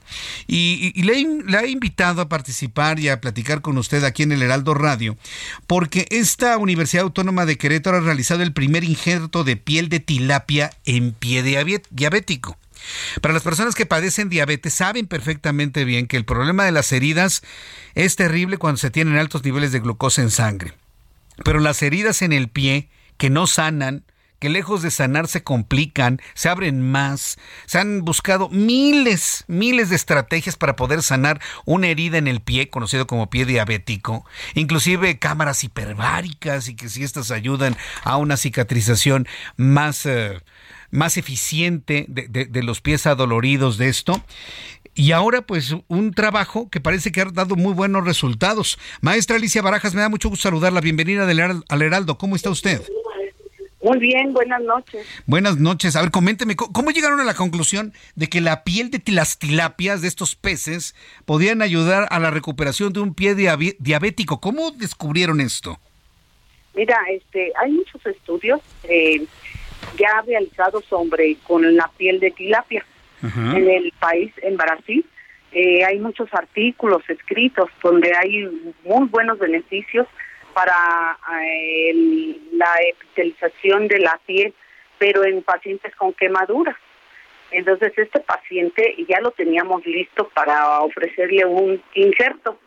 y, 0.49 1.01
le, 1.05 1.25
le 1.47 1.57
ha 1.57 1.67
invitado 1.69 2.21
a 2.21 2.29
participar 2.29 2.99
y 2.99 3.11
a 3.11 3.21
platicar 3.21 3.61
con 3.61 3.79
usted 3.79 4.03
aquí 4.03 4.25
en 4.25 4.33
el 4.33 4.43
Heraldo 4.43 4.75
Radio, 4.75 5.17
porque 5.69 6.09
esta 6.11 6.59
Universidad 6.59 7.05
Autónoma 7.05 7.47
de 7.47 7.59
Querétaro 7.59 7.99
ha 7.99 8.01
realizado 8.01 8.43
el 8.43 8.53
primer 8.53 8.83
injerto 8.83 9.45
de 9.45 9.55
piel 9.57 9.89
de 9.89 10.01
tilapia 10.01 10.73
en 10.85 11.13
pie 11.13 11.45
diabético. 11.45 12.59
Para 13.21 13.35
las 13.35 13.43
personas 13.43 13.75
que 13.75 13.87
padecen 13.87 14.29
diabetes 14.29 14.75
saben 14.75 15.07
perfectamente 15.07 15.85
bien 15.85 16.07
que 16.07 16.17
el 16.17 16.25
problema 16.25 16.65
de 16.65 16.73
las 16.73 16.93
heridas 16.93 17.43
es 17.95 18.17
terrible 18.17 18.59
cuando 18.59 18.79
se 18.79 18.91
tienen 18.91 19.17
altos 19.17 19.45
niveles 19.45 19.73
de 19.73 19.81
glucosa 19.81 20.23
en 20.23 20.31
sangre. 20.31 20.75
Pero 21.45 21.61
las 21.61 21.83
heridas 21.83 22.23
en 22.23 22.33
el 22.33 22.49
pie 22.49 22.89
que 23.17 23.31
no 23.31 23.47
sanan, 23.47 24.05
que 24.43 24.49
lejos 24.49 24.83
de 24.83 24.91
sanar 24.91 25.29
se 25.29 25.45
complican, 25.45 26.21
se 26.35 26.49
abren 26.49 26.83
más. 26.83 27.39
Se 27.67 27.79
han 27.79 28.05
buscado 28.05 28.49
miles, 28.49 29.45
miles 29.47 29.89
de 29.89 29.95
estrategias 29.95 30.57
para 30.57 30.75
poder 30.75 31.03
sanar 31.03 31.41
una 31.65 31.87
herida 31.87 32.19
en 32.19 32.27
el 32.27 32.41
pie, 32.41 32.69
conocido 32.69 33.07
como 33.07 33.31
pie 33.31 33.47
diabético, 33.47 34.27
inclusive 34.55 35.21
cámaras 35.21 35.63
hiperbáricas 35.63 36.69
y 36.69 36.75
que 36.75 36.89
si 36.89 37.05
estas 37.05 37.31
ayudan 37.31 37.77
a 38.03 38.17
una 38.17 38.37
cicatrización 38.37 39.29
más... 39.57 40.07
Eh, 40.07 40.41
más 40.93 41.17
eficiente 41.17 42.07
de, 42.09 42.63
los 42.63 42.81
pies 42.81 43.07
adoloridos 43.07 43.79
de 43.79 43.89
esto. 43.89 44.23
Y 44.95 45.13
ahora, 45.13 45.43
pues, 45.43 45.75
un 45.89 46.13
trabajo 46.13 46.69
que 46.71 46.81
parece 46.81 47.11
que 47.11 47.23
ha 47.23 47.25
dado 47.25 47.57
muy 47.57 47.73
buenos 47.73 48.05
resultados. 48.05 48.79
Maestra 49.01 49.37
Alicia 49.37 49.63
Barajas, 49.63 49.95
me 49.95 50.03
da 50.03 50.11
mucho 50.11 50.29
gusto 50.29 50.43
saludarla. 50.43 50.81
Bienvenida 50.81 51.27
al 51.69 51.83
Heraldo. 51.83 52.19
¿Cómo 52.19 52.37
está 52.37 52.51
usted? 52.51 52.83
Muy 53.83 53.99
bien, 53.99 54.33
buenas 54.33 54.61
noches. 54.63 55.05
Buenas 55.27 55.59
noches. 55.59 55.97
A 55.97 56.03
ver, 56.03 56.13
coménteme, 56.13 56.55
¿cómo 56.55 56.91
llegaron 56.91 57.19
a 57.19 57.25
la 57.25 57.35
conclusión 57.35 57.93
de 58.15 58.29
que 58.29 58.41
la 58.41 58.63
piel 58.63 58.91
de 58.91 59.03
las 59.11 59.39
tilapias 59.39 60.03
de 60.03 60.09
estos 60.09 60.37
peces 60.37 60.95
podían 61.25 61.63
ayudar 61.63 62.07
a 62.11 62.21
la 62.21 62.31
recuperación 62.31 62.93
de 62.93 63.01
un 63.01 63.15
pie 63.15 63.35
diabético? 63.35 64.41
¿Cómo 64.41 64.71
descubrieron 64.71 65.41
esto? 65.41 65.81
Mira, 66.75 66.97
este, 67.11 67.53
hay 67.61 67.73
muchos 67.73 68.05
estudios. 68.07 68.61
Eh, 68.85 69.27
ya 69.97 70.23
realizado 70.27 70.81
sobre 70.83 71.37
con 71.47 71.77
la 71.77 71.91
piel 71.97 72.21
de 72.21 72.31
tilapia 72.31 72.85
en 73.23 73.71
el 73.71 73.93
país, 74.01 74.33
en 74.43 74.57
Brasil. 74.57 75.05
Eh, 75.53 75.85
hay 75.85 75.99
muchos 75.99 76.29
artículos 76.33 77.03
escritos 77.09 77.69
donde 77.83 78.13
hay 78.17 78.49
muy 78.85 79.07
buenos 79.09 79.39
beneficios 79.39 80.07
para 80.55 81.19
eh, 81.45 82.37
la 82.53 82.75
epitelización 82.89 83.89
de 83.89 83.99
la 83.99 84.19
piel, 84.27 84.55
pero 84.99 85.25
en 85.25 85.43
pacientes 85.43 85.95
con 85.97 86.13
quemaduras. 86.15 86.77
Entonces 87.51 87.93
este 87.97 88.21
paciente 88.21 88.97
ya 89.09 89.21
lo 89.21 89.31
teníamos 89.33 89.85
listo 89.87 90.29
para 90.35 90.81
ofrecerle 90.81 91.45
un 91.45 91.83
injerto, 91.95 92.59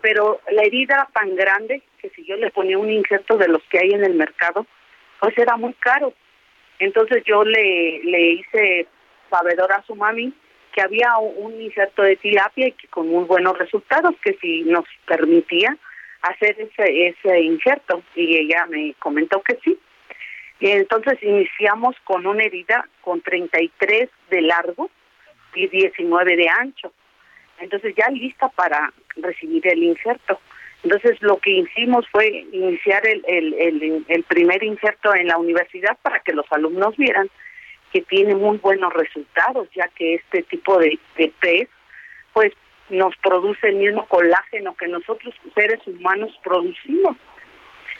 pero 0.00 0.40
la 0.52 0.62
herida 0.62 0.94
era 0.94 1.08
tan 1.12 1.34
grande 1.34 1.82
que 2.00 2.08
si 2.10 2.24
yo 2.24 2.36
le 2.36 2.50
ponía 2.50 2.78
un 2.78 2.90
injerto 2.90 3.36
de 3.36 3.48
los 3.48 3.62
que 3.64 3.80
hay 3.80 3.90
en 3.90 4.04
el 4.04 4.14
mercado, 4.14 4.64
pues 5.20 5.36
era 5.36 5.56
muy 5.56 5.74
caro. 5.74 6.14
Entonces 6.78 7.22
yo 7.24 7.44
le, 7.44 8.00
le 8.04 8.30
hice 8.32 8.86
sabedor 9.30 9.72
a 9.72 9.82
su 9.82 9.94
mami 9.94 10.32
que 10.72 10.82
había 10.82 11.16
un 11.18 11.60
injerto 11.60 12.02
de 12.02 12.16
tilapia 12.16 12.68
y 12.68 12.72
que 12.72 12.88
con 12.88 13.08
muy 13.08 13.24
buenos 13.24 13.58
resultados, 13.58 14.14
que 14.22 14.34
si 14.40 14.62
nos 14.62 14.84
permitía 15.06 15.76
hacer 16.22 16.56
ese, 16.60 17.08
ese 17.08 17.40
injerto. 17.40 18.02
Y 18.14 18.36
ella 18.36 18.66
me 18.66 18.94
comentó 18.98 19.42
que 19.42 19.58
sí. 19.64 19.78
Y 20.60 20.70
entonces 20.70 21.22
iniciamos 21.22 21.96
con 22.04 22.26
una 22.26 22.42
herida 22.44 22.88
con 23.00 23.20
33 23.20 24.08
de 24.30 24.42
largo 24.42 24.90
y 25.54 25.68
19 25.68 26.36
de 26.36 26.48
ancho. 26.48 26.92
Entonces 27.60 27.94
ya 27.96 28.08
lista 28.10 28.48
para 28.48 28.92
recibir 29.16 29.66
el 29.68 29.82
injerto. 29.82 30.40
Entonces 30.84 31.20
lo 31.20 31.38
que 31.38 31.50
hicimos 31.50 32.06
fue 32.10 32.28
iniciar 32.52 33.06
el, 33.06 33.24
el, 33.26 34.04
el, 34.06 34.22
primer 34.24 34.62
injerto 34.62 35.14
en 35.14 35.26
la 35.26 35.36
universidad 35.36 35.98
para 36.02 36.20
que 36.20 36.32
los 36.32 36.46
alumnos 36.50 36.96
vieran 36.96 37.28
que 37.92 38.02
tiene 38.02 38.34
muy 38.34 38.58
buenos 38.58 38.92
resultados, 38.92 39.68
ya 39.74 39.88
que 39.88 40.14
este 40.14 40.42
tipo 40.44 40.78
de, 40.78 40.98
de 41.16 41.32
pez 41.40 41.68
pues 42.32 42.52
nos 42.90 43.16
produce 43.16 43.68
el 43.68 43.76
mismo 43.76 44.06
colágeno 44.06 44.74
que 44.76 44.86
nosotros 44.88 45.34
seres 45.54 45.80
humanos 45.86 46.30
producimos. 46.42 47.16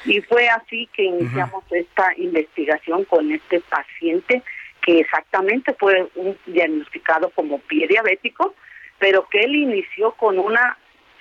Y 0.04 0.20
fue 0.20 0.48
así 0.48 0.88
que 0.92 1.02
iniciamos 1.02 1.64
esta 1.70 2.12
investigación 2.16 3.04
con 3.04 3.30
este 3.32 3.60
paciente 3.60 4.42
que 4.82 5.00
exactamente 5.00 5.74
fue 5.74 6.08
un 6.14 6.38
diagnosticado 6.46 7.30
como 7.30 7.58
pie 7.58 7.88
diabético, 7.88 8.54
pero 8.98 9.26
que 9.28 9.40
él 9.40 9.56
inició 9.56 10.12
con 10.12 10.38
una 10.38 10.78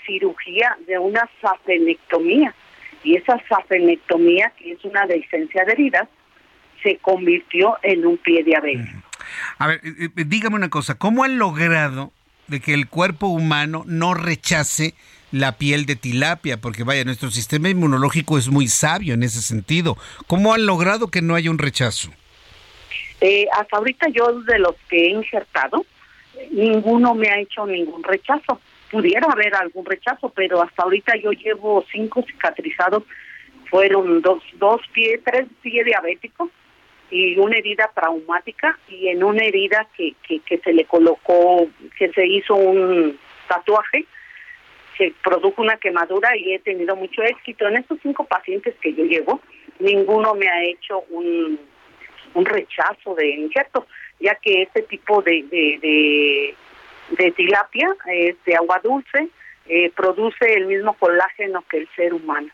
cirugía 0.07 0.75
de 0.87 0.97
una 0.97 1.29
safenectomía. 1.41 2.55
Y 3.03 3.15
esa 3.15 3.39
safenectomía, 3.47 4.51
que 4.57 4.71
es 4.71 4.83
una 4.83 5.05
licencia 5.05 5.63
de 5.65 5.73
heridas, 5.73 6.09
se 6.81 6.97
convirtió 6.97 7.77
en 7.83 8.05
un 8.05 8.17
pie 8.17 8.43
diabético. 8.43 9.03
A 9.59 9.67
ver, 9.67 9.81
eh, 9.83 10.09
eh, 10.15 10.23
dígame 10.25 10.55
una 10.55 10.69
cosa, 10.69 10.95
¿cómo 10.95 11.23
han 11.23 11.37
logrado 11.37 12.11
de 12.47 12.59
que 12.59 12.73
el 12.73 12.87
cuerpo 12.87 13.27
humano 13.27 13.83
no 13.85 14.13
rechace 14.13 14.95
la 15.31 15.57
piel 15.57 15.85
de 15.85 15.95
tilapia? 15.95 16.57
Porque 16.57 16.83
vaya, 16.83 17.03
nuestro 17.03 17.29
sistema 17.29 17.69
inmunológico 17.69 18.37
es 18.37 18.49
muy 18.49 18.67
sabio 18.67 19.13
en 19.13 19.23
ese 19.23 19.41
sentido. 19.41 19.97
¿Cómo 20.27 20.53
han 20.53 20.65
logrado 20.65 21.09
que 21.09 21.21
no 21.21 21.35
haya 21.35 21.51
un 21.51 21.59
rechazo? 21.59 22.09
Eh, 23.19 23.47
hasta 23.53 23.77
ahorita 23.77 24.07
yo 24.09 24.41
de 24.41 24.59
los 24.59 24.75
que 24.89 25.07
he 25.07 25.09
injertado, 25.09 25.85
ninguno 26.51 27.15
me 27.15 27.29
ha 27.29 27.39
hecho 27.39 27.65
ningún 27.65 28.03
rechazo 28.03 28.61
pudiera 28.91 29.27
haber 29.31 29.53
algún 29.55 29.85
rechazo, 29.85 30.29
pero 30.29 30.61
hasta 30.61 30.83
ahorita 30.83 31.15
yo 31.17 31.31
llevo 31.31 31.83
cinco 31.91 32.23
cicatrizados, 32.27 33.03
fueron 33.69 34.21
dos, 34.21 34.43
dos 34.53 34.81
pies, 34.93 35.19
tres 35.23 35.45
pies 35.61 35.85
diabéticos 35.85 36.49
y 37.09 37.37
una 37.37 37.57
herida 37.57 37.89
traumática 37.93 38.77
y 38.87 39.07
en 39.09 39.23
una 39.23 39.43
herida 39.43 39.87
que, 39.95 40.13
que, 40.27 40.39
que 40.39 40.57
se 40.59 40.73
le 40.73 40.85
colocó, 40.85 41.67
que 41.97 42.09
se 42.13 42.25
hizo 42.25 42.55
un 42.55 43.17
tatuaje, 43.47 44.05
se 44.97 45.13
produjo 45.23 45.61
una 45.61 45.77
quemadura 45.77 46.35
y 46.35 46.53
he 46.53 46.59
tenido 46.59 46.95
mucho 46.95 47.23
éxito. 47.23 47.67
En 47.67 47.77
estos 47.77 47.99
cinco 48.01 48.25
pacientes 48.25 48.75
que 48.81 48.93
yo 48.93 49.03
llevo, 49.03 49.41
ninguno 49.79 50.33
me 50.33 50.49
ha 50.49 50.63
hecho 50.63 51.03
un, 51.09 51.59
un 52.33 52.45
rechazo 52.45 53.15
de 53.15 53.27
injerto, 53.29 53.85
ya 54.19 54.35
que 54.35 54.63
este 54.63 54.81
tipo 54.83 55.21
de, 55.21 55.43
de 55.43 55.79
de 55.81 56.55
tilapia, 57.35 57.95
es 58.07 58.35
de 58.45 58.55
agua 58.55 58.79
dulce, 58.83 59.29
eh, 59.67 59.91
produce 59.95 60.53
el 60.53 60.65
mismo 60.65 60.93
colágeno 60.93 61.63
que 61.69 61.77
el 61.77 61.89
ser 61.95 62.13
humano. 62.13 62.49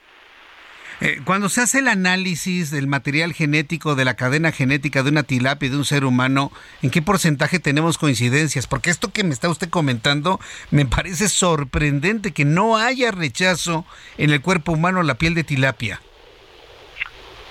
Eh, 1.01 1.19
cuando 1.25 1.49
se 1.49 1.61
hace 1.61 1.79
el 1.79 1.87
análisis 1.87 2.71
del 2.71 2.87
material 2.87 3.33
genético, 3.33 3.95
de 3.95 4.05
la 4.05 4.15
cadena 4.15 4.51
genética 4.51 5.03
de 5.03 5.09
una 5.09 5.23
tilapia 5.23 5.67
y 5.67 5.69
de 5.69 5.77
un 5.77 5.85
ser 5.85 6.05
humano, 6.05 6.51
¿en 6.81 6.91
qué 6.91 7.01
porcentaje 7.01 7.59
tenemos 7.59 7.97
coincidencias? 7.97 8.67
Porque 8.67 8.89
esto 8.89 9.11
que 9.11 9.23
me 9.23 9.33
está 9.33 9.49
usted 9.49 9.69
comentando 9.69 10.39
me 10.71 10.85
parece 10.85 11.27
sorprendente 11.27 12.31
que 12.31 12.45
no 12.45 12.77
haya 12.77 13.11
rechazo 13.11 13.85
en 14.17 14.29
el 14.29 14.41
cuerpo 14.41 14.73
humano 14.73 15.01
a 15.01 15.03
la 15.03 15.15
piel 15.15 15.33
de 15.33 15.43
tilapia. 15.43 15.99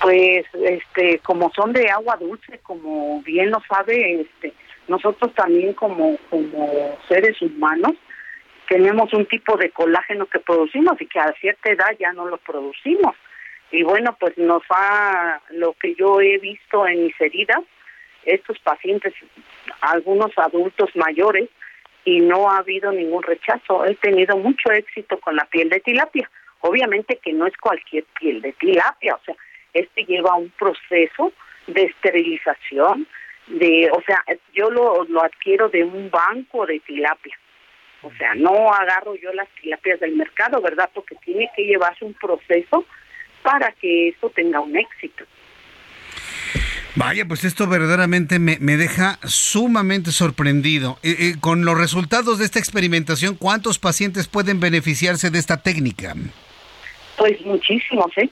Pues, 0.01 0.45
este, 0.65 1.19
como 1.19 1.51
son 1.55 1.73
de 1.73 1.89
agua 1.89 2.17
dulce, 2.17 2.59
como 2.63 3.21
bien 3.21 3.51
lo 3.51 3.61
sabe, 3.69 4.21
este, 4.21 4.53
nosotros 4.87 5.33
también 5.33 5.73
como, 5.73 6.17
como 6.29 6.97
seres 7.07 7.41
humanos 7.41 7.93
tenemos 8.67 9.13
un 9.13 9.25
tipo 9.25 9.57
de 9.57 9.69
colágeno 9.69 10.25
que 10.25 10.39
producimos 10.39 10.99
y 10.99 11.05
que 11.05 11.19
a 11.19 11.33
cierta 11.33 11.71
edad 11.71 11.91
ya 11.99 12.13
no 12.13 12.25
lo 12.25 12.37
producimos. 12.37 13.15
Y 13.71 13.83
bueno, 13.83 14.15
pues 14.19 14.37
nos 14.37 14.63
ha, 14.69 15.41
lo 15.49 15.73
que 15.73 15.95
yo 15.95 16.21
he 16.21 16.37
visto 16.37 16.87
en 16.87 17.05
mis 17.05 17.19
heridas, 17.19 17.59
estos 18.23 18.59
pacientes, 18.59 19.13
algunos 19.81 20.31
adultos 20.37 20.89
mayores, 20.95 21.49
y 22.05 22.19
no 22.19 22.49
ha 22.49 22.57
habido 22.57 22.91
ningún 22.91 23.23
rechazo. 23.23 23.85
He 23.85 23.95
tenido 23.95 24.37
mucho 24.37 24.71
éxito 24.71 25.19
con 25.19 25.35
la 25.35 25.45
piel 25.45 25.69
de 25.69 25.79
tilapia. 25.79 26.29
Obviamente 26.61 27.19
que 27.21 27.33
no 27.33 27.47
es 27.47 27.57
cualquier 27.57 28.05
piel 28.19 28.41
de 28.41 28.53
tilapia, 28.53 29.15
o 29.15 29.19
sea, 29.25 29.35
este 29.73 30.05
lleva 30.05 30.35
un 30.35 30.49
proceso 30.51 31.33
de 31.67 31.83
esterilización, 31.83 33.07
de, 33.47 33.89
o 33.91 34.01
sea, 34.05 34.23
yo 34.53 34.69
lo, 34.69 35.03
lo 35.05 35.23
adquiero 35.23 35.69
de 35.69 35.83
un 35.83 36.09
banco 36.09 36.65
de 36.65 36.79
tilapia. 36.79 37.37
O 38.01 38.11
sea, 38.17 38.35
no 38.35 38.73
agarro 38.73 39.15
yo 39.15 39.31
las 39.33 39.47
tilapias 39.61 39.99
del 39.99 40.15
mercado, 40.15 40.61
¿verdad? 40.61 40.89
Porque 40.93 41.15
tiene 41.23 41.49
que 41.55 41.63
llevarse 41.63 42.03
un 42.03 42.13
proceso 42.13 42.85
para 43.41 43.71
que 43.71 44.09
esto 44.09 44.29
tenga 44.29 44.59
un 44.59 44.75
éxito. 44.77 45.25
Vaya, 46.95 47.25
pues 47.25 47.43
esto 47.43 47.65
verdaderamente 47.65 48.37
me, 48.37 48.57
me 48.59 48.77
deja 48.77 49.17
sumamente 49.23 50.11
sorprendido. 50.11 50.99
Eh, 51.01 51.15
eh, 51.17 51.35
con 51.39 51.65
los 51.65 51.77
resultados 51.77 52.37
de 52.37 52.45
esta 52.45 52.59
experimentación, 52.59 53.35
¿cuántos 53.35 53.79
pacientes 53.79 54.27
pueden 54.27 54.59
beneficiarse 54.59 55.31
de 55.31 55.39
esta 55.39 55.63
técnica? 55.63 56.13
Pues 57.17 57.41
muchísimos, 57.45 58.11
¿eh? 58.17 58.29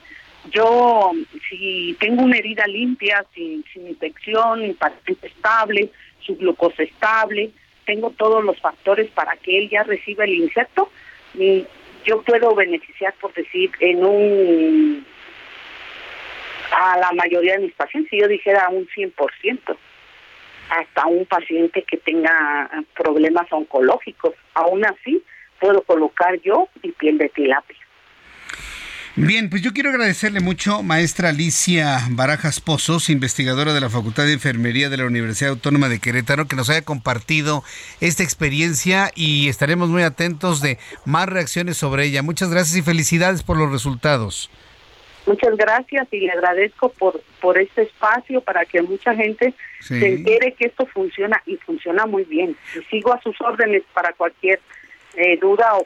Yo, 0.50 1.12
si 1.50 1.96
tengo 2.00 2.24
una 2.24 2.38
herida 2.38 2.66
limpia, 2.66 3.26
sin, 3.34 3.64
infección, 3.76 4.62
mi 4.62 4.74
paciente 4.74 5.28
estable, 5.28 5.92
su 6.22 6.36
glucosa 6.36 6.84
estable, 6.84 7.52
tengo 7.86 8.12
todos 8.12 8.44
los 8.44 8.60
factores 8.60 9.10
para 9.12 9.36
que 9.38 9.58
él 9.58 9.70
ya 9.70 9.84
reciba 9.84 10.24
el 10.24 10.34
insecto, 10.34 10.90
y 11.36 11.66
yo 12.06 12.22
puedo 12.24 12.56
beneficiar, 12.56 13.14
por 13.22 13.34
decir, 13.34 13.72
en 13.80 14.04
un 14.04 15.06
a 16.72 16.98
la 16.98 17.12
mayoría 17.12 17.54
de 17.54 17.66
mis 17.66 17.74
pacientes, 17.74 18.10
si 18.10 18.20
yo 18.20 18.28
dijera 18.28 18.70
un 18.70 18.88
100%, 18.88 19.78
hasta 20.70 21.06
un 21.06 21.26
paciente 21.26 21.84
que 21.84 21.98
tenga 21.98 22.70
problemas 22.96 23.52
oncológicos. 23.52 24.34
Aún 24.54 24.86
así, 24.86 25.22
puedo 25.60 25.82
colocar 25.84 26.40
yo 26.42 26.70
mi 26.82 26.92
piel 26.92 27.18
de 27.18 27.30
tilapia. 27.30 27.81
Bien, 29.18 29.50
pues 29.50 29.62
yo 29.62 29.74
quiero 29.74 29.90
agradecerle 29.90 30.40
mucho, 30.40 30.84
maestra 30.84 31.30
Alicia 31.30 32.00
Barajas 32.12 32.62
Pozos, 32.62 33.10
investigadora 33.10 33.74
de 33.74 33.82
la 33.82 33.90
Facultad 33.90 34.24
de 34.26 34.34
Enfermería 34.34 34.90
de 34.90 34.96
la 34.98 35.06
Universidad 35.06 35.52
Autónoma 35.52 35.90
de 35.90 36.00
Querétaro, 36.00 36.48
que 36.48 36.56
nos 36.56 36.70
haya 36.70 36.84
compartido 36.84 37.62
esta 38.00 38.24
experiencia 38.24 39.12
y 39.14 39.50
estaremos 39.50 39.90
muy 39.90 40.04
atentos 40.04 40.62
de 40.62 40.78
más 41.06 41.28
reacciones 41.28 41.76
sobre 41.76 42.06
ella. 42.06 42.22
Muchas 42.24 42.50
gracias 42.52 42.78
y 42.78 42.82
felicidades 42.82 43.44
por 43.44 43.58
los 43.58 43.70
resultados. 43.70 44.50
Muchas 45.28 45.56
gracias 45.58 46.08
y 46.12 46.22
le 46.22 46.32
agradezco 46.32 46.90
por, 46.94 47.22
por 47.42 47.58
este 47.58 47.84
espacio 47.84 48.42
para 48.42 48.66
que 48.66 48.82
mucha 48.82 49.14
gente 49.14 49.54
Sí. 49.82 50.00
se 50.00 50.08
entere 50.14 50.54
que 50.54 50.66
esto 50.68 50.86
funciona 50.86 51.42
y 51.46 51.58
funciona 51.58 52.06
muy 52.06 52.24
bien. 52.24 52.56
Y 52.80 52.84
sigo 52.90 53.14
a 53.14 53.22
sus 53.22 53.40
órdenes 53.42 53.84
para 53.94 54.14
cualquier 54.14 54.60
eh, 55.16 55.38
duda 55.42 55.76
o 55.76 55.86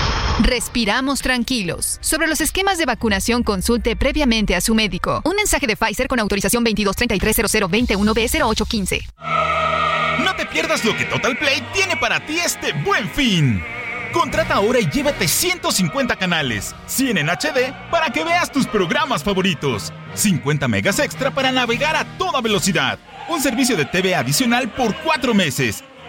respiramos 0.39 1.21
tranquilos. 1.21 1.99
Sobre 2.01 2.27
los 2.27 2.41
esquemas 2.41 2.77
de 2.77 2.85
vacunación, 2.85 3.43
consulte 3.43 3.95
previamente 3.95 4.55
a 4.55 4.61
su 4.61 4.75
médico. 4.75 5.21
Un 5.25 5.35
mensaje 5.35 5.65
de 5.67 5.75
Pfizer 5.75 6.07
con 6.07 6.19
autorización 6.19 6.63
22330021B0815. 6.65 9.01
No 10.23 10.35
te 10.35 10.45
pierdas 10.45 10.85
lo 10.85 10.95
que 10.95 11.05
Total 11.05 11.35
Play 11.37 11.63
tiene 11.73 11.97
para 11.97 12.23
ti 12.25 12.37
este 12.37 12.73
buen 12.73 13.09
fin. 13.09 13.63
Contrata 14.11 14.55
ahora 14.55 14.79
y 14.79 14.89
llévate 14.89 15.27
150 15.27 16.15
canales, 16.17 16.75
100 16.87 17.19
en 17.19 17.29
HD 17.29 17.71
para 17.89 18.11
que 18.11 18.25
veas 18.25 18.51
tus 18.51 18.67
programas 18.67 19.23
favoritos, 19.23 19.93
50 20.15 20.67
megas 20.67 20.99
extra 20.99 21.31
para 21.31 21.53
navegar 21.53 21.95
a 21.95 22.03
toda 22.17 22.41
velocidad, 22.41 22.99
un 23.29 23.41
servicio 23.41 23.77
de 23.77 23.85
TV 23.85 24.13
adicional 24.13 24.69
por 24.69 24.93
4 24.97 25.33
meses 25.33 25.81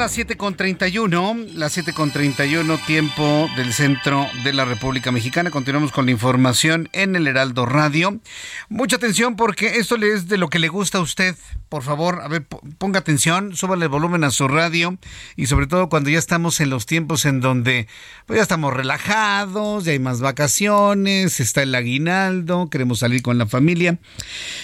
Las 0.00 0.16
7.31, 0.16 1.48
las 1.56 1.76
7.31 1.76 2.86
tiempo 2.86 3.50
del 3.54 3.74
centro 3.74 4.26
de 4.44 4.54
la 4.54 4.64
República 4.64 5.12
Mexicana. 5.12 5.50
Continuamos 5.50 5.92
con 5.92 6.06
la 6.06 6.12
información 6.12 6.88
en 6.92 7.16
el 7.16 7.26
Heraldo 7.26 7.66
Radio. 7.66 8.18
Mucha 8.70 8.96
atención 8.96 9.36
porque 9.36 9.76
esto 9.76 9.96
es 9.96 10.26
de 10.26 10.38
lo 10.38 10.48
que 10.48 10.58
le 10.58 10.68
gusta 10.68 10.96
a 10.96 11.00
usted. 11.02 11.36
Por 11.68 11.82
favor, 11.82 12.22
a 12.22 12.28
ver, 12.28 12.46
po- 12.46 12.62
ponga 12.78 12.98
atención, 13.00 13.54
súbale 13.54 13.84
el 13.84 13.88
volumen 13.90 14.24
a 14.24 14.30
su 14.30 14.48
radio 14.48 14.96
y 15.36 15.46
sobre 15.46 15.66
todo 15.66 15.90
cuando 15.90 16.08
ya 16.08 16.18
estamos 16.18 16.60
en 16.60 16.70
los 16.70 16.86
tiempos 16.86 17.26
en 17.26 17.40
donde 17.40 17.86
pues 18.24 18.38
ya 18.38 18.42
estamos 18.42 18.72
relajados, 18.72 19.84
ya 19.84 19.92
hay 19.92 19.98
más 19.98 20.20
vacaciones, 20.22 21.40
está 21.40 21.62
el 21.62 21.74
aguinaldo, 21.74 22.70
queremos 22.70 23.00
salir 23.00 23.20
con 23.20 23.36
la 23.36 23.46
familia. 23.46 23.98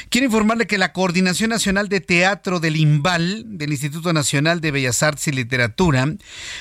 Quiero 0.09 0.25
informarle 0.25 0.67
que 0.67 0.79
la 0.79 0.95
Coordinación 0.95 1.51
Nacional 1.51 1.91
de 1.91 2.01
Teatro 2.01 2.59
del 2.59 2.77
IMBAL, 2.77 3.59
del 3.59 3.71
Instituto 3.71 4.13
Nacional 4.15 4.63
de 4.63 4.71
Bellas 4.71 5.03
Artes 5.03 5.26
y 5.27 5.33
Literatura, 5.33 6.15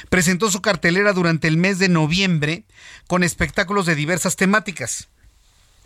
presentó 0.09 0.49
su 0.51 0.61
cartelera 0.61 1.13
durante 1.13 1.47
el 1.47 1.57
mes 1.57 1.79
de 1.79 1.89
noviembre 1.89 2.65
con 3.07 3.23
espectáculos 3.23 3.85
de 3.85 3.95
diversas 3.95 4.35
temáticas. 4.35 5.09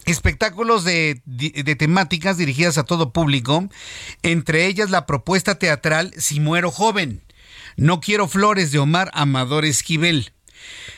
Espectáculos 0.05 0.83
de, 0.85 1.21
de 1.25 1.75
temáticas 1.75 2.37
dirigidas 2.37 2.77
a 2.77 2.83
todo 2.83 3.11
público, 3.11 3.69
entre 4.23 4.65
ellas 4.65 4.89
la 4.89 5.05
propuesta 5.05 5.55
teatral 5.55 6.13
Si 6.17 6.39
muero 6.39 6.71
joven, 6.71 7.21
No 7.75 7.99
quiero 7.99 8.27
flores 8.27 8.71
de 8.71 8.79
Omar 8.79 9.11
Amador 9.13 9.65
Esquivel. 9.65 10.31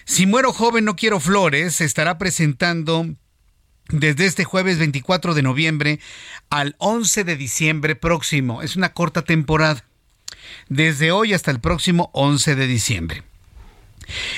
Si 0.06 0.26
muero 0.26 0.54
joven, 0.54 0.86
no 0.86 0.96
quiero 0.96 1.20
flores, 1.20 1.76
se 1.76 1.86
estará 1.86 2.18
presentando 2.18 3.08
desde 3.92 4.26
este 4.26 4.44
jueves 4.44 4.80
24 4.80 5.34
de 5.34 5.42
noviembre 5.42 6.00
al 6.50 6.76
11 6.80 7.24
de 7.24 7.36
diciembre 7.36 7.96
próximo. 7.96 8.62
Es 8.62 8.76
una 8.76 8.94
corta 8.94 9.24
temporada. 9.24 9.86
Desde 10.70 11.12
hoy 11.12 11.34
hasta 11.34 11.52
el 11.52 11.60
próximo 11.60 12.10
11 12.14 12.56
de 12.56 12.68
diciembre. 12.68 13.24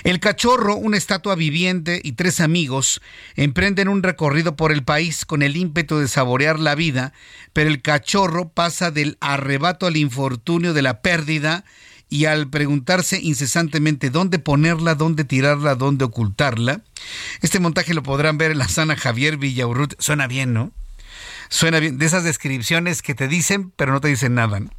El 0.04 0.20
cachorro, 0.20 0.76
una 0.76 0.98
estatua 0.98 1.36
viviente 1.36 2.00
y 2.04 2.14
tres 2.14 2.40
amigos 2.40 3.02
emprenden 3.36 3.88
un 3.88 4.04
recorrido 4.04 4.56
por 4.56 4.72
el 4.72 4.84
país 4.84 5.26
con 5.26 5.42
el 5.42 5.58
ímpetu 5.58 5.98
de 5.98 6.08
saborear 6.08 6.60
la 6.60 6.76
vida, 6.76 7.14
pero 7.54 7.70
el 7.70 7.82
cachorro 7.82 8.50
pasa 8.50 8.92
del 8.92 9.18
arrebato 9.22 9.88
al 9.88 9.98
infortunio 9.98 10.74
de 10.74 10.82
la 10.82 11.02
pérdida 11.02 11.66
y 12.10 12.26
al 12.26 12.48
preguntarse 12.50 13.20
incesantemente 13.20 14.12
dónde 14.12 14.38
ponerla, 14.38 14.94
dónde 14.94 15.24
tirarla, 15.24 15.76
dónde 15.76 16.06
ocultarla. 16.06 16.82
Este 17.42 17.60
montaje 17.60 17.94
lo 17.94 18.04
podrán 18.04 18.38
ver 18.38 18.52
en 18.52 18.60
la 18.60 18.68
sana 18.68 18.96
Javier 18.96 19.38
Villaurrut. 19.38 19.96
Suena 20.00 20.28
bien, 20.28 20.54
¿no? 20.54 20.72
Suena 21.50 21.80
bien, 21.80 21.98
de 21.98 22.06
esas 22.06 22.24
descripciones 22.24 23.02
que 23.02 23.16
te 23.16 23.28
dicen, 23.28 23.72
pero 23.76 23.94
no 23.94 24.02
te 24.02 24.10
dicen 24.10 24.36
nada. 24.36 24.60
¿no? 24.60 24.70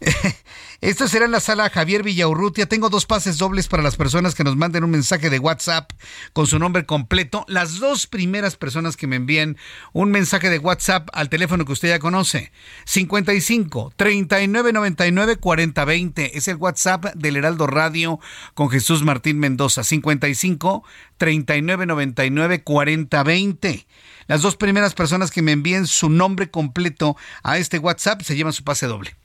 Esto 0.82 1.08
será 1.08 1.24
en 1.24 1.30
la 1.30 1.40
sala 1.40 1.70
Javier 1.70 2.02
Villaurrutia. 2.02 2.66
Tengo 2.66 2.90
dos 2.90 3.06
pases 3.06 3.38
dobles 3.38 3.66
para 3.66 3.82
las 3.82 3.96
personas 3.96 4.34
que 4.34 4.44
nos 4.44 4.56
manden 4.56 4.84
un 4.84 4.90
mensaje 4.90 5.30
de 5.30 5.38
WhatsApp 5.38 5.90
con 6.34 6.46
su 6.46 6.58
nombre 6.58 6.84
completo. 6.84 7.46
Las 7.48 7.78
dos 7.78 8.06
primeras 8.06 8.56
personas 8.56 8.96
que 8.96 9.06
me 9.06 9.16
envíen 9.16 9.56
un 9.94 10.10
mensaje 10.10 10.50
de 10.50 10.58
WhatsApp 10.58 11.08
al 11.14 11.30
teléfono 11.30 11.64
que 11.64 11.72
usted 11.72 11.88
ya 11.88 11.98
conoce. 11.98 12.52
55 12.84 13.94
39 13.96 14.72
99 14.74 15.36
40 15.36 15.84
20. 15.86 16.36
Es 16.36 16.48
el 16.48 16.56
WhatsApp 16.56 17.06
del 17.14 17.36
Heraldo 17.36 17.66
Radio 17.66 18.20
con 18.52 18.68
Jesús 18.68 19.02
Martín 19.02 19.38
Mendoza. 19.38 19.82
55 19.82 20.84
39 21.16 21.86
99 21.86 22.62
40 22.62 23.22
20. 23.22 23.86
Las 24.26 24.42
dos 24.42 24.56
primeras 24.56 24.92
personas 24.92 25.30
que 25.30 25.40
me 25.40 25.52
envíen 25.52 25.86
su 25.86 26.10
nombre 26.10 26.50
completo 26.50 27.16
a 27.42 27.56
este 27.56 27.78
WhatsApp 27.78 28.20
se 28.20 28.36
llevan 28.36 28.52
su 28.52 28.62
pase 28.62 28.86
doble. 28.86 29.16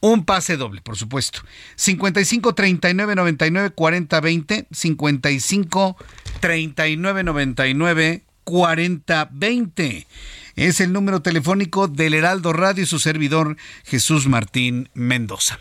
Un 0.00 0.24
pase 0.24 0.56
doble, 0.56 0.80
por 0.80 0.96
supuesto. 0.96 1.40
55 1.76 2.54
39 2.54 3.14
99 3.14 3.70
40 3.70 4.20
20. 4.20 4.66
55 4.70 5.96
39 6.40 7.24
99 7.24 8.22
40 8.44 9.28
20. 9.32 10.06
Es 10.54 10.80
el 10.80 10.92
número 10.92 11.22
telefónico 11.22 11.88
del 11.88 12.14
Heraldo 12.14 12.52
Radio 12.52 12.82
y 12.82 12.86
su 12.86 12.98
servidor 12.98 13.56
Jesús 13.84 14.28
Martín 14.28 14.90
Mendoza. 14.92 15.58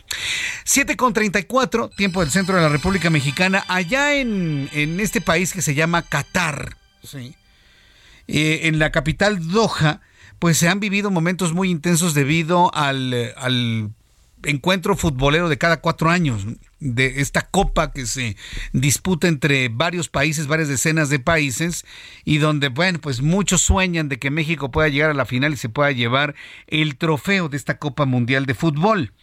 7 0.65 0.97
con 0.97 1.13
34, 1.13 1.89
tiempo 1.89 2.21
del 2.21 2.31
centro 2.31 2.55
de 2.55 2.61
la 2.61 2.69
República 2.69 3.09
Mexicana, 3.09 3.63
allá 3.69 4.15
en, 4.15 4.69
en 4.73 4.99
este 4.99 5.21
país 5.21 5.53
que 5.53 5.61
se 5.61 5.75
llama 5.75 6.01
Qatar. 6.01 6.75
¿sí? 7.03 7.35
Eh, 8.27 8.67
en 8.67 8.79
la 8.79 8.91
capital 8.91 9.47
Doha, 9.49 10.01
pues 10.39 10.57
se 10.57 10.67
han 10.67 10.79
vivido 10.79 11.09
momentos 11.09 11.53
muy 11.53 11.69
intensos 11.69 12.13
debido 12.13 12.73
al, 12.73 13.33
al 13.37 13.91
encuentro 14.43 14.95
futbolero 14.95 15.49
de 15.49 15.57
cada 15.57 15.81
cuatro 15.81 16.09
años, 16.09 16.45
de 16.79 17.21
esta 17.21 17.43
copa 17.43 17.91
que 17.91 18.05
se 18.07 18.35
disputa 18.73 19.27
entre 19.27 19.69
varios 19.69 20.09
países, 20.09 20.47
varias 20.47 20.67
decenas 20.67 21.09
de 21.09 21.19
países, 21.19 21.85
y 22.25 22.39
donde, 22.39 22.69
bueno, 22.69 22.99
pues 22.99 23.21
muchos 23.21 23.61
sueñan 23.61 24.09
de 24.09 24.17
que 24.17 24.31
México 24.31 24.71
pueda 24.71 24.89
llegar 24.89 25.11
a 25.11 25.15
la 25.15 25.25
final 25.25 25.53
y 25.53 25.57
se 25.57 25.69
pueda 25.69 25.91
llevar 25.91 26.35
el 26.67 26.97
trofeo 26.97 27.49
de 27.49 27.57
esta 27.57 27.77
Copa 27.77 28.05
Mundial 28.05 28.45
de 28.45 28.55
Fútbol. 28.55 29.13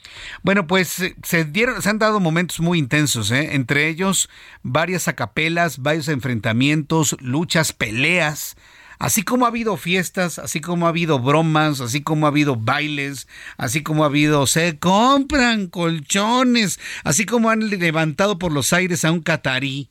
Bueno, 0.43 0.67
pues 0.67 1.13
se 1.23 1.45
dieron, 1.45 1.83
se 1.83 1.91
han 1.91 1.99
dado 1.99 2.21
momentos 2.21 2.61
muy 2.61 2.79
intensos, 2.79 3.31
¿eh? 3.33 3.55
entre 3.55 3.89
ellos 3.89 4.31
varias 4.63 5.09
acapelas, 5.09 5.79
varios 5.79 6.09
enfrentamientos, 6.09 7.17
luchas, 7.21 7.73
peleas, 7.73 8.57
Así 8.99 9.23
como 9.23 9.45
ha 9.45 9.49
habido 9.49 9.77
fiestas, 9.77 10.39
así 10.39 10.61
como 10.61 10.87
ha 10.87 10.89
habido 10.89 11.21
bromas, 11.21 11.81
así 11.81 12.03
como 12.03 12.27
ha 12.27 12.31
habido 12.31 12.57
bailes, 12.57 13.29
así 13.57 13.83
como 13.83 14.03
ha 14.03 14.07
habido 14.07 14.47
se 14.47 14.79
compran 14.79 15.69
colchones, 15.69 16.81
así 17.05 17.25
como 17.25 17.51
han 17.51 17.71
levantado 17.71 18.39
por 18.39 18.51
los 18.51 18.73
aires 18.73 19.05
a 19.05 19.13
un 19.13 19.21
catarí, 19.21 19.91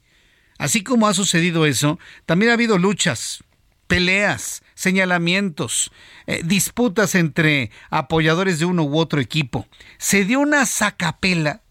así 0.57 0.83
como 0.83 1.07
ha 1.07 1.13
sucedido 1.13 1.65
eso, 1.65 1.99
también 2.25 2.51
ha 2.51 2.55
habido 2.55 2.77
luchas, 2.77 3.43
peleas, 3.87 4.61
señalamientos, 4.75 5.91
eh, 6.27 6.41
disputas 6.43 7.15
entre 7.15 7.71
apoyadores 7.89 8.59
de 8.59 8.65
uno 8.65 8.83
u 8.83 8.97
otro 8.97 9.21
equipo. 9.21 9.67
Se 9.97 10.25
dio 10.25 10.39
una 10.41 10.65
sacapela. 10.65 11.61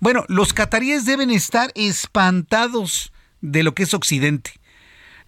Bueno, 0.00 0.24
los 0.28 0.52
cataríes 0.52 1.04
deben 1.04 1.30
estar 1.30 1.70
espantados 1.74 3.12
de 3.40 3.62
lo 3.62 3.74
que 3.74 3.84
es 3.84 3.94
Occidente. 3.94 4.59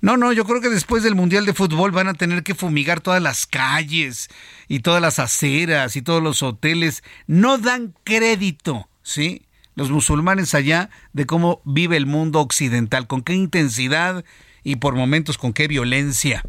No, 0.03 0.17
no, 0.17 0.33
yo 0.33 0.45
creo 0.45 0.61
que 0.61 0.69
después 0.69 1.05
del 1.05 1.15
Mundial 1.15 1.47
de 1.47 1.55
Fútbol 1.55 1.93
van 1.93 2.09
a 2.09 2.15
tener 2.15 2.43
que 2.43 2.57
fumigar 2.57 3.01
todas 3.01 3.23
las 3.23 3.47
calles 3.47 4.29
y 4.67 4.81
todas 4.81 5.01
las 5.01 5.21
aceras 5.21 5.95
y 5.95 6.03
todos 6.03 6.21
los 6.21 6.43
hoteles. 6.43 7.05
No 7.29 7.57
dan 7.57 7.95
crédito, 8.03 8.89
¿sí? 9.05 9.43
Los 9.77 9.91
musulmanes 9.91 10.57
allá 10.57 10.91
de 11.13 11.25
cómo 11.25 11.63
vive 11.65 11.97
el 11.97 12.07
mundo 12.07 12.41
occidental, 12.41 13.07
con 13.07 13.23
qué 13.23 13.35
intensidad 13.35 14.25
y 14.65 14.77
por 14.77 14.97
momentos 14.97 15.39
con 15.39 15.53
qué 15.53 15.69
violencia. 15.69 16.43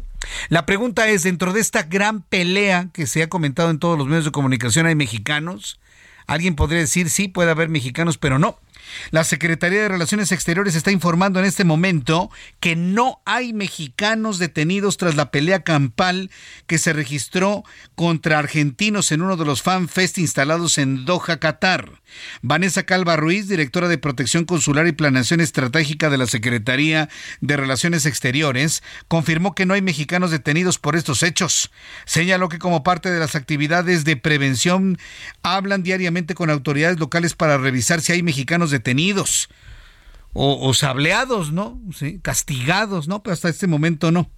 La 0.48 0.66
pregunta 0.66 1.06
es, 1.06 1.22
dentro 1.22 1.52
de 1.52 1.60
esta 1.60 1.84
gran 1.84 2.22
pelea 2.22 2.88
que 2.92 3.06
se 3.06 3.22
ha 3.22 3.28
comentado 3.28 3.70
en 3.70 3.78
todos 3.78 3.96
los 3.96 4.08
medios 4.08 4.24
de 4.24 4.32
comunicación, 4.32 4.86
¿hay 4.86 4.96
mexicanos? 4.96 5.78
Alguien 6.26 6.56
podría 6.56 6.80
decir, 6.80 7.08
sí, 7.08 7.28
puede 7.28 7.52
haber 7.52 7.68
mexicanos, 7.68 8.18
pero 8.18 8.40
no. 8.40 8.58
La 9.10 9.24
Secretaría 9.24 9.82
de 9.82 9.88
Relaciones 9.88 10.32
Exteriores 10.32 10.74
está 10.74 10.90
informando 10.90 11.38
en 11.38 11.44
este 11.44 11.64
momento 11.64 12.30
que 12.60 12.76
no 12.76 13.20
hay 13.24 13.52
mexicanos 13.52 14.38
detenidos 14.38 14.96
tras 14.96 15.14
la 15.14 15.30
pelea 15.30 15.62
campal 15.62 16.30
que 16.66 16.78
se 16.78 16.92
registró 16.92 17.64
contra 17.94 18.38
argentinos 18.38 19.12
en 19.12 19.22
uno 19.22 19.36
de 19.36 19.44
los 19.44 19.62
FanFest 19.62 20.18
instalados 20.18 20.78
en 20.78 21.04
Doha, 21.04 21.38
Qatar. 21.38 22.02
Vanessa 22.42 22.84
Calva 22.84 23.16
Ruiz, 23.16 23.48
directora 23.48 23.88
de 23.88 23.98
Protección 23.98 24.44
Consular 24.44 24.86
y 24.86 24.92
Planeación 24.92 25.40
Estratégica 25.40 26.10
de 26.10 26.18
la 26.18 26.26
Secretaría 26.26 27.08
de 27.40 27.56
Relaciones 27.56 28.06
Exteriores, 28.06 28.82
confirmó 29.08 29.54
que 29.54 29.66
no 29.66 29.74
hay 29.74 29.82
mexicanos 29.82 30.30
detenidos 30.30 30.78
por 30.78 30.96
estos 30.96 31.22
hechos. 31.22 31.70
Señaló 32.04 32.48
que 32.48 32.58
como 32.58 32.82
parte 32.84 33.10
de 33.10 33.18
las 33.18 33.34
actividades 33.34 34.04
de 34.04 34.16
prevención 34.16 34.98
hablan 35.42 35.82
diariamente 35.82 36.34
con 36.34 36.50
autoridades 36.50 36.98
locales 36.98 37.34
para 37.34 37.58
revisar 37.58 38.00
si 38.00 38.12
hay 38.12 38.22
mexicanos 38.22 38.70
detenidos 38.70 38.83
o, 40.36 40.74
sableados, 40.74 41.52
¿no? 41.52 41.80
Castigados, 42.22 43.06
¿no? 43.06 43.22
Pero 43.22 43.32
hasta 43.34 43.48
este 43.48 43.68
momento 43.68 44.10
no. 44.10 44.28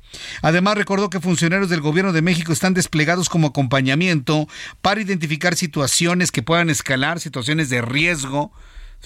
Además, 0.42 0.76
recordó 0.76 1.08
que 1.08 1.20
funcionarios 1.20 1.70
del 1.70 1.80
Gobierno 1.80 2.12
de 2.12 2.20
México 2.20 2.52
están 2.52 2.74
desplegados 2.74 3.30
como 3.30 3.48
acompañamiento 3.48 4.46
para 4.82 5.00
identificar 5.00 5.56
situaciones 5.56 6.32
que 6.32 6.42
puedan 6.42 6.68
escalar, 6.68 7.18
situaciones 7.18 7.70
de 7.70 7.80
riesgo, 7.80 8.52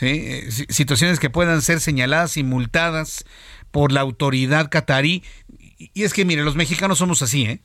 eh, 0.01 0.49
situaciones 0.69 1.21
que 1.21 1.31
puedan 1.31 1.63
ser 1.63 1.79
señaladas 1.79 2.37
y 2.37 2.43
multadas 2.43 3.25
por 3.71 3.93
la 3.93 4.01
autoridad 4.01 4.69
catarí. 4.69 5.23
Y 5.79 6.03
es 6.03 6.13
que, 6.13 6.25
mire, 6.25 6.43
los 6.43 6.57
mexicanos 6.57 6.99
somos 6.99 7.23
así, 7.23 7.45
¿eh? 7.45 7.63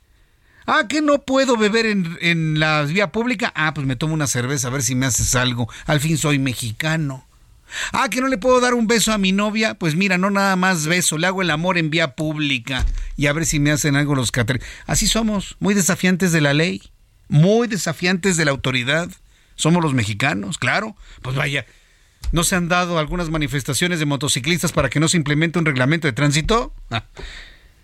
Ah, 0.67 0.85
que 0.87 1.01
no 1.01 1.23
puedo 1.23 1.57
beber 1.57 1.87
en, 1.87 2.17
en 2.21 2.59
la 2.59 2.83
vía 2.83 3.11
pública. 3.11 3.51
Ah, 3.55 3.73
pues 3.73 3.87
me 3.87 3.95
tomo 3.95 4.13
una 4.13 4.27
cerveza 4.27 4.67
a 4.67 4.71
ver 4.71 4.83
si 4.83 4.93
me 4.93 5.07
haces 5.07 5.33
algo. 5.33 5.67
Al 5.87 5.99
fin 5.99 6.17
soy 6.17 6.37
mexicano. 6.37 7.25
Ah, 7.91 8.09
que 8.09 8.21
no 8.21 8.27
le 8.27 8.37
puedo 8.37 8.59
dar 8.59 8.73
un 8.73 8.87
beso 8.87 9.11
a 9.11 9.17
mi 9.17 9.31
novia. 9.31 9.75
Pues 9.75 9.95
mira, 9.95 10.17
no 10.17 10.29
nada 10.29 10.55
más 10.55 10.87
beso, 10.87 11.17
le 11.17 11.27
hago 11.27 11.41
el 11.41 11.51
amor 11.51 11.77
en 11.77 11.89
vía 11.89 12.15
pública 12.15 12.85
y 13.17 13.27
a 13.27 13.33
ver 13.33 13.45
si 13.45 13.59
me 13.59 13.71
hacen 13.71 13.95
algo 13.95 14.15
los 14.15 14.31
catres. 14.31 14.63
Así 14.85 15.07
somos, 15.07 15.55
muy 15.59 15.73
desafiantes 15.73 16.31
de 16.31 16.41
la 16.41 16.53
ley, 16.53 16.81
muy 17.27 17.67
desafiantes 17.67 18.37
de 18.37 18.45
la 18.45 18.51
autoridad. 18.51 19.09
Somos 19.55 19.81
los 19.81 19.93
mexicanos, 19.93 20.57
claro. 20.57 20.95
Pues 21.21 21.35
vaya, 21.35 21.65
¿no 22.31 22.43
se 22.43 22.55
han 22.55 22.67
dado 22.67 22.99
algunas 22.99 23.29
manifestaciones 23.29 23.99
de 23.99 24.05
motociclistas 24.05 24.71
para 24.71 24.89
que 24.89 24.99
no 24.99 25.07
se 25.07 25.17
implemente 25.17 25.59
un 25.59 25.65
reglamento 25.65 26.07
de 26.07 26.13
tránsito? 26.13 26.73
Ah. 26.91 27.05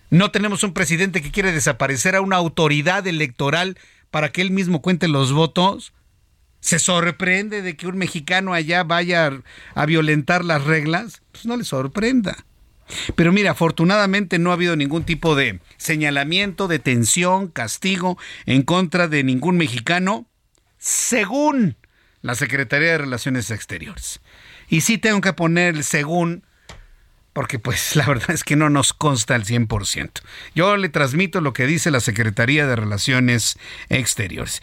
No 0.09 0.29
tenemos 0.31 0.63
un 0.63 0.73
presidente 0.73 1.21
que 1.21 1.31
quiere 1.31 1.53
desaparecer 1.53 2.17
a 2.17 2.21
una 2.21 2.35
autoridad 2.35 3.07
electoral 3.07 3.77
para 4.11 4.33
que 4.33 4.41
él 4.41 4.51
mismo 4.51 4.81
cuente 4.81 5.07
los 5.07 5.31
votos 5.31 5.93
se 6.61 6.79
sorprende 6.79 7.61
de 7.61 7.75
que 7.75 7.87
un 7.87 7.97
mexicano 7.97 8.53
allá 8.53 8.83
vaya 8.83 9.31
a 9.75 9.85
violentar 9.85 10.45
las 10.45 10.63
reglas, 10.63 11.21
pues 11.31 11.45
no 11.45 11.57
le 11.57 11.65
sorprenda. 11.65 12.45
Pero 13.15 13.31
mira, 13.31 13.51
afortunadamente 13.51 14.39
no 14.39 14.51
ha 14.51 14.53
habido 14.53 14.75
ningún 14.75 15.03
tipo 15.03 15.35
de 15.35 15.59
señalamiento, 15.77 16.67
detención, 16.67 17.47
castigo 17.47 18.17
en 18.45 18.63
contra 18.63 19.07
de 19.07 19.23
ningún 19.23 19.57
mexicano, 19.57 20.27
según 20.77 21.77
la 22.21 22.35
Secretaría 22.35 22.91
de 22.91 22.97
Relaciones 22.99 23.49
Exteriores. 23.51 24.21
Y 24.69 24.81
sí 24.81 24.97
tengo 24.97 25.21
que 25.21 25.33
poner 25.33 25.75
el 25.75 25.83
según, 25.83 26.43
porque 27.33 27.59
pues 27.59 27.95
la 27.95 28.05
verdad 28.05 28.31
es 28.31 28.43
que 28.43 28.55
no 28.55 28.69
nos 28.69 28.93
consta 28.93 29.35
al 29.35 29.45
100%. 29.45 30.21
Yo 30.53 30.77
le 30.77 30.89
transmito 30.89 31.41
lo 31.41 31.53
que 31.53 31.65
dice 31.65 31.91
la 31.91 32.01
Secretaría 32.01 32.67
de 32.67 32.75
Relaciones 32.75 33.57
Exteriores. 33.89 34.61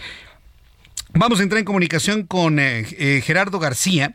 Vamos 1.20 1.40
a 1.40 1.42
entrar 1.42 1.58
en 1.58 1.64
comunicación 1.64 2.22
con 2.22 2.60
eh, 2.60 2.86
eh, 2.96 3.20
Gerardo 3.24 3.58
García. 3.58 4.14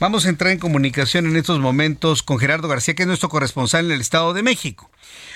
Vamos 0.00 0.24
a 0.24 0.30
entrar 0.30 0.52
en 0.52 0.58
comunicación 0.58 1.26
en 1.26 1.36
estos 1.36 1.60
momentos 1.60 2.22
con 2.22 2.38
Gerardo 2.38 2.66
García, 2.66 2.94
que 2.94 3.02
es 3.02 3.06
nuestro 3.06 3.28
corresponsal 3.28 3.84
en 3.84 3.92
el 3.92 4.00
Estado 4.00 4.32
de 4.32 4.42
México. 4.42 4.90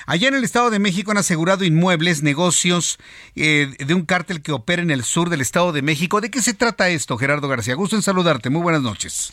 Allá 0.06 0.28
en 0.28 0.35
el 0.35 0.44
Estado 0.44 0.70
de 0.70 0.78
México 0.78 1.10
han 1.10 1.19
asegurado 1.19 1.62
inmuebles, 1.66 2.23
negocios 2.23 2.98
eh, 3.36 3.69
de 3.78 3.93
un 3.93 4.06
cártel 4.06 4.40
que 4.40 4.52
opera 4.52 4.81
en 4.81 4.90
el 4.90 5.02
sur 5.02 5.28
del 5.28 5.43
Estado 5.43 5.73
de 5.73 5.82
México. 5.82 6.23
¿De 6.23 6.31
qué 6.31 6.40
se 6.40 6.55
trata 6.55 6.89
esto, 6.89 7.19
Gerardo 7.19 7.47
García? 7.48 7.74
Gusto 7.74 7.94
en 7.94 8.01
saludarte. 8.01 8.48
Muy 8.48 8.62
buenas 8.62 8.81
noches. 8.81 9.31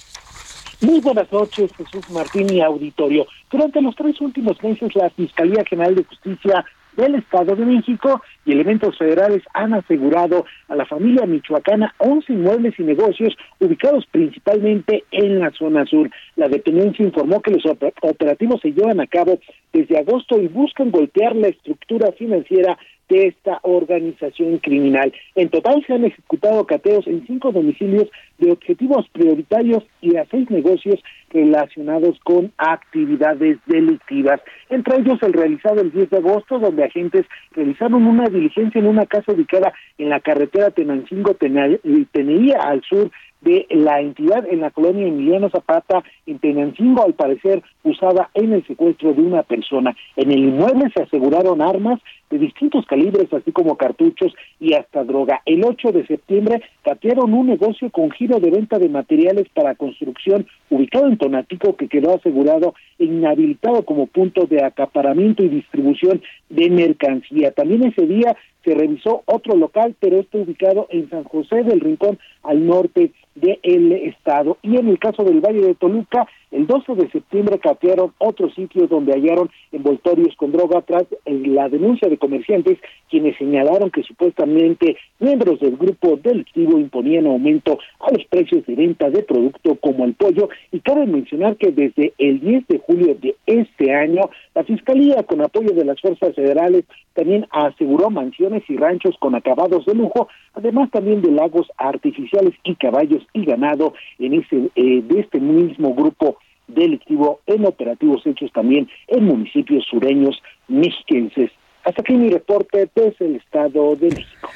Muy 0.81 0.99
buenas 0.99 1.31
noches, 1.31 1.71
Jesús 1.77 2.09
Martín 2.09 2.53
y 2.53 2.59
Auditorio. 2.59 3.25
Durante 3.49 3.81
los 3.81 3.95
tres 3.95 4.19
últimos 4.19 4.61
meses, 4.61 4.93
la 4.93 5.09
Fiscalía 5.11 5.63
General 5.69 5.95
de 5.95 6.03
Justicia 6.03 6.65
del 6.99 7.15
Estado 7.15 7.55
de 7.55 7.65
México 7.65 8.21
y 8.45 8.51
elementos 8.51 8.97
federales 8.97 9.41
han 9.53 9.73
asegurado 9.73 10.45
a 10.67 10.75
la 10.75 10.85
familia 10.85 11.25
michoacana 11.25 11.93
11 11.97 12.33
inmuebles 12.33 12.77
y 12.77 12.83
negocios 12.83 13.35
ubicados 13.59 14.05
principalmente 14.11 15.05
en 15.11 15.39
la 15.39 15.51
zona 15.51 15.85
sur. 15.85 16.09
La 16.35 16.49
dependencia 16.49 17.05
informó 17.05 17.41
que 17.41 17.51
los 17.51 17.63
operativos 18.01 18.59
se 18.61 18.73
llevan 18.73 18.99
a 18.99 19.07
cabo 19.07 19.39
desde 19.71 19.97
agosto 19.97 20.39
y 20.39 20.47
buscan 20.47 20.91
golpear 20.91 21.35
la 21.35 21.47
estructura 21.47 22.11
financiera 22.11 22.77
de 23.09 23.27
esta 23.27 23.59
organización 23.63 24.59
criminal. 24.59 25.11
En 25.35 25.49
total 25.49 25.83
se 25.85 25.93
han 25.93 26.05
ejecutado 26.05 26.65
cateos 26.65 27.05
en 27.07 27.25
cinco 27.25 27.51
domicilios 27.51 28.07
de 28.37 28.51
objetivos 28.51 29.07
prioritarios 29.11 29.83
y 30.01 30.15
a 30.15 30.25
seis 30.29 30.49
negocios 30.49 30.99
relacionados 31.31 32.19
con 32.23 32.51
actividades 32.57 33.57
delictivas. 33.65 34.39
Entre 34.69 34.97
ellos 34.97 35.17
el 35.21 35.33
realizado 35.33 35.81
el 35.81 35.91
10 35.91 36.09
de 36.09 36.17
agosto, 36.17 36.59
donde 36.59 36.85
agentes 36.85 37.25
realizaron 37.51 38.05
una 38.05 38.29
diligencia 38.29 38.79
en 38.79 38.87
una 38.87 39.05
casa 39.05 39.33
ubicada 39.33 39.73
en 39.97 40.09
la 40.09 40.19
carretera 40.19 40.71
Tenancingo-Teneía 40.71 42.59
al 42.61 42.81
sur 42.83 43.11
de 43.41 43.65
la 43.69 44.01
entidad 44.01 44.45
en 44.49 44.61
la 44.61 44.71
colonia 44.71 45.07
Emiliano 45.07 45.49
Zapata 45.49 46.03
en 46.25 46.39
Tenancingo, 46.39 47.05
al 47.05 47.13
parecer 47.13 47.63
usada 47.83 48.29
en 48.33 48.53
el 48.53 48.65
secuestro 48.67 49.13
de 49.13 49.21
una 49.21 49.43
persona. 49.43 49.95
En 50.15 50.31
el 50.31 50.39
inmueble 50.39 50.91
se 50.93 51.03
aseguraron 51.03 51.61
armas 51.61 51.99
de 52.29 52.37
distintos 52.37 52.85
calibres, 52.85 53.31
así 53.33 53.51
como 53.51 53.77
cartuchos 53.77 54.33
y 54.59 54.73
hasta 54.73 55.03
droga. 55.03 55.41
El 55.45 55.63
8 55.63 55.91
de 55.91 56.05
septiembre 56.05 56.61
catearon 56.83 57.33
un 57.33 57.47
negocio 57.47 57.89
con 57.89 58.11
giro 58.11 58.39
de 58.39 58.51
venta 58.51 58.79
de 58.79 58.89
materiales 58.89 59.47
para 59.53 59.75
construcción 59.75 60.47
ubicado 60.69 61.07
en 61.07 61.17
Tonatico 61.17 61.75
que 61.75 61.87
quedó 61.87 62.15
asegurado 62.15 62.75
e 62.97 63.05
inhabilitado 63.05 63.83
como 63.83 64.07
punto 64.07 64.45
de 64.45 64.63
acaparamiento 64.63 65.43
y 65.43 65.49
distribución 65.49 66.21
de 66.49 66.69
mercancía. 66.69 67.51
También 67.51 67.83
ese 67.85 68.05
día 68.05 68.35
se 68.63 68.75
revisó 68.75 69.23
otro 69.25 69.55
local, 69.55 69.95
pero 69.99 70.19
este 70.19 70.39
ubicado 70.39 70.87
en 70.89 71.09
San 71.09 71.23
José 71.23 71.63
del 71.63 71.79
Rincón, 71.79 72.19
al 72.43 72.65
norte 72.65 73.11
del 73.41 73.91
estado. 73.91 74.57
Y 74.61 74.77
en 74.77 74.87
el 74.87 74.99
caso 74.99 75.23
del 75.23 75.41
Valle 75.41 75.61
de 75.61 75.75
Toluca, 75.75 76.27
el 76.51 76.65
12 76.65 76.95
de 76.95 77.09
septiembre 77.11 77.59
catearon 77.59 78.13
otro 78.17 78.49
sitio 78.49 78.87
donde 78.87 79.13
hallaron 79.13 79.49
envoltorios 79.71 80.35
con 80.35 80.51
droga 80.51 80.81
tras 80.81 81.05
la 81.25 81.69
denuncia 81.69 82.09
de 82.09 82.17
comerciantes 82.17 82.79
quienes 83.09 83.37
señalaron 83.37 83.91
que 83.91 84.01
supuestamente 84.03 84.97
miembros 85.19 85.59
del 85.59 85.77
grupo 85.77 86.17
delictivo 86.17 86.79
imponían 86.79 87.27
aumento 87.27 87.77
a 87.99 88.11
los 88.11 88.25
precios 88.25 88.65
de 88.65 88.75
venta 88.75 89.09
de 89.11 89.21
producto 89.23 89.75
como 89.75 90.05
el 90.05 90.15
pollo 90.15 90.49
y 90.71 90.79
cabe 90.79 91.05
mencionar 91.05 91.55
que 91.57 91.71
desde 91.71 92.13
el 92.17 92.39
10 92.39 92.67
de 92.67 92.79
julio 92.79 93.15
de 93.21 93.35
este 93.45 93.93
año 93.93 94.21
la 94.55 94.63
Fiscalía 94.63 95.23
con 95.23 95.41
apoyo 95.41 95.71
de 95.73 95.85
las 95.85 96.01
fuerzas 96.01 96.33
federales 96.33 96.85
también 97.13 97.45
aseguró 97.51 98.09
mansiones 98.09 98.63
y 98.69 98.77
ranchos 98.77 99.15
con 99.19 99.35
acabados 99.35 99.85
de 99.85 99.93
lujo, 99.93 100.29
además 100.53 100.89
también 100.91 101.21
de 101.21 101.31
lagos 101.31 101.67
artificiales 101.77 102.53
y 102.63 102.75
caballos 102.75 103.25
y 103.33 103.45
ganado 103.45 103.93
en 104.19 104.33
ese 104.33 104.69
eh, 104.75 105.01
de 105.03 105.19
este 105.19 105.39
mismo 105.39 105.93
grupo 105.93 106.37
delictivo 106.67 107.41
en 107.47 107.65
operativos 107.65 108.25
hechos 108.25 108.51
también 108.53 108.87
en 109.07 109.25
municipios 109.25 109.85
sureños 109.89 110.41
mexiquenses. 110.67 111.51
Hasta 111.83 112.01
aquí 112.01 112.13
mi 112.13 112.29
reporte 112.29 112.89
desde 112.93 113.25
el 113.25 113.35
Estado 113.37 113.95
de 113.95 114.09
México. 114.09 114.49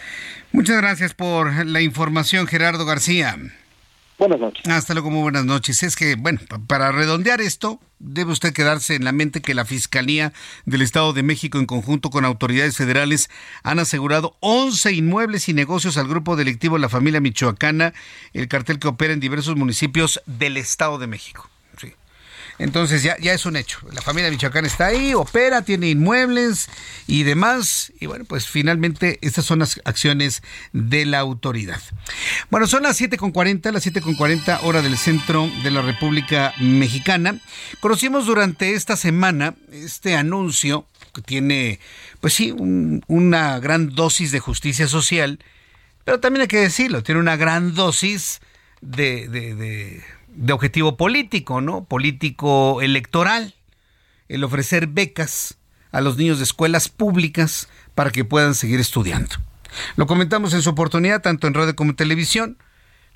Muchas 0.51 0.81
gracias 0.81 1.13
por 1.13 1.65
la 1.65 1.81
información, 1.81 2.45
Gerardo 2.45 2.85
García. 2.85 3.35
Buenas 4.17 4.39
noches. 4.39 4.67
Hasta 4.67 4.93
luego, 4.93 5.09
muy 5.09 5.21
buenas 5.21 5.45
noches. 5.45 5.83
Es 5.83 5.95
que, 5.95 6.15
bueno, 6.15 6.39
para 6.67 6.91
redondear 6.91 7.41
esto, 7.41 7.79
debe 7.99 8.31
usted 8.31 8.53
quedarse 8.53 8.95
en 8.95 9.05
la 9.05 9.11
mente 9.11 9.41
que 9.41 9.53
la 9.53 9.65
Fiscalía 9.65 10.33
del 10.65 10.81
Estado 10.81 11.13
de 11.13 11.23
México, 11.23 11.57
en 11.57 11.65
conjunto 11.65 12.09
con 12.09 12.25
autoridades 12.25 12.77
federales, 12.77 13.29
han 13.63 13.79
asegurado 13.79 14.37
11 14.41 14.91
inmuebles 14.91 15.49
y 15.49 15.53
negocios 15.53 15.97
al 15.97 16.07
grupo 16.07 16.35
delictivo 16.35 16.77
La 16.77 16.89
Familia 16.89 17.21
Michoacana, 17.21 17.93
el 18.33 18.47
cartel 18.47 18.79
que 18.79 18.87
opera 18.87 19.13
en 19.13 19.19
diversos 19.19 19.55
municipios 19.55 20.21
del 20.25 20.57
Estado 20.57 20.97
de 20.99 21.07
México. 21.07 21.49
Entonces 22.59 23.03
ya, 23.03 23.17
ya 23.19 23.33
es 23.33 23.45
un 23.45 23.55
hecho. 23.55 23.79
La 23.91 24.01
familia 24.01 24.29
Michoacán 24.29 24.65
está 24.65 24.87
ahí, 24.87 25.13
opera, 25.13 25.63
tiene 25.63 25.89
inmuebles 25.89 26.69
y 27.07 27.23
demás. 27.23 27.91
Y 27.99 28.05
bueno, 28.05 28.25
pues 28.25 28.47
finalmente 28.47 29.19
estas 29.21 29.45
son 29.45 29.59
las 29.59 29.81
acciones 29.85 30.43
de 30.71 31.05
la 31.05 31.19
autoridad. 31.19 31.81
Bueno, 32.49 32.67
son 32.67 32.83
las 32.83 32.99
7.40, 33.01 33.71
las 33.71 33.85
7.40 33.85 34.59
hora 34.63 34.81
del 34.81 34.97
centro 34.97 35.49
de 35.63 35.71
la 35.71 35.81
República 35.81 36.53
Mexicana. 36.59 37.39
Conocimos 37.79 38.25
durante 38.25 38.73
esta 38.73 38.95
semana 38.95 39.55
este 39.71 40.15
anuncio 40.15 40.87
que 41.13 41.21
tiene, 41.21 41.79
pues 42.21 42.33
sí, 42.33 42.53
una 43.07 43.59
gran 43.59 43.93
dosis 43.93 44.31
de 44.31 44.39
justicia 44.39 44.87
social, 44.87 45.39
pero 46.03 46.19
también 46.19 46.41
hay 46.41 46.47
que 46.47 46.57
decirlo, 46.57 47.03
tiene 47.03 47.21
una 47.21 47.35
gran 47.35 47.75
dosis 47.75 48.41
de, 48.81 50.03
objetivo 50.51 50.97
político, 50.97 51.61
¿no? 51.61 51.85
Político 51.85 52.81
electoral, 52.81 53.55
el 54.29 54.43
ofrecer 54.43 54.87
becas 54.87 55.57
a 55.91 56.01
los 56.01 56.17
niños 56.17 56.39
de 56.39 56.43
escuelas 56.43 56.89
públicas 56.89 57.69
para 57.95 58.11
que 58.11 58.25
puedan 58.25 58.55
seguir 58.55 58.79
estudiando. 58.79 59.35
Lo 59.95 60.07
comentamos 60.07 60.53
en 60.53 60.61
su 60.61 60.69
oportunidad, 60.69 61.21
tanto 61.21 61.47
en 61.47 61.53
radio 61.53 61.75
como 61.75 61.91
en 61.91 61.95
televisión. 61.95 62.57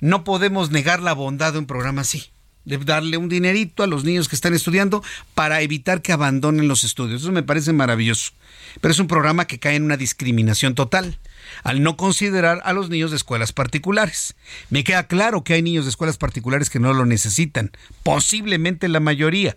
No 0.00 0.24
podemos 0.24 0.70
negar 0.70 1.00
la 1.00 1.12
bondad 1.12 1.52
de 1.52 1.58
un 1.58 1.66
programa 1.66 2.02
así, 2.02 2.30
de 2.64 2.78
darle 2.78 3.16
un 3.16 3.28
dinerito 3.28 3.82
a 3.82 3.88
los 3.88 4.04
niños 4.04 4.28
que 4.28 4.36
están 4.36 4.54
estudiando 4.54 5.02
para 5.34 5.60
evitar 5.60 6.02
que 6.02 6.12
abandonen 6.12 6.68
los 6.68 6.84
estudios. 6.84 7.22
Eso 7.22 7.32
me 7.32 7.42
parece 7.42 7.72
maravilloso. 7.72 8.32
Pero 8.80 8.92
es 8.92 9.00
un 9.00 9.08
programa 9.08 9.46
que 9.46 9.58
cae 9.58 9.76
en 9.76 9.84
una 9.84 9.96
discriminación 9.96 10.74
total 10.74 11.18
al 11.62 11.82
no 11.82 11.96
considerar 11.96 12.60
a 12.64 12.72
los 12.72 12.90
niños 12.90 13.10
de 13.10 13.16
escuelas 13.16 13.52
particulares. 13.52 14.36
Me 14.70 14.84
queda 14.84 15.06
claro 15.06 15.44
que 15.44 15.54
hay 15.54 15.62
niños 15.62 15.84
de 15.84 15.90
escuelas 15.90 16.18
particulares 16.18 16.70
que 16.70 16.80
no 16.80 16.92
lo 16.92 17.06
necesitan, 17.06 17.70
posiblemente 18.02 18.88
la 18.88 19.00
mayoría, 19.00 19.56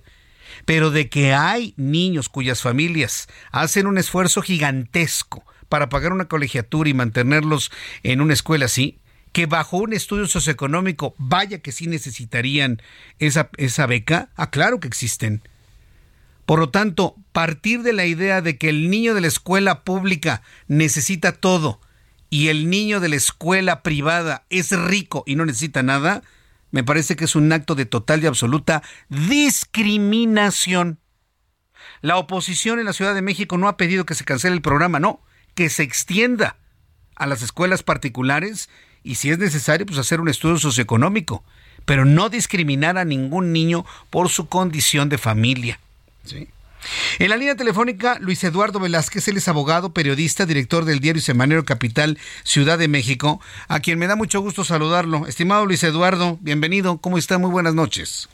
pero 0.65 0.91
de 0.91 1.09
que 1.09 1.33
hay 1.33 1.73
niños 1.77 2.29
cuyas 2.29 2.61
familias 2.61 3.27
hacen 3.51 3.87
un 3.87 3.97
esfuerzo 3.97 4.41
gigantesco 4.41 5.43
para 5.69 5.89
pagar 5.89 6.11
una 6.11 6.25
colegiatura 6.25 6.89
y 6.89 6.93
mantenerlos 6.93 7.71
en 8.03 8.21
una 8.21 8.33
escuela 8.33 8.65
así, 8.65 8.99
que 9.31 9.45
bajo 9.45 9.77
un 9.77 9.93
estudio 9.93 10.27
socioeconómico 10.27 11.15
vaya 11.17 11.59
que 11.59 11.71
sí 11.71 11.87
necesitarían 11.87 12.81
esa, 13.19 13.49
esa 13.57 13.85
beca, 13.85 14.29
ah, 14.35 14.51
claro 14.51 14.79
que 14.79 14.87
existen. 14.87 15.41
Por 16.45 16.59
lo 16.59 16.69
tanto, 16.69 17.15
partir 17.31 17.83
de 17.83 17.93
la 17.93 18.05
idea 18.05 18.41
de 18.41 18.57
que 18.57 18.69
el 18.69 18.89
niño 18.89 19.13
de 19.13 19.21
la 19.21 19.27
escuela 19.27 19.83
pública 19.83 20.41
necesita 20.67 21.31
todo 21.31 21.79
y 22.29 22.47
el 22.47 22.69
niño 22.69 22.99
de 22.99 23.09
la 23.09 23.15
escuela 23.15 23.83
privada 23.83 24.45
es 24.49 24.71
rico 24.71 25.23
y 25.25 25.35
no 25.35 25.45
necesita 25.45 25.83
nada, 25.83 26.23
me 26.71 26.83
parece 26.83 27.15
que 27.15 27.25
es 27.25 27.35
un 27.35 27.51
acto 27.51 27.75
de 27.75 27.85
total 27.85 28.23
y 28.23 28.27
absoluta 28.27 28.81
discriminación. 29.09 30.99
La 32.01 32.17
oposición 32.17 32.79
en 32.79 32.85
la 32.85 32.93
Ciudad 32.93 33.13
de 33.13 33.21
México 33.21 33.57
no 33.57 33.67
ha 33.67 33.77
pedido 33.77 34.05
que 34.05 34.15
se 34.15 34.23
cancele 34.23 34.55
el 34.55 34.61
programa, 34.61 34.99
no, 34.99 35.21
que 35.53 35.69
se 35.69 35.83
extienda 35.83 36.57
a 37.15 37.27
las 37.27 37.41
escuelas 37.41 37.83
particulares 37.83 38.69
y 39.03 39.15
si 39.15 39.29
es 39.29 39.37
necesario, 39.37 39.85
pues 39.85 39.99
hacer 39.99 40.21
un 40.21 40.29
estudio 40.29 40.57
socioeconómico, 40.57 41.43
pero 41.85 42.05
no 42.05 42.29
discriminar 42.29 42.97
a 42.97 43.05
ningún 43.05 43.51
niño 43.51 43.85
por 44.09 44.29
su 44.29 44.47
condición 44.47 45.09
de 45.09 45.17
familia. 45.17 45.79
En 47.19 47.29
la 47.29 47.37
línea 47.37 47.55
telefónica, 47.55 48.17
Luis 48.19 48.43
Eduardo 48.43 48.79
Velázquez, 48.79 49.27
él 49.27 49.37
es 49.37 49.47
abogado, 49.47 49.93
periodista, 49.93 50.45
director 50.45 50.85
del 50.85 50.99
diario 50.99 51.21
Semanero 51.21 51.63
Capital 51.65 52.17
Ciudad 52.43 52.79
de 52.79 52.87
México, 52.87 53.39
a 53.67 53.79
quien 53.79 53.99
me 53.99 54.07
da 54.07 54.15
mucho 54.15 54.41
gusto 54.41 54.63
saludarlo. 54.63 55.27
Estimado 55.27 55.65
Luis 55.65 55.83
Eduardo, 55.83 56.37
bienvenido. 56.41 56.97
¿Cómo 56.97 57.17
está? 57.17 57.37
Muy 57.37 57.51
buenas 57.51 57.75
noches. 57.75 58.29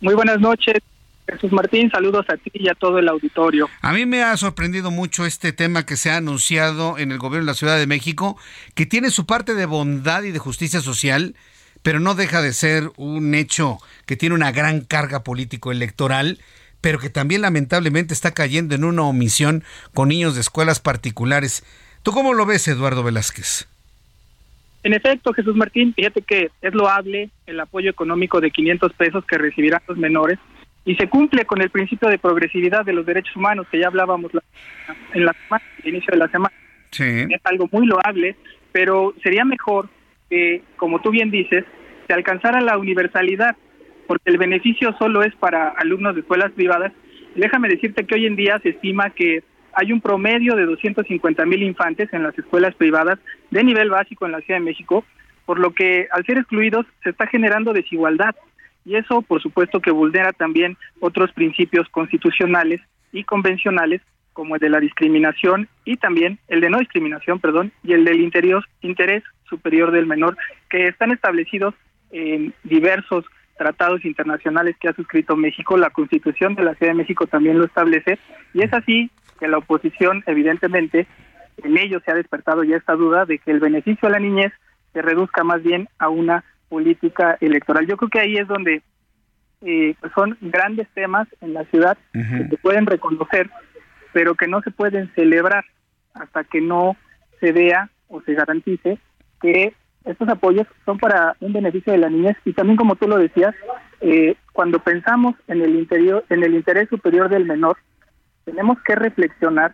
Muy 0.00 0.14
buenas 0.14 0.40
noches. 0.40 0.82
Jesús 1.28 1.52
Martín, 1.52 1.90
saludos 1.90 2.24
a 2.28 2.36
ti 2.36 2.50
y 2.54 2.68
a 2.68 2.74
todo 2.74 2.98
el 2.98 3.08
auditorio. 3.08 3.68
A 3.80 3.92
mí 3.92 4.06
me 4.06 4.22
ha 4.22 4.36
sorprendido 4.36 4.92
mucho 4.92 5.26
este 5.26 5.52
tema 5.52 5.84
que 5.84 5.96
se 5.96 6.10
ha 6.10 6.18
anunciado 6.18 6.98
en 6.98 7.10
el 7.10 7.18
gobierno 7.18 7.46
de 7.46 7.52
la 7.52 7.54
Ciudad 7.54 7.78
de 7.78 7.86
México, 7.86 8.38
que 8.74 8.86
tiene 8.86 9.10
su 9.10 9.26
parte 9.26 9.54
de 9.54 9.66
bondad 9.66 10.22
y 10.22 10.30
de 10.30 10.38
justicia 10.38 10.80
social, 10.80 11.34
pero 11.82 11.98
no 11.98 12.14
deja 12.14 12.42
de 12.42 12.52
ser 12.52 12.92
un 12.96 13.34
hecho 13.34 13.78
que 14.06 14.16
tiene 14.16 14.36
una 14.36 14.52
gran 14.52 14.82
carga 14.82 15.24
político 15.24 15.72
electoral 15.72 16.38
pero 16.86 17.00
que 17.00 17.10
también 17.10 17.42
lamentablemente 17.42 18.14
está 18.14 18.32
cayendo 18.32 18.76
en 18.76 18.84
una 18.84 19.02
omisión 19.02 19.64
con 19.92 20.06
niños 20.06 20.36
de 20.36 20.40
escuelas 20.40 20.78
particulares. 20.78 21.64
¿Tú 22.04 22.12
cómo 22.12 22.32
lo 22.32 22.46
ves, 22.46 22.68
Eduardo 22.68 23.02
Velázquez? 23.02 23.66
En 24.84 24.92
efecto, 24.92 25.32
Jesús 25.32 25.56
Martín, 25.56 25.92
fíjate 25.94 26.22
que 26.22 26.52
es 26.62 26.74
loable 26.74 27.30
el 27.48 27.58
apoyo 27.58 27.90
económico 27.90 28.40
de 28.40 28.52
500 28.52 28.92
pesos 28.92 29.24
que 29.26 29.36
recibirán 29.36 29.82
los 29.88 29.98
menores 29.98 30.38
y 30.84 30.94
se 30.94 31.08
cumple 31.08 31.44
con 31.44 31.60
el 31.60 31.70
principio 31.70 32.08
de 32.08 32.20
progresividad 32.20 32.84
de 32.84 32.92
los 32.92 33.04
derechos 33.04 33.34
humanos 33.34 33.66
que 33.68 33.80
ya 33.80 33.88
hablábamos 33.88 34.30
en 35.12 35.24
la 35.24 35.32
semana, 35.32 35.64
el 35.82 35.88
inicio 35.88 36.12
de 36.12 36.18
la 36.18 36.28
semana. 36.28 36.54
Sí. 36.92 37.02
Es 37.02 37.40
algo 37.42 37.68
muy 37.72 37.84
loable, 37.88 38.36
pero 38.70 39.12
sería 39.24 39.44
mejor 39.44 39.88
que, 40.30 40.62
como 40.76 41.00
tú 41.00 41.10
bien 41.10 41.32
dices, 41.32 41.64
se 42.06 42.12
alcanzara 42.12 42.60
la 42.60 42.78
universalidad 42.78 43.56
porque 44.06 44.30
el 44.30 44.38
beneficio 44.38 44.94
solo 44.98 45.22
es 45.22 45.34
para 45.36 45.68
alumnos 45.68 46.14
de 46.14 46.20
escuelas 46.20 46.52
privadas. 46.52 46.92
Déjame 47.34 47.68
decirte 47.68 48.04
que 48.04 48.14
hoy 48.14 48.26
en 48.26 48.36
día 48.36 48.58
se 48.62 48.70
estima 48.70 49.10
que 49.10 49.42
hay 49.72 49.92
un 49.92 50.00
promedio 50.00 50.56
de 50.56 50.64
250 50.64 51.44
mil 51.44 51.62
infantes 51.62 52.12
en 52.12 52.22
las 52.22 52.36
escuelas 52.38 52.74
privadas 52.74 53.18
de 53.50 53.62
nivel 53.62 53.90
básico 53.90 54.24
en 54.24 54.32
la 54.32 54.40
Ciudad 54.40 54.58
de 54.58 54.64
México, 54.64 55.04
por 55.44 55.58
lo 55.58 55.72
que 55.72 56.08
al 56.10 56.24
ser 56.24 56.38
excluidos 56.38 56.86
se 57.02 57.10
está 57.10 57.26
generando 57.26 57.72
desigualdad 57.72 58.34
y 58.86 58.96
eso 58.96 59.20
por 59.20 59.42
supuesto 59.42 59.80
que 59.80 59.90
vulnera 59.90 60.32
también 60.32 60.78
otros 61.00 61.32
principios 61.32 61.88
constitucionales 61.90 62.80
y 63.12 63.24
convencionales 63.24 64.00
como 64.32 64.54
el 64.54 64.60
de 64.60 64.70
la 64.70 64.80
discriminación 64.80 65.68
y 65.84 65.96
también 65.96 66.38
el 66.48 66.60
de 66.60 66.70
no 66.70 66.78
discriminación, 66.78 67.40
perdón, 67.40 67.72
y 67.82 67.94
el 67.94 68.04
del 68.04 68.20
interior, 68.20 68.64
interés 68.82 69.24
superior 69.48 69.90
del 69.90 70.06
menor, 70.06 70.36
que 70.68 70.86
están 70.86 71.10
establecidos 71.10 71.74
en 72.10 72.52
diversos 72.62 73.24
tratados 73.56 74.04
internacionales 74.04 74.76
que 74.78 74.88
ha 74.88 74.94
suscrito 74.94 75.36
México. 75.36 75.76
La 75.76 75.90
Constitución 75.90 76.54
de 76.54 76.64
la 76.64 76.74
Ciudad 76.74 76.92
de 76.92 76.98
México 76.98 77.26
también 77.26 77.58
lo 77.58 77.64
establece 77.64 78.18
y 78.54 78.62
es 78.62 78.72
así 78.72 79.10
que 79.38 79.48
la 79.48 79.58
oposición, 79.58 80.22
evidentemente, 80.26 81.06
en 81.62 81.78
ello 81.78 82.00
se 82.04 82.10
ha 82.10 82.14
despertado 82.14 82.64
ya 82.64 82.76
esta 82.76 82.94
duda 82.94 83.24
de 83.24 83.38
que 83.38 83.50
el 83.50 83.60
beneficio 83.60 84.08
a 84.08 84.12
la 84.12 84.18
niñez 84.18 84.52
se 84.92 85.02
reduzca 85.02 85.44
más 85.44 85.62
bien 85.62 85.88
a 85.98 86.08
una 86.08 86.44
política 86.68 87.36
electoral. 87.40 87.86
Yo 87.86 87.96
creo 87.96 88.10
que 88.10 88.20
ahí 88.20 88.36
es 88.36 88.48
donde 88.48 88.82
eh, 89.62 89.94
son 90.14 90.36
grandes 90.40 90.88
temas 90.94 91.28
en 91.40 91.54
la 91.54 91.64
ciudad 91.64 91.96
que 92.12 92.48
se 92.48 92.56
pueden 92.58 92.86
reconocer, 92.86 93.50
pero 94.12 94.34
que 94.34 94.48
no 94.48 94.60
se 94.62 94.70
pueden 94.70 95.12
celebrar 95.14 95.64
hasta 96.14 96.44
que 96.44 96.60
no 96.60 96.96
se 97.40 97.52
vea 97.52 97.90
o 98.08 98.20
se 98.22 98.34
garantice 98.34 98.98
que 99.40 99.74
estos 100.06 100.28
apoyos 100.28 100.66
son 100.84 100.98
para 100.98 101.36
un 101.40 101.52
beneficio 101.52 101.92
de 101.92 101.98
la 101.98 102.08
niñez. 102.08 102.36
Y 102.44 102.52
también 102.52 102.76
como 102.76 102.96
tú 102.96 103.08
lo 103.08 103.18
decías, 103.18 103.54
eh, 104.00 104.36
cuando 104.52 104.78
pensamos 104.78 105.34
en 105.48 105.60
el 105.60 105.74
interior, 105.74 106.24
en 106.30 106.44
el 106.44 106.54
interés 106.54 106.88
superior 106.88 107.28
del 107.28 107.44
menor, 107.44 107.76
tenemos 108.44 108.78
que 108.82 108.94
reflexionar 108.94 109.72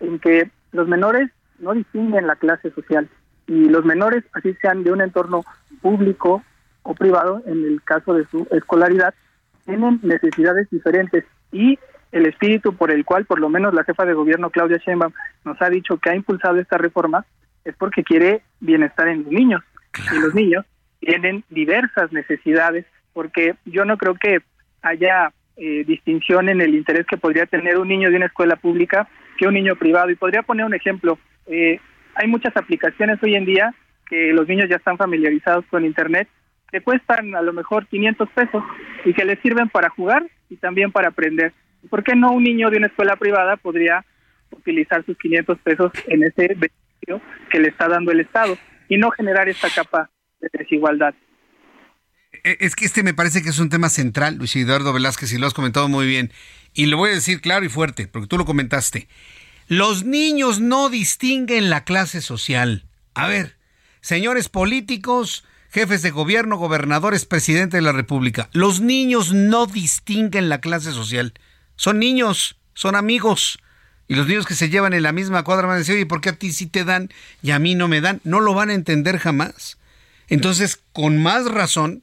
en 0.00 0.18
que 0.20 0.50
los 0.70 0.86
menores 0.86 1.30
no 1.58 1.74
distinguen 1.74 2.28
la 2.28 2.36
clase 2.36 2.70
social. 2.70 3.08
Y 3.48 3.68
los 3.68 3.84
menores, 3.84 4.24
así 4.32 4.54
sean 4.62 4.84
de 4.84 4.92
un 4.92 5.02
entorno 5.02 5.42
público 5.80 6.42
o 6.84 6.94
privado, 6.94 7.42
en 7.46 7.64
el 7.64 7.82
caso 7.82 8.14
de 8.14 8.24
su 8.26 8.46
escolaridad, 8.52 9.14
tienen 9.64 9.98
necesidades 10.02 10.70
diferentes. 10.70 11.24
Y 11.50 11.78
el 12.12 12.26
espíritu 12.26 12.74
por 12.76 12.92
el 12.92 13.04
cual 13.04 13.24
por 13.24 13.40
lo 13.40 13.48
menos 13.48 13.74
la 13.74 13.84
jefa 13.84 14.04
de 14.04 14.14
gobierno 14.14 14.50
Claudia 14.50 14.78
Sheinbaum 14.78 15.12
nos 15.44 15.60
ha 15.60 15.70
dicho 15.70 15.96
que 15.96 16.10
ha 16.10 16.14
impulsado 16.14 16.60
esta 16.60 16.78
reforma 16.78 17.24
es 17.64 17.74
porque 17.76 18.04
quiere 18.04 18.42
bienestar 18.60 19.08
en 19.08 19.24
los 19.24 19.32
niños 19.32 19.62
y 20.12 20.20
los 20.20 20.34
niños 20.34 20.64
tienen 21.00 21.44
diversas 21.50 22.12
necesidades 22.12 22.86
porque 23.12 23.54
yo 23.64 23.84
no 23.84 23.96
creo 23.96 24.14
que 24.14 24.40
haya 24.82 25.32
eh, 25.56 25.84
distinción 25.84 26.48
en 26.48 26.60
el 26.60 26.74
interés 26.74 27.06
que 27.06 27.16
podría 27.16 27.46
tener 27.46 27.78
un 27.78 27.88
niño 27.88 28.10
de 28.10 28.16
una 28.16 28.26
escuela 28.26 28.56
pública 28.56 29.08
que 29.38 29.46
un 29.46 29.54
niño 29.54 29.76
privado. 29.76 30.10
Y 30.10 30.16
podría 30.16 30.42
poner 30.42 30.64
un 30.64 30.74
ejemplo 30.74 31.18
eh, 31.46 31.80
hay 32.14 32.28
muchas 32.28 32.56
aplicaciones 32.56 33.22
hoy 33.22 33.34
en 33.34 33.44
día 33.44 33.74
que 34.08 34.32
los 34.32 34.46
niños 34.46 34.68
ya 34.68 34.76
están 34.76 34.98
familiarizados 34.98 35.64
con 35.66 35.84
internet 35.84 36.28
que 36.70 36.80
cuestan 36.80 37.34
a 37.34 37.42
lo 37.42 37.52
mejor 37.52 37.86
500 37.86 38.28
pesos 38.30 38.62
y 39.04 39.12
que 39.12 39.24
les 39.24 39.38
sirven 39.40 39.68
para 39.68 39.90
jugar 39.90 40.26
y 40.48 40.56
también 40.56 40.90
para 40.90 41.08
aprender. 41.08 41.52
¿Por 41.90 42.02
qué 42.02 42.14
no 42.14 42.32
un 42.32 42.44
niño 42.44 42.70
de 42.70 42.78
una 42.78 42.86
escuela 42.86 43.16
privada 43.16 43.56
podría 43.56 44.04
utilizar 44.50 45.04
sus 45.04 45.18
500 45.18 45.58
pesos 45.58 45.92
en 46.06 46.22
ese 46.22 46.48
beneficio 46.48 47.20
que 47.50 47.60
le 47.60 47.68
está 47.68 47.88
dando 47.88 48.12
el 48.12 48.20
Estado 48.20 48.56
y 48.92 48.98
no 48.98 49.10
generar 49.10 49.48
esta 49.48 49.70
capa 49.70 50.10
de 50.38 50.50
desigualdad? 50.52 51.14
E, 52.44 52.58
es 52.60 52.76
que 52.76 52.84
este 52.84 53.02
me 53.02 53.14
parece 53.14 53.42
que 53.42 53.48
es 53.48 53.58
un 53.58 53.70
tema 53.70 53.88
central, 53.88 54.36
Luis 54.36 54.54
Eduardo 54.54 54.92
Velázquez, 54.92 55.32
y 55.32 55.38
lo 55.38 55.46
has 55.46 55.54
comentado 55.54 55.88
muy 55.88 56.06
bien. 56.06 56.30
Y 56.74 56.86
lo 56.86 56.98
voy 56.98 57.08
a 57.08 57.14
decir 57.14 57.40
claro 57.40 57.64
y 57.64 57.70
fuerte, 57.70 58.06
porque 58.06 58.28
tú 58.28 58.36
lo 58.36 58.44
comentaste. 58.44 59.08
Los 59.66 60.04
niños 60.04 60.60
no 60.60 60.90
distinguen 60.90 61.70
la 61.70 61.84
clase 61.84 62.20
social. 62.20 62.84
A 63.14 63.28
ver, 63.28 63.56
señores 64.02 64.50
políticos, 64.50 65.46
jefes 65.70 66.02
de 66.02 66.10
gobierno, 66.10 66.58
gobernadores, 66.58 67.24
presidente 67.24 67.78
de 67.78 67.82
la 67.82 67.92
República. 67.92 68.50
Los 68.52 68.82
niños 68.82 69.32
no 69.32 69.64
distinguen 69.64 70.50
la 70.50 70.60
clase 70.60 70.92
social. 70.92 71.32
Son 71.76 71.98
niños, 71.98 72.60
son 72.74 72.94
amigos. 72.94 73.58
Y 74.08 74.14
los 74.14 74.26
niños 74.26 74.46
que 74.46 74.54
se 74.54 74.68
llevan 74.68 74.92
en 74.92 75.02
la 75.02 75.12
misma 75.12 75.44
cuadra 75.44 75.66
van 75.66 75.76
a 75.76 75.78
decir, 75.78 75.94
oye, 75.94 76.06
¿por 76.06 76.20
qué 76.20 76.30
a 76.30 76.34
ti 76.34 76.52
sí 76.52 76.66
te 76.66 76.84
dan 76.84 77.08
y 77.42 77.52
a 77.52 77.58
mí 77.58 77.74
no 77.74 77.88
me 77.88 78.00
dan? 78.00 78.20
No 78.24 78.40
lo 78.40 78.54
van 78.54 78.70
a 78.70 78.74
entender 78.74 79.18
jamás. 79.18 79.78
Entonces, 80.28 80.82
con 80.92 81.22
más 81.22 81.50
razón, 81.50 82.02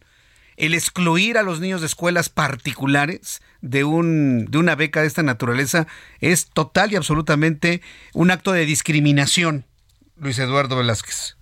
el 0.59 0.73
excluir 0.73 1.37
a 1.37 1.43
los 1.43 1.59
niños 1.59 1.81
de 1.81 1.87
escuelas 1.87 2.29
particulares 2.29 3.41
de, 3.61 3.83
un, 3.83 4.45
de 4.45 4.57
una 4.57 4.75
beca 4.75 5.01
de 5.01 5.07
esta 5.07 5.23
naturaleza 5.23 5.87
es 6.19 6.49
total 6.49 6.91
y 6.91 6.95
absolutamente 6.95 7.81
un 8.13 8.29
acto 8.29 8.51
de 8.51 8.65
discriminación, 8.65 9.65
Luis 10.17 10.37
Eduardo 10.37 10.77
Velázquez. 10.77 11.37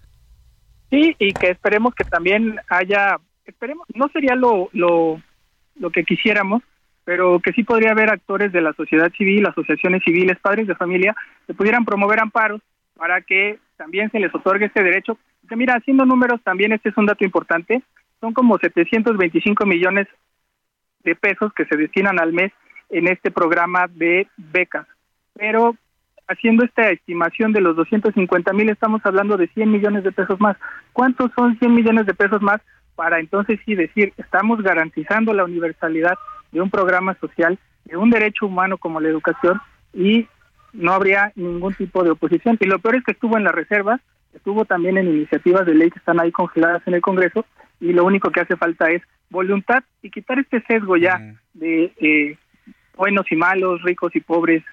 Sí, 0.89 1.15
y 1.19 1.33
que 1.33 1.49
esperemos 1.49 1.93
que 1.95 2.03
también 2.03 2.59
haya, 2.69 3.17
esperemos, 3.45 3.87
no 3.93 4.07
sería 4.09 4.35
lo, 4.35 4.69
lo, 4.71 5.21
lo 5.75 5.89
que 5.91 6.03
quisiéramos, 6.03 6.61
pero 7.07 7.39
que 7.39 7.53
sí 7.53 7.63
podría 7.63 7.91
haber 7.91 8.09
actores 8.09 8.51
de 8.51 8.59
la 8.59 8.73
sociedad 8.73 9.09
civil, 9.17 9.47
asociaciones 9.47 10.03
civiles, 10.03 10.37
padres 10.41 10.67
de 10.67 10.75
familia, 10.75 11.15
que 11.47 11.53
pudieran 11.53 11.85
promover 11.85 12.19
amparos 12.19 12.59
para 12.97 13.21
que 13.21 13.59
también 13.77 14.11
se 14.11 14.19
les 14.19 14.35
otorgue 14.35 14.65
este 14.65 14.83
derecho. 14.83 15.17
Que 15.47 15.55
mira, 15.55 15.75
haciendo 15.75 16.05
números 16.05 16.41
también 16.43 16.73
este 16.73 16.89
es 16.89 16.97
un 16.97 17.05
dato 17.05 17.23
importante, 17.23 17.81
son 18.19 18.33
como 18.33 18.57
725 18.57 19.65
millones 19.65 20.05
de 21.05 21.15
pesos 21.15 21.53
que 21.53 21.63
se 21.63 21.77
destinan 21.77 22.19
al 22.19 22.33
mes 22.33 22.51
en 22.89 23.07
este 23.07 23.31
programa 23.31 23.85
de 23.87 24.27
becas, 24.35 24.85
pero 25.33 25.77
haciendo 26.27 26.65
esta 26.65 26.89
estimación 26.89 27.53
de 27.53 27.61
los 27.61 27.77
250 27.77 28.51
mil, 28.51 28.69
estamos 28.69 28.99
hablando 29.05 29.37
de 29.37 29.47
100 29.47 29.71
millones 29.71 30.03
de 30.03 30.11
pesos 30.11 30.41
más. 30.41 30.57
¿Cuántos 30.91 31.31
son 31.37 31.57
100 31.57 31.73
millones 31.73 32.05
de 32.05 32.13
pesos 32.13 32.41
más 32.41 32.59
para 32.97 33.21
entonces 33.21 33.61
sí 33.63 33.75
decir, 33.75 34.11
estamos 34.17 34.61
garantizando 34.61 35.31
la 35.31 35.45
universalidad 35.45 36.15
de 36.51 36.61
un 36.61 36.69
programa 36.69 37.15
social, 37.19 37.57
de 37.85 37.97
un 37.97 38.09
derecho 38.09 38.45
humano 38.45 38.77
como 38.77 38.99
la 38.99 39.09
educación 39.09 39.61
y 39.93 40.27
no 40.73 40.93
habría 40.93 41.31
ningún 41.35 41.73
tipo 41.73 42.03
de 42.03 42.11
oposición? 42.11 42.57
Y 42.59 42.65
lo 42.65 42.79
peor 42.79 42.95
es 42.97 43.03
que 43.03 43.11
estuvo 43.11 43.37
en 43.37 43.43
la 43.43 43.51
reserva, 43.51 43.99
estuvo 44.33 44.65
también 44.65 44.97
en 44.97 45.07
iniciativas 45.07 45.65
de 45.65 45.75
ley 45.75 45.89
que 45.89 45.99
están 45.99 46.19
ahí 46.19 46.31
congeladas 46.31 46.81
en 46.85 46.93
el 46.93 47.01
Congreso 47.01 47.45
y 47.79 47.93
lo 47.93 48.05
único 48.05 48.31
que 48.31 48.41
hace 48.41 48.55
falta 48.55 48.89
es 48.89 49.01
voluntad 49.29 49.83
y 50.01 50.09
quitar 50.09 50.39
este 50.39 50.61
sesgo 50.67 50.97
ya 50.97 51.19
de 51.53 51.91
eh, 51.97 52.37
buenos 52.95 53.31
y 53.31 53.35
malos, 53.35 53.81
ricos 53.83 54.15
y 54.15 54.19
pobres, 54.19 54.63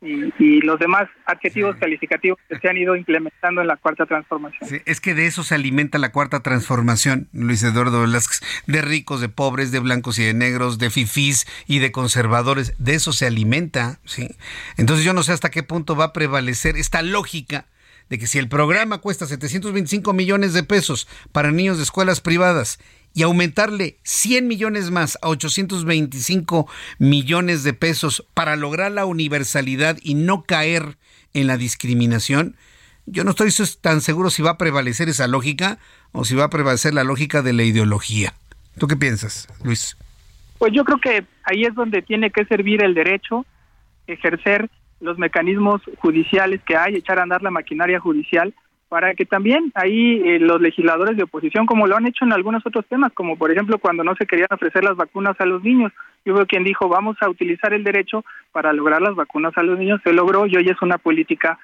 y, 0.00 0.60
los 0.60 0.78
demás 0.78 1.08
adjetivos 1.26 1.76
calificativos 1.76 2.38
que 2.48 2.58
se 2.58 2.68
han 2.68 2.76
ido 2.76 2.94
implementando 2.94 3.60
en 3.60 3.66
la 3.66 3.76
cuarta 3.76 4.06
transformación. 4.06 4.80
es 4.84 5.00
que 5.00 5.14
de 5.14 5.26
eso 5.26 5.42
se 5.42 5.54
alimenta 5.54 5.98
la 5.98 6.12
cuarta 6.12 6.40
transformación, 6.40 7.28
Luis 7.32 7.62
Eduardo 7.62 8.00
Velázquez, 8.00 8.40
de 8.66 8.82
ricos, 8.82 9.20
de 9.20 9.28
pobres, 9.28 9.72
de 9.72 9.80
blancos 9.80 10.18
y 10.18 10.24
de 10.24 10.34
negros, 10.34 10.78
de 10.78 10.90
fifís 10.90 11.46
y 11.66 11.80
de 11.80 11.90
conservadores, 11.90 12.74
de 12.78 12.94
eso 12.94 13.12
se 13.12 13.26
alimenta, 13.26 13.98
¿sí? 14.04 14.36
Entonces 14.76 15.04
yo 15.04 15.14
no 15.14 15.22
sé 15.22 15.32
hasta 15.32 15.50
qué 15.50 15.62
punto 15.62 15.96
va 15.96 16.06
a 16.06 16.12
prevalecer 16.12 16.76
esta 16.76 17.02
lógica 17.02 17.66
de 18.08 18.18
que 18.18 18.26
si 18.26 18.38
el 18.38 18.48
programa 18.48 18.98
cuesta 18.98 19.26
725 19.26 20.12
millones 20.12 20.54
de 20.54 20.62
pesos 20.62 21.08
para 21.32 21.52
niños 21.52 21.76
de 21.76 21.82
escuelas 21.82 22.20
privadas 22.20 22.78
y 23.14 23.22
aumentarle 23.22 23.98
100 24.02 24.46
millones 24.46 24.90
más 24.90 25.18
a 25.22 25.28
825 25.28 26.68
millones 26.98 27.64
de 27.64 27.72
pesos 27.72 28.26
para 28.34 28.56
lograr 28.56 28.92
la 28.92 29.06
universalidad 29.06 29.98
y 30.02 30.14
no 30.14 30.42
caer 30.42 30.96
en 31.34 31.46
la 31.46 31.56
discriminación, 31.56 32.56
yo 33.06 33.24
no 33.24 33.30
estoy 33.30 33.50
tan 33.80 34.00
seguro 34.00 34.30
si 34.30 34.42
va 34.42 34.50
a 34.50 34.58
prevalecer 34.58 35.08
esa 35.08 35.26
lógica 35.26 35.78
o 36.12 36.24
si 36.24 36.34
va 36.34 36.44
a 36.44 36.50
prevalecer 36.50 36.94
la 36.94 37.04
lógica 37.04 37.42
de 37.42 37.52
la 37.52 37.62
ideología. 37.62 38.34
¿Tú 38.78 38.86
qué 38.86 38.96
piensas, 38.96 39.48
Luis? 39.64 39.96
Pues 40.58 40.72
yo 40.72 40.84
creo 40.84 40.98
que 40.98 41.24
ahí 41.44 41.64
es 41.64 41.74
donde 41.74 42.02
tiene 42.02 42.30
que 42.30 42.44
servir 42.44 42.82
el 42.82 42.94
derecho, 42.94 43.46
ejercer 44.06 44.68
los 45.00 45.18
mecanismos 45.18 45.80
judiciales 45.98 46.60
que 46.66 46.76
hay, 46.76 46.96
echar 46.96 47.18
a 47.18 47.22
andar 47.22 47.42
la 47.42 47.50
maquinaria 47.50 48.00
judicial 48.00 48.54
para 48.88 49.14
que 49.14 49.26
también 49.26 49.70
ahí 49.74 50.22
eh, 50.24 50.38
los 50.38 50.60
legisladores 50.60 51.16
de 51.16 51.24
oposición, 51.24 51.66
como 51.66 51.86
lo 51.86 51.96
han 51.96 52.06
hecho 52.06 52.24
en 52.24 52.32
algunos 52.32 52.66
otros 52.66 52.86
temas, 52.86 53.12
como 53.12 53.36
por 53.36 53.50
ejemplo 53.50 53.78
cuando 53.78 54.02
no 54.02 54.14
se 54.16 54.26
querían 54.26 54.48
ofrecer 54.50 54.82
las 54.82 54.96
vacunas 54.96 55.38
a 55.40 55.44
los 55.44 55.62
niños, 55.62 55.92
yo 56.24 56.34
veo 56.34 56.46
quien 56.46 56.64
dijo 56.64 56.88
vamos 56.88 57.16
a 57.20 57.28
utilizar 57.28 57.74
el 57.74 57.84
derecho 57.84 58.24
para 58.50 58.72
lograr 58.72 59.02
las 59.02 59.14
vacunas 59.14 59.52
a 59.56 59.62
los 59.62 59.78
niños, 59.78 60.00
se 60.02 60.12
logró 60.12 60.46
y 60.46 60.56
hoy 60.56 60.68
es 60.68 60.80
una 60.80 60.96
política 60.96 61.58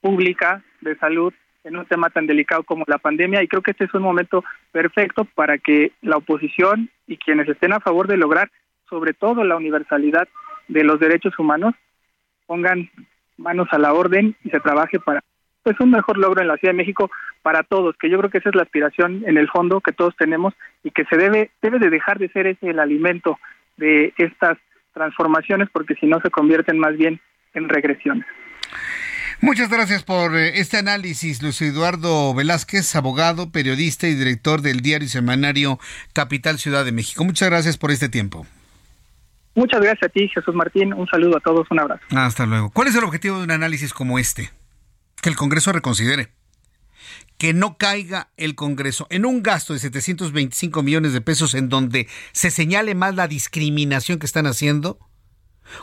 pública 0.00 0.62
de 0.80 0.96
salud 0.96 1.32
en 1.64 1.76
un 1.76 1.86
tema 1.86 2.10
tan 2.10 2.26
delicado 2.26 2.62
como 2.62 2.84
la 2.86 2.98
pandemia 2.98 3.42
y 3.42 3.48
creo 3.48 3.62
que 3.62 3.72
este 3.72 3.84
es 3.84 3.94
un 3.94 4.02
momento 4.02 4.44
perfecto 4.72 5.26
para 5.34 5.58
que 5.58 5.92
la 6.02 6.16
oposición 6.16 6.90
y 7.06 7.16
quienes 7.18 7.48
estén 7.48 7.72
a 7.72 7.80
favor 7.80 8.06
de 8.06 8.16
lograr 8.16 8.50
sobre 8.88 9.12
todo 9.12 9.44
la 9.44 9.56
universalidad 9.56 10.28
de 10.68 10.84
los 10.84 11.00
derechos 11.00 11.38
humanos 11.38 11.74
pongan 12.46 12.90
manos 13.36 13.68
a 13.70 13.78
la 13.78 13.92
orden 13.92 14.36
y 14.44 14.50
se 14.50 14.60
trabaje 14.60 14.98
para 14.98 15.20
pues 15.64 15.80
un 15.80 15.90
mejor 15.90 16.18
logro 16.18 16.40
en 16.40 16.48
la 16.48 16.56
Ciudad 16.58 16.72
de 16.72 16.78
México 16.78 17.10
para 17.42 17.64
todos, 17.64 17.96
que 17.98 18.08
yo 18.08 18.18
creo 18.18 18.30
que 18.30 18.38
esa 18.38 18.50
es 18.50 18.54
la 18.54 18.62
aspiración 18.62 19.24
en 19.26 19.36
el 19.36 19.48
fondo 19.48 19.80
que 19.80 19.92
todos 19.92 20.14
tenemos 20.16 20.54
y 20.84 20.92
que 20.92 21.04
se 21.06 21.16
debe 21.16 21.50
debe 21.60 21.80
de 21.80 21.90
dejar 21.90 22.18
de 22.18 22.28
ser 22.28 22.46
ese 22.46 22.70
el 22.70 22.78
alimento 22.78 23.38
de 23.76 24.14
estas 24.18 24.56
transformaciones 24.92 25.68
porque 25.72 25.94
si 25.96 26.06
no 26.06 26.20
se 26.20 26.30
convierten 26.30 26.78
más 26.78 26.96
bien 26.96 27.20
en 27.54 27.68
regresiones. 27.68 28.24
Muchas 29.40 29.68
gracias 29.68 30.04
por 30.04 30.36
eh, 30.36 30.60
este 30.60 30.78
análisis, 30.78 31.42
Luis 31.42 31.60
Eduardo 31.60 32.32
Velázquez, 32.34 32.94
abogado, 32.94 33.50
periodista 33.50 34.06
y 34.06 34.14
director 34.14 34.62
del 34.62 34.80
diario 34.80 35.08
semanario 35.08 35.78
Capital 36.12 36.58
Ciudad 36.58 36.84
de 36.84 36.92
México. 36.92 37.24
Muchas 37.24 37.50
gracias 37.50 37.76
por 37.76 37.90
este 37.90 38.08
tiempo. 38.08 38.46
Muchas 39.54 39.80
gracias 39.80 40.04
a 40.04 40.08
ti, 40.08 40.28
Jesús 40.28 40.54
Martín. 40.54 40.92
Un 40.92 41.06
saludo 41.08 41.36
a 41.36 41.40
todos, 41.40 41.66
un 41.70 41.80
abrazo. 41.80 42.02
Hasta 42.10 42.46
luego. 42.46 42.70
¿Cuál 42.70 42.88
es 42.88 42.96
el 42.96 43.04
objetivo 43.04 43.38
de 43.38 43.44
un 43.44 43.50
análisis 43.50 43.92
como 43.92 44.18
este? 44.18 44.50
Que 45.24 45.30
el 45.30 45.36
Congreso 45.36 45.72
reconsidere. 45.72 46.34
Que 47.38 47.54
no 47.54 47.78
caiga 47.78 48.30
el 48.36 48.54
Congreso 48.54 49.06
en 49.08 49.24
un 49.24 49.42
gasto 49.42 49.72
de 49.72 49.78
725 49.78 50.82
millones 50.82 51.14
de 51.14 51.22
pesos 51.22 51.54
en 51.54 51.70
donde 51.70 52.08
se 52.32 52.50
señale 52.50 52.94
más 52.94 53.14
la 53.14 53.26
discriminación 53.26 54.18
que 54.18 54.26
están 54.26 54.46
haciendo, 54.46 54.98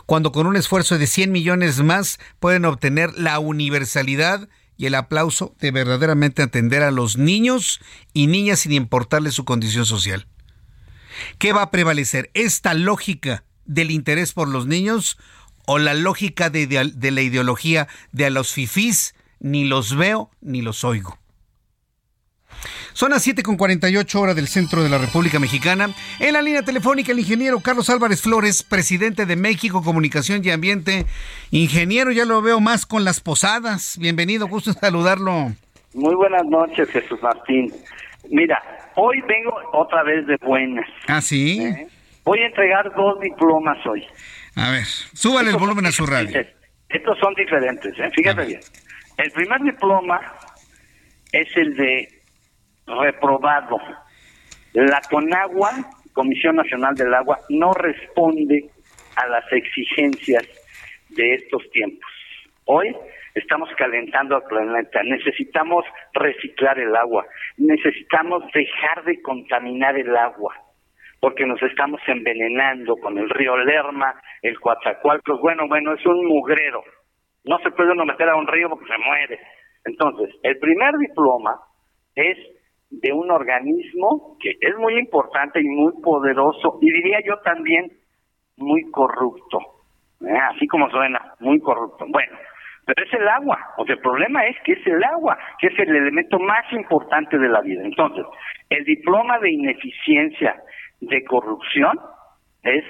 cuando 0.06 0.30
con 0.30 0.46
un 0.46 0.54
esfuerzo 0.54 0.96
de 0.96 1.08
100 1.08 1.32
millones 1.32 1.82
más 1.82 2.20
pueden 2.38 2.64
obtener 2.64 3.18
la 3.18 3.40
universalidad 3.40 4.48
y 4.76 4.86
el 4.86 4.94
aplauso 4.94 5.56
de 5.58 5.72
verdaderamente 5.72 6.42
atender 6.42 6.84
a 6.84 6.92
los 6.92 7.18
niños 7.18 7.80
y 8.12 8.28
niñas 8.28 8.60
sin 8.60 8.70
importarle 8.70 9.32
su 9.32 9.44
condición 9.44 9.86
social. 9.86 10.28
¿Qué 11.38 11.52
va 11.52 11.62
a 11.62 11.70
prevalecer? 11.72 12.30
¿Esta 12.34 12.74
lógica 12.74 13.42
del 13.64 13.90
interés 13.90 14.34
por 14.34 14.46
los 14.46 14.66
niños 14.66 15.18
o 15.66 15.80
la 15.80 15.94
lógica 15.94 16.48
de, 16.48 16.68
la 16.68 17.22
ideología 17.22 17.88
de 18.12 18.26
a 18.26 18.30
los 18.30 18.52
fifís 18.52 19.16
ni 19.42 19.64
los 19.64 19.96
veo 19.96 20.30
ni 20.40 20.62
los 20.62 20.84
oigo. 20.84 21.18
Son 22.92 23.10
las 23.10 23.26
7.48 23.26 24.14
horas 24.20 24.36
del 24.36 24.46
centro 24.46 24.82
de 24.82 24.88
la 24.88 24.98
República 24.98 25.38
Mexicana. 25.40 25.88
En 26.20 26.34
la 26.34 26.42
línea 26.42 26.62
telefónica 26.62 27.10
el 27.10 27.18
ingeniero 27.18 27.60
Carlos 27.60 27.90
Álvarez 27.90 28.22
Flores, 28.22 28.62
presidente 28.62 29.26
de 29.26 29.34
México 29.34 29.82
Comunicación 29.82 30.42
y 30.44 30.50
Ambiente. 30.50 31.06
Ingeniero, 31.50 32.12
ya 32.12 32.24
lo 32.24 32.40
veo 32.42 32.60
más 32.60 32.86
con 32.86 33.04
las 33.04 33.20
posadas. 33.20 33.98
Bienvenido, 33.98 34.46
gusto 34.46 34.70
en 34.70 34.76
saludarlo. 34.76 35.52
Muy 35.94 36.14
buenas 36.14 36.44
noches, 36.46 36.88
Jesús 36.90 37.20
Martín. 37.22 37.72
Mira, 38.30 38.62
hoy 38.94 39.20
vengo 39.26 39.54
otra 39.72 40.02
vez 40.04 40.26
de 40.26 40.36
buenas. 40.46 40.88
Ah, 41.08 41.20
sí. 41.20 41.60
¿Eh? 41.62 41.88
Voy 42.24 42.38
a 42.40 42.46
entregar 42.46 42.94
dos 42.94 43.18
diplomas 43.20 43.78
hoy. 43.86 44.06
A 44.54 44.70
ver, 44.70 44.84
súbale 44.84 45.50
el 45.50 45.56
volumen 45.56 45.86
a 45.86 45.92
su 45.92 46.06
radio. 46.06 46.40
Estos 46.88 47.18
son 47.18 47.34
diferentes, 47.34 47.98
¿eh? 47.98 48.10
fíjate 48.14 48.44
bien. 48.44 48.60
El 49.18 49.30
primer 49.32 49.60
diploma 49.60 50.20
es 51.32 51.56
el 51.56 51.76
de 51.76 52.08
reprobado. 52.86 53.78
La 54.72 55.00
CONAGUA, 55.10 55.70
Comisión 56.12 56.56
Nacional 56.56 56.94
del 56.94 57.12
Agua, 57.14 57.38
no 57.50 57.72
responde 57.72 58.70
a 59.16 59.26
las 59.26 59.44
exigencias 59.52 60.46
de 61.10 61.34
estos 61.34 61.62
tiempos. 61.70 62.10
Hoy 62.64 62.96
estamos 63.34 63.68
calentando 63.76 64.36
al 64.36 64.44
planeta, 64.44 65.02
necesitamos 65.02 65.84
reciclar 66.14 66.78
el 66.78 66.94
agua, 66.96 67.26
necesitamos 67.58 68.44
dejar 68.52 69.04
de 69.04 69.20
contaminar 69.20 69.96
el 69.98 70.16
agua 70.16 70.54
porque 71.22 71.46
nos 71.46 71.62
estamos 71.62 72.00
envenenando 72.08 72.96
con 72.96 73.16
el 73.16 73.30
río 73.30 73.56
Lerma, 73.56 74.20
el 74.42 74.58
Coatzacoalcos, 74.58 75.40
bueno, 75.40 75.68
bueno, 75.68 75.94
es 75.94 76.04
un 76.04 76.26
mugrero. 76.26 76.82
No 77.44 77.58
se 77.58 77.70
puede 77.70 77.92
uno 77.92 78.04
meter 78.04 78.28
a 78.28 78.36
un 78.36 78.46
río 78.46 78.68
porque 78.68 78.86
se 78.86 78.98
muere. 78.98 79.40
Entonces, 79.84 80.34
el 80.42 80.58
primer 80.58 80.96
diploma 80.96 81.60
es 82.14 82.38
de 82.90 83.12
un 83.12 83.30
organismo 83.30 84.36
que 84.40 84.50
es 84.60 84.76
muy 84.76 84.98
importante 84.98 85.60
y 85.60 85.68
muy 85.68 85.92
poderoso, 86.02 86.78
y 86.80 86.92
diría 86.92 87.20
yo 87.26 87.38
también 87.38 87.90
muy 88.56 88.90
corrupto. 88.90 89.58
¿eh? 90.20 90.38
Así 90.54 90.66
como 90.66 90.90
suena, 90.90 91.34
muy 91.40 91.58
corrupto. 91.60 92.04
Bueno, 92.08 92.36
pero 92.84 93.04
es 93.04 93.12
el 93.14 93.26
agua. 93.28 93.58
O 93.78 93.86
sea, 93.86 93.94
el 93.94 94.00
problema 94.00 94.46
es 94.46 94.56
que 94.64 94.72
es 94.72 94.86
el 94.86 95.02
agua, 95.04 95.38
que 95.58 95.68
es 95.68 95.78
el 95.78 95.96
elemento 95.96 96.38
más 96.38 96.70
importante 96.72 97.38
de 97.38 97.48
la 97.48 97.60
vida. 97.60 97.82
Entonces, 97.82 98.24
el 98.68 98.84
diploma 98.84 99.38
de 99.38 99.52
ineficiencia 99.52 100.62
de 101.00 101.24
corrupción 101.24 101.98
es 102.62 102.84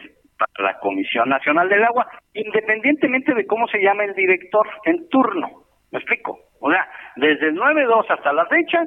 para 0.46 0.72
la 0.72 0.78
Comisión 0.78 1.28
Nacional 1.28 1.68
del 1.68 1.84
Agua, 1.84 2.08
independientemente 2.34 3.34
de 3.34 3.46
cómo 3.46 3.66
se 3.68 3.82
llama 3.82 4.04
el 4.04 4.14
director 4.14 4.66
en 4.84 5.08
turno. 5.08 5.64
¿Me 5.90 5.98
explico? 5.98 6.38
O 6.60 6.70
sea, 6.70 6.88
desde 7.16 7.48
el 7.48 7.56
9-2 7.56 8.06
hasta 8.08 8.32
la 8.32 8.46
fecha, 8.46 8.82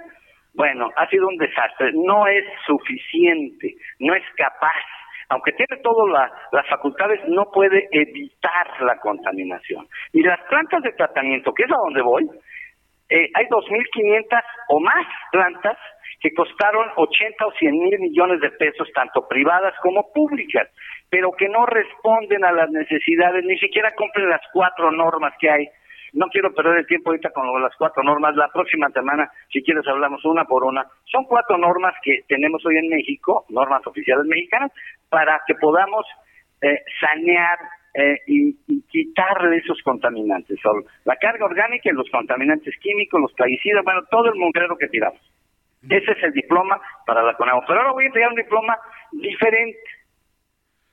bueno, 0.53 0.89
ha 0.95 1.07
sido 1.07 1.27
un 1.27 1.37
desastre. 1.37 1.91
No 1.93 2.27
es 2.27 2.45
suficiente, 2.65 3.75
no 3.99 4.15
es 4.15 4.23
capaz. 4.35 4.81
Aunque 5.29 5.53
tiene 5.53 5.81
todas 5.81 6.31
las 6.51 6.67
facultades, 6.69 7.19
no 7.27 7.51
puede 7.51 7.87
evitar 7.91 8.81
la 8.81 8.97
contaminación. 8.97 9.87
Y 10.13 10.21
las 10.21 10.39
plantas 10.49 10.83
de 10.83 10.91
tratamiento, 10.93 11.53
que 11.53 11.63
es 11.63 11.71
a 11.71 11.77
donde 11.77 12.01
voy, 12.01 12.29
eh, 13.09 13.29
hay 13.33 13.45
2.500 13.45 14.43
o 14.69 14.79
más 14.79 15.05
plantas 15.31 15.77
que 16.21 16.33
costaron 16.33 16.87
80 16.95 17.45
o 17.45 17.51
100 17.51 17.71
mil 17.77 17.99
millones 17.99 18.39
de 18.41 18.49
pesos, 18.51 18.87
tanto 18.93 19.27
privadas 19.27 19.73
como 19.81 20.11
públicas, 20.11 20.67
pero 21.15 21.31
que 21.31 21.47
no 21.47 21.65
responden 21.65 22.43
a 22.43 22.51
las 22.51 22.69
necesidades, 22.71 23.45
ni 23.45 23.57
siquiera 23.57 23.93
cumplen 23.95 24.27
las 24.27 24.41
cuatro 24.51 24.91
normas 24.91 25.33
que 25.39 25.49
hay. 25.49 25.65
No 26.11 26.27
quiero 26.27 26.53
perder 26.53 26.79
el 26.79 26.87
tiempo 26.87 27.09
ahorita 27.09 27.29
con 27.29 27.47
las 27.61 27.73
cuatro 27.77 28.03
normas. 28.03 28.35
La 28.35 28.49
próxima 28.49 28.89
semana, 28.89 29.31
si 29.49 29.63
quieres, 29.63 29.87
hablamos 29.87 30.25
una 30.25 30.43
por 30.43 30.65
una. 30.65 30.85
Son 31.05 31.23
cuatro 31.23 31.57
normas 31.57 31.93
que 32.03 32.25
tenemos 32.27 32.65
hoy 32.65 32.79
en 32.79 32.89
México, 32.89 33.45
normas 33.47 33.87
oficiales 33.87 34.25
mexicanas, 34.25 34.73
para 35.07 35.39
que 35.47 35.55
podamos 35.55 36.05
eh, 36.61 36.83
sanear 36.99 37.59
eh, 37.93 38.19
y, 38.27 38.49
y, 38.67 38.81
quitarle 38.81 39.55
esos 39.55 39.81
contaminantes. 39.83 40.59
Son 40.61 40.83
la 41.05 41.15
carga 41.15 41.45
orgánica 41.45 41.89
y 41.89 41.93
los 41.93 42.09
contaminantes 42.09 42.75
químicos, 42.81 43.21
los 43.21 43.31
plaguicidas, 43.31 43.85
bueno, 43.85 44.01
todo 44.11 44.25
el 44.25 44.35
mongrero 44.35 44.75
que 44.75 44.89
tiramos. 44.89 45.21
Ese 45.89 46.11
es 46.11 46.23
el 46.23 46.33
diploma 46.33 46.81
para 47.05 47.23
la 47.23 47.35
CONAGUA. 47.35 47.63
Pero 47.67 47.79
ahora 47.79 47.93
voy 47.93 48.03
a 48.03 48.07
entregar 48.07 48.31
un 48.31 48.35
diploma 48.35 48.77
diferente. 49.13 49.79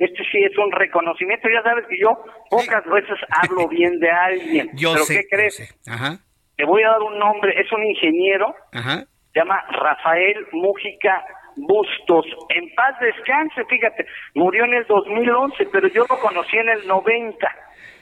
Este 0.03 0.25
sí 0.33 0.39
es 0.43 0.59
un 0.59 0.73
reconocimiento. 0.73 1.49
Ya 1.49 1.63
sabes 1.63 1.87
que 1.87 1.97
yo 1.97 2.11
pocas 2.51 2.85
veces 2.87 3.17
hablo 3.31 3.69
bien 3.71 4.01
de 4.01 4.11
alguien. 4.11 4.71
Yo 4.75 4.95
¿Pero 4.95 5.05
sé, 5.05 5.21
qué 5.21 5.29
crees? 5.31 5.79
Ajá. 5.89 6.19
Te 6.57 6.65
voy 6.65 6.83
a 6.83 6.89
dar 6.89 7.03
un 7.03 7.19
nombre. 7.21 7.55
Es 7.61 7.71
un 7.71 7.85
ingeniero. 7.85 8.53
Ajá. 8.73 9.05
Se 9.33 9.39
llama 9.39 9.63
Rafael 9.71 10.47
Mújica 10.51 11.25
Bustos. 11.57 12.27
En 12.49 12.75
paz 12.75 12.99
descanse, 13.01 13.65
fíjate. 13.67 14.07
Murió 14.35 14.65
en 14.65 14.75
el 14.75 14.87
2011, 14.87 15.67
pero 15.71 15.87
yo 15.87 16.05
lo 16.11 16.19
conocí 16.19 16.57
en 16.57 16.69
el 16.69 16.87
90. 16.89 17.49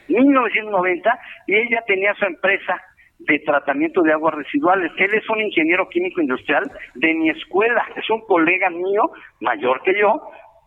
1990. 0.09 1.21
Y 1.49 1.55
ella 1.55 1.83
tenía 1.87 2.15
su 2.15 2.25
empresa 2.25 2.81
de 3.19 3.39
tratamiento 3.41 4.01
de 4.01 4.15
aguas 4.15 4.35
residuales. 4.37 4.91
Él 4.97 5.13
es 5.13 5.29
un 5.29 5.43
ingeniero 5.43 5.87
químico 5.91 6.23
industrial 6.23 6.71
de 6.95 7.15
mi 7.15 7.29
escuela, 7.29 7.87
es 7.95 8.09
un 8.09 8.23
colega 8.23 8.71
mío, 8.71 9.11
mayor 9.41 9.83
que 9.83 9.93
yo, 10.01 10.19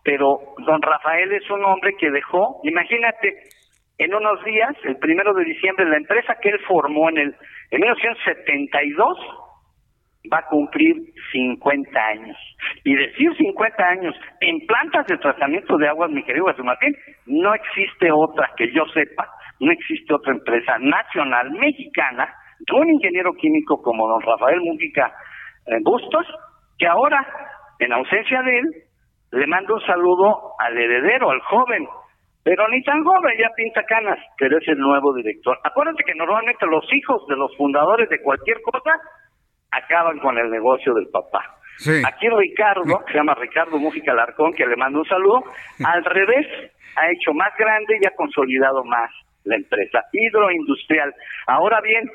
pero 0.04 0.40
don 0.66 0.82
Rafael 0.82 1.32
es 1.32 1.50
un 1.50 1.64
hombre 1.64 1.96
que 2.00 2.12
dejó, 2.12 2.60
imagínate, 2.64 3.36
en 3.98 4.14
unos 4.14 4.44
días, 4.44 4.76
el 4.84 4.98
primero 4.98 5.34
de 5.34 5.46
diciembre, 5.46 5.86
la 5.86 5.98
empresa 5.98 6.36
que 6.42 6.50
él 6.50 6.60
formó 6.68 7.10
en 7.10 7.18
el 7.18 7.36
en 7.72 7.80
1972 7.80 9.18
va 10.32 10.38
a 10.40 10.46
cumplir 10.48 10.96
50 11.32 12.00
años. 12.00 12.38
Y 12.84 12.96
decir 12.96 13.36
50 13.36 13.84
años 13.84 14.16
en 14.42 14.66
plantas 14.68 15.06
de 15.08 15.18
tratamiento 15.18 15.78
de 15.78 15.88
aguas, 15.88 16.12
mi 16.12 16.24
querido 16.24 16.48
Jesús 16.48 16.66
Martín, 16.66 16.96
no 17.26 17.54
existe 17.54 18.12
otra 18.12 18.50
que 18.58 18.72
yo 18.72 18.86
sepa, 18.94 19.28
no 19.60 19.72
existe 19.72 20.14
otra 20.14 20.34
empresa 20.34 20.78
nacional 20.80 21.52
mexicana 21.52 22.34
un 22.72 22.90
ingeniero 22.90 23.34
químico 23.34 23.82
como 23.82 24.08
don 24.08 24.22
Rafael 24.22 24.62
Mújica 24.62 25.14
eh, 25.66 25.78
Bustos, 25.84 26.26
que 26.78 26.88
ahora, 26.88 27.26
en 27.80 27.92
ausencia 27.92 28.42
de 28.42 28.60
él, 28.60 28.66
le 29.34 29.48
mando 29.48 29.76
un 29.76 29.82
saludo 29.82 30.54
al 30.60 30.78
heredero, 30.78 31.32
al 31.32 31.42
joven, 31.42 31.88
pero 32.44 32.68
ni 32.68 32.84
tan 32.84 33.04
joven, 33.04 33.38
ya 33.40 33.50
pinta 33.56 33.84
canas, 33.84 34.20
pero 34.38 34.58
es 34.58 34.68
el 34.68 34.78
nuevo 34.78 35.14
director. 35.14 35.58
Acuérdate 35.64 36.04
que 36.04 36.14
normalmente 36.16 36.66
los 36.68 36.86
hijos 36.94 37.26
de 37.28 37.36
los 37.36 37.56
fundadores 37.58 38.10
de 38.10 38.22
cualquier 38.22 38.62
cosa 38.62 38.92
acaban 39.72 40.20
con 40.20 40.38
el 40.38 40.52
negocio 40.52 40.94
del 40.94 41.08
papá. 41.08 41.58
Aquí 42.06 42.30
Ricardo, 42.30 43.04
se 43.08 43.14
llama 43.14 43.34
Ricardo 43.34 43.78
Mújica 43.78 44.14
Larcón, 44.14 44.54
que 44.54 44.68
le 44.68 44.76
mando 44.76 45.00
un 45.00 45.06
saludo, 45.06 45.44
al 45.84 46.06
revés, 46.06 46.46
ha 46.96 47.10
hecho 47.10 47.34
más 47.34 47.50
grande 47.58 47.98
y 48.00 48.06
ha 48.06 48.16
consolidado 48.16 48.84
más 48.84 49.10
la 49.46 49.56
empresa 49.56 50.04
hidroindustrial. 50.12 51.12
Ahora 51.48 51.82
bien, 51.82 52.08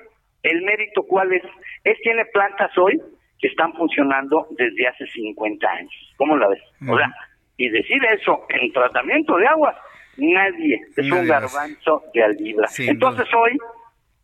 ¿El 0.42 0.62
mérito 0.62 1.02
cuál 1.02 1.32
es? 1.32 1.42
Es 1.84 1.98
tiene 2.02 2.24
plantas 2.26 2.70
hoy 2.78 3.00
que 3.38 3.48
están 3.48 3.72
funcionando 3.74 4.46
desde 4.50 4.88
hace 4.88 5.06
50 5.06 5.68
años. 5.68 6.14
¿Cómo 6.16 6.36
la 6.36 6.48
ves? 6.48 6.62
O 6.88 6.96
sea, 6.96 7.12
y 7.56 7.68
decir 7.68 7.98
eso 8.12 8.46
en 8.48 8.72
tratamiento 8.72 9.36
de 9.36 9.46
agua, 9.46 9.76
nadie, 10.16 10.80
es 10.96 11.10
un 11.10 11.26
garbanzo 11.26 12.04
de 12.14 12.22
albibra. 12.22 12.68
Entonces 12.78 13.26
hoy, 13.34 13.56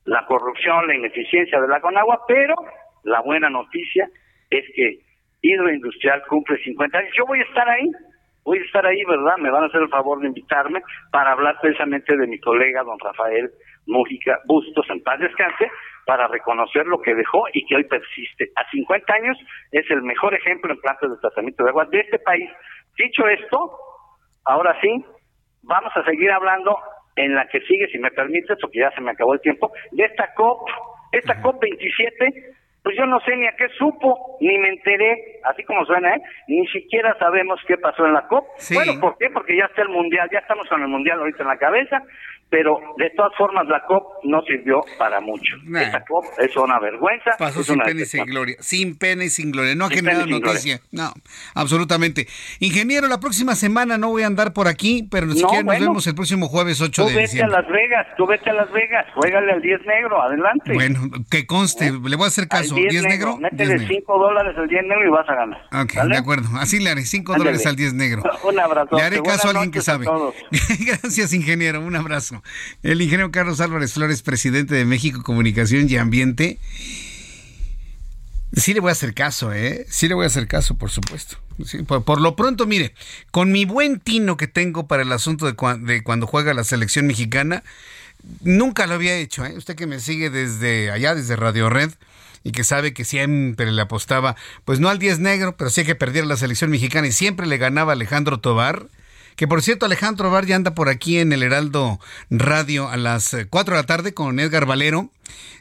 la 0.04 0.24
corrupción, 0.26 0.86
la 0.86 0.96
ineficiencia 0.96 1.60
de 1.60 1.68
la 1.68 1.80
Conagua, 1.80 2.20
pero 2.26 2.54
la 3.04 3.20
buena 3.20 3.50
noticia 3.50 4.08
es 4.50 4.64
que 4.74 4.98
Hidroindustrial 5.42 6.22
cumple 6.28 6.58
50 6.58 6.98
años. 6.98 7.12
Yo 7.16 7.26
voy 7.26 7.40
a 7.40 7.44
estar 7.44 7.68
ahí, 7.68 7.90
voy 8.44 8.58
a 8.58 8.62
estar 8.62 8.86
ahí, 8.86 9.04
¿verdad? 9.04 9.36
Me 9.38 9.50
van 9.50 9.64
a 9.64 9.66
hacer 9.66 9.82
el 9.82 9.88
favor 9.88 10.20
de 10.20 10.28
invitarme 10.28 10.80
para 11.10 11.32
hablar 11.32 11.56
precisamente 11.60 12.16
de 12.16 12.26
mi 12.26 12.38
colega, 12.40 12.82
don 12.82 12.98
Rafael 12.98 13.50
Mújica 13.86 14.38
Bustos, 14.46 14.88
en 14.90 15.02
paz 15.02 15.20
descanse, 15.20 15.70
para 16.06 16.28
reconocer 16.28 16.86
lo 16.86 17.00
que 17.00 17.14
dejó 17.14 17.44
y 17.52 17.64
que 17.66 17.76
hoy 17.76 17.84
persiste. 17.84 18.50
A 18.56 18.68
50 18.70 19.14
años 19.14 19.38
es 19.72 19.90
el 19.90 20.02
mejor 20.02 20.34
ejemplo 20.34 20.72
en 20.72 20.80
plantas 20.80 21.10
de 21.10 21.16
tratamiento 21.18 21.64
de 21.64 21.70
agua 21.70 21.86
de 21.86 22.00
este 22.00 22.18
país. 22.18 22.50
Dicho 22.96 23.26
esto, 23.26 23.78
ahora 24.44 24.78
sí, 24.80 25.04
vamos 25.62 25.92
a 25.96 26.04
seguir 26.04 26.30
hablando 26.30 26.78
en 27.16 27.34
la 27.34 27.46
que 27.48 27.60
sigue, 27.60 27.88
si 27.88 27.98
me 27.98 28.10
permites, 28.10 28.58
porque 28.60 28.80
ya 28.80 28.90
se 28.90 29.00
me 29.00 29.12
acabó 29.12 29.34
el 29.34 29.40
tiempo, 29.40 29.72
de 29.92 30.04
esta 30.04 30.34
COP, 30.34 30.68
esta 31.12 31.40
COP 31.40 31.60
27, 31.60 32.54
pues 32.82 32.96
yo 32.98 33.06
no 33.06 33.18
sé 33.20 33.36
ni 33.36 33.46
a 33.46 33.56
qué 33.56 33.68
supo, 33.78 34.36
ni 34.40 34.58
me 34.58 34.68
enteré, 34.68 35.40
así 35.44 35.64
como 35.64 35.86
suena, 35.86 36.16
¿eh? 36.16 36.22
Ni 36.48 36.66
siquiera 36.66 37.16
sabemos 37.18 37.58
qué 37.66 37.78
pasó 37.78 38.04
en 38.04 38.12
la 38.12 38.26
COP. 38.26 38.46
Bueno, 38.74 39.00
¿por 39.00 39.16
qué? 39.16 39.30
Porque 39.30 39.56
ya 39.56 39.64
está 39.64 39.82
el 39.82 39.88
Mundial, 39.88 40.28
ya 40.30 40.40
estamos 40.40 40.68
con 40.68 40.82
el 40.82 40.88
Mundial 40.88 41.18
ahorita 41.18 41.44
en 41.44 41.48
la 41.48 41.56
cabeza, 41.56 42.02
pero 42.50 42.78
de 42.96 43.10
todas 43.16 43.32
formas 43.36 43.66
la 43.68 43.84
COP 43.86 44.24
no 44.24 44.42
sirvió 44.42 44.84
para 44.98 45.20
mucho. 45.20 45.54
Esta 45.76 46.04
COP 46.04 46.24
es 46.38 46.56
una 46.56 46.78
vergüenza. 46.78 47.32
Pasó 47.38 47.62
sin 47.64 47.78
pena 47.78 48.02
y 48.02 48.06
sin 48.06 48.24
gloria. 48.24 48.56
Sin 48.60 48.96
pena 48.96 49.24
y 49.24 49.30
sin 49.30 49.50
gloria. 49.50 49.74
No 49.74 49.86
ha 49.86 49.90
generado 49.90 50.26
noticia. 50.26 50.80
No, 50.92 51.12
absolutamente. 51.54 52.26
Ingeniero, 52.60 53.08
la 53.08 53.18
próxima 53.18 53.54
semana 53.54 53.98
no 53.98 54.10
voy 54.10 54.22
a 54.22 54.26
andar 54.26 54.52
por 54.52 54.68
aquí, 54.68 55.06
pero 55.10 55.30
si 55.32 55.42
quieren 55.42 55.66
nos 55.66 55.80
vemos 55.80 56.06
el 56.06 56.14
próximo 56.14 56.48
jueves 56.48 56.80
8 56.80 57.06
de 57.06 57.20
diciembre. 57.22 57.26
Tú 57.26 57.36
vete 57.36 57.42
a 57.42 57.60
Las 57.60 57.70
Vegas, 57.70 58.06
tú 58.16 58.26
vete 58.26 58.50
a 58.50 58.52
Las 58.52 58.72
Vegas, 58.72 59.06
juégale 59.14 59.52
al 59.52 59.62
10 59.62 59.80
negro, 59.86 60.22
adelante. 60.22 60.72
Bueno, 60.72 61.00
que 61.30 61.46
conste, 61.46 61.92
le 61.92 62.16
voy 62.16 62.24
a 62.24 62.28
hacer 62.28 62.48
caso. 62.48 62.74
10, 62.74 63.04
negro, 63.04 63.36
Métele 63.36 63.86
5 63.86 64.18
dólares 64.18 64.56
al 64.56 64.68
10 64.68 64.82
negro 64.84 65.06
y 65.06 65.10
vas 65.10 65.28
a 65.28 65.34
ganar. 65.34 65.60
Ok, 65.72 65.92
de 66.08 66.16
acuerdo. 66.16 66.48
Así 66.58 66.80
le 66.80 66.90
haré 66.90 67.02
5 67.02 67.34
dólares 67.36 67.66
al 67.66 67.76
10 67.76 67.94
negro. 67.94 68.22
Un 68.44 68.58
abrazo. 68.58 68.96
Le 68.96 69.02
haré 69.02 69.22
caso 69.22 69.48
a 69.48 69.50
alguien 69.50 69.70
que 69.70 69.80
sabe. 69.80 70.06
Gracias, 70.86 71.32
ingeniero. 71.32 71.80
Un 71.80 71.96
abrazo. 71.96 72.33
El 72.82 73.00
ingeniero 73.02 73.30
Carlos 73.30 73.60
Álvarez 73.60 73.92
Flores, 73.92 74.22
presidente 74.22 74.74
de 74.74 74.84
México 74.84 75.22
Comunicación 75.22 75.88
y 75.88 75.96
Ambiente. 75.96 76.58
Sí 78.56 78.72
le 78.72 78.80
voy 78.80 78.90
a 78.90 78.92
hacer 78.92 79.14
caso, 79.14 79.52
¿eh? 79.52 79.84
Sí 79.88 80.08
le 80.08 80.14
voy 80.14 80.24
a 80.24 80.26
hacer 80.28 80.46
caso, 80.46 80.76
por 80.76 80.90
supuesto. 80.90 81.38
por, 81.86 82.20
lo 82.20 82.36
pronto, 82.36 82.66
mire, 82.66 82.94
con 83.30 83.50
mi 83.50 83.64
buen 83.64 83.98
tino 83.98 84.36
que 84.36 84.46
tengo 84.46 84.86
para 84.86 85.02
el 85.02 85.12
asunto 85.12 85.46
de, 85.46 86.02
cuando 86.02 86.26
juega 86.26 86.54
la 86.54 86.62
selección 86.62 87.06
mexicana, 87.06 87.64
nunca 88.42 88.86
lo 88.86 88.94
había 88.94 89.16
hecho, 89.16 89.44
¿eh? 89.44 89.54
Usted 89.56 89.74
que 89.74 89.86
me 89.86 89.98
sigue 89.98 90.30
desde 90.30 90.90
allá, 90.90 91.14
desde 91.14 91.36
Radio 91.36 91.68
Red, 91.68 91.90
y 92.44 92.52
que 92.52 92.62
sabe 92.62 92.92
que 92.92 93.04
siempre 93.04 93.72
le 93.72 93.82
apostaba, 93.82 94.36
pues 94.64 94.78
no 94.78 94.88
al 94.88 94.98
10 94.98 95.18
negro, 95.18 95.56
pero 95.56 95.70
sí 95.70 95.84
que 95.84 95.94
perdiera 95.94 96.26
la 96.26 96.36
selección 96.36 96.70
mexicana 96.70 97.08
y 97.08 97.12
siempre 97.12 97.46
le 97.46 97.56
ganaba 97.56 97.94
Alejandro 97.94 98.38
Tobar. 98.38 98.86
Que 99.36 99.48
por 99.48 99.62
cierto, 99.62 99.86
Alejandro 99.86 100.30
Bar 100.30 100.46
ya 100.46 100.56
anda 100.56 100.74
por 100.74 100.88
aquí 100.88 101.18
en 101.18 101.32
el 101.32 101.42
Heraldo 101.42 101.98
Radio 102.30 102.88
a 102.88 102.96
las 102.96 103.36
4 103.50 103.74
de 103.74 103.80
la 103.80 103.86
tarde 103.86 104.14
con 104.14 104.38
Edgar 104.38 104.66
Valero. 104.66 105.10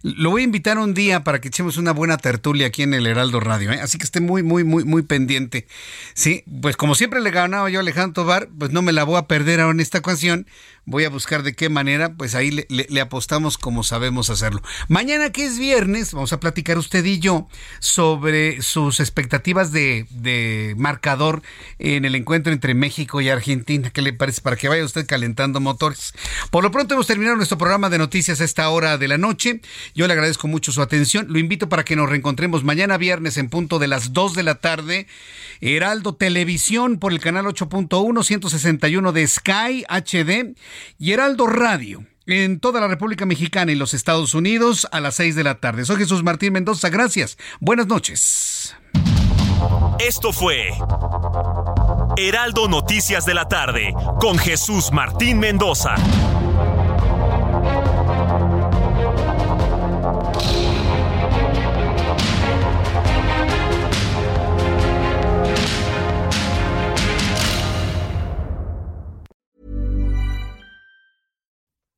Lo 0.02 0.32
voy 0.32 0.42
a 0.42 0.46
invitar 0.46 0.78
un 0.78 0.94
día 0.94 1.24
para 1.24 1.40
que 1.40 1.48
echemos 1.48 1.78
una 1.78 1.94
buena 1.94 2.18
tertulia 2.18 2.68
aquí 2.68 2.84
en 2.84 2.94
el 2.94 3.08
Heraldo 3.08 3.40
Radio, 3.40 3.72
¿eh? 3.72 3.80
así 3.82 3.98
que 3.98 4.04
esté 4.04 4.20
muy, 4.20 4.44
muy, 4.44 4.64
muy, 4.64 4.84
muy 4.84 5.02
pendiente. 5.04 5.68
Sí, 6.14 6.44
pues 6.62 6.76
como 6.76 6.96
siempre 6.96 7.22
le 7.22 7.32
ganaba 7.32 7.70
yo 7.70 7.80
a 7.80 7.82
Alejandro 7.82 8.24
Tobar, 8.24 8.50
pues 8.58 8.72
no 8.72 8.82
me 8.82 8.92
la 8.92 9.04
voy 9.04 9.18
a 9.18 9.28
perder 9.28 9.62
ahora 9.62 9.74
en 9.74 9.80
esta 9.80 10.00
ocasión. 10.00 10.48
Voy 10.86 11.06
a 11.06 11.10
buscar 11.10 11.44
de 11.44 11.54
qué 11.54 11.70
manera, 11.70 12.16
pues 12.16 12.36
ahí 12.36 12.52
le, 12.52 13.02
apostamos 13.02 13.58
como 13.58 13.84
sabemos 13.84 14.30
hacerlo. 14.30 14.62
Mañana 14.90 15.30
que 15.30 15.46
es 15.46 15.58
viernes, 15.58 16.14
vamos 16.14 16.34
a 16.34 16.42
platicar 16.42 16.78
usted 16.78 17.06
y 17.06 17.20
yo 17.20 17.48
sobre 17.80 18.62
sus 18.62 19.00
expectativas 19.00 19.72
de, 19.72 20.08
de 20.10 20.76
marcador 20.78 21.42
en 21.80 22.04
el 22.04 22.16
encuentro 22.16 22.52
entre 22.52 22.74
México 22.74 23.22
y 23.22 23.30
Argentina. 23.30 23.92
¿Qué 23.92 24.02
le 24.02 24.12
parece? 24.12 24.42
Para 24.42 24.58
que 24.58 24.68
vaya 24.68 24.84
usted 24.84 25.06
calentando 25.06 25.62
motores. 25.62 26.14
Por 26.52 26.64
lo 26.64 26.72
pronto 26.72 26.96
hemos 26.96 27.08
terminado 27.08 27.38
nuestro 27.38 27.58
programa 27.58 27.90
de 27.90 27.98
noticias 27.98 28.42
a 28.42 28.44
esta 28.44 28.70
hora 28.70 28.98
de 28.98 29.08
la 29.08 29.18
noche. 29.18 29.53
Yo 29.94 30.08
le 30.08 30.14
agradezco 30.14 30.48
mucho 30.48 30.72
su 30.72 30.82
atención. 30.82 31.28
Lo 31.30 31.40
invito 31.40 31.70
para 31.70 31.84
que 31.84 31.96
nos 31.96 32.10
reencontremos 32.10 32.64
mañana 32.64 32.98
viernes 32.98 33.38
en 33.38 33.50
punto 33.50 33.80
de 33.80 33.88
las 33.88 34.14
2 34.14 34.34
de 34.34 34.44
la 34.44 34.56
tarde. 34.56 35.08
Heraldo 35.62 36.16
Televisión 36.16 37.00
por 37.00 37.12
el 37.12 37.20
canal 37.20 37.46
8.1, 37.46 38.24
161 38.24 39.12
de 39.12 39.28
Sky 39.28 39.86
HD 39.88 40.56
y 41.00 41.12
Heraldo 41.12 41.48
Radio 41.48 42.06
en 42.26 42.60
toda 42.60 42.80
la 42.80 42.88
República 42.88 43.26
Mexicana 43.26 43.72
y 43.72 43.76
los 43.76 43.94
Estados 43.94 44.34
Unidos 44.34 44.88
a 44.92 45.00
las 45.00 45.16
6 45.16 45.36
de 45.36 45.44
la 45.44 45.56
tarde. 45.56 45.86
Soy 45.86 45.98
Jesús 45.98 46.24
Martín 46.24 46.54
Mendoza. 46.54 46.90
Gracias. 46.90 47.38
Buenas 47.60 47.88
noches. 47.88 48.76
Esto 50.00 50.34
fue 50.34 50.70
Heraldo 52.18 52.68
Noticias 52.68 53.26
de 53.26 53.34
la 53.34 53.48
tarde 53.48 53.94
con 54.20 54.38
Jesús 54.38 54.92
Martín 54.92 55.40
Mendoza. 55.40 55.96